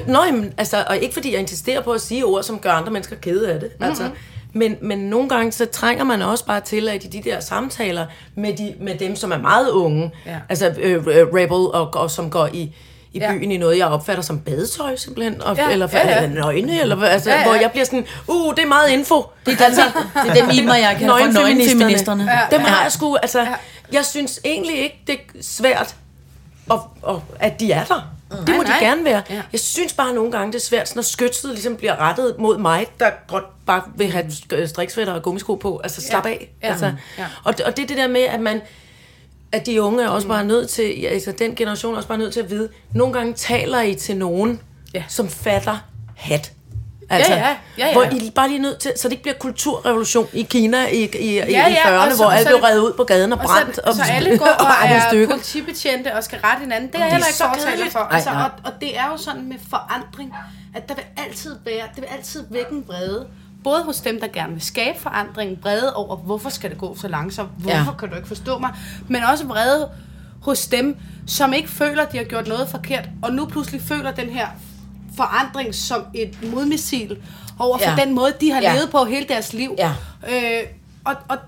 Nå, 0.07 0.19
jamen, 0.27 0.53
altså, 0.59 0.85
og 0.89 0.99
ikke 0.99 1.15
fordi 1.15 1.33
jeg 1.33 1.41
insisterer 1.41 1.81
på 1.83 1.93
at 1.93 2.01
sige 2.01 2.25
ord, 2.25 2.43
som 2.43 2.59
gør 2.59 2.71
andre 2.71 2.93
mennesker 2.93 3.17
kede 3.17 3.53
af 3.53 3.61
det. 3.61 3.71
Altså, 3.81 4.11
Men, 4.53 4.77
men 4.81 4.99
nogle 4.99 5.29
gange, 5.29 5.53
så 5.53 5.67
trænger 5.67 6.05
man 6.05 6.23
også 6.23 6.47
bare 6.47 6.61
til, 6.61 6.89
at 6.89 7.05
i 7.05 7.07
de 7.07 7.23
der 7.31 7.41
samtaler 7.41 8.07
med, 8.35 8.57
de, 8.57 8.75
med 8.81 8.95
dem, 8.95 9.17
som 9.17 9.33
er 9.33 9.39
meget 9.39 9.71
unge, 9.71 10.11
Ja. 10.27 10.37
altså 10.49 10.75
øh, 10.79 10.95
øh, 10.95 11.03
Rebel, 11.35 11.51
og, 11.57 11.95
og 11.95 12.11
som 12.11 12.31
går 12.31 12.49
i, 12.53 12.75
i 13.13 13.19
Ja. 13.19 13.33
byen 13.33 13.53
i 13.53 13.57
noget, 13.57 13.79
jeg 13.79 13.87
opfatter 13.87 14.23
som 14.23 14.41
badetøj 14.41 14.97
simpelthen, 14.97 15.43
og, 15.43 15.57
Ja, 15.57 15.71
eller, 15.71 15.89
ja, 15.93 16.09
ja. 16.09 16.23
eller 16.25 16.41
nøgne, 16.41 16.81
eller 16.81 17.03
altså, 17.05 17.31
Ja, 17.31 17.37
ja. 17.37 17.45
hvor 17.45 17.55
jeg 17.55 17.71
bliver 17.71 17.85
sådan, 17.85 18.07
uh, 18.27 18.55
det 18.55 18.63
er 18.63 18.67
meget 18.67 18.91
info. 18.91 19.23
Det 19.47 19.61
er 19.61 19.69
den, 19.69 19.77
det 19.77 20.31
er 20.31 20.35
den 20.35 20.57
mimer, 20.57 20.75
jeg 20.75 20.97
kender 20.99 21.19
fra 21.19 21.27
nøgenfeministerne. 21.33 22.31
Ja, 22.33 22.57
Dem 22.57 22.61
har 22.65 22.83
jeg 22.83 22.93
sgu, 22.93 23.17
altså, 23.17 23.47
jeg 23.93 24.05
synes 24.05 24.41
egentlig 24.45 24.79
ikke, 24.83 25.03
det 25.07 25.15
er 25.15 25.19
svært, 25.41 25.95
at, 26.71 26.79
at, 27.09 27.15
at 27.41 27.61
de 27.61 27.73
er 27.73 27.85
der. 27.85 28.13
Det 28.31 28.49
må 28.49 28.55
Nej, 28.55 28.63
de 28.63 28.69
nej. 28.69 28.79
gerne 28.81 29.05
være. 29.05 29.23
Ja. 29.31 29.43
Jeg 29.53 29.61
synes 29.61 29.93
bare 29.93 30.15
nogle 30.15 30.33
gange, 30.33 30.53
det 30.53 30.59
er 30.59 30.63
svært, 30.65 30.95
når 30.95 31.03
skytset 31.03 31.51
ligesom 31.51 31.77
bliver 31.77 31.97
rettet 32.01 32.35
mod 32.39 32.59
mig, 32.59 32.87
der 33.01 33.11
godt 33.29 33.45
bare 33.67 33.83
vil 33.97 34.13
have 34.13 34.25
striksvætter 34.67 35.13
og 35.13 35.23
gummisko 35.23 35.55
på. 35.55 35.81
Altså, 35.85 36.01
slap 36.01 36.27
Ja. 36.27 36.31
af. 36.31 36.49
Ja. 36.63 36.69
Altså, 36.69 36.93
Ja. 37.19 37.25
og, 37.45 37.55
og 37.67 37.77
det 37.77 37.83
er 37.83 37.87
det 37.87 37.97
der 37.97 38.09
med, 38.09 38.21
at 38.21 38.41
man 38.41 38.61
at 39.53 39.67
de 39.67 39.83
unge 39.83 40.05
er 40.05 40.09
også 40.09 40.29
bare 40.29 40.45
nødt 40.45 40.69
til, 40.71 41.01
ja, 41.01 41.09
altså 41.09 41.33
den 41.33 41.55
generation 41.55 41.93
er 41.93 41.97
også 41.97 42.09
bare 42.09 42.19
nødt 42.19 42.33
til 42.33 42.41
at 42.41 42.51
vide, 42.51 42.69
nogle 42.95 43.13
gange 43.15 43.33
taler 43.35 43.81
I 43.83 43.95
til 43.95 44.17
nogen, 44.17 44.61
Ja. 44.95 45.03
som 45.09 45.29
fatter 45.29 45.79
hat. 46.17 46.53
Altså, 47.11 47.33
Ja, 47.33 47.39
ja, 47.39 47.57
ja, 47.79 47.87
ja. 47.87 47.93
Hvor 47.93 48.03
I 48.03 48.31
bare 48.35 48.49
lige 48.49 48.59
er 48.59 48.63
nødt 48.63 48.79
til, 48.79 48.93
så 48.97 49.09
det 49.09 49.13
ikke 49.13 49.23
bliver 49.23 49.37
kulturrevolution 49.39 50.27
i 50.33 50.43
Kina 50.43 50.87
i, 50.87 50.95
i, 50.97 51.07
i, 51.21 51.35
Ja, 51.37 51.45
i 51.47 51.53
ja, 51.53 51.75
40'erne, 51.75 52.07
og 52.07 52.11
så- 52.13 52.17
hvor 52.23 52.31
alt 52.31 52.43
så- 52.43 52.49
blev 52.49 52.59
revet 52.65 52.81
ud 52.81 52.93
på 52.93 53.05
gaden 53.05 53.33
og 53.33 53.39
Og 53.39 53.45
brændt. 53.45 53.75
så, 53.77 53.83
så 53.97 54.03
alle 54.13 54.39
går 54.39 54.47
og 54.65 54.89
i 54.91 54.93
er 54.93 55.09
stykker. 55.09 55.35
politibetjente 55.35 56.15
og 56.15 56.25
skal 56.25 56.39
rette 56.45 56.61
hinanden. 56.61 56.89
Det 56.89 56.95
er 56.95 56.99
jeg 56.99 57.05
Det 57.07 57.11
er 57.11 57.15
heller 57.15 57.27
ikke 57.27 57.37
så 57.39 57.45
fortaler 57.55 57.91
for. 57.91 57.99
Altså, 57.99 58.31
og, 58.31 58.51
og 58.65 58.73
det 58.81 58.99
er 58.99 59.07
jo 59.13 59.17
sådan 59.17 59.49
med 59.49 59.57
forandring, 59.71 60.35
at 60.75 60.89
der 60.89 60.95
vil 60.95 61.05
altid 61.17 61.57
være, 61.65 61.85
det 61.95 62.03
vil 62.03 62.09
altid 62.17 62.45
vække 62.51 62.71
en 62.73 62.85
vrede. 62.89 63.27
Både 63.65 63.83
hos 63.85 64.01
dem, 64.01 64.21
der 64.21 64.29
gerne 64.29 64.53
vil 64.53 64.63
skabe 64.63 65.01
forandring, 65.01 65.59
vrede 65.63 65.95
over, 65.97 66.17
hvorfor 66.17 66.51
skal 66.51 66.71
det 66.71 66.79
gå 66.79 66.97
så 66.97 67.09
langsomt, 67.09 67.51
hvorfor 67.59 67.77
Ja. 67.93 67.97
kan 67.99 68.09
du 68.09 68.17
ikke 68.17 68.29
forstå 68.29 68.59
mig, 68.59 68.71
men 69.09 69.23
også 69.25 69.47
vrede 69.47 69.89
hos 70.43 70.67
dem, 70.67 70.97
som 71.27 71.53
ikke 71.53 71.69
føler, 71.69 72.05
de 72.05 72.17
har 72.17 72.25
gjort 72.25 72.47
noget 72.49 72.69
forkert, 72.69 73.09
og 73.23 73.33
nu 73.33 73.47
pludselig 73.47 73.83
føler 73.83 74.11
den 74.11 74.29
her 74.29 74.47
forandring 75.17 75.75
som 75.75 76.03
et 76.15 76.39
modmissil 76.53 77.19
over 77.59 77.79
for 77.79 77.91
Ja. 77.91 77.97
den 78.05 78.15
måde, 78.15 78.33
de 78.41 78.51
har 78.53 78.61
Ja. 78.63 78.75
levet 78.75 78.91
på 78.91 79.05
hele 79.05 79.27
deres 79.29 79.53
liv. 79.53 79.75
Ja. 79.79 79.93
Øh, 80.29 80.63
og, 81.05 81.15
og, 81.29 81.39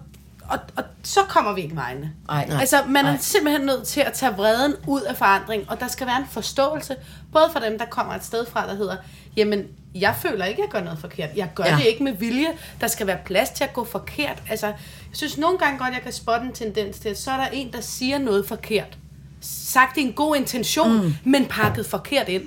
og, 0.48 0.58
og 0.76 0.84
så 1.02 1.20
kommer 1.28 1.52
vi 1.52 1.60
ikke 1.62 1.76
vejene. 1.76 2.12
Ej, 2.28 2.46
nej. 2.48 2.60
Altså, 2.60 2.76
man 2.86 3.06
er 3.06 3.10
Nej. 3.10 3.20
simpelthen 3.20 3.66
nødt 3.66 3.86
til 3.86 4.00
at 4.00 4.12
tage 4.12 4.32
vreden 4.36 4.74
ud 4.86 5.00
af 5.00 5.16
forandring, 5.16 5.70
og 5.70 5.80
der 5.80 5.88
skal 5.88 6.06
være 6.06 6.16
en 6.16 6.26
forståelse, 6.30 6.96
både 7.32 7.44
for 7.52 7.58
dem, 7.60 7.78
der 7.78 7.84
kommer 7.86 8.14
et 8.14 8.24
sted 8.24 8.46
fra, 8.52 8.66
der 8.66 8.74
hedder, 8.74 8.96
jamen, 9.36 9.64
jeg 9.94 10.14
føler 10.22 10.44
ikke, 10.44 10.62
at 10.62 10.66
jeg 10.66 10.72
gør 10.72 10.84
noget 10.84 10.98
forkert. 10.98 11.30
Jeg 11.36 11.50
gør 11.54 11.64
Ja. 11.64 11.76
det 11.76 11.84
ikke 11.86 12.04
med 12.04 12.12
vilje. 12.12 12.46
Der 12.80 12.86
skal 12.86 13.06
være 13.06 13.18
plads 13.24 13.50
til 13.50 13.64
at 13.64 13.72
gå 13.72 13.84
forkert. 13.84 14.42
Altså, 14.50 14.66
jeg 14.66 14.76
synes 15.12 15.38
nogle 15.38 15.58
gange 15.58 15.78
godt, 15.78 15.94
jeg 15.94 16.02
kan 16.02 16.12
spotte 16.12 16.46
en 16.46 16.52
tendens 16.52 16.98
til, 16.98 17.08
at 17.08 17.18
så 17.18 17.30
er 17.30 17.36
der 17.36 17.46
en, 17.46 17.72
der 17.72 17.80
siger 17.80 18.18
noget 18.18 18.48
forkert. 18.48 18.98
Sagt 19.40 19.96
i 19.96 20.00
en 20.00 20.12
god 20.12 20.36
intention, 20.36 21.02
mm. 21.02 21.14
men 21.24 21.46
pakket 21.46 21.86
forkert 21.86 22.28
ind. 22.28 22.42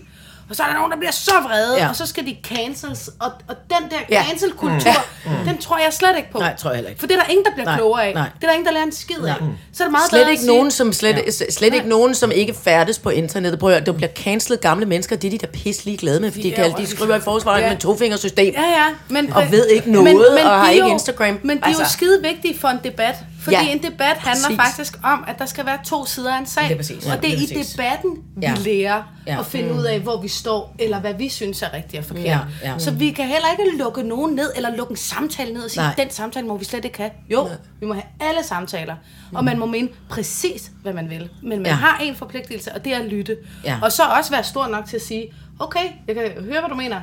Og 0.50 0.56
så 0.56 0.64
er 0.64 0.68
der 0.68 0.74
nogen, 0.74 0.92
der 0.92 0.98
bliver 0.98 1.12
så 1.12 1.32
vrede, 1.44 1.76
Ja. 1.78 1.84
ja. 1.84 1.90
og 1.90 1.96
så 1.96 2.06
skal 2.06 2.26
de 2.26 2.38
cancels. 2.44 3.08
Og, 3.20 3.32
og 3.48 3.56
den 3.70 3.90
der 3.92 3.98
Ja. 4.10 4.24
cancel-kultur, 4.30 4.92
mm. 5.26 5.32
den 5.48 5.58
tror 5.58 5.78
jeg 5.78 5.94
slet 5.94 6.18
ikke 6.18 6.32
på. 6.32 6.40
Nej, 6.40 6.56
tror 6.56 6.70
jeg 6.70 6.76
heller 6.78 6.90
ikke. 6.90 7.00
For 7.00 7.08
det 7.08 7.16
er 7.18 7.20
der 7.22 7.30
ingen, 7.30 7.46
der 7.46 7.52
bliver 7.52 7.66
Nej, 7.66 7.78
klogere 7.78 8.06
af. 8.06 8.14
nej. 8.14 8.30
Det 8.36 8.44
er 8.44 8.48
der 8.48 8.54
ingen, 8.54 8.66
der 8.66 8.72
lærer 8.72 8.84
en 8.84 8.92
skid 8.92 9.18
af. 9.24 9.36
Så 9.74 9.84
er 9.84 9.88
det 9.88 9.92
meget 9.92 10.10
Slet 10.10 10.30
ikke 10.32 10.46
nogen, 10.46 10.72
som 10.72 10.94
slet, 10.94 11.16
ja. 11.16 11.32
slet 11.50 11.74
ikke 11.74 11.90
nogen, 11.90 12.16
som 12.16 12.32
ikke 12.32 12.54
færdes 12.54 13.00
på 13.00 13.10
internettet. 13.10 13.60
Prøv 13.60 13.70
at 13.72 13.86
det 13.86 13.96
bliver 13.96 14.12
cancelet 14.16 14.62
gamle 14.62 14.86
mennesker, 14.86 15.16
det 15.16 15.28
er 15.28 15.32
de 15.32 15.38
der 15.38 15.48
pisse 15.48 15.98
glade 15.98 16.20
med, 16.20 16.32
fordi 16.32 16.50
de, 16.50 16.56
er 16.56 16.66
jo 16.68 16.74
de 16.78 16.88
skriver 16.88 17.16
i 17.16 17.20
forsvaret 17.22 17.62
Ja. 17.62 17.70
med 17.70 17.78
tofingersystem. 17.78 18.54
Ja, 18.54 18.62
ja. 18.62 18.86
Men, 19.10 19.34
Og 19.34 19.52
ved 19.52 19.68
ikke 19.68 19.92
noget, 19.92 20.26
og 20.44 20.50
har 20.50 20.66
er 20.66 20.70
ikke 20.70 20.86
jo- 20.88 20.94
Instagram. 20.94 21.40
Men 21.44 21.58
de 21.58 21.64
er 21.64 21.72
jo 21.72 21.78
Altså. 21.80 21.94
skide 21.94 22.22
vigtige 22.22 22.60
for 22.60 22.68
en 22.68 22.78
debat. 22.84 23.16
Fordi 23.44 23.56
Ja, 23.56 23.62
ja, 23.64 23.70
en 23.72 23.84
debat 23.84 24.18
handler 24.18 24.48
præcis. 24.48 24.62
faktisk 24.66 24.94
om, 25.04 25.24
at 25.28 25.40
der 25.40 25.46
skal 25.46 25.66
være 25.66 25.78
to 25.86 26.06
sider 26.06 26.34
af 26.34 26.40
en 26.40 26.46
sag. 26.48 26.64
Lige 26.68 26.78
præcis. 26.78 27.06
Ja, 27.06 27.16
og 27.16 27.22
det 27.24 27.34
er 27.34 27.38
lige 27.38 27.54
i 27.54 27.58
præcis. 27.58 27.72
debatten, 27.74 28.10
vi 28.38 28.46
Ja. 28.46 28.54
lærer 28.66 29.04
Ja. 29.28 29.40
at 29.40 29.46
finde 29.46 29.74
ud 29.74 29.84
af, 29.84 30.00
hvor 30.00 30.22
vi 30.22 30.28
står, 30.34 30.76
eller 30.80 31.00
hvad 31.00 31.14
vi 31.14 31.30
synes 31.30 31.62
er 31.62 31.74
rigtigt 31.74 32.00
og 32.00 32.06
forkert. 32.06 32.26
Ja, 32.26 32.40
ja. 32.72 32.80
Så 32.80 32.92
vi 32.92 33.12
kan 33.12 33.28
heller 33.28 33.48
ikke 33.60 33.78
lukke 33.78 34.04
nogen 34.04 34.36
ned, 34.36 34.52
eller 34.56 34.76
lukke 34.76 34.92
en 34.92 34.98
samtale 34.98 35.54
ned 35.54 35.64
og 35.64 35.72
sige, 35.72 35.84
Nej. 35.84 35.94
den 35.98 36.10
samtale 36.10 36.48
må 36.48 36.58
vi 36.58 36.66
slet 36.66 36.86
ikke 36.86 36.98
have. 36.98 37.12
Jo, 37.30 37.50
vi 37.80 37.86
må 37.86 37.94
have 37.94 38.04
alle 38.20 38.44
samtaler. 38.44 38.96
Og 39.34 39.44
man 39.44 39.60
må 39.60 39.66
mene 39.66 39.90
præcis, 40.10 40.72
hvad 40.82 40.94
man 40.94 41.10
vil. 41.10 41.30
Men 41.44 41.58
man 41.60 41.66
Ja. 41.66 41.74
har 41.74 41.98
en 42.00 42.16
forpligtelse, 42.16 42.74
og 42.74 42.86
det 42.86 42.94
er 42.94 43.00
at 43.00 43.06
lytte. 43.06 43.38
Ja. 43.64 43.80
Og 43.82 43.92
så 43.92 44.04
også 44.04 44.32
være 44.32 44.44
stor 44.44 44.68
nok 44.68 44.86
til 44.86 44.96
at 44.96 45.02
sige, 45.02 45.34
okay, 45.60 45.86
jeg 46.08 46.16
kan 46.16 46.24
høre, 46.44 46.60
hvad 46.60 46.70
du 46.70 46.76
mener. 46.76 47.02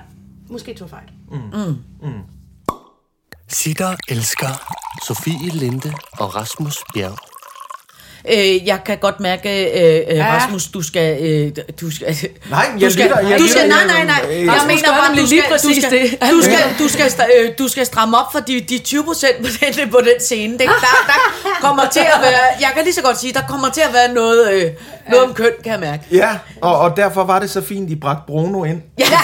Måske 0.50 0.74
tog 0.74 0.90
fejl. 0.90 1.08
Sitter 3.48 3.96
elsker 4.08 4.48
Sofie 5.06 5.50
Linde 5.50 5.92
og 6.18 6.36
Rasmus 6.36 6.76
Bjerg. 6.94 7.29
Øh, 8.28 8.66
jeg 8.66 8.78
kan 8.86 8.98
godt 8.98 9.20
mærke, 9.20 9.64
øh, 9.64 10.02
øh, 10.10 10.16
Ja. 10.16 10.36
Rasmus, 10.36 10.66
du 10.66 10.82
skal... 10.82 11.18
Øh, 11.22 11.52
du 11.80 11.90
skal 11.94 12.16
Nej, 12.50 12.66
du 12.74 12.78
jeg 12.80 12.92
skal, 12.92 13.04
lytter, 13.04 13.28
jeg 13.28 13.38
du 13.38 13.48
skal, 13.48 13.64
lytter, 13.64 13.86
nej, 13.86 14.04
nej, 14.04 14.04
nej. 14.04 14.44
Jeg 14.44 14.52
Rasmus 14.52 14.74
mener 14.74 14.88
bare, 14.98 15.08
du 15.10 15.14
lige 15.14 15.42
skal, 15.42 15.58
du 15.58 15.80
skal, 15.80 15.90
det. 16.10 16.20
du 16.30 16.42
skal, 16.42 16.58
du 16.78 16.88
skal, 16.88 17.12
øh, 17.40 17.50
du 17.58 17.68
skal 17.68 17.86
stramme 17.86 18.18
op 18.18 18.32
for 18.32 18.38
de, 18.40 18.60
de 18.60 18.78
20 18.78 19.04
procent 19.04 19.36
på 19.38 19.46
den, 19.76 19.90
på 19.90 19.98
den 20.00 20.20
scene. 20.20 20.52
Det, 20.52 20.60
der, 20.60 20.66
der 21.06 21.18
kommer 21.60 21.82
til 21.92 22.00
at 22.00 22.18
være... 22.22 22.38
Jeg 22.60 22.70
kan 22.74 22.84
lige 22.84 22.94
så 22.94 23.02
godt 23.02 23.20
sige, 23.20 23.32
der 23.32 23.42
kommer 23.48 23.70
til 23.70 23.80
at 23.80 23.92
være 23.94 24.14
noget, 24.14 24.52
øh, 24.52 24.70
noget 25.10 25.24
om 25.26 25.34
køn, 25.34 25.50
kan 25.62 25.72
jeg 25.72 25.80
mærke. 25.80 26.02
Ja, 26.12 26.28
og, 26.60 26.78
og 26.78 26.96
derfor 26.96 27.24
var 27.24 27.38
det 27.38 27.50
så 27.50 27.60
fint, 27.62 27.90
I 27.90 27.96
bragte 27.96 28.22
Bruno 28.26 28.64
ind. 28.64 28.80
Ja, 28.98 29.04
jeg 29.10 29.18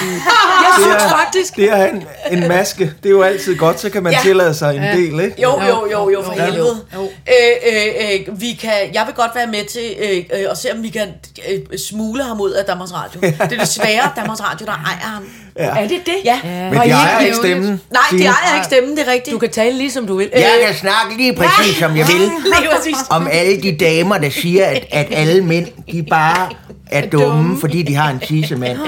Det 0.77 0.85
synes 0.85 1.03
er- 1.05 1.09
faktisk... 1.09 1.57
Det 1.57 1.71
er 1.73 1.87
en, 1.87 2.05
en 2.31 2.49
maske. 2.49 2.85
Det 3.03 3.07
er 3.09 3.11
jo 3.11 3.23
altid 3.23 3.57
godt, 3.57 3.81
så 3.81 3.91
kan 3.91 4.03
man 4.03 4.13
Ja. 4.13 4.19
tillade 4.23 4.55
sig 4.55 4.77
en 4.77 4.83
del, 4.83 5.21
ikke? 5.21 5.43
Jo, 5.43 5.61
jo, 5.69 5.87
jo, 5.93 6.11
jo, 6.11 6.23
for 6.25 6.33
helvede. 6.33 6.77
Jo. 6.95 7.03
Øh, 7.03 7.73
øh, 7.73 8.27
øh, 8.29 8.41
vi 8.41 8.53
kan, 8.61 8.73
jeg 8.95 9.03
vil 9.07 9.15
godt 9.15 9.31
være 9.35 9.47
med 9.47 9.65
til 9.65 9.97
øh, 9.99 10.41
øh, 10.41 10.51
at 10.51 10.59
se, 10.59 10.73
om 10.73 10.83
vi 10.83 10.89
kan 10.89 11.09
øh, 11.51 11.79
smule 11.79 12.23
ham 12.23 12.41
ud 12.41 12.51
af 12.51 12.65
Danmarks 12.65 12.93
Radio. 12.93 13.21
Det 13.21 13.35
er 13.41 13.47
desværre 13.47 14.11
Danmarks 14.17 14.43
Radio, 14.43 14.67
der 14.67 14.73
ejer 14.73 15.07
ham. 15.15 15.25
Er 15.57 15.89
det 15.89 16.01
det? 16.07 16.15
Ja. 16.25 16.41
Men 16.45 16.81
de 16.81 16.91
ejer 16.91 17.21
ikke 17.21 17.37
stemmen. 17.37 17.81
Nej, 17.91 18.03
de 18.11 18.25
ejer 18.25 18.55
ikke 18.55 18.67
stemmen, 18.67 18.97
det 18.97 19.09
er 19.09 19.13
rigtigt. 19.13 19.35
Du 19.35 19.39
kan 19.39 19.51
tale 19.51 19.79
lige 19.79 19.91
som 19.91 20.07
du 20.07 20.17
vil. 20.17 20.31
Jeg 20.33 20.59
kan 20.67 20.75
snakke 20.75 21.17
lige 21.17 21.35
præcis, 21.37 21.77
som 21.77 21.97
jeg 21.97 22.07
vil. 22.07 22.21
Lige 22.61 22.69
præcis. 22.77 22.97
Om 23.11 23.29
alle 23.33 23.63
de 23.63 23.77
damer, 23.77 24.19
der 24.19 24.31
siger, 24.31 24.67
at, 24.67 24.87
at 24.91 25.07
alle 25.11 25.45
mænd, 25.45 25.67
de 25.93 26.03
bare 26.03 26.49
er 26.91 27.07
dumme, 27.07 27.61
fordi 27.61 27.83
de 27.83 27.95
har 27.95 28.11
en 28.11 28.19
tissemand. 28.19 28.79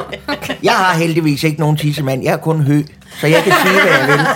Jeg 0.63 0.73
har 0.73 0.95
heldigvis 0.99 1.43
ikke 1.45 1.61
nogen 1.61 1.77
tissemand. 1.77 2.23
Jeg 2.23 2.33
er 2.33 2.37
kun 2.37 2.61
hø. 2.63 2.83
Så 3.21 3.27
jeg 3.27 3.43
kan 3.43 3.53
sige, 3.63 3.81
hvad 3.83 3.93
jeg 3.93 4.09
vil. 4.09 4.27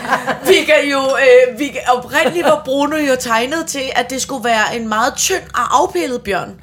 Vi 0.48 0.64
kan 0.64 0.90
jo, 0.90 1.00
øh, 1.00 1.58
vi 1.58 1.66
kan, 1.66 1.80
oprindeligt 1.96 2.44
var 2.44 2.62
Bruno 2.64 2.96
jo 2.96 3.16
tegnet 3.20 3.66
til, 3.66 3.82
at 3.94 4.10
det 4.10 4.22
skulle 4.22 4.44
være 4.44 4.76
en 4.76 4.88
meget 4.88 5.14
tynd 5.16 5.42
og 5.54 5.82
afpillet 5.82 6.22
bjørn. 6.22 6.54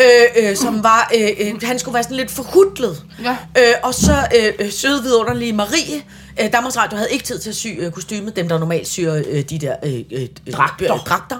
Øh, 0.00 0.48
øh, 0.50 0.56
som 0.56 0.82
var, 0.82 1.10
øh, 1.16 1.28
øh, 1.40 1.52
han 1.62 1.78
skulle 1.78 1.94
være 1.94 2.02
sådan 2.02 2.16
lidt 2.16 2.30
forhudlet. 2.30 3.02
Ja. 3.24 3.36
Øh, 3.58 3.74
og 3.82 3.94
så 3.94 4.12
øh, 4.38 4.52
øh, 4.58 4.72
søde 4.72 5.02
vidunderlige 5.02 5.52
Marie. 5.52 6.02
Øh, 6.40 6.52
Danmarks 6.52 6.76
Radio 6.76 6.96
havde 6.96 7.10
ikke 7.10 7.24
tid 7.24 7.38
til 7.38 7.50
at 7.50 7.56
sy 7.56 7.66
øh, 7.78 7.92
kostyme, 7.92 8.30
dem 8.30 8.48
der 8.48 8.58
normalt 8.58 8.88
syr 8.88 9.12
øh, 9.12 9.42
de 9.42 9.58
der 9.58 9.76
øh, 9.84 9.94
øh, 9.94 10.20
øh, 10.46 10.52
Dragter. 10.52 10.94
øh, 10.94 11.00
dragter. 11.00 11.38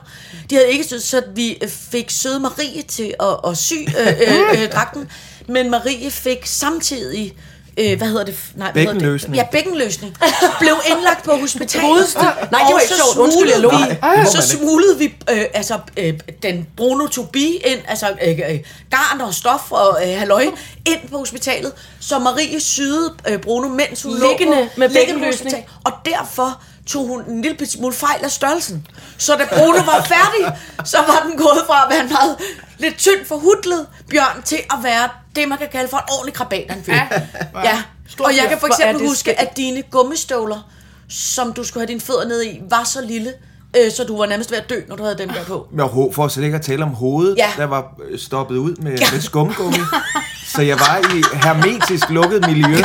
De 0.50 0.54
havde 0.54 0.70
ikke 0.72 0.84
syet, 0.84 1.02
så 1.02 1.22
vi 1.34 1.58
øh, 1.62 1.68
fik 1.68 2.10
søde 2.10 2.40
Marie 2.40 2.82
til 2.82 3.14
at, 3.20 3.50
at 3.50 3.58
sy 3.58 3.74
øh, 3.74 4.06
øh, 4.06 4.62
øh, 4.62 4.68
dragten. 4.74 5.08
Men 5.48 5.70
Marie 5.70 6.10
fik 6.10 6.46
samtidig 6.46 7.36
øh, 7.78 7.98
hvad 7.98 8.08
hedder 8.08 8.24
det? 8.24 8.36
Nej, 8.54 8.72
hvad 8.72 8.82
hedder 8.82 9.18
det? 9.18 9.36
Ja, 9.36 9.44
bækkenløsning. 9.52 10.16
Blev 10.60 10.74
indlagt 10.90 11.24
på 11.24 11.30
hospitalet. 11.36 12.14
Nej, 12.16 12.60
det 12.66 12.74
var 12.74 12.80
ikke 12.80 12.94
så 12.94 13.12
sjovt. 13.14 13.18
Undskyld, 13.18 13.50
jeg 13.50 13.60
lå. 13.60 13.70
så 14.24 14.48
smuglede 14.48 14.98
vi 14.98 15.14
øh, 15.30 15.44
altså, 15.54 15.78
øh, 15.96 16.14
den 16.42 16.66
Bruno 16.76 17.06
to 17.06 17.22
be 17.22 17.38
ind, 17.38 17.80
altså 17.88 18.06
øh, 18.26 18.38
øh, 18.50 18.58
garn 18.90 19.20
og 19.20 19.34
stof 19.34 19.72
og 19.72 19.98
øh, 20.02 20.18
halløj, 20.18 20.44
ind 20.86 21.08
på 21.10 21.18
hospitalet, 21.18 21.72
så 22.00 22.18
Marie 22.18 22.60
syede 22.60 23.14
øh, 23.28 23.38
Bruno, 23.38 23.68
mens 23.68 24.02
hun 24.02 24.12
Liggende 24.12 24.56
lå 24.56 24.64
på, 24.64 24.70
med 24.76 24.88
bækkenløsning. 24.88 25.64
Og 25.84 25.92
derfor 26.04 26.62
tog 26.86 27.06
hun 27.06 27.24
en 27.28 27.42
lille 27.42 27.56
bitte 27.56 27.72
smule 27.72 27.94
fejl 27.94 28.24
af 28.24 28.30
størrelsen. 28.30 28.86
Så 29.18 29.36
da 29.36 29.46
Bruno 29.56 29.82
var 29.82 30.02
færdig, 30.02 30.58
så 30.84 30.98
var 30.98 31.26
den 31.28 31.36
gået 31.38 31.64
fra 31.66 31.84
at 31.84 31.90
være 31.90 32.04
en 32.04 32.12
meget 32.12 32.36
lidt 32.78 32.98
tynd 32.98 33.26
forhudlet 33.26 33.86
bjørn 34.10 34.42
til 34.44 34.58
at 34.70 34.78
være 34.82 35.08
det, 35.36 35.48
man 35.48 35.58
kan 35.58 35.68
kalde 35.72 35.88
for 35.88 35.96
en 35.96 36.04
ordentlig 36.08 36.34
krabat 36.34 36.70
en 36.70 36.84
fyr. 36.84 36.94
Ja. 36.94 37.08
ja. 37.54 37.82
Og 38.20 38.36
jeg 38.36 38.48
kan 38.48 38.60
for 38.60 38.66
eksempel 38.66 39.08
huske, 39.08 39.40
at 39.40 39.56
dine 39.56 39.82
gummistøvler, 39.82 40.70
som 41.08 41.52
du 41.52 41.64
skulle 41.64 41.80
have 41.80 41.88
dine 41.88 42.00
fødder 42.00 42.28
ned 42.28 42.44
i, 42.44 42.60
var 42.70 42.84
så 42.84 43.00
lille, 43.00 43.34
øh, 43.84 43.92
så 43.92 44.04
du 44.04 44.18
var 44.18 44.26
nærmest 44.26 44.50
ved 44.50 44.58
at 44.58 44.70
dø, 44.70 44.74
når 44.88 44.96
du 44.96 45.02
havde 45.02 45.18
dem 45.18 45.28
der 45.28 45.44
på. 45.44 45.66
Med 45.72 45.84
ho- 45.84 46.12
for 46.12 46.28
slet 46.28 46.44
ikke 46.44 46.56
at 46.56 46.62
tale 46.62 46.82
om 46.82 46.88
hovedet, 46.90 47.34
Ja. 47.38 47.46
der 47.56 47.66
var 47.66 47.84
øh, 48.10 48.18
stoppet 48.18 48.56
ud 48.56 48.74
med, 48.76 48.90
med 49.12 49.20
skumgummi. 49.20 49.78
Så 50.56 50.62
jeg 50.62 50.76
var 50.80 50.98
i 51.14 51.22
hermetisk 51.42 52.10
lukket 52.10 52.46
miljø. 52.46 52.76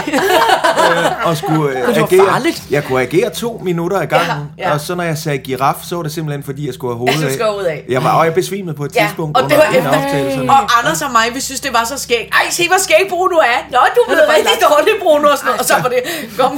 øh, 0.89 1.27
og 1.27 1.37
skulle 1.37 1.69
øh, 1.79 1.87
det 1.87 2.01
var 2.01 2.07
agere. 2.07 2.25
farligt. 2.31 2.63
Jeg 2.71 2.83
kunne 2.83 3.01
agere 3.01 3.29
to 3.29 3.61
minutter 3.63 4.01
i 4.01 4.05
gangen, 4.05 4.45
Ja, 4.57 4.67
ja. 4.67 4.73
og 4.73 4.79
så 4.81 4.95
når 4.95 5.03
jeg 5.03 5.17
sagde 5.17 5.37
giraf, 5.37 5.75
så 5.89 5.95
var 5.95 6.03
det 6.03 6.11
simpelthen 6.11 6.43
fordi, 6.43 6.65
jeg 6.65 6.73
skulle 6.73 6.91
have 6.93 6.97
hovedet 6.97 7.21
Ja, 7.21 7.27
du 7.27 7.33
skulle 7.33 7.69
af. 7.71 7.85
Jeg 7.89 8.03
var, 8.03 8.13
og 8.19 8.25
jeg 8.25 8.33
besvimede 8.33 8.75
på 8.75 8.85
et 8.85 8.95
Ja, 8.95 9.01
tidspunkt 9.05 9.37
og 9.37 9.49
det 9.49 9.57
var 9.57 9.63
en 9.63 9.75
efter- 9.75 9.89
optagelse. 9.89 10.41
Og 10.41 10.77
Anders 10.79 11.01
og 11.01 11.11
mig, 11.11 11.25
vi 11.33 11.39
synes, 11.41 11.59
det 11.61 11.73
var 11.73 11.83
så 11.85 11.97
skægt. 11.97 12.29
Ej, 12.33 12.45
se 12.51 12.67
hvor 12.67 12.77
skæg 12.87 13.03
Bruno 13.09 13.37
er. 13.37 13.59
Nå, 13.71 13.79
du 13.97 14.01
ved 14.11 14.21
rigtig 14.35 14.57
dårligt, 14.69 14.97
Bruno. 15.03 15.27
Og, 15.31 15.37
sådan 15.37 15.45
noget. 15.45 15.59
og 15.61 15.65
så 15.65 15.73
var 15.83 15.89
det, 15.95 16.01
kom, 16.39 16.51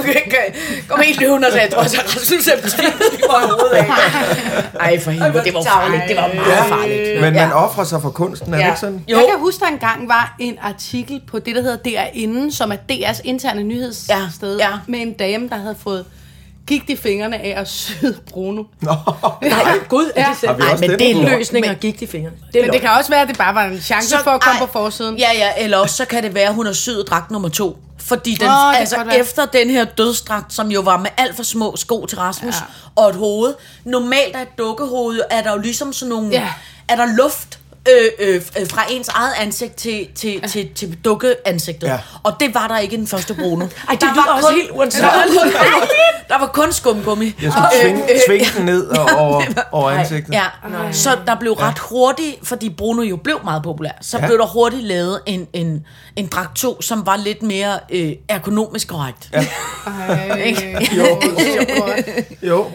kom 0.88 1.00
helt 1.06 1.20
løven 1.20 1.44
og 1.44 1.50
sagde, 1.52 1.64
jeg 1.66 1.72
tror, 1.74 1.82
så 1.94 1.98
Rasmus 2.16 2.46
er 2.52 2.58
besvimet 2.62 3.08
i 3.18 3.22
hovedet 3.28 3.72
af. 3.72 3.86
Ej, 4.80 5.00
for 5.00 5.10
helvede, 5.10 5.44
det 5.44 5.54
var 5.54 5.62
farligt. 5.62 6.02
Det 6.08 6.16
var 6.16 6.30
meget 6.34 6.64
farligt. 6.68 7.20
Men 7.20 7.34
Ja. 7.34 7.46
man 7.46 7.52
offrer 7.52 7.84
sig 7.84 8.02
for 8.02 8.10
kunsten, 8.10 8.54
er 8.54 8.56
det 8.58 8.64
Ja. 8.64 8.68
ikke 8.68 8.80
sådan? 8.80 9.04
Jo. 9.08 9.16
Jeg 9.16 9.26
kan 9.30 9.38
huske, 9.40 9.60
der 9.60 9.66
engang 9.66 10.08
var 10.08 10.34
en 10.38 10.58
artikel 10.62 11.20
på 11.30 11.38
det, 11.38 11.54
der 11.54 11.62
hedder 11.62 11.76
DR 11.76 12.04
Inden, 12.14 12.52
som 12.52 12.72
er 12.72 12.76
DR's 12.92 13.20
interne 13.24 13.62
nyhedssted, 13.62 14.56
Ja, 14.58 14.68
ja. 14.68 14.72
med 14.86 15.00
en 15.00 15.12
dame, 15.12 15.48
der 15.48 15.56
havde 15.56 15.76
fået 15.82 16.04
gik 16.66 16.88
de 16.88 16.96
fingrene 16.96 17.36
af 17.44 17.54
at 17.60 17.68
syde 17.68 18.16
Bruno. 18.30 18.62
Nå, 18.80 18.92
Nej, 19.42 19.60
gud, 19.88 20.10
er 20.16 20.26
det 20.40 20.42
vi 20.42 20.46
Nej, 20.62 20.76
men 20.80 20.90
den 20.90 20.98
det 20.98 21.10
er 21.10 21.14
på? 21.22 21.28
løsninger 21.38 21.74
gik 21.74 22.00
de 22.00 22.06
fingre. 22.06 22.30
Det 22.52 22.58
er 22.60 22.64
Men 22.64 22.72
det 22.72 22.80
kan 22.80 22.90
også 22.98 23.10
være, 23.10 23.20
at 23.22 23.28
det 23.28 23.38
bare 23.38 23.54
var 23.54 23.62
en 23.64 23.80
chance 23.80 24.08
Så- 24.08 24.16
for 24.24 24.30
at 24.30 24.40
komme 24.40 24.60
ej, 24.60 24.66
på 24.66 24.72
forsiden. 24.72 25.16
Ja, 25.18 25.28
ja, 25.34 25.64
eller 25.64 25.78
også 25.78 25.96
så 25.96 26.04
kan 26.04 26.22
det 26.22 26.34
være, 26.34 26.48
at 26.48 26.54
hun 26.54 26.66
har 26.66 26.72
syet 26.72 27.04
dragt 27.10 27.30
nummer 27.30 27.48
to. 27.48 27.78
Fordi 28.04 28.34
den, 28.34 28.48
oh, 28.48 28.80
altså 28.80 28.96
efter 29.16 29.46
den 29.46 29.70
her 29.70 29.84
dødsdragt, 29.84 30.52
som 30.52 30.70
jo 30.70 30.80
var 30.80 30.96
med 30.96 31.10
alt 31.16 31.36
for 31.36 31.42
små 31.42 31.76
sko 31.76 32.06
til 32.06 32.18
Rasmus, 32.18 32.54
ja. 32.54 32.60
og 32.96 33.08
et 33.08 33.16
hoved. 33.16 33.54
Normalt 33.84 34.36
er 34.36 34.40
et 34.42 34.58
dukkehoved, 34.58 35.20
er 35.30 35.42
der 35.42 35.52
jo 35.52 35.58
ligesom 35.58 35.92
sådan 35.92 36.08
nogle, 36.10 36.30
Ja. 36.30 36.48
er 36.88 36.96
der 36.96 37.06
luft 37.06 37.58
øh, 37.90 38.08
øh, 38.18 38.34
øh, 38.60 38.66
fra 38.70 38.84
ens 38.90 39.08
eget 39.08 39.32
ansigt 39.40 39.76
til, 39.76 40.08
til, 40.14 40.40
ja. 40.42 40.46
til, 40.48 40.68
til 40.74 40.98
dukkeansigtet. 41.04 41.86
Ja. 41.86 41.92
Ja. 41.92 41.98
Og 42.22 42.32
det 42.40 42.54
var 42.54 42.68
der 42.68 42.78
ikke 42.78 42.94
i 42.94 42.98
den 42.98 43.06
første 43.06 43.34
Bruno. 43.34 43.64
Ej, 43.88 43.94
det 44.00 44.08
lyder 44.14 44.32
også 44.36 44.50
helt 44.56 44.70
uansvarligt. 44.70 45.40
Der 45.42 45.48
var 45.48 45.80
kun, 45.80 45.88
der 46.28 46.38
var 46.38 46.46
kun 46.46 46.72
skumgummi. 46.72 47.34
jeg 47.42 47.52
skulle 47.52 47.68
tvinge, 47.82 48.02
tvinge 48.28 48.46
den 48.56 48.64
ned 48.66 48.86
og, 48.86 49.08
over, 49.26 49.42
over 49.72 49.90
ansigtet. 49.90 50.32
Ja, 50.34 50.44
så 50.92 51.18
der 51.26 51.34
blev 51.40 51.52
ret 51.52 51.78
hurtigt, 51.78 52.36
fordi 52.42 52.70
Bruno 52.70 53.02
jo 53.02 53.16
blev 53.16 53.40
meget 53.44 53.62
populær, 53.62 53.90
så 54.00 54.18
Ja. 54.18 54.26
blev 54.26 54.38
der 54.38 54.46
hurtigt 54.46 54.82
lavet 54.84 55.20
en, 55.26 55.46
en, 55.52 55.86
en 56.16 56.26
dragt 56.26 56.56
2, 56.56 56.82
som 56.82 57.06
var 57.06 57.16
lidt 57.16 57.42
mere 57.42 57.78
øh, 57.90 58.12
ergonomisk 58.28 58.88
korrekt. 58.88 59.30
Ja. 59.32 59.46
Ej, 59.86 60.54
Jo. 60.96 61.20
Jo. 62.42 62.66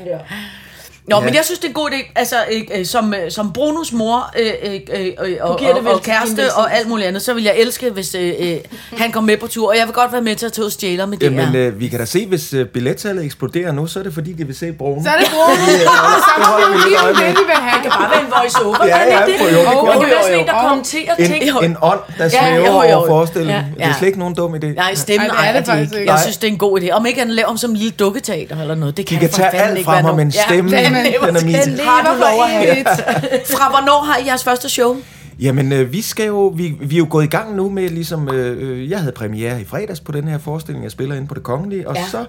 Nå, 1.07 1.15
Ja. 1.15 1.21
men 1.25 1.35
jeg 1.35 1.45
synes, 1.45 1.59
det 1.59 1.65
er 1.65 1.69
en 1.69 1.73
god 1.73 1.89
idé, 1.91 2.11
altså 2.15 2.35
øh, 2.51 2.61
øh, 2.79 2.85
som, 2.85 3.13
øh, 3.13 3.31
som 3.31 3.53
Brunos 3.53 3.91
mor 3.93 4.31
øh, 4.39 4.51
øh, 4.63 4.79
øh, 4.95 5.11
og, 5.41 5.59
det 5.59 5.69
og, 5.69 5.93
og 5.93 6.01
kæreste 6.01 6.53
og 6.53 6.73
alt 6.77 6.87
muligt 6.89 7.07
andet, 7.07 7.21
så 7.21 7.33
vil 7.33 7.43
jeg 7.43 7.53
elske, 7.57 7.89
hvis 7.89 8.15
øh, 8.15 8.33
øh, 8.39 8.57
han 8.97 9.11
går 9.11 9.21
med 9.21 9.37
på 9.37 9.47
tur, 9.47 9.69
og 9.69 9.77
jeg 9.77 9.85
vil 9.87 9.93
godt 9.93 10.11
være 10.11 10.21
med 10.21 10.35
til 10.35 10.45
at 10.45 10.53
tage 10.53 10.63
ud 10.63 10.65
og 10.65 10.71
stjæle 10.71 11.07
med 11.07 11.17
det 11.17 11.23
Jamen, 11.25 11.45
her. 11.45 11.67
øh, 11.67 11.79
vi 11.79 11.87
kan 11.87 11.99
da 11.99 12.05
se, 12.05 12.25
hvis 12.25 12.53
øh, 12.53 12.65
billettallet 12.65 13.25
eksploderer 13.25 13.71
nu, 13.71 13.87
så 13.87 13.99
er 13.99 14.03
det 14.03 14.13
fordi, 14.13 14.33
de 14.33 14.43
vil 14.47 14.55
se 14.55 14.71
Bruno. 14.71 15.03
Så 15.03 15.09
er 15.09 15.17
det 15.19 15.27
Bruno. 15.33 15.55
Så 16.27 16.31
det 16.37 16.45
holder 16.45 16.67
vi 16.71 16.77
lidt 16.89 16.99
øje 17.03 17.13
med. 17.13 17.21
det, 17.21 17.29
de 17.37 17.43
vil 17.45 17.55
have. 17.55 17.83
Det 17.83 17.91
kan 17.91 17.99
bare 18.01 18.11
være 18.11 18.21
en 18.21 18.31
voice-over. 18.41 18.85
Ja, 18.85 18.97
kan 18.97 19.07
det 19.07 19.13
ja, 19.13 19.25
ikke 19.25 19.39
for 19.39 19.49
jo, 19.49 19.59
det 19.59 19.67
Og 19.67 19.93
det 19.93 20.01
kan 20.01 20.09
være 20.09 20.23
sådan 20.23 20.39
en, 20.39 20.45
der 20.47 20.61
kommenterer 20.67 21.15
En, 21.15 21.25
ting. 21.25 21.65
en 21.65 21.77
ånd, 21.81 21.99
der 22.17 22.23
Ja, 22.23 22.29
svæver 22.29 22.83
jo. 22.89 22.95
over 22.97 23.07
forestillingen. 23.07 23.63
Ja. 23.79 23.83
Det 23.85 23.91
er 23.91 23.95
slet 23.97 24.07
ikke 24.07 24.19
nogen 24.19 24.35
dum 24.35 24.55
idé. 24.55 24.65
Nej, 24.67 24.95
stemmen 24.95 25.29
Ej, 25.29 25.37
det 25.37 25.49
er 25.49 25.53
det 25.53 25.61
de 25.65 25.71
faktisk 25.71 25.91
ikke. 25.91 25.99
ikke. 26.01 26.11
Jeg 26.11 26.17
Nej. 26.17 26.21
synes, 26.25 26.37
det 26.37 26.47
er 26.47 26.51
en 26.51 26.57
god 26.57 26.81
idé. 26.81 26.89
Om 26.91 27.05
ikke 27.05 27.19
han 27.19 27.29
laver 27.31 27.47
om 27.49 27.57
som 27.57 27.69
en 27.71 27.75
lille 27.77 27.91
dukketeater 27.91 28.61
eller 28.61 28.75
noget. 28.75 28.97
Det 28.97 29.09
De 29.09 29.13
kan, 29.15 29.19
kan 29.19 29.29
for 29.29 29.37
tage 29.37 29.61
alt 29.63 29.77
ikke 29.77 29.85
fra 29.85 29.93
være 29.93 30.03
mig, 30.03 30.15
men 30.15 30.29
Ja, 30.29 30.41
stemmen, 30.49 30.73
den 31.03 31.13
den 31.27 31.35
er 31.35 31.45
min. 31.45 31.55
Den 31.55 31.85
lov 32.19 32.43
at 32.43 32.49
have 32.49 32.83
Fra 33.45 33.69
hvornår 33.69 34.03
har 34.03 34.17
I 34.17 34.25
jeres 34.25 34.43
første 34.43 34.69
show? 34.69 34.97
Jamen, 35.39 35.71
øh, 35.71 35.91
vi 35.91 36.01
skal 36.01 36.27
jo, 36.27 36.47
vi, 36.47 36.75
vi 36.81 36.95
er 36.95 36.99
jo 36.99 37.07
gået 37.09 37.23
i 37.23 37.27
gang 37.27 37.55
nu 37.55 37.69
med, 37.69 37.89
ligesom, 37.89 38.29
øh, 38.29 38.69
øh, 38.69 38.89
jeg 38.89 38.99
havde 38.99 39.11
premiere 39.11 39.61
i 39.61 39.65
fredags 39.65 39.99
på 39.99 40.11
den 40.11 40.27
her 40.27 40.37
forestilling, 40.37 40.83
jeg 40.83 40.91
spiller 40.91 41.15
inde 41.15 41.27
på 41.27 41.33
det 41.33 41.43
kongelige, 41.43 41.89
og 41.89 41.95
ja. 41.95 42.05
Så 42.11 42.25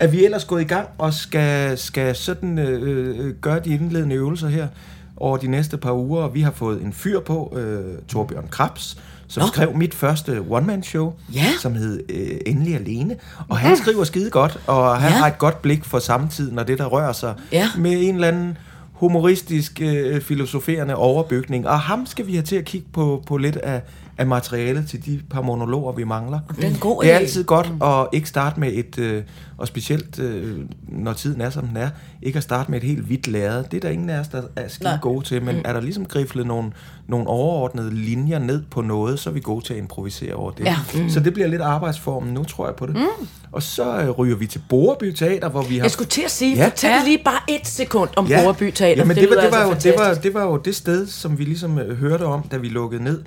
er 0.00 0.06
vi 0.06 0.24
ellers 0.24 0.44
gået 0.44 0.60
i 0.60 0.64
gang 0.64 0.88
og 0.98 1.14
skal, 1.14 1.78
skal 1.78 2.14
sådan 2.16 2.58
øh, 2.58 3.26
øh, 3.26 3.34
gøre 3.40 3.60
de 3.60 3.74
indledende 3.74 4.16
øvelser 4.16 4.48
her 4.48 4.68
over 5.16 5.36
de 5.36 5.46
næste 5.46 5.76
par 5.76 5.92
uger, 5.92 6.22
og 6.22 6.34
vi 6.34 6.40
har 6.40 6.50
fået 6.50 6.82
en 6.82 6.92
fyr 6.92 7.20
på, 7.20 7.56
øh, 7.56 7.98
Torbjørn 8.08 8.48
Krabs, 8.50 8.98
som 9.32 9.40
Nå. 9.40 9.46
skrev 9.46 9.74
mit 9.76 9.94
første 9.94 10.44
one-man-show, 10.50 11.12
Ja. 11.34 11.44
som 11.60 11.74
hed 11.74 12.00
øh, 12.08 12.30
Endelig 12.46 12.74
Alene. 12.74 13.16
Og 13.48 13.58
han 13.58 13.76
skriver 13.76 14.04
skide 14.04 14.30
godt, 14.30 14.58
og 14.66 14.96
han 15.00 15.10
Ja. 15.12 15.16
har 15.18 15.26
et 15.26 15.38
godt 15.38 15.62
blik 15.62 15.84
for 15.84 15.98
samtiden 15.98 16.58
og 16.58 16.68
det, 16.68 16.78
der 16.78 16.84
rører 16.86 17.12
sig 17.12 17.34
Ja. 17.52 17.68
med 17.78 17.92
en 18.08 18.14
eller 18.14 18.28
anden 18.28 18.58
humoristisk, 18.92 19.80
øh, 19.82 20.20
filosoferende 20.20 20.94
overbygning. 20.96 21.68
Og 21.68 21.80
ham 21.80 22.06
skal 22.06 22.26
vi 22.26 22.32
have 22.32 22.42
til 22.42 22.56
at 22.56 22.64
kigge 22.64 22.86
på, 22.92 23.22
på 23.26 23.36
lidt 23.36 23.56
af, 23.56 23.82
af 24.18 24.26
materialet 24.26 24.88
til 24.88 25.06
de 25.06 25.20
par 25.30 25.42
monologer, 25.42 25.92
vi 25.92 26.04
mangler. 26.04 26.38
Det 26.56 26.64
er 26.64 26.68
en 26.68 26.76
god 26.76 27.02
Det 27.02 27.12
er 27.12 27.16
altid 27.16 27.44
godt 27.44 27.72
at 27.84 28.06
ikke 28.12 28.28
starte 28.28 28.60
med 28.60 28.72
et, 28.72 28.98
øh, 28.98 29.22
og 29.58 29.66
specielt 29.68 30.18
øh, 30.18 30.58
når 30.88 31.12
tiden 31.12 31.40
er, 31.40 31.50
som 31.50 31.66
den 31.66 31.76
er, 31.76 31.88
ikke 32.22 32.36
at 32.36 32.42
starte 32.42 32.70
med 32.70 32.78
et 32.82 32.84
helt 32.88 33.00
hvidt 33.04 33.28
lærred. 33.28 33.64
Det 33.70 33.76
er 33.76 33.80
der 33.80 33.88
ingen 33.88 34.10
af 34.10 34.18
os, 34.20 34.28
der 34.28 34.42
er 34.56 34.68
skide 34.68 34.98
gode 35.02 35.24
til, 35.26 35.42
men 35.42 35.56
er 35.64 35.72
der 35.72 35.80
ligesom 35.80 36.06
griflet 36.06 36.46
nogle, 36.46 36.72
nogle 37.12 37.26
overordnede 37.26 37.94
linjer 37.94 38.38
ned 38.38 38.62
på 38.70 38.80
noget, 38.82 39.18
så 39.18 39.30
er 39.30 39.34
vi 39.34 39.40
gode 39.40 39.64
til 39.64 39.72
at 39.74 39.78
improvisere 39.78 40.34
over 40.34 40.50
det. 40.50 40.64
Ja. 40.64 40.76
Mm. 40.94 41.10
Så 41.10 41.20
det 41.20 41.34
bliver 41.34 41.48
lidt 41.48 41.62
arbejdsformen 41.62 42.34
nu, 42.34 42.44
tror 42.44 42.66
jeg 42.66 42.74
på 42.74 42.86
det. 42.86 42.94
Mm. 42.96 43.26
Og 43.52 43.62
så 43.62 43.96
øh, 44.00 44.10
ryger 44.10 44.36
vi 44.36 44.46
til 44.46 44.60
Boreby 44.68 45.12
Teater, 45.12 45.48
hvor 45.48 45.62
vi 45.62 45.76
har... 45.76 45.84
Jeg 45.84 45.90
skulle 45.90 46.08
til 46.08 46.22
at 46.22 46.30
sige, 46.30 46.56
Ja. 46.56 46.66
fortæl 46.68 46.90
lige 47.04 47.18
bare 47.24 47.40
et 47.48 47.66
sekund 47.66 48.10
om 48.16 48.26
ja. 48.26 48.42
Boreby 48.44 48.70
Teater. 48.70 48.96
Jamen, 49.02 49.16
for 49.16 49.20
det, 49.20 49.30
var, 49.36 49.40
det, 49.42 49.52
var 49.52 49.62
jo, 49.64 49.70
altså 49.70 49.88
det, 49.88 49.98
var, 49.98 50.14
det 50.14 50.34
var 50.34 50.42
jo 50.44 50.56
det 50.56 50.76
sted, 50.76 51.06
som 51.06 51.38
vi 51.38 51.44
ligesom 51.44 51.78
øh, 51.78 51.96
hørte 51.96 52.22
om, 52.22 52.42
da 52.42 52.56
vi 52.56 52.68
lukkede 52.68 53.04
ned. 53.04 53.22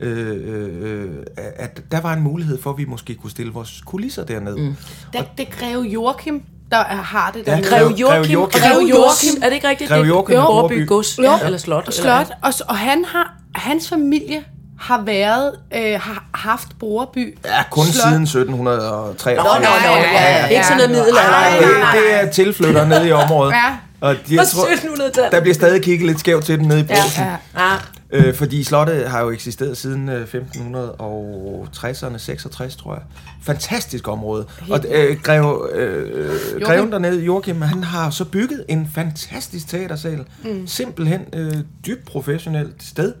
Øh, 0.00 0.36
øh, 0.54 0.92
øh, 1.02 1.10
at 1.56 1.82
der 1.92 2.00
var 2.00 2.12
en 2.12 2.22
mulighed 2.22 2.62
for, 2.62 2.70
at 2.70 2.78
vi 2.78 2.84
måske 2.84 3.14
kunne 3.14 3.30
stille 3.30 3.52
vores 3.52 3.82
kulisser 3.86 4.24
derned. 4.24 4.56
Mm. 4.56 4.74
Det, 5.12 5.24
det 5.38 5.48
er 5.48 5.58
Greve 5.60 5.82
Joachim, 5.82 6.42
der 6.70 6.76
er- 6.76 6.82
har 6.96 7.30
det 7.34 7.46
der. 7.46 7.56
Ja, 7.56 7.60
Greve 7.62 7.90
Joachim, 7.96 8.38
Greve 8.38 8.88
Joachim. 8.90 9.42
Er 9.42 9.46
det 9.48 9.54
ikke 9.54 9.68
rigtigt? 9.68 9.90
Det 9.90 9.98
er 9.98 10.04
Joachim 10.04 10.36
Borby 10.36 10.72
Borby. 10.72 10.86
Gods. 10.86 11.18
Ja. 11.18 11.38
Eller 11.44 11.58
slot. 11.58 11.82
Eller 11.84 11.92
slot. 11.92 12.26
hvad? 12.26 12.26
Og, 12.42 12.52
og 12.68 12.76
han 12.76 13.04
har, 13.04 13.29
hans 13.54 13.88
familie 13.88 14.44
har 14.78 15.02
været, 15.02 15.52
øh, 15.74 16.00
har 16.00 16.24
haft 16.34 16.68
Boreby. 16.78 17.38
Ja, 17.44 17.62
kun 17.70 17.84
Slot. 17.86 18.08
siden 18.08 18.22
1783. 18.22 19.36
Nå, 19.36 19.42
nå, 19.42 19.50
nå, 19.60 19.66
Ja, 19.66 19.96
ja, 19.96 20.12
ja, 20.12 20.38
ja. 20.38 20.46
Ikke 20.46 20.64
sådan 20.64 20.76
noget 20.76 20.90
middelalder. 20.90 21.30
Nej, 21.30 21.58
det, 21.58 22.02
det 22.02 22.14
er 22.22 22.30
tilflytter 22.30 22.86
nede 22.86 23.08
i 23.08 23.12
området. 23.12 23.52
Ja. 24.02 24.06
Og 24.08 24.14
de, 24.28 24.34
jeg 24.34 24.46
tror, 24.46 24.64
1700-tallet. 24.64 25.32
der 25.32 25.40
bliver 25.40 25.54
stadig 25.54 25.82
kigget 25.82 26.06
lidt 26.06 26.20
skævt 26.20 26.44
til 26.44 26.58
den 26.58 26.68
nede 26.68 26.80
i 26.80 26.82
Brugsen. 26.82 27.24
Ja. 27.24 27.36
Ah, 27.56 27.80
Øh, 28.12 28.34
fordi 28.34 28.64
slottet 28.64 29.08
har 29.10 29.20
jo 29.20 29.30
eksisteret 29.30 29.76
siden 29.76 30.08
øh, 30.08 30.26
1560'erne, 30.34 32.18
66 32.18 32.76
tror 32.76 32.94
jeg. 32.94 33.02
Fantastisk 33.42 34.08
område. 34.08 34.46
Og 34.70 34.80
øh, 34.90 35.20
greve, 35.22 35.72
øh, 35.74 36.60
greven 36.62 36.92
dernede, 36.92 37.20
Joachim, 37.24 37.62
han 37.62 37.84
har 37.84 38.10
så 38.10 38.24
bygget 38.24 38.64
en 38.68 38.90
fantastisk 38.94 39.68
teatersal. 39.68 40.24
Mm. 40.44 40.66
Simpelthen 40.66 41.20
øh, 41.32 41.54
dybt 41.86 42.04
professionelt 42.06 42.82
sted, 42.82 43.12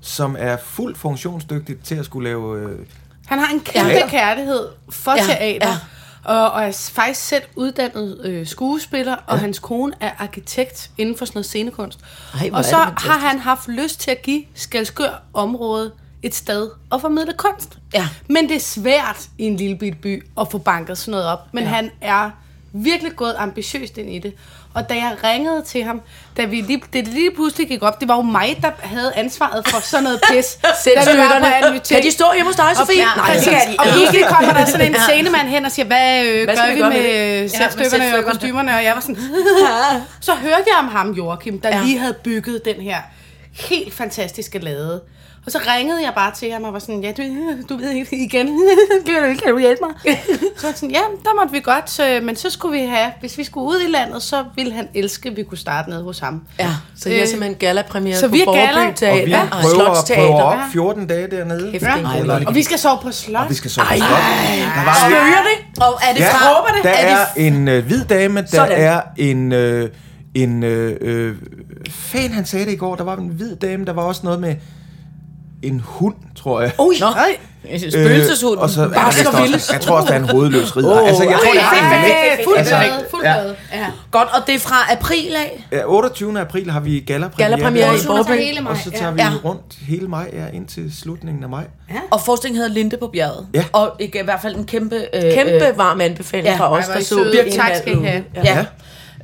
som 0.00 0.36
er 0.38 0.56
fuldt 0.64 0.98
funktionsdygtigt 0.98 1.84
til 1.84 1.94
at 1.94 2.04
skulle 2.04 2.28
lave... 2.28 2.60
Øh, 2.60 2.78
Han 3.26 3.38
har 3.38 3.52
en 3.52 3.60
kæmpe 3.60 3.90
Teater. 3.90 4.08
kærlighed 4.08 4.68
for 4.88 5.12
Ja, 5.16 5.22
teater. 5.22 5.68
ja. 5.68 5.78
Og, 6.24 6.50
og 6.52 6.62
er 6.64 6.90
faktisk 6.92 7.20
selv 7.26 7.42
uddannet 7.56 8.20
øh, 8.24 8.46
skuespiller, 8.46 9.16
og 9.26 9.38
hans 9.38 9.58
kone 9.58 9.92
er 10.00 10.10
arkitekt 10.18 10.90
inden 10.98 11.16
for 11.16 11.24
sådan 11.24 11.36
noget 11.36 11.46
scenekunst. 11.46 11.98
Ej, 12.40 12.50
og 12.52 12.64
så 12.64 12.76
har 12.76 13.18
han 13.18 13.38
haft 13.38 13.68
lyst 13.68 14.00
til 14.00 14.10
at 14.10 14.22
give 14.22 14.44
Skalskør 14.54 15.22
området 15.34 15.92
et 16.22 16.34
sted 16.34 16.70
og 16.90 17.00
formidle 17.00 17.32
kunst. 17.36 17.78
Ja. 17.94 18.08
Men 18.28 18.48
det 18.48 18.56
er 18.56 18.60
svært 18.60 19.28
i 19.38 19.44
en 19.44 19.56
lille 19.56 19.76
bitte 19.76 19.98
by 19.98 20.26
at 20.40 20.50
få 20.50 20.58
banket 20.58 20.98
sådan 20.98 21.10
noget 21.10 21.26
op. 21.26 21.38
Men 21.52 21.64
ja. 21.64 21.68
han 21.70 21.90
er 22.00 22.30
virkelig 22.72 23.12
gået 23.16 23.34
ambitiøst 23.38 23.98
ind 23.98 24.10
i 24.10 24.18
det. 24.18 24.34
Og 24.76 24.88
da 24.88 24.94
jeg 24.94 25.16
ringede 25.24 25.62
til 25.62 25.84
ham, 25.84 26.00
da 26.36 26.44
vi 26.44 26.56
lige, 26.60 26.82
det 26.92 27.08
lige 27.08 27.30
pludselig 27.34 27.68
gik 27.68 27.82
op, 27.82 28.00
det 28.00 28.08
var 28.08 28.16
jo 28.16 28.22
mig, 28.22 28.58
der 28.62 28.70
havde 28.82 29.12
ansvaret 29.16 29.68
for 29.68 29.80
sådan 29.80 30.04
noget 30.04 30.20
pis. 30.30 30.44
Selv 30.84 30.96
da 30.96 31.12
vi 31.12 31.18
var 31.18 31.24
på 31.24 31.30
støtterne. 31.30 31.54
Annytek. 31.66 31.94
Kan 31.96 32.02
de 32.02 32.10
stå 32.12 32.24
hjemme 32.34 32.48
hos 32.48 32.56
dig, 32.56 32.64
Sofie? 32.76 32.96
Ja, 32.98 33.08
Nej, 33.16 33.34
det 33.34 33.44
kan 33.44 33.72
de. 33.72 33.76
Og 33.78 33.86
pludselig 33.92 34.24
kommer 34.28 34.52
der 34.52 34.64
sådan 34.64 34.86
en 34.94 34.96
scenemand 35.00 35.48
hen 35.48 35.64
og 35.64 35.70
siger, 35.72 35.86
hvad, 35.86 36.24
øh, 36.24 36.44
Hvad 36.44 36.56
gør 36.56 36.74
vi 36.74 36.82
med, 36.98 37.48
sætstykkerne 37.48 38.18
og 38.18 38.24
kostymerne? 38.24 38.74
Og 38.76 38.84
jeg 38.84 38.94
var 38.94 39.00
sådan, 39.00 39.16
så 40.20 40.34
hørte 40.34 40.64
jeg 40.66 40.76
om 40.78 40.88
ham, 40.88 41.10
Joachim, 41.12 41.60
der 41.60 41.68
Ja. 41.76 41.82
lige 41.84 41.98
havde 41.98 42.14
bygget 42.24 42.64
den 42.64 42.80
her 42.80 42.96
helt 43.52 43.94
fantastiske 43.94 44.58
lade. 44.58 45.00
Og 45.46 45.52
så 45.52 45.58
ringede 45.76 46.02
jeg 46.02 46.12
bare 46.14 46.32
til 46.34 46.52
ham 46.52 46.64
og 46.64 46.72
var 46.72 46.78
sådan, 46.78 47.00
ja, 47.02 47.12
du, 47.12 47.22
du 47.68 47.76
ved 47.76 47.90
ikke 47.90 48.16
igen, 48.24 48.46
kan 49.06 49.16
du, 49.16 49.40
kan 49.44 49.52
du 49.52 49.58
hjælpe 49.58 49.82
mig? 49.84 49.94
så 50.56 50.62
var 50.62 50.68
jeg 50.68 50.74
sådan, 50.76 50.90
ja, 50.90 51.00
der 51.24 51.30
måtte 51.40 51.52
vi 51.52 51.60
godt, 51.60 52.00
øh, 52.00 52.22
men 52.22 52.36
så 52.36 52.50
skulle 52.50 52.80
vi 52.80 52.86
have, 52.86 53.12
hvis 53.20 53.38
vi 53.38 53.44
skulle 53.44 53.66
ud 53.66 53.80
i 53.88 53.90
landet, 53.90 54.22
så 54.22 54.44
ville 54.56 54.72
han 54.72 54.88
elske, 54.94 55.28
at 55.28 55.36
vi 55.36 55.42
kunne 55.42 55.58
starte 55.58 55.90
nede 55.90 56.02
hos 56.02 56.18
ham. 56.18 56.42
Ja. 56.58 56.68
Så 56.96 57.10
jeg 57.10 57.18
er 57.18 57.26
simpelthen 57.26 57.54
gala-premiere 57.54 58.16
Så 58.18 58.28
på 58.28 58.32
vi 58.32 58.40
er 58.40 58.44
Borby 58.44 58.56
gala. 58.56 58.80
og 58.86 58.88
vi 58.88 58.92
Teater 58.96 59.40
og 59.40 59.48
prøver, 59.62 59.94
prøver 60.16 60.42
op 60.42 60.58
14 60.72 61.06
dage 61.06 61.30
dernede. 61.30 61.72
Kæft, 61.72 61.82
Ja. 61.82 61.88
er. 61.88 62.44
Og 62.46 62.54
vi 62.54 62.62
skal 62.62 62.78
sove 62.78 62.98
på 63.02 63.12
slot. 63.12 63.42
Og 63.44 63.50
vi 63.50 63.54
skal 63.54 63.70
sove 63.70 63.86
på 63.86 63.94
slot. 63.96 64.08
Der 64.08 64.84
var 64.84 64.94
Skører 65.08 65.42
det? 65.42 65.82
Og 65.82 66.00
er 66.08 66.12
det 66.12 66.20
Ja, 66.20 66.28
fra... 66.32 66.78
der 66.82 66.90
er 66.90 67.16
er 67.16 67.26
det, 67.36 67.46
en 67.46 67.68
øh, 67.68 67.86
hvid 67.86 68.04
dame, 68.04 68.40
der 68.40 68.46
Sådan. 68.46 68.72
er 68.80 69.00
en... 69.16 69.52
Øh, 69.52 69.88
en 70.34 70.62
øh, 70.62 70.96
øh, 71.00 71.34
fan, 71.90 72.32
han 72.32 72.46
sagde 72.46 72.66
det 72.66 72.72
i 72.72 72.76
går, 72.76 72.94
der 72.94 73.04
var 73.04 73.16
en 73.16 73.28
hvid 73.28 73.56
dame, 73.56 73.84
der 73.84 73.92
var 73.92 74.02
også 74.02 74.20
noget 74.24 74.40
med 74.40 74.54
en 75.68 75.80
hund, 75.84 76.14
tror 76.36 76.60
jeg. 76.60 76.72
Ui, 76.78 76.94
Nej. 77.00 77.36
Spøgelseshund. 77.90 78.58
og 78.58 78.70
så 78.70 78.82
er 78.82 78.88
der 78.88 79.06
vist 79.06 79.26
og 79.26 79.32
også, 79.40 79.72
jeg 79.72 79.80
tror 79.80 79.96
også, 79.96 80.08
der 80.08 80.14
er 80.14 80.22
en 80.22 80.28
hovedløs 80.28 80.76
ridder. 80.76 81.00
altså, 81.00 81.22
jeg 81.22 81.32
tror, 81.44 81.52
det 81.52 81.60
har 81.62 81.94
en 81.94 82.00
Hey, 82.00 82.44
fuld 82.44 82.56
Altså, 82.58 82.76
fuld 83.10 83.22
ja. 83.24 83.34
Ja. 83.72 83.86
Godt, 84.10 84.28
og 84.34 84.46
det 84.46 84.54
er 84.54 84.58
fra 84.58 84.76
april 84.92 85.34
af. 85.36 85.66
Ja, 85.72 85.80
28. 85.86 86.40
april 86.40 86.70
har 86.70 86.80
vi 86.80 87.00
gallapremiere. 87.00 87.50
Gallapremiere 87.50 87.96
i 88.56 88.60
mig. 88.60 88.70
Og 88.70 88.76
så 88.76 88.90
tager 88.90 89.10
vi 89.12 89.20
Ja. 89.20 89.28
rundt 89.44 89.62
hele 89.88 90.08
maj, 90.08 90.30
ja, 90.32 90.56
indtil 90.56 90.92
slutningen 91.00 91.42
af 91.42 91.48
maj. 91.48 91.64
Og 92.10 92.20
forskningen 92.20 92.56
hedder 92.56 92.74
Linde 92.74 92.96
på 92.96 93.06
bjerget. 93.06 93.46
Ja. 93.54 93.64
Og 93.72 93.92
ikke, 93.98 94.20
i 94.20 94.24
hvert 94.24 94.42
fald 94.42 94.56
en 94.56 94.64
kæmpe... 94.64 94.96
Øh, 95.14 95.22
Kæmpe 95.32 95.66
Øh, 95.68 95.78
varm 95.78 96.00
anbefaling 96.00 96.48
ja. 96.48 96.56
fra 96.56 96.72
os, 96.72 96.86
der 96.86 96.98
I 96.98 97.02
så 97.02 97.56
Tak 97.56 97.70
skal 97.76 97.98
I 97.98 98.04
have. 98.04 98.24
Ja. 98.44 98.64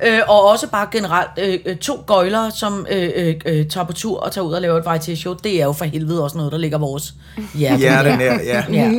Øh, 0.03 0.19
og 0.27 0.49
også 0.49 0.69
bare 0.69 0.87
generelt 0.91 1.29
øh, 1.37 1.59
øh, 1.65 1.77
to 1.77 2.03
gøjlere, 2.07 2.51
som 2.51 2.87
øh, 2.91 3.09
øh, 3.15 3.35
øh, 3.45 3.67
tager 3.67 3.85
på 3.85 3.93
tur 3.93 4.19
og 4.19 4.31
tager 4.31 4.45
ud 4.45 4.53
og 4.53 4.61
laver 4.61 4.77
et 4.77 4.85
variety 4.85 5.15
show. 5.15 5.33
Det 5.43 5.61
er 5.61 5.65
jo 5.65 5.71
for 5.71 5.85
helvede 5.85 6.23
også 6.23 6.37
noget, 6.37 6.51
der 6.51 6.57
ligger 6.57 6.77
vores 6.77 7.13
hjerte. 7.55 7.83
Ja, 7.83 8.11
den 8.11 8.21
er, 8.21 8.39
ja. 8.43 8.63
Ja. 8.71 8.91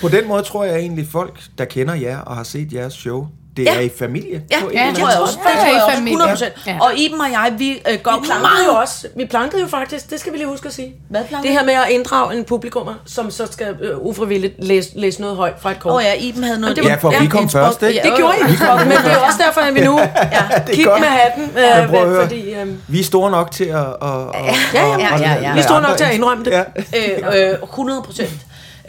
På 0.00 0.08
den 0.08 0.28
måde 0.28 0.42
tror 0.42 0.64
jeg 0.64 0.78
egentlig, 0.78 1.06
folk, 1.06 1.40
der 1.58 1.64
kender 1.64 1.94
jer 1.94 2.18
og 2.18 2.36
har 2.36 2.44
set 2.44 2.72
jeres 2.72 2.94
show, 2.94 3.26
det 3.56 3.64
Ja. 3.64 3.74
er 3.76 3.80
i 3.80 3.90
familie. 3.98 4.42
Ja, 4.50 4.60
på 4.60 4.68
en 4.68 4.78
det 4.88 4.96
tror 4.98 5.10
jeg 5.10 5.20
også. 5.20 5.38
Det 5.44 5.50
Ja, 5.50 5.60
tror 5.60 5.66
i 5.70 5.74
jeg 5.74 5.82
også, 5.84 5.96
familie. 5.96 6.12
100 6.12 6.30
procent. 6.30 6.52
Ja. 6.66 6.78
Og 6.80 6.90
Iben 6.96 7.20
og 7.20 7.26
jeg, 7.32 7.52
vi 7.58 7.70
øh, 7.70 7.98
går 8.02 8.12
Vi 8.20 8.26
plankede 8.26 8.64
jo 8.66 8.72
også. 8.74 9.06
Vi 9.16 9.24
plankede 9.24 9.62
jo 9.62 9.68
faktisk, 9.68 10.10
det 10.10 10.20
skal 10.20 10.32
vi 10.32 10.38
lige 10.38 10.48
huske 10.48 10.66
at 10.66 10.72
sige. 10.74 10.94
Hvad 11.10 11.20
plankede? 11.28 11.52
Det 11.52 11.60
her 11.60 11.66
med 11.66 11.74
at 11.74 11.86
inddrage 11.90 12.36
en 12.38 12.44
publikummer, 12.44 12.94
som 13.06 13.30
så 13.30 13.46
skal 13.50 13.66
øh, 13.80 13.98
ufrivilligt 13.98 14.64
læse, 14.64 14.90
læse 14.94 15.20
noget 15.20 15.36
højt 15.36 15.54
fra 15.60 15.70
et 15.70 15.80
kort. 15.80 15.90
Åh 15.90 15.96
oh, 15.96 16.02
ja, 16.04 16.12
Iben 16.14 16.44
havde 16.44 16.60
noget... 16.60 16.76
det 16.76 16.84
var- 16.84 16.90
Ja, 16.90 16.96
for 16.96 17.14
vi 17.20 17.26
kom 17.26 17.42
en 17.42 17.50
først, 17.50 17.82
ikke? 17.82 18.00
Det 18.04 18.12
gjorde 18.16 18.34
I, 18.38 18.42
men 18.42 18.96
det 19.04 19.12
er 19.12 19.16
også 19.26 19.38
derfor, 19.46 19.60
at 19.60 19.74
vi 19.74 19.80
nu 19.80 19.98
ja, 20.00 20.06
er 20.50 20.60
kig 20.72 20.84
godt. 20.84 21.00
med 21.00 21.08
hatten. 21.08 21.44
Øh, 21.56 21.62
Ja, 21.62 21.86
prøv 21.86 22.02
at 22.02 22.08
høre. 22.08 22.22
fordi, 22.22 22.50
øh, 22.54 22.66
Vi 22.88 23.00
er 23.00 23.04
store 23.04 23.30
nok 23.30 23.50
til 23.50 23.64
at... 23.64 23.76
at 23.80 23.86
ja, 24.74 24.86
ja, 24.86 24.98
ja, 24.98 25.18
ja, 25.18 25.42
ja. 25.42 25.52
Vi 25.52 25.58
er 25.58 25.62
store 25.62 25.82
nok 25.82 25.96
til 25.96 26.04
at 26.04 26.14
indrømme 26.14 26.44
det. 26.44 26.50
Ja. 26.50 26.62
øh, 27.42 27.50
øh, 27.50 27.56
100 27.62 28.02
procent. 28.02 28.30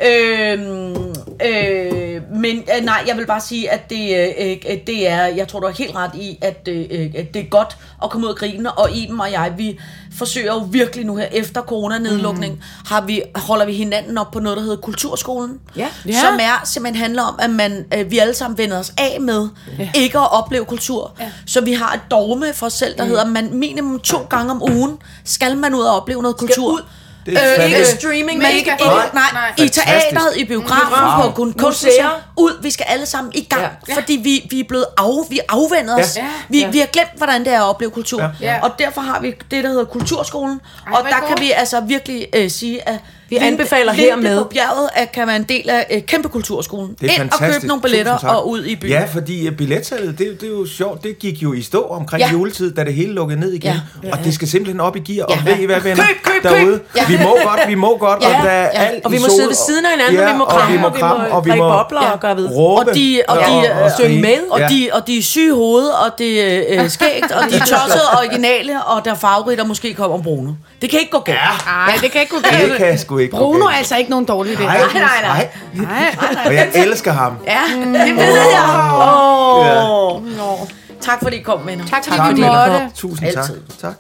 Øhm, 0.08 1.11
øh, 1.46 2.22
men 2.36 2.58
øh, 2.58 2.86
nej, 2.86 3.04
jeg 3.08 3.18
vil 3.18 3.26
bare 3.26 3.42
sige, 3.42 3.72
at 3.72 3.90
det, 3.90 4.16
øh, 4.18 4.58
øh, 4.70 4.78
det 4.88 5.08
er, 5.08 5.26
jeg 5.26 5.48
tror 5.48 5.60
du 5.60 5.66
har 5.68 5.74
helt 5.74 5.96
ret 5.96 6.16
i, 6.16 6.38
at, 6.42 6.68
øh, 6.68 6.86
øh, 6.92 7.12
at 7.18 7.34
det 7.34 7.40
er 7.40 7.50
godt 7.50 7.78
at 8.04 8.10
komme 8.10 8.28
ud 8.28 8.32
og 8.32 8.38
grine, 8.38 8.72
og 8.72 8.92
Iben 8.96 9.20
og 9.20 9.32
jeg, 9.32 9.54
vi 9.58 9.80
forsøger 10.18 10.54
jo 10.54 10.60
virkelig 10.60 11.06
nu 11.06 11.16
her, 11.16 11.26
efter 11.32 11.62
coronanedlukning, 11.62 12.54
mm. 12.54 12.62
har 12.86 13.02
vi, 13.02 13.22
holder 13.36 13.66
vi 13.66 13.74
hinanden 13.74 14.18
op 14.18 14.32
på 14.32 14.40
noget, 14.40 14.58
der 14.58 14.64
hedder 14.64 14.78
Kulturskolen, 14.78 15.60
Ja. 15.76 15.88
Ja. 16.06 16.20
som 16.22 16.34
er 16.42 16.62
simpelthen 16.66 17.02
handler 17.04 17.24
om, 17.24 17.36
at 17.40 17.50
man, 17.50 17.86
øh, 17.98 18.12
vi 18.12 18.18
alle 18.18 18.34
sammen 18.34 18.58
vender 18.58 18.80
os 18.80 18.94
af 18.98 19.18
med 19.22 19.48
ja. 19.80 19.90
ikke 19.96 20.18
at 20.20 20.32
opleve 20.32 20.66
kultur. 20.66 21.12
Ja. 21.20 21.32
Så 21.46 21.62
vi 21.62 21.74
har 21.74 21.94
et 21.94 22.02
dogme 22.12 22.54
for 22.54 22.66
os 22.66 22.74
selv, 22.74 22.98
der 22.98 23.04
mm. 23.04 23.10
hedder, 23.10 23.26
man 23.26 23.54
minimum 23.54 24.00
to 24.00 24.18
gange 24.30 24.52
om 24.52 24.62
ugen 24.62 24.98
skal 25.24 25.58
man 25.58 25.76
ud 25.76 25.82
og 25.82 25.96
opleve 25.96 26.22
noget 26.22 26.38
kultur. 26.38 26.74
ud. 26.74 26.82
Det 27.26 27.34
er 27.38 27.64
Øh, 27.64 27.66
Ikke 27.66 27.86
streaming, 27.86 28.38
Men 28.40 28.52
ikke, 28.52 28.70
Nej. 28.70 29.10
nej, 29.14 29.24
Nej. 29.34 29.66
i 29.66 29.70
teateret, 29.70 30.38
i 30.38 30.46
biografen, 30.46 30.88
Biografen. 30.88 31.32
på 31.32 31.36
kun 31.36 31.48
Museer. 31.48 31.64
kunstmuseer. 31.64 32.10
Ud, 32.38 32.62
vi 32.64 32.72
skal 32.72 32.86
alle 32.90 33.06
sammen 33.06 33.32
i 33.36 33.44
gang, 33.50 33.62
Ja. 33.88 33.96
fordi 33.96 34.14
vi, 34.14 34.48
vi 34.50 34.60
er 34.60 34.64
blevet 34.68 34.86
af, 34.98 35.26
vi 35.30 35.40
afvendet 35.50 35.96
os. 36.00 36.18
Ja. 36.18 36.26
Vi, 36.50 36.60
Ja. 36.60 36.70
vi 36.70 36.80
har 36.80 36.86
glemt, 36.86 37.10
hvordan 37.18 37.46
det 37.46 37.54
er 37.54 37.62
at 37.62 37.70
opleve 37.70 37.92
kultur. 37.92 38.22
Ja. 38.22 38.30
Ja. 38.42 38.60
Og 38.64 38.72
derfor 38.80 39.02
har 39.02 39.20
vi 39.22 39.34
det, 39.52 39.64
der 39.64 39.70
hedder 39.70 39.86
Kulturskolen. 39.86 40.62
Ej, 40.88 40.94
og 40.94 41.04
der 41.10 41.28
kan 41.28 41.38
vi 41.40 41.52
altså 41.52 41.80
virkelig 41.82 42.28
øh, 42.36 42.52
sige, 42.52 42.90
at 42.90 42.96
Vi 43.32 43.36
anbefaler 43.38 43.92
hermed. 43.94 44.38
på 44.38 44.44
bjerget 44.44 44.90
at 44.96 45.12
kan 45.12 45.28
være 45.28 45.36
en 45.36 45.44
del 45.44 45.70
af 45.70 45.86
øh, 45.92 46.02
kæmpe 46.02 46.30
kulturskolen. 46.30 46.96
Det 47.02 47.08
er 47.08 47.12
Ind 47.14 47.18
fantastisk. 47.18 47.42
og 47.48 47.54
købe 47.54 47.68
nogle 47.68 47.82
billetter 47.82 48.28
og 48.28 48.50
ud 48.50 48.66
i 48.66 48.76
byen. 48.76 48.92
Ja, 48.92 49.04
fordi 49.14 49.48
uh, 49.50 49.56
billetsalget, 49.56 50.18
det, 50.20 50.42
det 50.42 50.48
er 50.48 50.52
jo 50.54 50.66
sjovt, 50.66 51.04
det 51.04 51.20
gik 51.20 51.44
jo 51.44 51.54
i 51.54 51.62
stå 51.62 51.82
omkring 51.84 52.22
Ja. 52.22 52.28
ja. 52.28 52.32
juletid, 52.34 52.74
da 52.76 52.84
det 52.84 52.94
hele 52.94 53.14
lukkede 53.14 53.40
ned 53.40 53.52
igen. 53.52 53.74
Ja. 54.04 54.12
Og 54.12 54.18
det 54.24 54.34
skal 54.34 54.48
simpelthen 54.48 54.80
op 54.82 54.96
i 54.96 55.00
gear. 55.00 55.26
Ja. 55.30 55.36
Og 55.40 55.46
ved 55.46 55.56
I 55.60 55.66
hvad, 55.66 55.80
venner? 55.82 56.04
Køb, 56.04 56.16
køb, 56.24 56.34
køb. 56.34 56.52
Derude. 56.52 56.80
Ja. 56.98 57.06
Vi 57.08 57.18
må 57.24 57.38
godt, 57.44 57.60
vi 57.68 57.76
må 57.76 57.98
godt. 57.98 58.24
Ja. 58.24 58.28
Og, 58.28 58.44
der 58.46 58.50
er 58.52 58.64
Ja. 58.82 58.86
alt 58.88 59.06
Og 59.06 59.12
vi 59.12 59.18
må 59.18 59.24
sol, 59.26 59.32
sidde 59.36 59.48
ved 59.48 59.56
siden 59.56 59.86
af 59.86 59.92
hinanden, 59.92 60.16
ja, 60.16 60.28
og 60.28 60.34
vi 60.34 60.38
må 60.38 60.46
kramme, 60.46 60.64
og 60.66 60.72
vi 60.74 60.78
må 60.82 60.90
kramme, 60.90 61.32
og 61.32 61.46
vi 61.46 61.50
drikke 61.50 61.64
må 61.64 61.70
bobler 61.70 62.00
og 62.00 62.20
gøre 62.20 62.36
ved. 62.38 62.50
råbe. 62.56 62.90
Og 62.90 62.96
de, 62.96 63.22
og 63.28 63.38
de, 63.38 63.42
Ja, 63.64 63.80
øh, 63.80 63.84
og 63.86 63.92
synge 64.00 64.22
med. 64.22 64.38
Og, 64.52 64.60
Ja. 64.60 64.68
de, 64.68 64.90
og 64.94 65.08
de 65.08 65.18
er 65.18 65.22
syge 65.22 65.48
i 65.48 65.50
hovedet, 65.50 65.92
og 65.94 66.18
det 66.18 66.42
er 66.76 66.84
øh, 66.84 66.90
skægt, 66.90 67.32
og 67.32 67.44
de 67.52 67.56
er 67.56 67.60
tossede 67.60 68.04
og 68.14 68.18
originale, 68.20 68.84
og 68.84 69.06
der 69.06 69.12
er 69.12 69.16
favoritter 69.16 69.66
måske 69.66 69.94
kommer 69.94 70.22
Bruno. 70.22 70.52
Det 70.82 70.90
kan 70.90 71.00
ikke 71.00 71.12
gå 71.12 71.20
galt. 71.20 71.38
Nej, 71.66 71.96
det 72.02 72.12
kan 72.12 72.22
ikke 72.22 72.32
gå 72.34 72.38
Det 72.38 72.52
galt. 72.60 72.78
kan 72.78 73.00
sgu 73.00 73.18
ikke 73.22 73.36
Bruno 73.36 73.66
er 73.66 73.70
altså 73.70 73.96
ikke 73.98 74.10
nogen 74.10 74.26
dårlig 74.26 74.54
idé. 74.54 74.64
Nej, 74.64 74.82
nej, 74.94 75.04
nej. 75.24 75.50
nej. 75.74 76.16
Og 76.46 76.56
jeg 76.56 76.70
elsker 76.74 77.12
ham. 77.12 77.34
Ja, 77.48 77.62
det 78.06 78.16
ved 78.16 78.34
jeg. 78.34 78.92
Åh. 78.94 80.16
Oh. 80.16 80.68
Tak 81.02 81.20
fordi 81.24 81.36
I 81.36 81.42
kom 81.42 81.60
med. 81.60 81.78
Tak 81.78 82.04
fordi 82.04 82.18
Tak 82.18 82.20
vi 82.20 82.32
fordi 82.32 82.42
I 82.42 82.46
måtte. 82.46 82.90
Tusind 82.96 83.32
tak. 83.34 83.38
Altid. 83.38 83.62
tak. 83.82 83.94